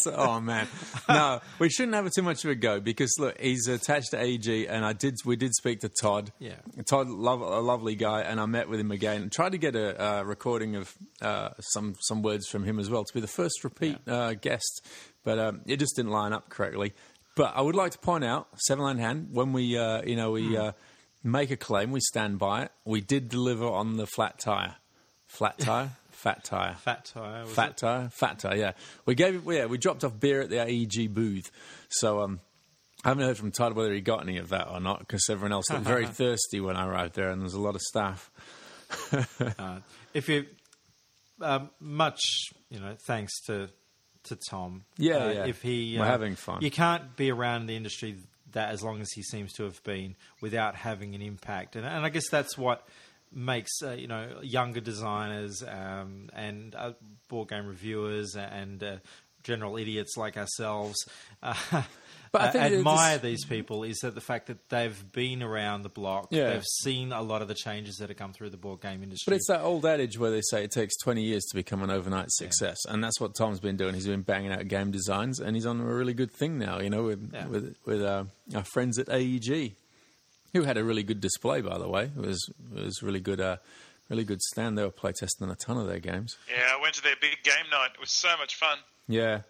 So- 0.03 0.13
oh 0.15 0.39
man, 0.39 0.67
no, 1.09 1.41
we 1.57 1.67
shouldn't 1.69 1.95
have 1.95 2.07
too 2.11 2.21
much 2.21 2.45
of 2.45 2.51
a 2.51 2.55
go 2.55 2.79
because 2.79 3.15
look, 3.17 3.41
he's 3.41 3.67
attached 3.67 4.11
to 4.11 4.17
AEG, 4.17 4.67
and 4.69 4.85
I 4.85 4.93
did 4.93 5.15
we 5.25 5.35
did 5.35 5.55
speak 5.55 5.79
to 5.79 5.89
Todd. 5.89 6.31
Yeah. 6.37 6.57
Todd, 6.87 7.07
love, 7.09 7.41
a 7.41 7.59
lovely 7.59 7.95
guy, 7.95 8.21
and 8.21 8.39
I 8.39 8.45
met 8.45 8.69
with 8.69 8.79
him 8.79 8.91
again. 8.91 9.23
and 9.23 9.31
Tried 9.31 9.53
to 9.53 9.57
get 9.57 9.75
a 9.75 10.19
uh, 10.19 10.21
recording 10.23 10.75
of 10.75 10.93
uh, 11.23 11.49
some 11.59 11.95
some 12.01 12.21
words 12.21 12.47
from 12.47 12.63
him 12.65 12.77
as 12.79 12.87
well 12.89 13.03
to 13.03 13.13
be 13.13 13.19
the 13.19 13.27
first 13.27 13.63
repeat 13.63 13.97
uh, 14.07 14.33
guest, 14.35 14.85
but 15.23 15.39
um, 15.39 15.61
it 15.65 15.77
just 15.77 15.95
didn't 15.95 16.11
line 16.11 16.33
up 16.33 16.49
correctly. 16.49 16.93
But 17.35 17.53
I 17.55 17.61
would 17.61 17.75
like 17.75 17.91
to 17.93 17.99
point 17.99 18.23
out, 18.23 18.47
Seven 18.67 18.83
Land 18.85 18.99
Hand, 18.99 19.29
when 19.31 19.53
we 19.53 19.75
uh, 19.75 20.03
you 20.03 20.15
know 20.15 20.31
we 20.31 20.55
uh, 20.55 20.73
make 21.23 21.49
a 21.49 21.57
claim, 21.57 21.91
we 21.91 21.99
stand 21.99 22.37
by 22.37 22.63
it. 22.65 22.71
We 22.85 23.01
did 23.01 23.27
deliver 23.27 23.65
on 23.65 23.97
the 23.97 24.05
flat 24.05 24.37
tire, 24.39 24.75
flat 25.27 25.57
tire, 25.57 25.91
fat 26.21 26.43
tire. 26.43 26.75
fat 26.75 27.05
tire. 27.05 27.43
was 27.43 27.53
Fat 27.53 27.71
it? 27.71 27.77
tire, 27.77 28.09
fat 28.09 28.39
tire. 28.39 28.55
Yeah, 28.55 28.71
we 29.05 29.15
gave. 29.15 29.45
Yeah, 29.45 29.65
we 29.65 29.77
dropped 29.77 30.03
off 30.03 30.19
beer 30.19 30.41
at 30.41 30.49
the 30.49 30.57
AEG 30.59 31.13
booth. 31.13 31.51
So 31.89 32.21
um, 32.21 32.39
I 33.03 33.09
haven't 33.09 33.25
heard 33.25 33.37
from 33.37 33.51
Todd 33.51 33.73
whether 33.73 33.93
he 33.93 34.01
got 34.01 34.21
any 34.21 34.37
of 34.37 34.49
that 34.49 34.67
or 34.69 34.79
not 34.79 34.99
because 34.99 35.27
everyone 35.29 35.53
else 35.53 35.69
looked 35.69 35.83
very 35.85 36.05
thirsty 36.21 36.59
when 36.59 36.75
I 36.75 36.87
arrived 36.87 37.15
there, 37.15 37.29
and 37.29 37.41
there's 37.41 37.53
a 37.53 37.61
lot 37.61 37.75
of 37.75 37.81
staff. 37.81 38.29
Uh, 39.57 39.79
if 40.13 40.27
you 40.29 40.45
um, 41.41 41.69
much, 41.79 42.19
you 42.69 42.79
know, 42.79 42.95
thanks 43.07 43.39
to 43.45 43.69
to 44.23 44.35
Tom. 44.49 44.83
Yeah, 44.97 45.15
uh, 45.15 45.29
yeah. 45.31 45.45
If 45.45 45.61
he, 45.61 45.95
We're 45.97 46.05
uh, 46.05 46.07
having 46.07 46.35
fun. 46.35 46.61
You 46.61 46.71
can't 46.71 47.15
be 47.15 47.31
around 47.31 47.67
the 47.67 47.75
industry 47.75 48.17
that 48.51 48.71
as 48.71 48.83
long 48.83 48.99
as 48.99 49.11
he 49.11 49.21
seems 49.21 49.53
to 49.53 49.63
have 49.63 49.81
been 49.83 50.15
without 50.41 50.75
having 50.75 51.15
an 51.15 51.21
impact, 51.21 51.75
and, 51.75 51.85
and 51.85 52.03
I 52.05 52.09
guess 52.09 52.27
that's 52.29 52.57
what 52.57 52.85
makes 53.31 53.81
uh, 53.83 53.91
you 53.91 54.07
know 54.07 54.39
younger 54.41 54.79
designers 54.81 55.63
um, 55.63 56.29
and 56.33 56.75
uh, 56.75 56.93
board 57.27 57.49
game 57.49 57.65
reviewers 57.67 58.35
and 58.35 58.83
uh, 58.83 58.95
general 59.43 59.77
idiots 59.77 60.17
like 60.17 60.37
ourselves. 60.37 60.97
Uh, 61.41 61.83
But 62.31 62.41
I 62.41 62.51
think 62.51 62.73
it- 62.73 62.77
admire 62.77 63.17
this- 63.17 63.41
these 63.41 63.45
people 63.45 63.83
is 63.83 63.97
that 64.01 64.13
the 64.13 64.21
fact 64.21 64.47
that 64.47 64.69
they've 64.69 65.11
been 65.13 65.41
around 65.41 65.81
the 65.81 65.89
block, 65.89 66.27
Yeah. 66.29 66.51
they've 66.51 66.63
seen 66.83 67.11
a 67.11 67.23
lot 67.23 67.41
of 67.41 67.47
the 67.47 67.55
changes 67.55 67.95
that 67.95 68.09
have 68.09 68.19
come 68.19 68.33
through 68.33 68.51
the 68.51 68.57
board 68.57 68.81
game 68.81 69.01
industry. 69.01 69.31
But 69.31 69.37
it's 69.37 69.47
that 69.47 69.61
old 69.61 69.83
adage 69.83 70.19
where 70.19 70.29
they 70.29 70.41
say 70.51 70.63
it 70.63 70.69
takes 70.69 70.95
20 70.97 71.23
years 71.23 71.43
to 71.45 71.55
become 71.55 71.81
an 71.81 71.89
overnight 71.89 72.29
success, 72.29 72.77
and 72.87 73.03
that's 73.03 73.19
what 73.19 73.33
Tom's 73.35 73.59
been 73.59 73.77
doing. 73.77 73.95
He's 73.95 74.05
been 74.05 74.21
banging 74.21 74.51
out 74.51 74.67
game 74.67 74.91
designs, 74.91 75.39
and 75.39 75.55
he's 75.55 75.65
on 75.65 75.79
a 75.81 75.85
really 75.85 76.13
good 76.13 76.31
thing 76.31 76.59
now. 76.59 76.79
You 76.79 76.91
know, 76.91 77.01
with 77.01 77.31
Yeah. 77.33 77.47
with, 77.47 77.75
with 77.85 78.03
uh, 78.03 78.25
our 78.53 78.63
friends 78.73 78.99
at 78.99 79.09
AEG, 79.09 79.73
who 80.53 80.63
had 80.63 80.77
a 80.77 80.83
really 80.83 81.03
good 81.03 81.21
display, 81.21 81.61
by 81.61 81.77
the 81.77 81.87
way. 81.89 82.05
It 82.05 82.15
was 82.15 82.49
it 82.75 82.83
was 82.85 83.01
really 83.03 83.19
good. 83.21 83.39
Uh, 83.41 83.57
Really 84.09 84.23
good 84.23 84.41
stand. 84.41 84.75
They 84.75 84.81
were 84.81 84.89
playtesting 84.89 85.51
a 85.51 85.55
ton 85.55 85.77
of 85.77 85.85
their 85.85 85.99
games. 85.99 86.35
Yeah, 86.49 86.63
I 86.75 86.81
went 86.81 86.95
to 86.95 87.03
their 87.03 87.13
big 87.21 87.43
game 87.43 87.69
night. 87.69 87.91
It 87.93 87.99
was 87.99 88.11
so 88.11 88.35
much 88.39 88.55
fun. 88.55 88.79
Yeah, 89.07 89.41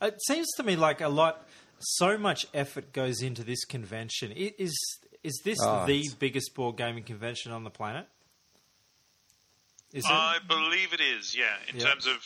It 0.00 0.22
seems 0.26 0.46
to 0.56 0.62
me 0.62 0.74
like 0.74 1.02
a 1.02 1.08
lot, 1.10 1.46
so 1.78 2.16
much 2.16 2.46
effort 2.54 2.94
goes 2.94 3.20
into 3.20 3.44
this 3.44 3.66
convention. 3.66 4.32
Is 4.32 4.74
is 5.22 5.38
this 5.44 5.58
Oh, 5.60 5.84
the 5.84 5.98
it's- 5.98 6.14
biggest 6.14 6.54
board 6.54 6.78
gaming 6.78 7.04
convention 7.04 7.52
on 7.52 7.62
the 7.62 7.68
planet? 7.68 8.08
Is 9.92 10.04
it? 10.06 10.10
I 10.10 10.38
believe 10.48 10.94
it 10.94 11.00
is, 11.02 11.36
yeah, 11.36 11.56
in 11.68 11.78
Yeah. 11.78 11.88
terms 11.90 12.06
of 12.06 12.16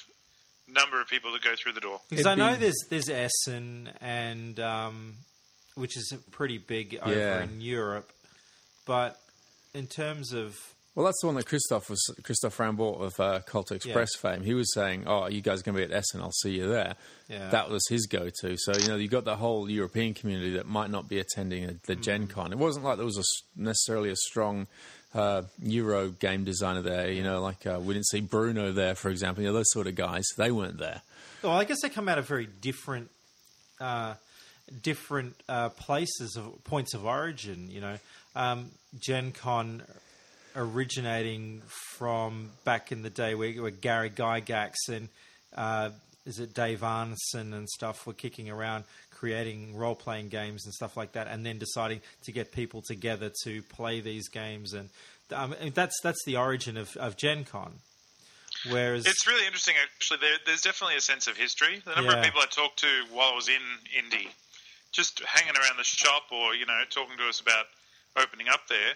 number 0.68 1.00
of 1.00 1.08
people 1.08 1.32
that 1.32 1.42
go 1.42 1.54
through 1.56 1.72
the 1.72 1.80
door. 1.80 2.00
Because 2.08 2.24
it'd 2.24 2.30
I 2.30 2.34
know 2.36 2.52
be- 2.54 2.60
there's 2.60 2.86
there's 2.88 3.08
Essen 3.08 3.90
and 4.00 4.60
um, 4.60 5.16
which 5.80 5.96
is 5.96 6.12
pretty 6.30 6.58
big 6.58 6.98
over 7.02 7.14
Yeah. 7.14 7.42
in 7.42 7.60
Europe, 7.60 8.12
but 8.86 9.18
in 9.74 9.86
terms 9.86 10.32
of 10.32 10.56
Well, 10.96 11.06
that's 11.06 11.20
the 11.20 11.28
one 11.28 11.36
that 11.36 11.46
Christoph 11.46 11.88
was 11.88 12.02
Christophe 12.24 12.58
Raimbault 12.58 13.00
of 13.00 13.20
uh, 13.20 13.40
Colt 13.46 13.70
Express 13.70 14.10
fame. 14.16 14.42
He 14.42 14.54
was 14.54 14.74
saying, 14.74 15.04
"Oh, 15.06 15.28
you 15.28 15.40
guys 15.40 15.60
are 15.60 15.62
going 15.62 15.76
to 15.76 15.86
be 15.86 15.92
at 15.92 15.96
Essen? 15.96 16.20
I'll 16.20 16.32
see 16.32 16.50
you 16.58 16.68
there." 16.68 16.96
Yeah. 17.28 17.48
That 17.50 17.70
was 17.70 17.86
his 17.88 18.06
go-to. 18.06 18.56
So 18.58 18.72
you 18.76 18.88
know, 18.88 18.96
you 18.96 19.06
got 19.08 19.24
the 19.24 19.36
whole 19.36 19.70
European 19.70 20.14
community 20.14 20.50
that 20.54 20.66
might 20.66 20.90
not 20.90 21.08
be 21.08 21.18
attending 21.20 21.64
a, 21.64 21.74
the 21.86 21.94
Gen 21.94 22.26
Con. 22.26 22.52
It 22.52 22.58
wasn't 22.58 22.84
like 22.84 22.96
there 22.96 23.06
was 23.06 23.18
a 23.18 23.24
necessarily 23.60 24.10
a 24.10 24.16
strong 24.16 24.66
uh, 25.14 25.42
Euro 25.62 26.08
game 26.10 26.42
designer 26.44 26.82
there. 26.82 27.10
You 27.10 27.22
know, 27.22 27.40
like 27.40 27.64
uh, 27.66 27.78
we 27.80 27.94
didn't 27.94 28.08
see 28.08 28.20
Bruno 28.20 28.72
there, 28.72 28.96
for 28.96 29.10
example. 29.10 29.42
You 29.44 29.50
know, 29.50 29.54
those 29.54 29.70
sort 29.70 29.86
of 29.86 29.94
guys. 29.94 30.24
They 30.36 30.50
weren't 30.50 30.78
there. 30.78 31.02
Well, 31.42 31.52
I 31.52 31.64
guess 31.64 31.80
they 31.82 31.88
come 31.88 32.08
out 32.08 32.18
of 32.18 32.26
very 32.26 32.46
different, 32.46 33.10
uh, 33.80 34.14
different 34.82 35.34
uh, 35.48 35.68
places 35.70 36.36
of 36.36 36.62
points 36.64 36.94
of 36.94 37.04
origin. 37.06 37.68
You 37.70 37.80
know, 37.80 37.98
um, 38.36 38.70
Gen 38.98 39.32
Con 39.32 39.82
originating 40.56 41.62
from 41.96 42.50
back 42.64 42.92
in 42.92 43.02
the 43.02 43.10
day 43.10 43.34
where, 43.34 43.52
where 43.52 43.70
Gary 43.70 44.10
Gygax 44.10 44.74
and 44.88 45.08
uh, 45.56 45.90
is 46.26 46.38
it 46.38 46.54
Dave 46.54 46.80
Arneson 46.80 47.52
and 47.54 47.68
stuff 47.68 48.06
were 48.06 48.12
kicking 48.12 48.50
around 48.50 48.84
creating 49.12 49.76
role 49.76 49.94
playing 49.94 50.28
games 50.28 50.64
and 50.64 50.72
stuff 50.72 50.96
like 50.96 51.12
that, 51.12 51.26
and 51.28 51.44
then 51.44 51.58
deciding 51.58 52.00
to 52.24 52.32
get 52.32 52.52
people 52.52 52.82
together 52.86 53.30
to 53.44 53.62
play 53.64 54.00
these 54.00 54.28
games, 54.28 54.72
and 54.72 54.88
um, 55.34 55.54
that's 55.74 55.94
that's 56.02 56.24
the 56.24 56.36
origin 56.36 56.76
of, 56.78 56.96
of 56.96 57.16
Gen 57.16 57.44
Con. 57.44 57.72
Whereas 58.70 59.06
It's 59.06 59.26
really 59.26 59.46
interesting, 59.46 59.74
actually. 59.82 60.18
There, 60.20 60.36
there's 60.46 60.60
definitely 60.62 60.96
a 60.96 61.00
sense 61.00 61.26
of 61.26 61.36
history. 61.36 61.80
The 61.84 61.94
number 61.94 62.12
Yeah. 62.12 62.18
of 62.18 62.24
people 62.24 62.40
I 62.42 62.46
talked 62.46 62.78
to 62.80 62.88
while 63.12 63.32
I 63.32 63.34
was 63.34 63.48
in 63.48 63.62
Indy, 63.96 64.28
just 64.92 65.20
hanging 65.24 65.54
around 65.56 65.76
the 65.78 65.84
shop 65.84 66.24
or, 66.32 66.54
you 66.54 66.66
know, 66.66 66.80
talking 66.90 67.16
to 67.18 67.28
us 67.28 67.40
about 67.40 67.66
opening 68.16 68.48
up 68.48 68.60
there, 68.68 68.94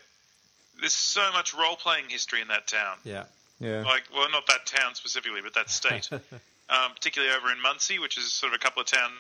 there's 0.81 0.93
so 0.93 1.23
much 1.33 1.55
role 1.55 1.77
playing 1.77 2.05
history 2.09 2.41
in 2.41 2.49
that 2.49 2.67
town. 2.67 2.97
yeah. 3.05 3.25
Yeah. 3.61 3.83
Like, 3.85 4.03
well, 4.13 4.29
not 4.33 4.49
that 4.49 4.67
town 4.67 4.97
specifically, 4.97 5.41
but 5.41 5.55
that 5.55 5.71
state. 5.71 6.09
um, 6.13 6.91
particularly 6.95 7.33
over 7.35 7.53
in 7.53 7.63
Muncie, 7.63 8.01
which 8.01 8.19
is 8.19 8.33
sort 8.33 8.53
of 8.53 8.57
a 8.57 8.59
couple 8.59 8.83
of 8.83 8.89
towns 8.89 9.13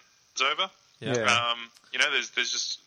over. 0.42 0.68
Yeah. 1.01 1.16
Yeah. 1.16 1.22
Um, 1.32 1.70
you 1.92 2.01
know, 2.01 2.10
there's 2.10 2.30
there's 2.30 2.51
just 2.51 2.80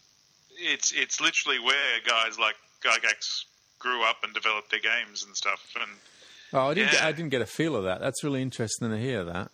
it's 0.59 0.91
it's 0.91 1.21
literally 1.21 1.59
where 1.59 1.99
guys 2.05 2.37
like 2.37 2.55
Gygax 2.83 3.45
grew 3.79 4.03
up 4.03 4.17
and 4.23 4.33
developed 4.33 4.71
their 4.71 4.81
games 4.81 5.23
and 5.23 5.35
stuff. 5.37 5.65
And 5.79 5.89
Oh, 6.53 6.67
I 6.69 6.73
didn't. 6.73 6.91
Get, 6.91 7.01
Yeah. 7.01 7.07
I 7.07 7.11
didn't 7.13 7.29
get 7.29 7.41
a 7.41 7.45
feel 7.45 7.77
of 7.77 7.85
that. 7.85 8.01
That's 8.01 8.23
really 8.25 8.41
interesting 8.41 8.89
to 8.89 8.97
hear 8.97 9.23
that. 9.23 9.49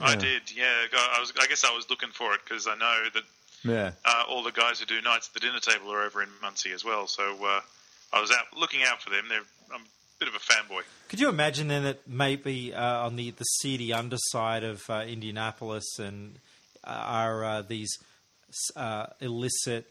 I 0.00 0.14
did, 0.16 0.54
yeah. 0.54 0.84
I 0.92 1.18
was 1.20 1.32
I 1.40 1.46
guess 1.46 1.64
I 1.64 1.74
was 1.74 1.88
looking 1.88 2.10
for 2.10 2.34
it 2.34 2.40
because 2.44 2.66
I 2.68 2.74
know 2.76 3.04
that 3.14 3.24
Yeah. 3.64 3.92
uh, 4.04 4.22
all 4.28 4.42
the 4.42 4.52
guys 4.52 4.80
who 4.80 4.86
do 4.86 5.00
nights 5.02 5.28
at 5.28 5.34
the 5.34 5.40
dinner 5.40 5.60
table 5.60 5.92
are 5.92 6.02
over 6.02 6.22
in 6.22 6.28
Muncie 6.40 6.72
as 6.72 6.84
well. 6.84 7.06
So 7.06 7.36
uh, 7.44 7.60
I 8.12 8.20
was 8.20 8.30
out 8.30 8.58
looking 8.58 8.80
out 8.82 9.02
for 9.02 9.10
them. 9.10 9.26
They're 9.28 9.42
I'm 9.72 9.82
a 9.82 9.84
bit 10.18 10.28
of 10.28 10.34
a 10.34 10.38
fanboy. 10.38 10.82
Could 11.08 11.20
you 11.20 11.28
imagine 11.28 11.68
then 11.68 11.84
that 11.84 12.08
maybe 12.08 12.72
uh, 12.74 13.06
on 13.06 13.16
the, 13.16 13.30
the 13.32 13.44
seedy 13.44 13.92
underside 13.92 14.64
of 14.64 14.88
uh, 14.88 15.04
Indianapolis 15.06 15.98
and 15.98 16.38
uh, 16.84 16.90
are 16.90 17.44
uh, 17.44 17.62
these 17.62 17.90
uh, 18.76 19.06
illicit 19.20 19.86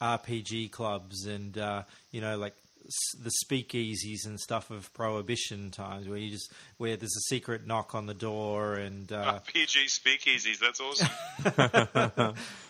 RPG 0.00 0.70
clubs 0.70 1.26
and 1.26 1.56
uh, 1.58 1.82
you 2.10 2.20
know 2.20 2.36
like 2.36 2.54
the 3.18 3.32
speakeasies 3.44 4.26
and 4.26 4.38
stuff 4.38 4.70
of 4.70 4.92
prohibition 4.94 5.70
times 5.70 6.08
where 6.08 6.18
you 6.18 6.30
just 6.30 6.52
where 6.78 6.96
there's 6.96 7.16
a 7.16 7.34
secret 7.34 7.66
knock 7.66 7.94
on 7.94 8.06
the 8.06 8.14
door 8.14 8.74
and 8.74 9.10
uh, 9.12 9.40
PG 9.40 9.86
speakeasies, 9.86 10.58
that's 10.60 10.80
awesome. 10.80 12.34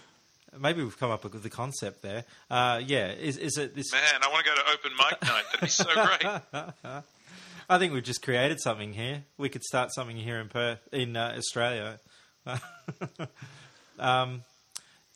maybe 0.61 0.83
we've 0.83 0.99
come 0.99 1.11
up 1.11 1.25
with 1.25 1.43
the 1.43 1.51
concept 1.51 2.03
there. 2.03 2.25
Uh, 2.51 2.81
yeah, 2.85 3.13
is 3.13 3.37
is 3.37 3.57
it 3.59 3.75
this? 3.75 3.93
Man, 3.93 4.03
I 4.23 4.29
want 4.29 4.45
to 4.45 4.51
go 4.51 4.57
to 4.57 4.63
open 4.73 4.93
mic 4.97 5.23
night. 5.23 5.45
That'd 5.47 5.61
be 5.61 5.69
so 5.69 5.85
great. 5.85 7.03
I 7.69 7.79
think 7.79 7.93
we've 7.93 8.05
just 8.05 8.23
created 8.23 8.61
something 8.61 8.93
here. 8.93 9.25
We 9.39 9.49
could 9.49 9.65
start 9.65 9.93
something 9.93 10.17
here 10.17 10.39
in 10.41 10.49
Perth, 10.49 10.79
in 10.93 11.17
uh, 11.17 11.35
Australia. 11.37 11.99
um, 13.99 14.43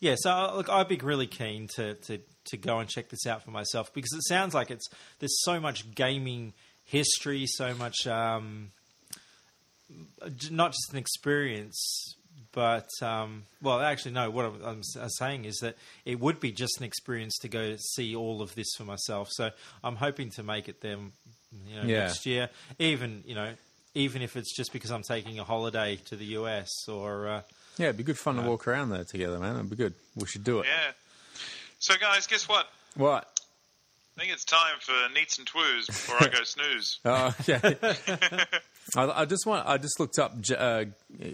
Yeah, 0.00 0.14
so 0.16 0.30
uh, 0.30 0.54
look, 0.56 0.70
I'd 0.70 0.88
be 0.88 0.96
really 0.96 1.26
keen 1.26 1.68
to, 1.76 1.94
to, 1.94 2.20
to 2.46 2.56
go 2.56 2.78
and 2.78 2.88
check 2.88 3.10
this 3.10 3.26
out 3.26 3.44
for 3.44 3.50
myself 3.50 3.92
because 3.92 4.12
it 4.14 4.26
sounds 4.26 4.54
like 4.54 4.70
it's 4.70 4.88
there's 5.18 5.36
so 5.42 5.60
much 5.60 5.94
gaming 5.94 6.54
history, 6.86 7.46
so 7.46 7.74
much 7.74 8.06
um, 8.06 8.70
not 10.50 10.72
just 10.72 10.92
an 10.92 10.98
experience, 10.98 12.16
but 12.52 12.88
um, 13.02 13.44
well, 13.62 13.80
actually, 13.80 14.12
no. 14.12 14.30
What 14.30 14.44
I'm, 14.46 14.82
I'm 15.00 15.10
saying 15.10 15.44
is 15.44 15.56
that 15.58 15.76
it 16.04 16.18
would 16.20 16.40
be 16.40 16.52
just 16.52 16.78
an 16.78 16.84
experience 16.84 17.36
to 17.38 17.48
go 17.48 17.76
see 17.78 18.14
all 18.16 18.42
of 18.42 18.54
this 18.54 18.66
for 18.76 18.84
myself. 18.84 19.28
So 19.30 19.50
I'm 19.84 19.96
hoping 19.96 20.30
to 20.30 20.42
make 20.42 20.68
it 20.68 20.80
there, 20.80 20.96
you 21.66 21.76
know, 21.76 21.82
Yeah. 21.84 22.06
next 22.06 22.26
year. 22.26 22.50
Even 22.78 23.22
you 23.26 23.34
know, 23.34 23.52
even 23.94 24.22
if 24.22 24.36
it's 24.36 24.54
just 24.56 24.72
because 24.72 24.90
I'm 24.90 25.02
taking 25.02 25.38
a 25.38 25.44
holiday 25.44 25.96
to 26.06 26.16
the 26.16 26.24
US 26.36 26.68
or. 26.88 27.28
Uh, 27.28 27.42
Yeah, 27.78 27.86
it'd 27.86 27.96
be 27.96 28.02
good 28.02 28.18
fun 28.18 28.36
to 28.36 28.42
walk 28.42 28.66
around 28.68 28.90
there 28.90 29.04
together, 29.04 29.38
man. 29.38 29.56
It'd 29.56 29.70
be 29.70 29.76
good. 29.76 29.94
We 30.16 30.26
should 30.26 30.44
do 30.44 30.60
it. 30.60 30.66
Yeah. 30.66 30.92
So, 31.78 31.94
guys, 32.00 32.26
guess 32.26 32.48
what? 32.48 32.68
What? 32.96 33.39
I 34.20 34.22
think 34.24 34.34
it's 34.34 34.44
time 34.44 34.74
for 34.80 34.92
neats 35.14 35.38
and 35.38 35.46
twoos 35.46 35.86
before 35.86 36.16
I 36.20 36.28
go 36.28 36.42
snooze. 36.44 36.98
Oh, 37.06 37.34
okay. 37.40 37.74
I, 38.94 39.22
I 39.22 39.24
just 39.24 39.46
want. 39.46 39.66
I 39.66 39.78
just 39.78 39.98
looked 39.98 40.18
up 40.18 40.38
Ge- 40.42 40.50
uh, 40.50 40.84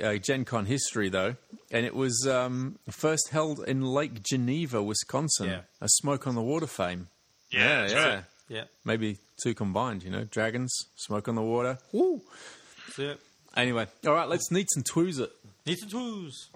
uh, 0.05 0.15
Gen 0.19 0.45
Con 0.45 0.67
history 0.67 1.09
though, 1.09 1.35
and 1.73 1.85
it 1.85 1.97
was 1.97 2.29
um, 2.31 2.79
first 2.89 3.31
held 3.31 3.65
in 3.67 3.83
Lake 3.83 4.23
Geneva, 4.23 4.81
Wisconsin. 4.81 5.49
Yeah. 5.49 5.61
A 5.81 5.89
Smoke 5.89 6.29
on 6.29 6.37
the 6.37 6.43
Water 6.43 6.69
fame. 6.69 7.09
Yeah, 7.51 7.89
that's 7.89 7.93
yeah. 7.93 8.21
yeah, 8.49 8.65
Maybe 8.85 9.19
two 9.43 9.55
combined. 9.55 10.05
You 10.05 10.11
know, 10.11 10.23
dragons, 10.23 10.73
smoke 10.95 11.27
on 11.27 11.35
the 11.35 11.43
water. 11.43 11.79
Woo. 11.91 12.21
that's 12.87 13.01
it. 13.01 13.21
Anyway, 13.57 13.89
all 14.07 14.13
right. 14.13 14.29
Let's 14.29 14.53
neats 14.53 14.77
and 14.77 14.87
twos 14.87 15.19
it. 15.19 15.33
Needs 15.67 15.83
and 15.83 15.91
tools. 15.91 16.51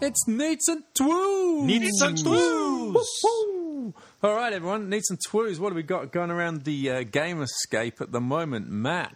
It's 0.00 0.28
neats 0.28 0.68
and 0.68 0.82
twos. 0.94 1.64
Needs 1.64 2.00
and 2.00 2.16
twos. 2.16 2.96
All 4.22 4.34
right, 4.34 4.50
everyone. 4.50 4.88
Neats 4.88 5.10
and 5.10 5.18
twos. 5.28 5.60
What 5.60 5.68
have 5.68 5.76
we 5.76 5.82
got 5.82 6.10
going 6.10 6.30
around 6.30 6.64
the 6.64 6.90
uh, 6.90 7.02
game 7.02 7.42
escape 7.42 8.00
at 8.00 8.12
the 8.12 8.20
moment, 8.20 8.66
Matt? 8.66 9.14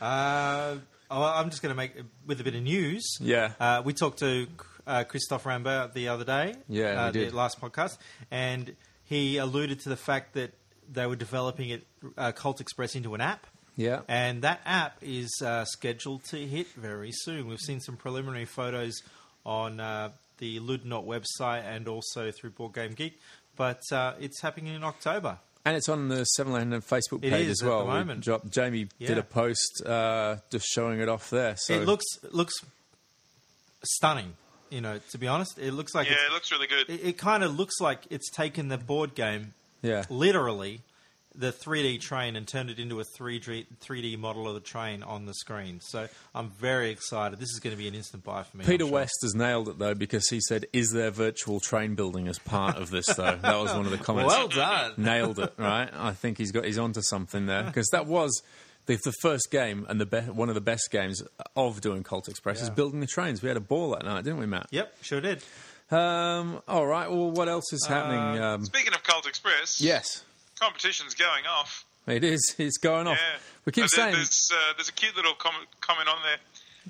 Uh, 0.00 0.76
oh, 1.10 1.22
I'm 1.22 1.50
just 1.50 1.60
going 1.60 1.72
to 1.72 1.76
make 1.76 1.92
with 2.26 2.40
a 2.40 2.44
bit 2.44 2.54
of 2.54 2.62
news. 2.62 3.18
Yeah. 3.20 3.52
Uh, 3.60 3.82
we 3.84 3.92
talked 3.92 4.20
to 4.20 4.46
uh, 4.86 5.04
Christophe 5.04 5.44
Raimbault 5.44 5.92
the 5.92 6.08
other 6.08 6.24
day. 6.24 6.54
Yeah, 6.70 7.02
uh, 7.02 7.10
the 7.10 7.28
last 7.32 7.60
podcast, 7.60 7.98
and 8.30 8.74
he 9.04 9.36
alluded 9.36 9.80
to 9.80 9.90
the 9.90 9.96
fact 9.96 10.32
that 10.34 10.54
they 10.90 11.06
were 11.06 11.16
developing 11.16 11.68
it, 11.68 11.86
uh, 12.16 12.32
Colt 12.32 12.62
Express, 12.62 12.94
into 12.94 13.14
an 13.14 13.20
app. 13.20 13.46
Yeah. 13.76 14.00
And 14.08 14.40
that 14.40 14.62
app 14.64 14.96
is 15.02 15.30
uh, 15.44 15.66
scheduled 15.66 16.24
to 16.30 16.38
hit 16.38 16.68
very 16.68 17.10
soon. 17.12 17.46
We've 17.46 17.60
seen 17.60 17.80
some 17.80 17.98
preliminary 17.98 18.46
photos 18.46 19.02
on 19.44 19.80
uh, 19.80 20.12
the 20.38 20.60
Ludonaute 20.60 21.06
website 21.06 21.64
and 21.64 21.88
also 21.88 22.30
through 22.30 22.50
Board 22.50 22.74
Game 22.74 22.92
Geek, 22.92 23.18
but 23.56 23.80
uh, 23.92 24.14
it's 24.20 24.40
happening 24.40 24.74
in 24.74 24.84
October. 24.84 25.38
And 25.66 25.76
it's 25.76 25.88
on 25.88 26.08
the 26.08 26.24
Seven 26.24 26.52
Land 26.52 26.72
Facebook 26.74 27.22
page 27.22 27.46
is 27.46 27.50
as 27.50 27.62
at 27.62 27.68
well. 27.68 27.78
the 27.80 27.84
We 27.86 27.90
moment. 27.92 28.20
dropped- 28.20 28.50
Jamie 28.50 28.88
did 28.98 29.16
a 29.16 29.22
post 29.22 29.82
uh, 29.86 30.36
just 30.50 30.66
showing 30.66 31.00
it 31.00 31.08
off 31.08 31.30
there. 31.30 31.56
So 31.56 31.72
It 31.74 31.86
looks 31.86 32.04
it 32.22 32.34
looks 32.34 32.54
stunning. 33.84 34.34
You 34.70 34.80
know, 34.80 34.98
to 35.12 35.18
be 35.18 35.28
honest, 35.28 35.58
it 35.58 35.72
looks 35.72 35.94
like 35.94 36.08
Yeah, 36.08 36.16
it 36.28 36.32
looks 36.32 36.50
really 36.50 36.66
good. 36.66 36.88
it, 36.90 37.00
it 37.04 37.18
kind 37.18 37.44
of 37.44 37.56
looks 37.56 37.80
like 37.80 38.00
it's 38.10 38.28
taken 38.30 38.68
the 38.68 38.78
board 38.78 39.14
game, 39.14 39.54
yeah, 39.82 40.04
literally, 40.10 40.80
the 41.34 41.52
3D 41.52 42.00
train, 42.00 42.36
and 42.36 42.46
turned 42.46 42.70
it 42.70 42.78
into 42.78 43.00
a 43.00 43.04
3D 43.04 43.66
3D 43.82 44.18
model 44.18 44.46
of 44.48 44.54
the 44.54 44.60
train 44.60 45.02
on 45.02 45.26
the 45.26 45.34
screen. 45.34 45.80
So 45.80 46.08
I'm 46.34 46.50
very 46.50 46.90
excited. 46.90 47.38
This 47.38 47.50
is 47.50 47.60
going 47.60 47.74
to 47.74 47.80
be 47.80 47.88
an 47.88 47.94
instant 47.94 48.22
buy 48.24 48.42
for 48.44 48.56
me. 48.56 48.64
Peter 48.64 48.84
sure. 48.84 48.92
West 48.94 49.18
has 49.22 49.34
nailed 49.34 49.68
it 49.68 49.78
though 49.78 49.94
because 49.94 50.28
he 50.28 50.40
said, 50.40 50.66
"Is 50.72 50.92
there 50.92 51.10
virtual 51.10 51.60
train 51.60 51.94
building 51.94 52.28
as 52.28 52.38
part 52.38 52.76
of 52.76 52.90
this?" 52.90 53.06
Though 53.06 53.36
that 53.36 53.56
was 53.56 53.72
one 53.72 53.84
of 53.86 53.90
the 53.90 53.98
comments. 53.98 54.32
Well 54.34 54.48
done. 54.48 54.92
nailed 54.96 55.38
it. 55.38 55.52
Right, 55.58 55.88
I 55.92 56.12
think 56.12 56.38
he's 56.38 56.52
got 56.52 56.64
he's 56.64 56.78
onto 56.78 57.02
something 57.02 57.46
there 57.46 57.64
because 57.64 57.88
that 57.92 58.06
was. 58.06 58.42
The, 58.86 58.98
the 59.02 59.14
first 59.22 59.50
game 59.50 59.86
and 59.88 59.98
the 59.98 60.04
be- 60.04 60.20
one 60.30 60.50
of 60.50 60.54
the 60.54 60.60
best 60.60 60.90
games 60.90 61.22
of 61.56 61.80
doing 61.80 62.02
Colt 62.02 62.28
Express 62.28 62.60
is 62.60 62.68
building 62.68 63.00
the 63.00 63.06
trains. 63.06 63.40
We 63.40 63.48
had 63.48 63.56
a 63.56 63.60
ball 63.60 63.92
that 63.92 64.04
night, 64.04 64.24
didn't 64.24 64.40
we, 64.40 64.44
Matt? 64.44 64.66
Yep, 64.72 64.96
sure 65.00 65.22
did. 65.22 65.42
Um, 65.90 66.60
all 66.68 66.86
right. 66.86 67.10
Well, 67.10 67.30
what 67.30 67.48
else 67.48 67.72
is 67.72 67.86
happening? 67.86 68.42
Uh, 68.42 68.46
um, 68.56 68.64
Speaking 68.66 68.92
of 68.92 69.02
Colt 69.02 69.26
Express, 69.26 69.80
yes, 69.80 70.22
competition's 70.58 71.14
going 71.14 71.44
off. 71.46 71.84
it 72.06 72.24
is. 72.24 72.54
It's 72.58 72.78
going 72.78 73.06
off. 73.06 73.18
Yeah. 73.18 73.38
We 73.64 73.72
keep 73.72 73.82
there- 73.82 73.88
saying, 73.88 74.14
There's, 74.14 74.50
uh, 74.52 74.72
there's 74.76 74.88
a 74.88 74.92
cute 74.92 75.16
little 75.16 75.34
com- 75.34 75.66
comment 75.80 76.08
on 76.08 76.16
there. 76.22 76.38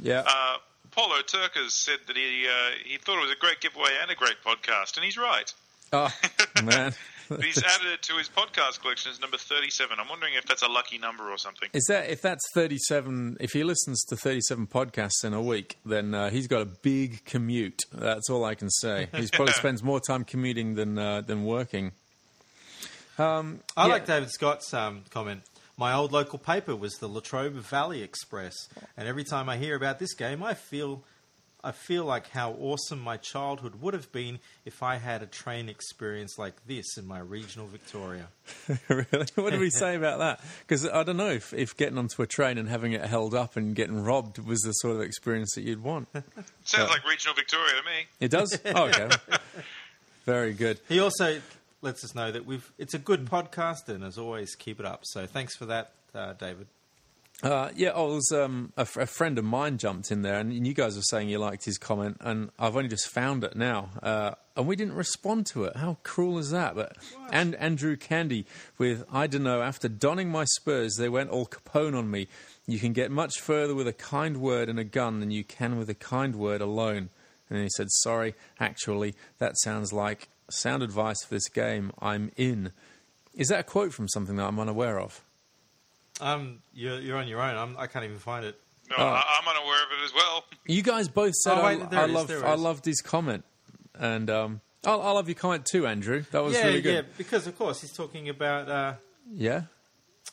yeah. 0.02 0.22
Uh, 0.26 0.56
Paulo 0.90 1.16
Turkers 1.26 1.74
said 1.74 1.98
that 2.06 2.16
he 2.16 2.46
uh, 2.46 2.70
he 2.84 2.98
thought 2.98 3.18
it 3.18 3.22
was 3.22 3.32
a 3.32 3.40
great 3.40 3.60
giveaway 3.60 3.90
and 4.00 4.10
a 4.12 4.14
great 4.14 4.36
podcast, 4.46 4.94
and 4.96 5.04
he's 5.04 5.18
right. 5.18 5.52
oh 5.92 6.08
man, 6.62 6.94
he's 7.42 7.58
added 7.58 7.88
it 7.94 8.02
to 8.02 8.14
his 8.16 8.28
podcast 8.28 8.80
collection 8.80 9.10
as 9.10 9.18
number 9.20 9.36
37. 9.36 9.96
I'm 9.98 10.08
wondering 10.08 10.34
if 10.34 10.44
that's 10.46 10.62
a 10.62 10.68
lucky 10.68 10.98
number 10.98 11.30
or 11.32 11.36
something. 11.36 11.68
Is 11.72 11.84
that 11.88 12.10
if 12.10 12.22
that's 12.22 12.42
thirty-seven? 12.54 13.38
If 13.40 13.50
he 13.54 13.64
listens 13.64 14.04
to 14.04 14.16
thirty-seven 14.16 14.68
podcasts 14.68 15.24
in 15.24 15.34
a 15.34 15.42
week, 15.42 15.78
then 15.84 16.14
uh, 16.14 16.30
he's 16.30 16.46
got 16.46 16.62
a 16.62 16.66
big 16.66 17.24
commute. 17.24 17.80
That's 17.92 18.30
all 18.30 18.44
I 18.44 18.54
can 18.54 18.70
say. 18.70 19.08
He 19.16 19.26
probably 19.32 19.54
spends 19.54 19.82
more 19.82 19.98
time 20.00 20.22
commuting 20.24 20.76
than 20.76 20.96
uh, 20.96 21.22
than 21.22 21.44
working. 21.44 21.90
Um, 23.18 23.60
I 23.76 23.86
yeah. 23.86 23.92
like 23.92 24.06
David 24.06 24.30
Scott's 24.30 24.72
um, 24.74 25.02
comment. 25.10 25.42
My 25.76 25.92
old 25.92 26.12
local 26.12 26.38
paper 26.38 26.76
was 26.76 26.94
the 26.98 27.08
Latrobe 27.08 27.54
Valley 27.54 28.02
Express, 28.02 28.54
and 28.96 29.08
every 29.08 29.24
time 29.24 29.48
I 29.48 29.56
hear 29.56 29.74
about 29.74 29.98
this 29.98 30.14
game, 30.14 30.40
I 30.40 30.54
feel, 30.54 31.02
I 31.64 31.72
feel 31.72 32.04
like 32.04 32.30
how 32.30 32.52
awesome 32.52 33.00
my 33.00 33.16
childhood 33.16 33.80
would 33.80 33.92
have 33.92 34.12
been 34.12 34.38
if 34.64 34.84
I 34.84 34.96
had 34.96 35.20
a 35.22 35.26
train 35.26 35.68
experience 35.68 36.38
like 36.38 36.54
this 36.68 36.96
in 36.96 37.08
my 37.08 37.18
regional 37.18 37.66
Victoria. 37.66 38.28
really? 38.88 39.26
What 39.34 39.52
do 39.52 39.58
we 39.58 39.70
say 39.70 39.96
about 39.96 40.20
that? 40.20 40.40
Because 40.60 40.88
I 40.88 41.02
don't 41.02 41.16
know 41.16 41.30
if, 41.30 41.52
if 41.52 41.76
getting 41.76 41.98
onto 41.98 42.22
a 42.22 42.26
train 42.26 42.56
and 42.56 42.68
having 42.68 42.92
it 42.92 43.04
held 43.04 43.34
up 43.34 43.56
and 43.56 43.74
getting 43.74 44.04
robbed 44.04 44.38
was 44.38 44.60
the 44.60 44.72
sort 44.72 44.94
of 44.94 45.02
experience 45.02 45.56
that 45.56 45.62
you'd 45.62 45.82
want. 45.82 46.06
Sounds 46.64 46.88
like 46.88 47.04
regional 47.04 47.34
Victoria 47.34 47.72
to 47.76 47.82
me. 47.82 48.06
It 48.20 48.30
does. 48.30 48.58
Oh, 48.76 48.84
okay. 48.86 49.08
Very 50.24 50.52
good. 50.54 50.80
He 50.88 51.00
also 51.00 51.40
lets 51.84 52.02
us 52.02 52.14
know 52.14 52.32
that 52.32 52.44
we've 52.44 52.72
it's 52.78 52.94
a 52.94 52.98
good 52.98 53.26
podcast, 53.26 53.88
and 53.88 54.02
as 54.02 54.18
always, 54.18 54.54
keep 54.56 54.80
it 54.80 54.86
up. 54.86 55.00
So 55.04 55.26
thanks 55.26 55.54
for 55.54 55.66
that, 55.66 55.92
uh, 56.14 56.32
David. 56.32 56.66
Uh, 57.42 57.68
yeah, 57.74 57.90
it 57.90 57.96
was 57.96 58.32
um, 58.32 58.72
a, 58.76 58.86
friend 58.86 59.38
of 59.38 59.44
mine 59.44 59.76
jumped 59.76 60.10
in 60.10 60.22
there, 60.22 60.38
and 60.38 60.66
you 60.66 60.72
guys 60.72 60.96
were 60.96 61.02
saying 61.02 61.28
you 61.28 61.38
liked 61.38 61.64
his 61.64 61.76
comment, 61.76 62.16
and 62.20 62.50
I've 62.58 62.76
only 62.76 62.88
just 62.88 63.08
found 63.08 63.42
it 63.42 63.56
now, 63.56 63.90
uh, 64.02 64.32
and 64.56 64.66
we 64.66 64.76
didn't 64.76 64.94
respond 64.94 65.46
to 65.46 65.64
it. 65.64 65.76
How 65.76 65.98
cruel 66.04 66.38
is 66.38 66.50
that? 66.52 66.74
But 66.76 66.96
and 67.30 67.54
Andrew 67.56 67.96
Candy 67.96 68.46
with 68.78 69.04
I 69.12 69.26
don't 69.26 69.42
know. 69.42 69.62
After 69.62 69.88
donning 69.88 70.30
my 70.30 70.44
spurs, 70.44 70.96
they 70.96 71.08
went 71.08 71.30
all 71.30 71.46
Capone 71.46 71.98
on 71.98 72.10
me. 72.10 72.28
You 72.66 72.78
can 72.78 72.92
get 72.92 73.10
much 73.10 73.40
further 73.40 73.74
with 73.74 73.88
a 73.88 73.92
kind 73.92 74.38
word 74.38 74.68
and 74.68 74.78
a 74.78 74.84
gun 74.84 75.20
than 75.20 75.30
you 75.30 75.44
can 75.44 75.76
with 75.76 75.90
a 75.90 75.94
kind 75.94 76.36
word 76.36 76.60
alone. 76.60 77.10
And 77.50 77.60
he 77.60 77.68
said, 77.76 77.88
"Sorry, 77.90 78.34
actually, 78.58 79.16
that 79.38 79.58
sounds 79.58 79.92
like 79.92 80.28
sound 80.50 80.82
advice 80.82 81.22
for 81.24 81.34
this 81.34 81.48
game. 81.48 81.92
I'm 82.00 82.30
in." 82.36 82.72
Is 83.34 83.48
that 83.48 83.60
a 83.60 83.64
quote 83.64 83.92
from 83.92 84.08
something 84.08 84.36
that 84.36 84.44
I'm 84.46 84.60
unaware 84.60 85.00
of? 85.00 85.20
Um, 86.20 86.60
you're, 86.72 87.00
you're 87.00 87.16
on 87.16 87.26
your 87.26 87.40
own. 87.40 87.56
I'm, 87.56 87.76
I 87.76 87.88
can't 87.88 88.04
even 88.04 88.18
find 88.18 88.44
it. 88.44 88.58
No, 88.90 88.96
Oh. 88.98 89.02
I, 89.04 89.22
I'm 89.40 89.48
unaware 89.48 89.82
of 89.82 89.88
it 89.98 90.04
as 90.04 90.14
well. 90.14 90.44
You 90.66 90.82
guys 90.82 91.08
both 91.08 91.34
said 91.34 91.58
Oh, 91.58 91.64
wait, 91.64 91.82
I, 91.82 91.86
there 91.86 92.00
I 92.00 92.04
it 92.04 92.08
is, 92.10 92.14
loved 92.14 92.32
I 92.32 92.54
loved 92.54 92.84
his 92.84 93.00
comment, 93.00 93.44
and 93.98 94.30
um, 94.30 94.60
I, 94.86 94.92
I 94.92 95.10
love 95.10 95.26
your 95.28 95.34
comment 95.34 95.66
too, 95.66 95.86
Andrew. 95.86 96.24
That 96.30 96.44
was 96.44 96.54
yeah, 96.54 96.66
really 96.66 96.80
good. 96.82 96.94
yeah, 96.94 97.02
because 97.18 97.46
of 97.48 97.58
course 97.58 97.80
he's 97.80 97.92
talking 97.92 98.28
about 98.28 98.68
uh, 98.68 98.94
Yeah, 99.32 99.62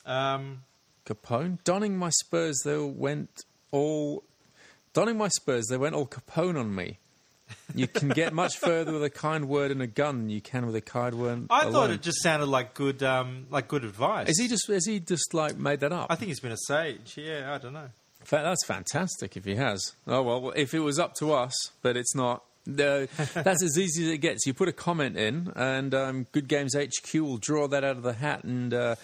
um, 0.06 0.62
Capone 1.06 1.58
donning 1.64 1.96
my 1.96 2.10
spurs. 2.10 2.60
They 2.64 2.78
went 2.78 3.44
all 3.72 4.22
donning 4.92 5.16
my 5.18 5.28
spurs. 5.28 5.66
They 5.68 5.76
went 5.78 5.94
all 5.96 6.06
Capone 6.06 6.58
on 6.60 6.72
me. 6.74 6.98
You 7.74 7.86
can 7.88 8.08
get 8.10 8.32
much 8.32 8.58
further 8.58 8.92
with 8.92 9.02
a 9.04 9.10
kind 9.10 9.48
word 9.48 9.70
and 9.70 9.80
a 9.82 9.86
gun 9.86 10.18
than 10.20 10.30
you 10.30 10.40
can 10.40 10.66
with 10.66 10.74
a 10.76 10.80
kind 10.80 11.14
word. 11.14 11.46
I 11.50 11.62
alone. 11.62 11.72
thought 11.72 11.90
it 11.90 12.02
just 12.02 12.22
sounded 12.22 12.46
like 12.46 12.74
good, 12.74 13.02
um, 13.02 13.46
like 13.50 13.68
good 13.68 13.84
advice. 13.84 14.28
Is 14.28 14.38
he 14.38 14.48
just? 14.48 14.68
Is 14.68 14.86
he 14.86 15.00
just 15.00 15.32
like 15.34 15.56
made 15.56 15.80
that 15.80 15.92
up? 15.92 16.06
I 16.10 16.14
think 16.16 16.28
he's 16.28 16.40
been 16.40 16.52
a 16.52 16.56
sage. 16.66 17.14
Yeah, 17.16 17.52
I 17.54 17.58
don't 17.58 17.72
know. 17.72 17.88
Fa- 18.24 18.42
That's 18.44 18.64
fantastic 18.64 19.36
if 19.36 19.44
he 19.44 19.56
has. 19.56 19.92
Oh 20.06 20.22
well, 20.22 20.52
if 20.54 20.74
it 20.74 20.80
was 20.80 20.98
up 20.98 21.14
to 21.16 21.32
us, 21.32 21.54
but 21.82 21.96
it's 21.96 22.14
not. 22.14 22.42
No, 22.64 23.06
that's 23.34 23.62
as 23.64 23.76
easy 23.76 24.04
as 24.04 24.10
it 24.10 24.18
gets. 24.18 24.46
You 24.46 24.54
put 24.54 24.68
a 24.68 24.72
comment 24.72 25.16
in, 25.16 25.52
and 25.56 25.92
um, 25.94 26.26
Good 26.30 26.46
Games 26.46 26.76
HQ 26.76 27.12
will 27.14 27.38
draw 27.38 27.66
that 27.68 27.82
out 27.82 27.96
of 27.96 28.02
the 28.04 28.12
hat. 28.12 28.44
And 28.44 28.72
uh, 28.72 28.94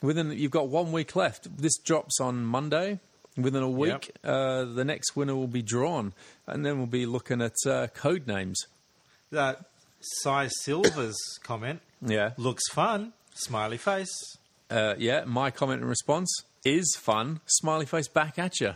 within, 0.00 0.30
you've 0.32 0.50
got 0.50 0.68
one 0.68 0.92
week 0.92 1.14
left. 1.14 1.54
This 1.58 1.76
drops 1.76 2.20
on 2.20 2.42
Monday. 2.44 3.00
Within 3.36 3.62
a 3.62 3.70
week, 3.70 4.10
uh, 4.24 4.64
the 4.64 4.84
next 4.84 5.16
winner 5.16 5.34
will 5.34 5.46
be 5.46 5.62
drawn, 5.62 6.12
and 6.46 6.66
then 6.66 6.76
we'll 6.78 6.86
be 6.86 7.06
looking 7.06 7.40
at 7.40 7.54
uh, 7.66 7.86
Codenames. 7.96 8.56
That 9.30 9.64
Cy 10.00 10.48
Silver's 10.48 11.16
comment 11.42 11.80
Yeah, 12.02 12.32
looks 12.36 12.68
fun. 12.70 13.12
Smiley 13.34 13.78
face. 13.78 14.12
uh, 14.70 14.94
yeah. 14.98 15.24
My 15.24 15.50
comment 15.50 15.80
and 15.80 15.88
response 15.88 16.30
is 16.64 16.94
fun. 16.98 17.40
Smiley 17.46 17.86
face 17.86 18.08
back 18.08 18.38
at 18.38 18.60
you. 18.60 18.74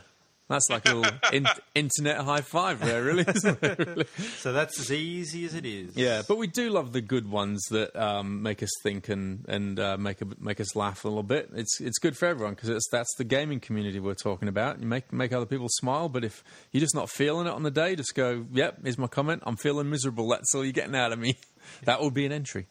That's 0.49 0.71
like 0.71 0.89
a 0.89 0.95
little 0.95 1.19
in- 1.33 1.47
internet 1.75 2.19
high 2.19 2.41
five 2.41 2.81
there, 2.81 3.03
really, 3.03 3.25
it? 3.27 3.79
Really? 3.79 4.07
So 4.37 4.53
that's 4.53 4.79
as 4.79 4.93
easy 4.93 5.45
as 5.45 5.55
it 5.55 5.67
is. 5.67 5.97
Yeah, 5.97 6.23
but 6.27 6.39
we 6.39 6.47
do 6.47 6.71
love 6.71 6.93
the 6.93 7.01
good 7.01 7.29
ones 7.29 7.61
that 7.71 7.97
um, 7.97 8.43
make 8.43 8.63
us 8.63 8.71
think 8.85 9.09
and 9.09 9.45
and 9.49 9.81
uh, 9.81 9.97
make 9.97 10.23
a, 10.23 10.27
make 10.39 10.61
us 10.61 10.77
laugh 10.77 11.05
a 11.05 11.09
little 11.09 11.25
bit. 11.25 11.51
It's 11.55 11.81
it's 11.81 11.99
good 11.99 12.17
for 12.17 12.27
everyone 12.27 12.55
because 12.55 12.87
that's 12.93 13.13
the 13.17 13.25
gaming 13.25 13.59
community 13.59 13.99
we're 13.99 14.15
talking 14.15 14.47
about. 14.47 14.81
You 14.81 14.87
make 14.87 15.13
make 15.13 15.33
other 15.33 15.47
people 15.47 15.67
smile, 15.69 16.09
but 16.09 16.25
if 16.25 16.45
you're 16.71 16.81
just 16.81 16.95
not 16.95 17.11
feeling 17.11 17.49
it 17.49 17.53
on 17.53 17.65
the 17.65 17.71
day, 17.73 17.97
just 17.97 18.15
go, 18.15 18.47
"Yep, 18.53 18.81
here's 18.85 18.99
my 18.99 19.09
comment. 19.09 19.43
I'm 19.47 19.57
feeling 19.57 19.91
miserable. 19.91 20.29
That's 20.29 20.55
all 20.55 20.63
you're 20.65 20.73
getting 20.73 20.95
out 20.95 21.13
of 21.13 21.19
me." 21.19 21.39
that 21.85 22.01
would 22.01 22.15
be 22.15 22.25
an 22.25 22.31
entry. 22.31 22.69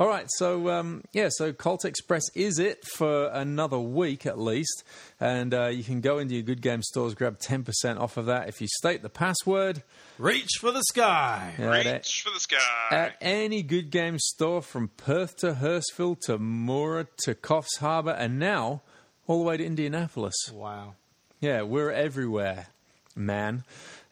All 0.00 0.08
right, 0.08 0.26
so 0.36 0.68
um, 0.70 1.02
yeah, 1.12 1.28
so 1.30 1.52
Colt 1.52 1.84
Express 1.84 2.22
is 2.34 2.58
it 2.58 2.84
for 2.84 3.26
another 3.26 3.78
week 3.78 4.26
at 4.26 4.38
least, 4.38 4.82
and 5.20 5.54
uh, 5.54 5.66
you 5.66 5.84
can 5.84 6.00
go 6.00 6.18
into 6.18 6.34
your 6.34 6.42
good 6.42 6.60
game 6.62 6.82
stores, 6.82 7.14
grab 7.14 7.38
ten 7.38 7.62
percent 7.62 7.98
off 7.98 8.16
of 8.16 8.26
that 8.26 8.48
if 8.48 8.60
you 8.60 8.66
state 8.68 9.02
the 9.02 9.08
password. 9.10 9.82
Reach 10.18 10.50
for 10.60 10.72
the 10.72 10.82
sky. 10.82 11.54
Yeah, 11.58 11.82
that- 11.82 11.92
Reach 11.94 12.22
for 12.24 12.30
the 12.32 12.40
sky. 12.40 12.56
at 12.90 13.16
any 13.20 13.62
good 13.62 13.90
game 13.90 14.18
store 14.18 14.60
from 14.62 14.88
Perth 14.88 15.36
to 15.38 15.52
Hurstville 15.54 16.18
to 16.22 16.38
Moora 16.38 17.06
to 17.24 17.34
Coffs 17.34 17.78
Harbour 17.78 18.10
and 18.12 18.38
now 18.38 18.82
all 19.26 19.38
the 19.38 19.44
way 19.44 19.56
to 19.56 19.64
Indianapolis. 19.64 20.34
Wow. 20.52 20.94
Yeah, 21.40 21.62
we're 21.62 21.90
everywhere, 21.90 22.68
man. 23.14 23.64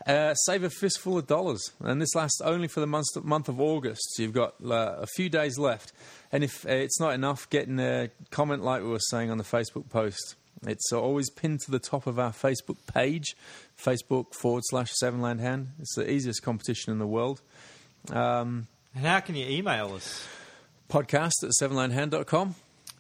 Uh, 0.06 0.32
save 0.35 0.64
a 0.64 0.70
fistful 0.70 1.18
of 1.18 1.27
dollars, 1.27 1.72
and 1.81 2.01
this 2.01 2.14
lasts 2.14 2.40
only 2.40 2.68
for 2.68 2.81
the 2.81 2.86
month, 2.86 3.06
month 3.22 3.48
of 3.48 3.60
August. 3.60 4.01
So 4.14 4.22
you've 4.22 4.32
got 4.32 4.55
uh, 4.64 4.97
a 4.98 5.06
few 5.06 5.28
days 5.28 5.59
left, 5.59 5.93
and 6.32 6.43
if 6.43 6.64
uh, 6.64 6.70
it's 6.70 6.98
not 6.98 7.12
enough, 7.12 7.48
get 7.51 7.68
in 7.68 7.78
a 7.78 8.09
comment 8.31 8.62
like 8.64 8.82
we 8.82 8.89
were 8.89 8.98
saying 9.10 9.31
on 9.31 9.36
the 9.39 9.44
Facebook 9.44 9.90
post. 9.90 10.36
It's 10.66 10.90
always 10.93 11.31
pinned 11.31 11.60
to 11.66 11.70
the 11.70 11.78
top 11.78 12.06
of 12.06 12.18
our 12.18 12.32
Facebook 12.32 12.77
page, 12.86 13.36
Facebook 13.82 14.35
forward 14.35 14.62
slash 14.66 14.90
Seven 14.94 15.20
Land 15.20 15.40
Hand. 15.40 15.72
It's 15.78 15.94
the 15.97 16.10
easiest 16.10 16.43
competition 16.43 16.93
in 16.93 16.98
the 16.98 17.06
world. 17.06 17.40
Um, 18.10 18.68
And 18.94 19.05
how 19.06 19.20
can 19.20 19.36
you 19.36 19.47
email 19.48 19.94
us? 19.94 20.27
podcast 20.90 21.44
at 21.44 21.51
sevenlandhand.com. 21.62 22.55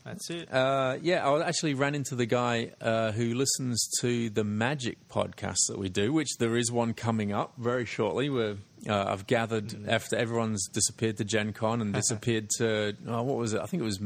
That's 0.04 0.30
it. 0.30 0.52
Uh, 0.52 0.96
yeah, 1.02 1.28
I 1.28 1.46
actually 1.46 1.74
ran 1.74 1.94
into 1.94 2.14
the 2.14 2.24
guy 2.26 2.72
uh, 2.80 3.12
who 3.12 3.34
listens 3.34 3.86
to 4.00 4.30
the 4.30 4.44
Magic 4.44 4.96
podcast 5.08 5.58
that 5.68 5.78
we 5.78 5.88
do, 5.90 6.12
which 6.12 6.38
there 6.38 6.56
is 6.56 6.72
one 6.72 6.94
coming 6.94 7.32
up 7.32 7.52
very 7.58 7.84
shortly. 7.84 8.30
Where 8.30 8.56
uh, 8.88 9.04
I've 9.08 9.26
gathered 9.26 9.68
Mm. 9.68 9.88
after 9.88 10.16
everyone's 10.16 10.66
disappeared 10.68 11.18
to 11.18 11.24
Gen 11.24 11.52
Con 11.52 11.80
and 11.82 11.92
disappeared 12.02 12.48
to 12.58 12.96
oh, 13.06 13.22
what 13.22 13.36
was 13.36 13.52
it? 13.52 13.60
I 13.60 13.66
think 13.66 13.82
it 13.82 13.86
was 13.86 14.00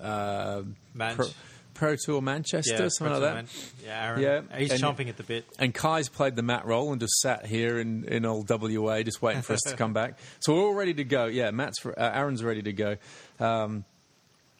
uh. 0.00 0.62
Pro, 0.96 1.26
Pro 1.74 1.96
Tour 1.96 2.20
Manchester, 2.20 2.90
something 2.90 3.12
like 3.12 3.22
that. 3.22 3.34
Man. 3.34 3.46
Yeah, 3.84 4.04
Aaron. 4.06 4.20
Yeah, 4.50 4.58
He's 4.58 4.72
and- 4.72 4.82
chomping 4.82 5.08
at 5.08 5.16
the 5.16 5.22
bit. 5.22 5.44
And 5.58 5.72
Kai's 5.74 6.08
played 6.08 6.36
the 6.36 6.42
Matt 6.42 6.66
role 6.66 6.92
and 6.92 7.00
just 7.00 7.20
sat 7.20 7.46
here 7.46 7.78
in, 7.78 8.04
in 8.04 8.24
old 8.26 8.48
WA, 8.50 9.02
just 9.02 9.22
waiting 9.22 9.42
for 9.42 9.52
us 9.54 9.60
to 9.66 9.76
come 9.76 9.92
back. 9.94 10.18
So 10.40 10.54
we're 10.54 10.62
all 10.62 10.74
ready 10.74 10.94
to 10.94 11.04
go. 11.04 11.26
Yeah, 11.26 11.50
Matt's 11.52 11.84
uh, 11.86 11.92
Aaron's 11.96 12.42
ready 12.42 12.62
to 12.62 12.72
go. 12.72 12.96
Um, 13.38 13.84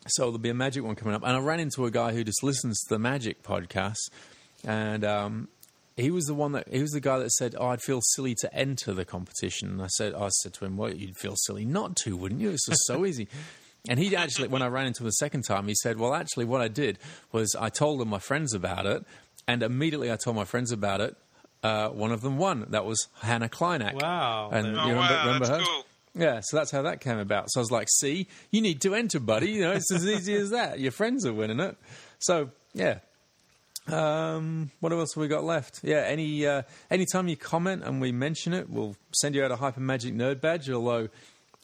so 0.07 0.25
there'll 0.25 0.39
be 0.39 0.49
a 0.51 0.55
Magic 0.55 0.83
one 0.85 0.95
coming 0.95 1.15
up. 1.15 1.23
And 1.23 1.37
I 1.37 1.41
ran 1.41 1.61
into 1.61 1.85
a 1.87 1.91
guy 1.91 2.13
who 2.13 2.25
just 2.25 2.43
listens 2.43 2.81
to 2.83 2.95
the 2.95 2.99
Magic 2.99 3.43
podcast, 3.43 3.99
and 4.65 5.05
um, 5.05 5.49
he 5.97 6.11
was 6.11 6.25
the 6.27 6.35
one 6.35 6.53
that 6.53 6.69
he 6.69 6.81
was 6.81 6.91
the 6.93 7.01
guy 7.01 7.19
that 7.19 7.31
said, 7.33 7.55
"Oh, 7.59 7.69
I'd 7.69 7.83
feel 7.83 8.01
silly 8.15 8.35
to 8.41 8.55
enter 8.55 8.93
the 8.93 9.05
competition." 9.05 9.69
And 9.71 9.83
I 9.83 9.89
said, 9.89 10.15
I 10.15 10.29
said 10.29 10.55
to 10.55 10.65
him, 10.65 10.77
"Well, 10.77 10.93
you'd 10.95 11.17
feel 11.17 11.35
silly 11.37 11.65
not 11.65 11.97
to, 12.05 12.17
wouldn't 12.17 12.41
you? 12.41 12.51
It's 12.51 12.67
just 12.67 12.87
so 12.87 13.05
easy." 13.05 13.29
And 13.89 13.99
he 13.99 14.15
actually, 14.15 14.49
when 14.49 14.61
I 14.61 14.67
ran 14.67 14.87
into 14.87 15.01
him 15.05 15.07
the 15.07 15.13
second 15.13 15.45
time, 15.45 15.67
he 15.67 15.75
said, 15.75 15.99
"Well, 15.99 16.13
actually, 16.13 16.45
what 16.45 16.61
I 16.61 16.69
did 16.69 16.99
was 17.33 17.57
I 17.59 17.71
told 17.71 18.07
my 18.07 18.19
friends 18.19 18.53
about 18.53 18.85
it, 18.85 19.07
and 19.49 19.63
immediately 19.63 20.13
I 20.13 20.17
told 20.17 20.37
my 20.37 20.45
friends 20.45 20.71
about 20.71 21.01
it. 21.01 21.17
Uh, 21.63 21.89
one 21.89 22.13
of 22.13 22.21
them 22.21 22.37
won. 22.37 22.67
That 22.69 22.85
was 22.85 23.09
Hannah 23.23 23.49
Kleinak. 23.49 23.95
Wow. 23.95 24.51
And 24.53 24.67
Oh, 24.67 24.71
you 24.71 24.77
remember, 24.93 25.01
wow, 25.01 25.25
remember 25.25 25.47
that's 25.47 25.63
her? 25.63 25.67
cool. 25.67 25.87
Yeah, 26.15 26.41
so 26.43 26.57
that's 26.57 26.71
how 26.71 26.83
that 26.83 27.01
came 27.01 27.19
about. 27.19 27.51
So 27.51 27.61
I 27.61 27.63
was 27.63 27.71
like, 27.71 27.89
"See, 27.89 28.27
you 28.51 28.61
need 28.61 28.81
to 28.83 28.95
enter, 28.95 29.21
buddy. 29.21 29.53
You 29.53 29.61
know, 29.63 29.73
it's 29.73 29.93
as 29.93 30.07
easy 30.07 30.35
as 30.35 30.51
that. 30.51 30.81
Your 30.81 30.93
friends 30.93 31.25
are 31.25 31.33
winning 31.33 31.61
it." 31.61 31.77
So 32.19 32.51
yeah. 32.75 32.99
Um, 33.87 34.71
what 34.81 34.93
else 34.93 35.15
have 35.15 35.21
we 35.23 35.29
got 35.29 35.45
left? 35.45 35.81
Yeah, 35.83 36.03
any 36.07 36.47
uh, 36.47 36.63
anytime 36.91 37.29
you 37.29 37.37
comment 37.37 37.83
and 37.85 38.01
we 38.01 38.13
mention 38.13 38.53
it, 38.53 38.69
we'll 38.69 38.97
send 39.13 39.35
you 39.35 39.45
out 39.45 39.51
a 39.51 39.57
Hyper 39.57 39.81
Magic 39.81 40.15
Nerd 40.15 40.41
badge. 40.41 40.69
Although 40.71 41.09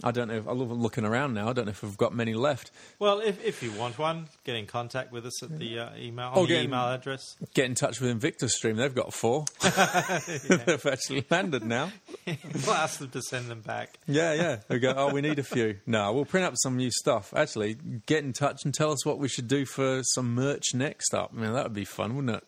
I 0.05 0.10
don't 0.10 0.28
know, 0.28 0.35
if, 0.35 0.47
I'm 0.47 0.59
looking 0.59 1.06
around 1.06 1.32
now. 1.32 1.48
I 1.48 1.55
don't 1.55 1.64
know 1.64 1.70
if 1.70 1.82
we've 1.82 1.97
got 1.97 2.14
many 2.14 2.35
left. 2.35 2.70
Well, 2.98 3.20
if, 3.20 3.43
if 3.43 3.62
you 3.62 3.73
want 3.73 3.98
one, 3.98 4.28
get 4.44 4.55
in 4.55 4.66
contact 4.66 5.10
with 5.10 5.24
us 5.24 5.43
at 5.43 5.59
the 5.59 5.78
uh, 5.78 5.90
email, 5.97 6.32
Oh, 6.35 6.43
the 6.43 6.48
get 6.48 6.59
in- 6.59 6.64
email 6.66 6.89
address. 6.89 7.23
Get 7.55 7.64
in 7.64 7.74
touch 7.74 7.98
with 7.98 8.10
Invictus 8.10 8.55
Stream. 8.55 8.77
They've 8.77 8.94
got 8.94 9.14
four. 9.14 9.47
They've 9.62 10.86
actually 10.86 11.24
landed 11.31 11.64
now. 11.64 11.93
we'll 12.27 12.74
ask 12.74 12.98
them 12.98 13.09
to 13.10 13.23
send 13.23 13.48
them 13.48 13.62
back. 13.62 13.98
Yeah, 14.06 14.35
yeah. 14.35 14.59
We 14.68 14.81
go, 14.81 14.93
oh, 14.94 15.12
we 15.14 15.23
need 15.23 15.39
a 15.39 15.43
few. 15.43 15.78
No, 15.86 16.12
we'll 16.12 16.27
print 16.27 16.47
up 16.47 16.55
some 16.56 16.77
new 16.77 16.90
stuff. 16.90 17.32
Actually, 17.35 17.78
get 18.06 18.23
in 18.23 18.35
touch 18.35 18.66
and 18.66 18.74
tell 18.74 18.93
us 18.93 19.06
what 19.06 19.18
we 19.18 19.28
should 19.28 19.48
do 19.48 19.64
for 19.64 20.02
some 20.02 20.35
merch 20.35 20.74
next 20.74 21.14
up. 21.14 21.31
I 21.35 21.40
mean, 21.40 21.52
that 21.55 21.64
would 21.64 21.74
be 21.74 21.86
fun, 21.86 22.16
wouldn't 22.16 22.36
it? 22.36 22.44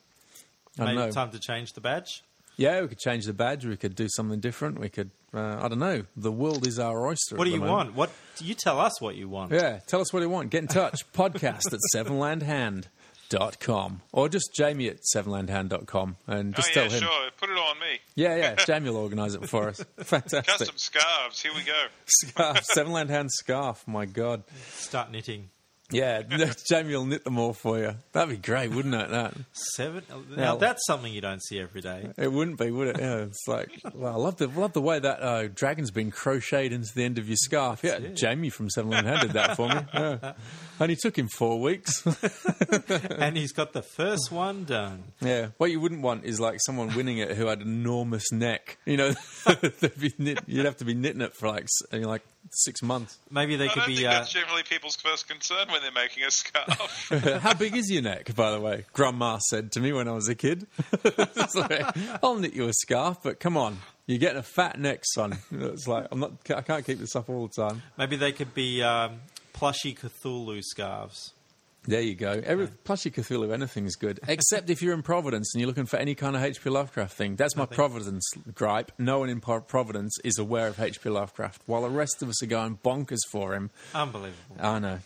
I 0.79 0.85
Maybe 0.85 0.97
know. 0.99 1.11
time 1.11 1.31
to 1.31 1.39
change 1.41 1.73
the 1.73 1.81
badge. 1.81 2.23
Yeah, 2.59 2.82
we 2.82 2.89
could 2.89 2.98
change 2.98 3.24
the 3.24 3.32
badge. 3.32 3.64
We 3.64 3.76
could 3.76 3.94
do 3.94 4.09
something 4.09 4.40
different. 4.40 4.80
We 4.80 4.89
could, 4.89 5.12
uh, 5.32 5.60
I 5.62 5.68
don't 5.68 5.78
know. 5.78 6.02
The 6.16 6.32
world 6.32 6.66
is 6.66 6.80
our 6.80 7.06
oyster. 7.06 7.36
What 7.36 7.47
at 7.47 7.47
do 7.47 7.51
the 7.52 7.56
you 7.56 7.64
moment. 7.64 7.94
want? 7.94 7.97
What 7.97 8.10
you 8.40 8.55
tell 8.55 8.80
us 8.80 9.01
what 9.01 9.14
you 9.14 9.28
want. 9.28 9.52
Yeah, 9.52 9.78
tell 9.86 10.01
us 10.01 10.12
what 10.12 10.22
you 10.22 10.28
want. 10.28 10.51
Get 10.51 10.62
in 10.62 10.68
touch. 10.68 11.10
Podcast 11.18 11.72
at 11.72 11.78
sevenlandhand.com 11.94 14.01
or 14.12 14.28
just 14.28 14.52
jamie 14.55 14.89
at 14.89 14.98
sevenlandhand.com 15.14 16.16
and 16.26 16.56
just 16.56 16.70
oh, 16.70 16.74
tell 16.74 16.86
yeah, 16.86 16.90
him. 16.90 17.01
sure. 17.01 17.30
Put 17.39 17.51
it 17.51 17.59
on 17.59 17.78
me. 17.78 18.01
Yeah, 18.16 18.35
yeah. 18.35 18.55
Jamie 18.66 18.90
will 18.90 18.97
organise 18.97 19.35
it 19.35 19.48
for 19.48 19.68
us. 19.68 19.85
Fantastic. 19.98 20.47
Custom 20.47 20.76
scarves. 20.76 21.40
Here 21.40 21.52
we 21.55 21.62
go. 21.62 21.86
Scarf. 22.06 22.66
Sevenland 22.76 23.09
hand 23.09 23.30
scarf. 23.30 23.86
My 23.86 24.05
God. 24.06 24.43
Start 24.72 25.12
knitting. 25.12 25.51
Yeah, 25.90 26.23
Jamie 26.69 26.94
will 26.94 27.06
knit 27.06 27.24
them 27.24 27.39
all 27.39 27.55
for 27.55 27.78
you. 27.78 27.94
That'd 28.12 28.28
be 28.28 28.36
great, 28.36 28.70
wouldn't 28.70 28.94
it? 28.94 29.09
That 29.10 29.35
Seven. 29.52 30.02
Now- 30.36 30.56
that's 30.56 30.85
something 30.86 31.10
you 31.12 31.23
don't 31.23 31.43
see 31.43 31.59
every 31.59 31.81
day. 31.81 32.10
it 32.19 32.31
wouldn't 32.31 32.59
be, 32.59 32.70
would 32.70 32.89
it? 32.89 32.97
Yeah, 33.01 33.16
it's 33.23 33.44
like, 33.48 33.70
well, 33.94 34.12
I 34.12 34.16
love 34.16 34.36
the 34.36 34.48
love 34.48 34.74
the 34.74 34.82
way 34.82 34.98
that 34.98 35.23
uh, 35.23 35.48
dragon's 35.48 35.90
been 35.90 36.10
crocheted 36.10 36.73
into 36.74 36.93
the 36.94 37.05
end 37.05 37.16
of 37.19 37.27
your 37.28 37.36
scarf. 37.36 37.81
Yeah, 37.82 37.98
Jamie 38.15 38.51
from 38.51 38.69
Seven 38.69 38.90
Land 38.90 39.06
Hand 39.06 39.20
did 39.23 39.32
that 39.32 39.56
for 39.56 39.69
me. 39.69 39.81
Yeah. 39.94 40.32
Only 40.81 40.94
took 40.97 41.19
him 41.19 41.28
four 41.28 41.59
weeks. 41.60 42.05
and 43.19 43.36
he's 43.36 43.52
got 43.52 43.73
the 43.73 43.82
first 43.82 44.31
one 44.31 44.65
done. 44.65 45.05
yeah, 45.20 45.48
what 45.56 45.70
you 45.70 45.81
wouldn't 45.81 46.02
want 46.02 46.24
is 46.24 46.39
like 46.39 46.60
someone 46.65 46.94
winning 46.94 47.19
it 47.19 47.32
who 47.32 47.47
had 47.47 47.60
an 47.60 47.66
enormous 47.69 48.31
neck. 48.31 48.78
You 48.85 48.97
know, 48.98 49.15
be 49.98 50.12
knit, 50.19 50.40
you'd 50.47 50.66
have 50.66 50.77
to 50.78 50.85
be 50.85 50.94
knitting 50.94 51.20
it 51.23 51.35
for 51.35 51.48
like 51.48 51.65
s- 51.65 51.93
you 51.93 52.01
know, 52.01 52.09
like 52.09 52.23
six 52.53 52.83
months. 52.83 53.19
Maybe 53.31 53.57
they 53.57 53.66
I 53.66 53.69
could 53.69 53.81
don't 53.81 53.89
be. 53.89 53.97
think 53.97 54.09
Uh, 54.09 54.12
that's 54.12 54.33
generally 54.33 54.62
people's 54.62 54.97
first 54.97 55.29
concern 55.29 55.69
when 55.70 55.83
they're 55.83 55.93
making 55.93 56.25
a 56.25 56.31
scarf. 56.31 57.09
How 57.43 57.55
big 57.55 57.77
is 57.77 57.91
your 57.91 58.03
neck, 58.03 58.35
by 58.35 58.51
the 58.51 58.61
way? 58.61 58.85
Grandma 58.93 59.39
said 59.49 59.73
to 59.73 59.81
me 59.81 59.93
when 59.93 60.09
I 60.09 60.12
was 60.12 60.29
a 60.29 60.35
kid. 60.35 60.66
It's 61.05 61.55
like, 61.55 61.85
I'll 62.23 62.37
knit 62.37 62.55
you 62.55 62.69
a 62.69 62.73
scarf, 62.73 63.19
but 63.23 63.41
come 63.41 63.57
on, 63.57 63.79
you're 64.07 64.19
getting 64.19 64.39
a 64.39 64.43
fat 64.43 64.79
neck, 64.79 65.01
son. 65.05 65.39
It's 65.53 65.87
like 65.89 66.07
I'm 66.11 66.20
not. 66.20 66.33
I 66.55 66.61
can't 66.62 66.85
keep 66.85 66.99
this 66.99 67.15
up 67.16 67.29
all 67.31 67.47
the 67.49 67.62
time. 67.62 67.83
maybe 67.97 68.16
they 68.16 68.33
could 68.33 68.55
be 68.55 68.83
um, 68.83 69.20
plushy 69.53 69.95
Cthulhu 69.95 70.62
scarves. 70.62 71.33
There 71.85 72.01
you 72.03 72.15
go. 72.15 72.43
Every 72.45 72.67
plushy 72.67 73.11
Cthulhu, 73.11 73.53
anything's 73.53 73.97
good, 73.97 74.21
except 74.29 74.69
if 74.69 74.83
you're 74.83 74.93
in 74.95 75.03
Providence 75.03 75.55
and 75.55 75.61
you're 75.61 75.69
looking 75.69 75.87
for 75.87 75.97
any 75.97 76.15
kind 76.15 76.37
of 76.37 76.43
H.P. 76.43 76.69
Lovecraft 76.69 77.15
thing. 77.15 77.37
That's 77.37 77.57
my 77.57 77.65
Providence 77.67 78.29
gripe. 78.55 78.93
No 78.99 79.21
one 79.21 79.31
in 79.31 79.41
Providence 79.41 80.19
is 80.23 80.39
aware 80.39 80.67
of 80.69 80.79
H.P. 80.79 81.09
Lovecraft, 81.09 81.63
while 81.67 81.83
the 81.83 81.91
rest 81.91 82.23
of 82.23 82.29
us 82.29 82.43
are 82.43 82.47
going 82.47 82.79
bonkers 82.85 83.21
for 83.31 83.55
him. 83.55 83.71
Unbelievable. 83.95 84.57
I 84.61 84.79
know. 84.79 84.99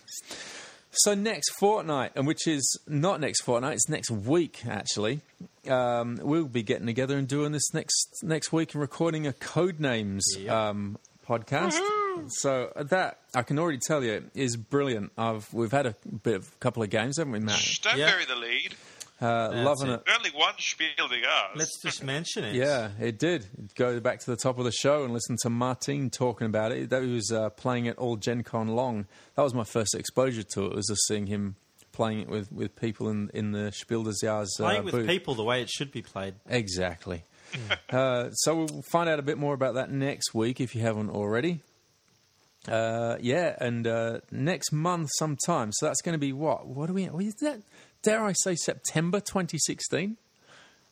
So 0.91 1.15
next 1.15 1.51
fortnight, 1.53 2.13
and 2.17 2.27
which 2.27 2.47
is 2.47 2.79
not 2.87 3.21
next 3.21 3.43
fortnight, 3.43 3.75
it's 3.75 3.89
next 3.89 4.11
week 4.11 4.67
actually. 4.67 5.21
Um, 5.69 6.19
we'll 6.21 6.45
be 6.45 6.63
getting 6.63 6.87
together 6.87 7.17
and 7.17 7.27
doing 7.27 7.53
this 7.53 7.73
next 7.73 8.19
next 8.23 8.53
week 8.53 8.75
and 8.75 8.81
recording 8.81 9.27
a 9.27 9.33
Codenames 9.33 10.21
um, 10.51 10.99
podcast. 11.27 11.79
So 12.29 12.73
that 12.77 13.19
I 13.35 13.43
can 13.43 13.59
already 13.59 13.79
tell 13.79 14.03
you 14.03 14.25
is 14.35 14.57
brilliant. 14.57 15.13
I've 15.19 15.53
we've 15.53 15.73
had 15.73 15.87
a 15.87 15.95
bit 16.23 16.37
of 16.37 16.61
couple 16.61 16.83
of 16.83 16.91
games, 16.91 17.19
haven't 17.19 17.33
we, 17.33 17.41
Matt? 17.41 17.57
Shh, 17.57 17.79
don't 17.81 17.97
Yeah. 17.99 18.11
bury 18.11 18.25
the 18.25 18.37
lead. 18.37 18.75
Uh, 19.21 19.53
loving 19.65 19.89
it. 19.89 20.03
it. 20.05 20.13
Only 20.17 20.31
one 20.31 20.55
Spiel 20.59 20.89
des 21.09 21.21
Jahres. 21.21 21.55
Let's 21.57 21.81
just 21.81 22.03
mention 22.15 22.43
it. 22.45 22.57
Yeah, 22.57 22.91
it 23.01 23.21
did. 23.21 23.47
Go 23.77 24.01
back 24.01 24.19
to 24.21 24.27
the 24.27 24.37
top 24.37 24.59
of 24.59 24.65
the 24.65 24.73
show 24.73 25.05
and 25.05 25.13
listen 25.13 25.37
to 25.43 25.51
Martine 25.51 26.11
talking 26.11 26.47
about 26.49 26.73
it. 26.73 26.91
That 26.91 27.05
he 27.05 27.13
was 27.13 27.31
uh, 27.31 27.51
playing 27.51 27.87
it 27.87 27.97
all 27.99 28.17
Gen 28.17 28.43
Con 28.43 28.69
long. 28.69 29.07
That 29.37 29.43
was 29.43 29.55
my 29.55 29.63
first 29.65 29.95
exposure 29.95 30.43
to 30.55 30.67
it. 30.67 30.75
Was 30.75 30.89
just 30.89 31.07
seeing 31.07 31.29
him 31.29 31.55
playing 31.93 32.21
it 32.23 32.29
with, 32.29 32.51
with 32.51 32.75
people 32.75 33.09
in 33.11 33.31
in 33.33 33.53
the 33.53 33.71
Spiel 33.71 34.03
des 34.03 34.11
Jahres 34.25 34.49
uh, 34.59 34.65
Playing 34.65 34.85
with 34.85 34.95
booth. 34.95 35.07
people 35.07 35.35
the 35.37 35.45
way 35.45 35.63
it 35.63 35.71
should 35.71 35.93
be 35.93 36.03
played. 36.03 36.35
Exactly. 36.49 37.23
uh, 37.91 38.31
so 38.31 38.57
we'll 38.57 38.83
find 38.91 39.09
out 39.09 39.19
a 39.21 39.23
bit 39.23 39.39
more 39.39 39.55
about 39.55 39.75
that 39.75 39.91
next 39.91 40.35
week 40.35 40.61
if 40.61 40.75
you 40.75 40.81
haven't 40.81 41.11
already. 41.11 41.61
Uh, 42.69 43.17
yeah, 43.21 43.57
and 43.59 43.87
uh, 43.87 44.21
next 44.31 44.73
month 44.73 45.11
sometime. 45.15 45.73
So 45.73 45.87
that's 45.87 46.01
going 46.01 46.15
to 46.15 46.19
be 46.19 46.33
what? 46.33 46.67
What 46.67 46.87
do 46.87 46.93
we? 46.95 47.05
Is 47.07 47.35
that? 47.41 47.61
Dare 48.03 48.25
I 48.25 48.33
say 48.33 48.55
September 48.55 49.21
2016? 49.21 50.17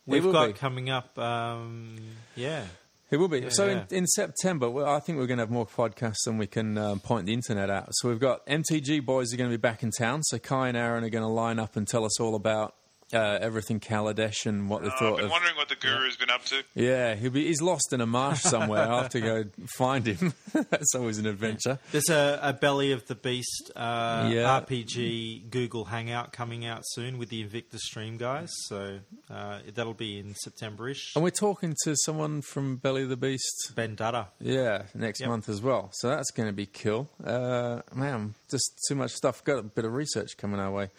We've 0.05 0.23
got 0.31 0.47
be. 0.47 0.53
coming 0.53 0.89
up. 0.89 1.17
Um, 1.17 1.97
yeah. 2.35 2.63
It 3.09 3.17
will 3.17 3.27
be. 3.27 3.49
so 3.49 3.65
yeah. 3.65 3.83
In, 3.89 3.97
in 3.97 4.07
September, 4.07 4.69
well, 4.69 4.87
I 4.87 4.99
think 4.99 5.17
we're 5.17 5.27
going 5.27 5.37
to 5.37 5.43
have 5.43 5.51
more 5.51 5.67
podcasts 5.67 6.23
than 6.25 6.37
we 6.37 6.47
can 6.47 6.77
um, 6.77 6.99
point 7.01 7.25
the 7.25 7.33
internet 7.33 7.69
out. 7.69 7.89
So 7.91 8.07
we've 8.07 8.19
got 8.19 8.45
MTG 8.47 9.05
boys 9.05 9.33
are 9.33 9.37
going 9.37 9.49
to 9.49 9.57
be 9.57 9.61
back 9.61 9.83
in 9.83 9.91
town. 9.91 10.23
So 10.23 10.39
Kai 10.39 10.69
and 10.69 10.77
Aaron 10.77 11.03
are 11.03 11.09
going 11.09 11.23
to 11.23 11.29
line 11.29 11.59
up 11.59 11.75
and 11.75 11.85
tell 11.85 12.05
us 12.05 12.19
all 12.21 12.35
about 12.35 12.75
uh, 13.13 13.37
everything 13.41 13.79
Kaladesh 13.79 14.45
and 14.45 14.69
what 14.69 14.81
they 14.83 14.89
Oh, 15.01 15.11
I've 15.11 15.15
been 15.17 15.25
of. 15.25 15.31
wondering 15.31 15.55
what 15.55 15.69
the 15.69 15.75
guru's 15.75 16.15
been 16.17 16.29
up 16.29 16.45
to. 16.45 16.63
Yeah, 16.75 17.15
he'll 17.15 17.31
be. 17.31 17.45
He's 17.47 17.61
lost 17.61 17.91
in 17.93 18.01
a 18.01 18.05
marsh 18.05 18.41
somewhere. 18.41 18.83
I'll 18.83 19.01
have 19.03 19.09
to 19.11 19.21
go 19.21 19.45
find 19.77 20.05
him. 20.07 20.33
That's 20.53 20.93
always 20.95 21.17
an 21.17 21.25
adventure. 21.25 21.79
There's 21.91 22.09
a, 22.09 22.39
a 22.41 22.53
Belly 22.53 22.91
of 22.91 23.05
the 23.07 23.15
Beast 23.15 23.71
uh, 23.75 24.29
Yeah. 24.31 24.59
RPG 24.61 25.49
Google 25.49 25.85
Hangout 25.85 26.31
coming 26.33 26.65
out 26.65 26.81
soon 26.85 27.17
with 27.17 27.29
the 27.29 27.41
Invictus 27.41 27.81
Stream 27.83 28.17
guys. 28.17 28.49
So 28.67 28.99
uh, 29.29 29.59
that'll 29.73 29.93
be 29.93 30.19
in 30.19 30.35
September-ish. 30.35 31.13
And 31.15 31.23
we're 31.23 31.29
talking 31.31 31.75
to 31.83 31.95
someone 32.05 32.41
from 32.41 32.77
Belly 32.77 33.03
of 33.03 33.09
the 33.09 33.17
Beast. 33.17 33.71
Ben 33.75 33.95
Dutta. 33.95 34.27
Yeah, 34.39 34.83
next 34.93 35.19
Yep. 35.21 35.29
month 35.29 35.49
as 35.49 35.61
well. 35.61 35.89
So 35.93 36.09
that's 36.09 36.31
going 36.31 36.47
to 36.49 36.53
be 36.53 36.65
cool. 36.65 37.09
Uh, 37.23 37.81
man, 37.93 38.35
just 38.49 38.79
too 38.87 38.95
much 38.95 39.11
stuff. 39.11 39.43
Got 39.43 39.59
a 39.59 39.63
bit 39.63 39.85
of 39.85 39.93
research 39.93 40.37
coming 40.37 40.59
our 40.59 40.71
way. 40.71 40.89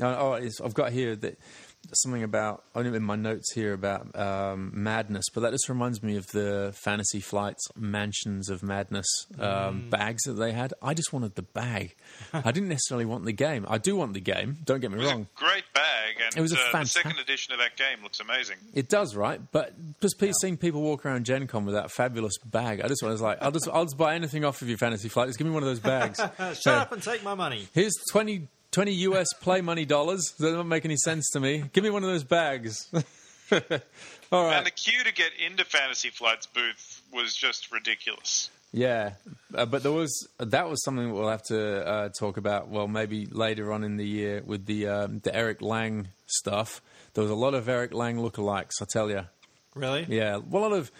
Oh, 0.00 0.34
it's, 0.34 0.60
I've 0.60 0.74
got 0.74 0.92
here 0.92 1.16
that 1.16 1.38
something 1.92 2.24
about 2.24 2.64
only 2.74 2.94
in 2.96 3.02
my 3.04 3.14
notes 3.14 3.52
here 3.52 3.72
about 3.72 4.18
um, 4.18 4.72
madness, 4.74 5.26
but 5.32 5.42
that 5.42 5.52
just 5.52 5.68
reminds 5.68 6.02
me 6.02 6.16
of 6.16 6.26
the 6.28 6.72
Fantasy 6.74 7.20
Flights 7.20 7.64
Mansions 7.76 8.48
of 8.50 8.60
Madness 8.62 9.06
um, 9.38 9.88
bags 9.88 10.24
that 10.24 10.32
they 10.32 10.50
had. 10.50 10.74
I 10.82 10.94
just 10.94 11.12
wanted 11.12 11.36
the 11.36 11.42
bag. 11.42 11.94
I 12.32 12.50
didn't 12.50 12.70
necessarily 12.70 13.04
want 13.04 13.24
the 13.24 13.32
game. 13.32 13.64
I 13.68 13.78
do 13.78 13.94
want 13.94 14.14
the 14.14 14.20
game. 14.20 14.56
Don't 14.64 14.80
get 14.80 14.90
me 14.90 14.96
It 14.96 15.02
was 15.02 15.12
wrong. 15.12 15.28
a 15.36 15.38
great 15.38 15.64
bag, 15.74 16.16
and 16.24 16.36
It 16.36 16.40
was 16.40 16.52
a 16.52 16.56
uh, 16.56 16.64
the 16.64 16.70
fantastic- 16.72 17.02
second 17.04 17.18
edition 17.20 17.52
of 17.52 17.60
that 17.60 17.76
game 17.76 18.02
looks 18.02 18.18
amazing. 18.18 18.56
It 18.74 18.88
does, 18.88 19.14
right? 19.14 19.40
But 19.52 19.72
just 20.00 20.18
pe- 20.18 20.32
seeing 20.40 20.56
people 20.56 20.82
walk 20.82 21.06
around 21.06 21.24
Gen 21.24 21.46
Con 21.46 21.64
with 21.64 21.74
that 21.76 21.92
fabulous 21.92 22.36
bag, 22.44 22.80
I 22.80 22.88
just 22.88 23.02
was 23.04 23.20
like, 23.22 23.40
I'll 23.40 23.52
just, 23.52 23.68
I'll 23.72 23.84
just 23.84 23.96
buy 23.96 24.16
anything 24.16 24.44
off 24.44 24.60
of 24.60 24.68
you, 24.68 24.76
Fantasy 24.76 25.08
Flight. 25.08 25.28
Just 25.28 25.38
give 25.38 25.46
me 25.46 25.52
one 25.52 25.62
of 25.62 25.68
those 25.68 25.78
bags. 25.80 26.18
Shut 26.38 26.58
Yeah. 26.66 26.80
up 26.80 26.90
and 26.92 27.00
take 27.02 27.22
my 27.22 27.34
money. 27.34 27.68
Here's 27.72 27.94
20, 28.10 28.48
20 28.76 28.92
US 28.92 29.32
play 29.40 29.62
money 29.62 29.86
dollars. 29.86 30.34
That 30.38 30.50
doesn't 30.50 30.68
make 30.68 30.84
any 30.84 30.98
sense 30.98 31.30
to 31.30 31.40
me. 31.40 31.64
Give 31.72 31.82
me 31.82 31.88
one 31.88 32.04
of 32.04 32.10
those 32.10 32.24
bags. 32.24 32.86
All 33.50 34.44
right. 34.44 34.58
And 34.58 34.66
the 34.66 34.70
queue 34.70 35.02
to 35.02 35.14
get 35.14 35.30
into 35.34 35.64
Fantasy 35.64 36.10
Flight's 36.10 36.44
booth 36.44 37.00
was 37.10 37.34
just 37.34 37.72
ridiculous. 37.72 38.50
Yeah, 38.74 39.12
uh, 39.54 39.64
but 39.64 39.82
there 39.82 39.92
was 39.92 40.28
that 40.38 40.68
was 40.68 40.84
something 40.84 41.10
we'll 41.10 41.30
have 41.30 41.44
to 41.44 41.86
uh, 41.86 42.08
talk 42.10 42.36
about. 42.36 42.68
Well, 42.68 42.86
maybe 42.86 43.24
later 43.24 43.72
on 43.72 43.82
in 43.82 43.96
the 43.96 44.06
year 44.06 44.42
with 44.44 44.66
the 44.66 44.88
um, 44.88 45.20
the 45.20 45.34
Eric 45.34 45.62
Lang 45.62 46.08
stuff. 46.26 46.82
There 47.14 47.22
was 47.22 47.30
a 47.30 47.34
lot 47.36 47.54
of 47.54 47.70
Eric 47.70 47.94
Lang 47.94 48.18
lookalikes. 48.18 48.82
I 48.82 48.84
tell 48.92 49.08
you. 49.08 49.24
Really? 49.74 50.04
Yeah, 50.06 50.36
well, 50.36 50.64
a 50.64 50.68
lot 50.68 50.72
of 50.72 50.90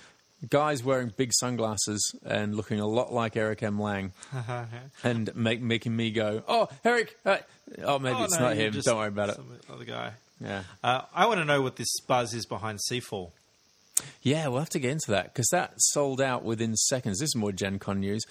guys 0.48 0.82
wearing 0.82 1.12
big 1.14 1.32
sunglasses 1.34 2.14
and 2.24 2.54
looking 2.54 2.80
a 2.80 2.86
lot 2.86 3.12
like 3.12 3.36
Eric 3.36 3.62
M. 3.62 3.78
Lang, 3.78 4.12
and 5.04 5.34
make, 5.36 5.60
making 5.60 5.94
me 5.94 6.10
go, 6.10 6.42
"Oh, 6.48 6.68
Eric! 6.84 7.18
Uh, 7.24 7.38
oh, 7.84 7.98
maybe 7.98 8.16
Oh, 8.20 8.24
it's 8.24 8.34
no, 8.38 8.46
not 8.46 8.56
him. 8.56 8.72
Don't 8.84 8.96
worry 8.96 9.08
about 9.08 9.30
it." 9.30 9.40
Other 9.72 9.84
guy. 9.84 10.12
Yeah, 10.40 10.64
Uh, 10.84 11.02
I 11.14 11.26
want 11.26 11.38
to 11.40 11.44
know 11.46 11.62
what 11.62 11.76
this 11.76 11.88
buzz 12.06 12.34
is 12.34 12.44
behind 12.46 12.78
Seafall. 12.90 13.30
yeah, 14.22 14.48
we'll 14.48 14.58
have 14.60 14.68
to 14.70 14.78
get 14.78 14.90
into 14.90 15.10
that 15.12 15.32
because 15.32 15.48
that 15.50 15.72
sold 15.78 16.20
out 16.20 16.44
within 16.44 16.76
seconds. 16.76 17.20
This 17.20 17.28
is 17.30 17.36
more 17.36 17.52
Gen 17.52 17.78
Con 17.78 18.00
news. 18.00 18.22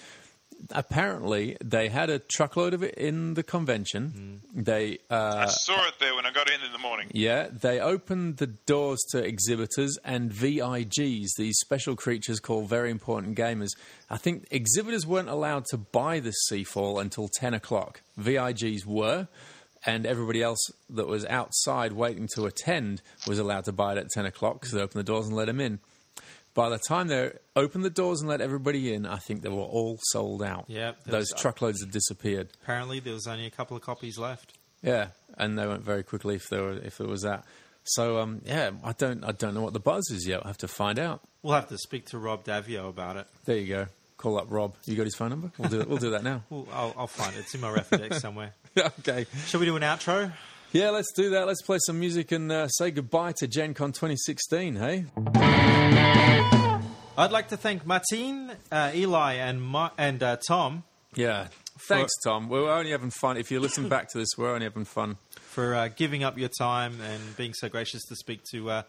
Apparently, 0.70 1.56
they 1.62 1.88
had 1.88 2.10
a 2.10 2.18
truckload 2.18 2.74
of 2.74 2.82
it 2.82 2.94
in 2.94 3.34
the 3.34 3.42
convention. 3.42 4.40
They 4.54 4.98
I 5.10 5.14
uh, 5.14 5.46
saw 5.46 5.86
it 5.86 5.94
there 6.00 6.14
when 6.14 6.26
I 6.26 6.32
got 6.32 6.50
in 6.50 6.60
in 6.64 6.72
the 6.72 6.78
morning. 6.78 7.08
Yeah, 7.12 7.48
they 7.52 7.78
opened 7.78 8.38
the 8.38 8.46
doors 8.46 9.00
to 9.10 9.22
exhibitors 9.22 9.96
and 10.04 10.30
VIGs, 10.32 11.28
these 11.36 11.58
special 11.58 11.94
creatures 11.94 12.40
called 12.40 12.68
very 12.68 12.90
important 12.90 13.36
gamers. 13.36 13.70
I 14.10 14.16
think 14.16 14.46
exhibitors 14.50 15.06
weren't 15.06 15.28
allowed 15.28 15.66
to 15.66 15.76
buy 15.76 16.20
this 16.20 16.36
Seafall 16.50 17.00
until 17.00 17.28
10 17.28 17.54
o'clock. 17.54 18.02
VIGs 18.18 18.86
were, 18.86 19.28
and 19.84 20.06
everybody 20.06 20.42
else 20.42 20.70
that 20.90 21.06
was 21.06 21.24
outside 21.26 21.92
waiting 21.92 22.28
to 22.34 22.46
attend 22.46 23.02
was 23.26 23.38
allowed 23.38 23.64
to 23.66 23.72
buy 23.72 23.92
it 23.92 23.98
at 23.98 24.10
10 24.10 24.26
o'clock 24.26 24.60
because 24.60 24.72
they 24.72 24.80
opened 24.80 25.00
the 25.00 25.04
doors 25.04 25.26
and 25.26 25.36
let 25.36 25.46
them 25.46 25.60
in. 25.60 25.78
By 26.56 26.70
the 26.70 26.78
time 26.78 27.08
they 27.08 27.32
opened 27.54 27.84
the 27.84 27.90
doors 27.90 28.22
and 28.22 28.30
let 28.30 28.40
everybody 28.40 28.94
in, 28.94 29.04
I 29.04 29.16
think 29.16 29.42
they 29.42 29.50
were 29.50 29.60
all 29.60 29.98
sold 30.04 30.42
out. 30.42 30.64
Yeah, 30.68 30.92
those 31.04 31.30
truckloads 31.34 31.82
had 31.82 31.90
disappeared. 31.90 32.48
Apparently, 32.62 32.98
there 32.98 33.12
was 33.12 33.26
only 33.26 33.44
a 33.44 33.50
couple 33.50 33.76
of 33.76 33.82
copies 33.82 34.16
left. 34.18 34.54
Yeah, 34.82 35.08
and 35.36 35.58
they 35.58 35.66
went 35.66 35.82
very 35.82 36.02
quickly 36.02 36.36
if 36.36 36.48
there 36.48 36.62
were, 36.62 36.72
if 36.72 36.98
it 36.98 37.06
was 37.06 37.22
that. 37.22 37.44
So 37.84 38.18
um, 38.20 38.40
yeah, 38.46 38.70
I 38.82 38.92
don't 38.92 39.22
I 39.22 39.32
don't 39.32 39.52
know 39.52 39.60
what 39.60 39.74
the 39.74 39.80
buzz 39.80 40.10
is 40.10 40.26
yet. 40.26 40.44
I 40.44 40.48
have 40.48 40.58
to 40.58 40.68
find 40.68 40.98
out. 40.98 41.20
We'll 41.42 41.54
have 41.54 41.68
to 41.68 41.76
speak 41.78 42.06
to 42.06 42.18
Rob 42.18 42.42
Daviau 42.44 42.88
about 42.88 43.16
it. 43.18 43.26
There 43.44 43.58
you 43.58 43.68
go. 43.68 43.86
Call 44.16 44.38
up 44.38 44.46
Rob. 44.48 44.74
You 44.86 44.96
got 44.96 45.04
his 45.04 45.14
phone 45.14 45.28
number? 45.28 45.52
We'll 45.58 45.68
do 45.68 45.80
it. 45.80 45.88
We'll 45.88 45.98
do 45.98 46.10
that 46.12 46.24
now. 46.24 46.42
Well, 46.50 46.66
I'll, 46.72 46.94
I'll 46.96 47.06
find 47.06 47.36
it. 47.36 47.40
It's 47.40 47.54
in 47.54 47.60
my 47.60 47.70
Refidex 47.70 48.14
somewhere. 48.14 48.54
okay. 48.78 49.26
Shall 49.46 49.60
we 49.60 49.66
do 49.66 49.76
an 49.76 49.82
outro? 49.82 50.32
Yeah, 50.72 50.90
let's 50.90 51.12
do 51.14 51.30
that. 51.30 51.46
Let's 51.46 51.62
play 51.62 51.78
some 51.86 51.98
music 51.98 52.32
and 52.32 52.50
uh, 52.52 52.68
say 52.68 52.90
goodbye 52.90 53.32
to 53.38 53.46
Gen 53.46 53.72
Con 53.72 53.92
2016. 53.92 54.76
Hey. 54.76 55.04
I'd 57.18 57.30
like 57.30 57.48
to 57.48 57.56
thank 57.56 57.86
Martine, 57.86 58.52
uh, 58.70 58.90
Eli, 58.94 59.34
and 59.34 59.62
Ma- 59.62 59.90
and 59.96 60.22
uh, 60.22 60.36
Tom 60.46 60.84
Yeah. 61.14 61.48
Thanks, 61.88 62.12
Tom. 62.24 62.48
We're 62.48 62.70
only 62.70 62.90
having 62.90 63.10
fun. 63.10 63.36
If 63.36 63.50
you 63.50 63.60
listen 63.60 63.88
back 63.88 64.10
to 64.10 64.18
this, 64.18 64.28
we're 64.36 64.52
only 64.52 64.64
having 64.64 64.84
fun. 64.84 65.16
for 65.34 65.74
uh, 65.74 65.88
giving 65.88 66.24
up 66.24 66.36
your 66.38 66.48
time 66.58 67.00
and 67.00 67.36
being 67.36 67.54
so 67.54 67.68
gracious 67.68 68.02
to 68.08 68.16
speak 68.16 68.42
to 68.50 68.70
uh, 68.70 68.82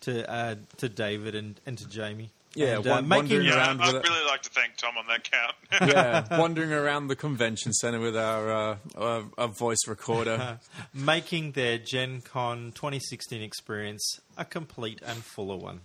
to 0.00 0.30
uh, 0.30 0.54
to 0.78 0.88
David 0.88 1.34
and, 1.34 1.60
and 1.64 1.78
to 1.78 1.88
Jamie. 1.88 2.30
Yeah, 2.54 2.76
and, 2.76 2.86
uh, 2.86 2.90
wan- 2.90 3.08
making 3.08 3.28
wandering 3.28 3.46
Yeah, 3.48 3.56
around 3.56 3.80
I'd 3.82 3.94
with 3.94 4.04
it. 4.04 4.08
really 4.08 4.26
like 4.26 4.42
to 4.42 4.50
thank 4.50 4.76
Tom 4.76 4.94
on 4.98 5.06
that 5.06 5.30
count. 5.30 5.54
Yeah, 5.92 6.38
wandering 6.38 6.72
around 6.72 7.08
the 7.08 7.16
convention 7.16 7.72
center 7.72 7.98
with 8.00 8.16
our 8.16 8.50
uh, 8.52 8.76
uh, 8.96 9.22
a 9.38 9.48
voice 9.48 9.86
recorder. 9.88 10.58
making 10.94 11.52
their 11.52 11.78
Gen 11.78 12.20
Con 12.20 12.72
2016 12.74 13.40
experience 13.42 14.20
a 14.36 14.44
complete 14.44 15.00
and 15.06 15.24
fuller 15.24 15.56
one. 15.56 15.80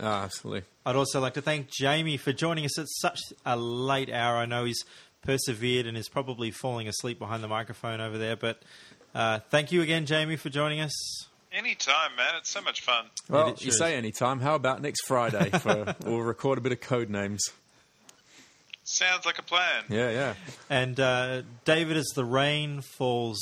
Ah, 0.00 0.24
absolutely. 0.24 0.62
I'd 0.84 0.96
also 0.96 1.20
like 1.20 1.34
to 1.34 1.42
thank 1.42 1.68
Jamie 1.70 2.16
for 2.16 2.32
joining 2.32 2.64
us 2.64 2.78
at 2.78 2.86
such 2.88 3.20
a 3.46 3.56
late 3.56 4.10
hour. 4.10 4.36
I 4.36 4.46
know 4.46 4.64
he's 4.64 4.84
persevered 5.22 5.86
and 5.86 5.96
is 5.96 6.08
probably 6.08 6.50
falling 6.50 6.88
asleep 6.88 7.18
behind 7.18 7.42
the 7.42 7.48
microphone 7.48 8.00
over 8.00 8.18
there, 8.18 8.36
but 8.36 8.62
uh, 9.14 9.40
thank 9.50 9.72
you 9.72 9.82
again, 9.82 10.06
Jamie, 10.06 10.36
for 10.36 10.48
joining 10.50 10.80
us. 10.80 10.92
Anytime, 11.52 12.14
man. 12.16 12.34
It's 12.38 12.50
so 12.50 12.60
much 12.60 12.82
fun. 12.82 13.06
Well, 13.28 13.48
it 13.48 13.64
you 13.64 13.70
say 13.72 13.92
is. 13.92 13.98
anytime. 13.98 14.40
How 14.40 14.54
about 14.54 14.82
next 14.82 15.02
Friday? 15.06 15.50
For 15.50 15.94
we'll 16.04 16.20
record 16.20 16.58
a 16.58 16.60
bit 16.60 16.72
of 16.72 16.80
Codenames. 16.80 17.38
Sounds 18.84 19.26
like 19.26 19.38
a 19.38 19.42
plan. 19.42 19.84
Yeah, 19.88 20.10
yeah. 20.10 20.34
And 20.70 20.98
uh, 20.98 21.42
David, 21.64 21.96
as 21.96 22.06
the 22.14 22.24
rain 22.24 22.80
falls 22.80 23.38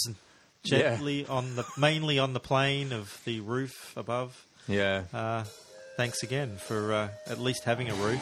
gently 0.64 1.24
on 1.26 1.54
the 1.56 1.64
mainly 1.78 2.18
on 2.18 2.32
the 2.32 2.40
plane 2.40 2.92
of 2.92 3.20
the 3.24 3.40
roof 3.40 3.92
above, 3.96 4.44
Yeah, 4.66 5.04
uh, 5.14 5.44
thanks 5.96 6.22
again 6.24 6.56
for 6.56 6.92
uh, 6.92 7.08
at 7.28 7.38
least 7.40 7.64
having 7.64 7.88
a 7.88 7.94
roof. 7.94 8.20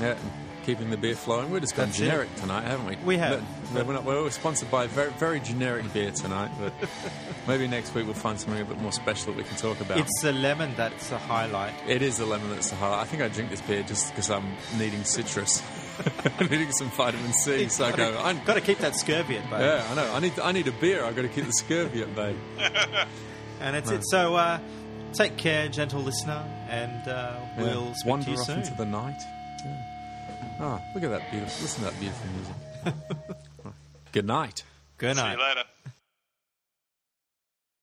yeah. 0.00 0.16
Keeping 0.66 0.90
the 0.90 0.96
beer 0.96 1.14
flowing. 1.14 1.50
We're 1.50 1.60
just 1.60 1.76
gone 1.76 1.86
That's 1.86 2.00
it. 2.00 2.04
generic 2.06 2.34
tonight, 2.36 2.64
haven't 2.64 2.86
we? 2.86 2.96
We 3.04 3.16
have. 3.18 3.44
But- 3.72 3.86
we're, 3.86 3.92
not, 3.94 4.04
we're 4.04 4.28
sponsored 4.30 4.68
by 4.70 4.86
very, 4.88 5.10
very 5.12 5.38
generic 5.38 5.92
beer 5.92 6.10
tonight, 6.10 6.50
but 6.58 6.72
maybe 7.48 7.68
next 7.68 7.94
week 7.94 8.04
we'll 8.04 8.14
find 8.14 8.38
something 8.40 8.60
a 8.60 8.64
bit 8.64 8.80
more 8.80 8.90
special 8.92 9.32
that 9.32 9.38
we 9.38 9.44
can 9.44 9.56
talk 9.56 9.80
about. 9.80 9.98
It's 9.98 10.22
the 10.22 10.32
lemon 10.32 10.72
that's 10.76 11.08
the 11.10 11.18
highlight. 11.18 11.72
it 11.86 12.02
is 12.02 12.16
the 12.18 12.26
lemon 12.26 12.50
that's 12.50 12.70
the 12.70 12.76
highlight. 12.76 13.00
I 13.00 13.04
think 13.04 13.22
I 13.22 13.28
drink 13.28 13.50
this 13.50 13.60
beer 13.60 13.82
just 13.84 14.10
because 14.10 14.28
I'm 14.30 14.56
needing 14.78 15.04
citrus, 15.04 15.62
needing 16.40 16.72
some 16.72 16.90
vitamin 16.90 17.32
C. 17.32 17.68
So 17.68 17.84
I 17.84 17.92
go. 17.92 18.18
I'm, 18.22 18.42
Got 18.44 18.54
to 18.54 18.60
keep 18.60 18.78
that 18.78 18.96
scurvy 18.96 19.36
at 19.38 19.48
bay. 19.48 19.60
yeah, 19.60 19.86
I 19.88 19.94
know. 19.94 20.12
I 20.12 20.18
need. 20.20 20.38
I 20.40 20.52
need 20.52 20.66
a 20.68 20.72
beer. 20.72 21.04
I've 21.04 21.14
got 21.16 21.22
to 21.22 21.28
keep 21.28 21.46
the 21.46 21.52
scurvy 21.52 22.02
at 22.02 22.14
bay. 22.14 22.34
And 23.58 23.74
that's 23.74 23.90
it. 23.90 24.02
So 24.04 24.36
uh, 24.36 24.58
take 25.14 25.38
care, 25.38 25.68
gentle 25.68 26.02
listener, 26.02 26.44
and 26.68 27.08
uh, 27.08 27.36
we'll 27.56 27.94
speak 27.94 28.06
wander 28.10 28.24
to 28.26 28.30
you 28.32 28.36
off 28.38 28.44
soon. 28.46 28.58
into 28.58 28.74
the 28.74 28.84
night. 28.84 29.22
Yeah. 30.58 30.64
Ah, 30.64 30.80
look 30.94 31.04
at 31.04 31.10
that 31.10 31.30
beautiful. 31.30 31.62
Listen 31.62 31.84
to 31.84 31.90
that 31.90 32.00
beautiful 32.00 32.28
music. 32.34 33.74
Good 34.12 34.26
night. 34.26 34.62
Good 34.98 35.16
night. 35.16 35.36
See 35.36 35.40
you 35.42 35.48
later. 35.48 35.64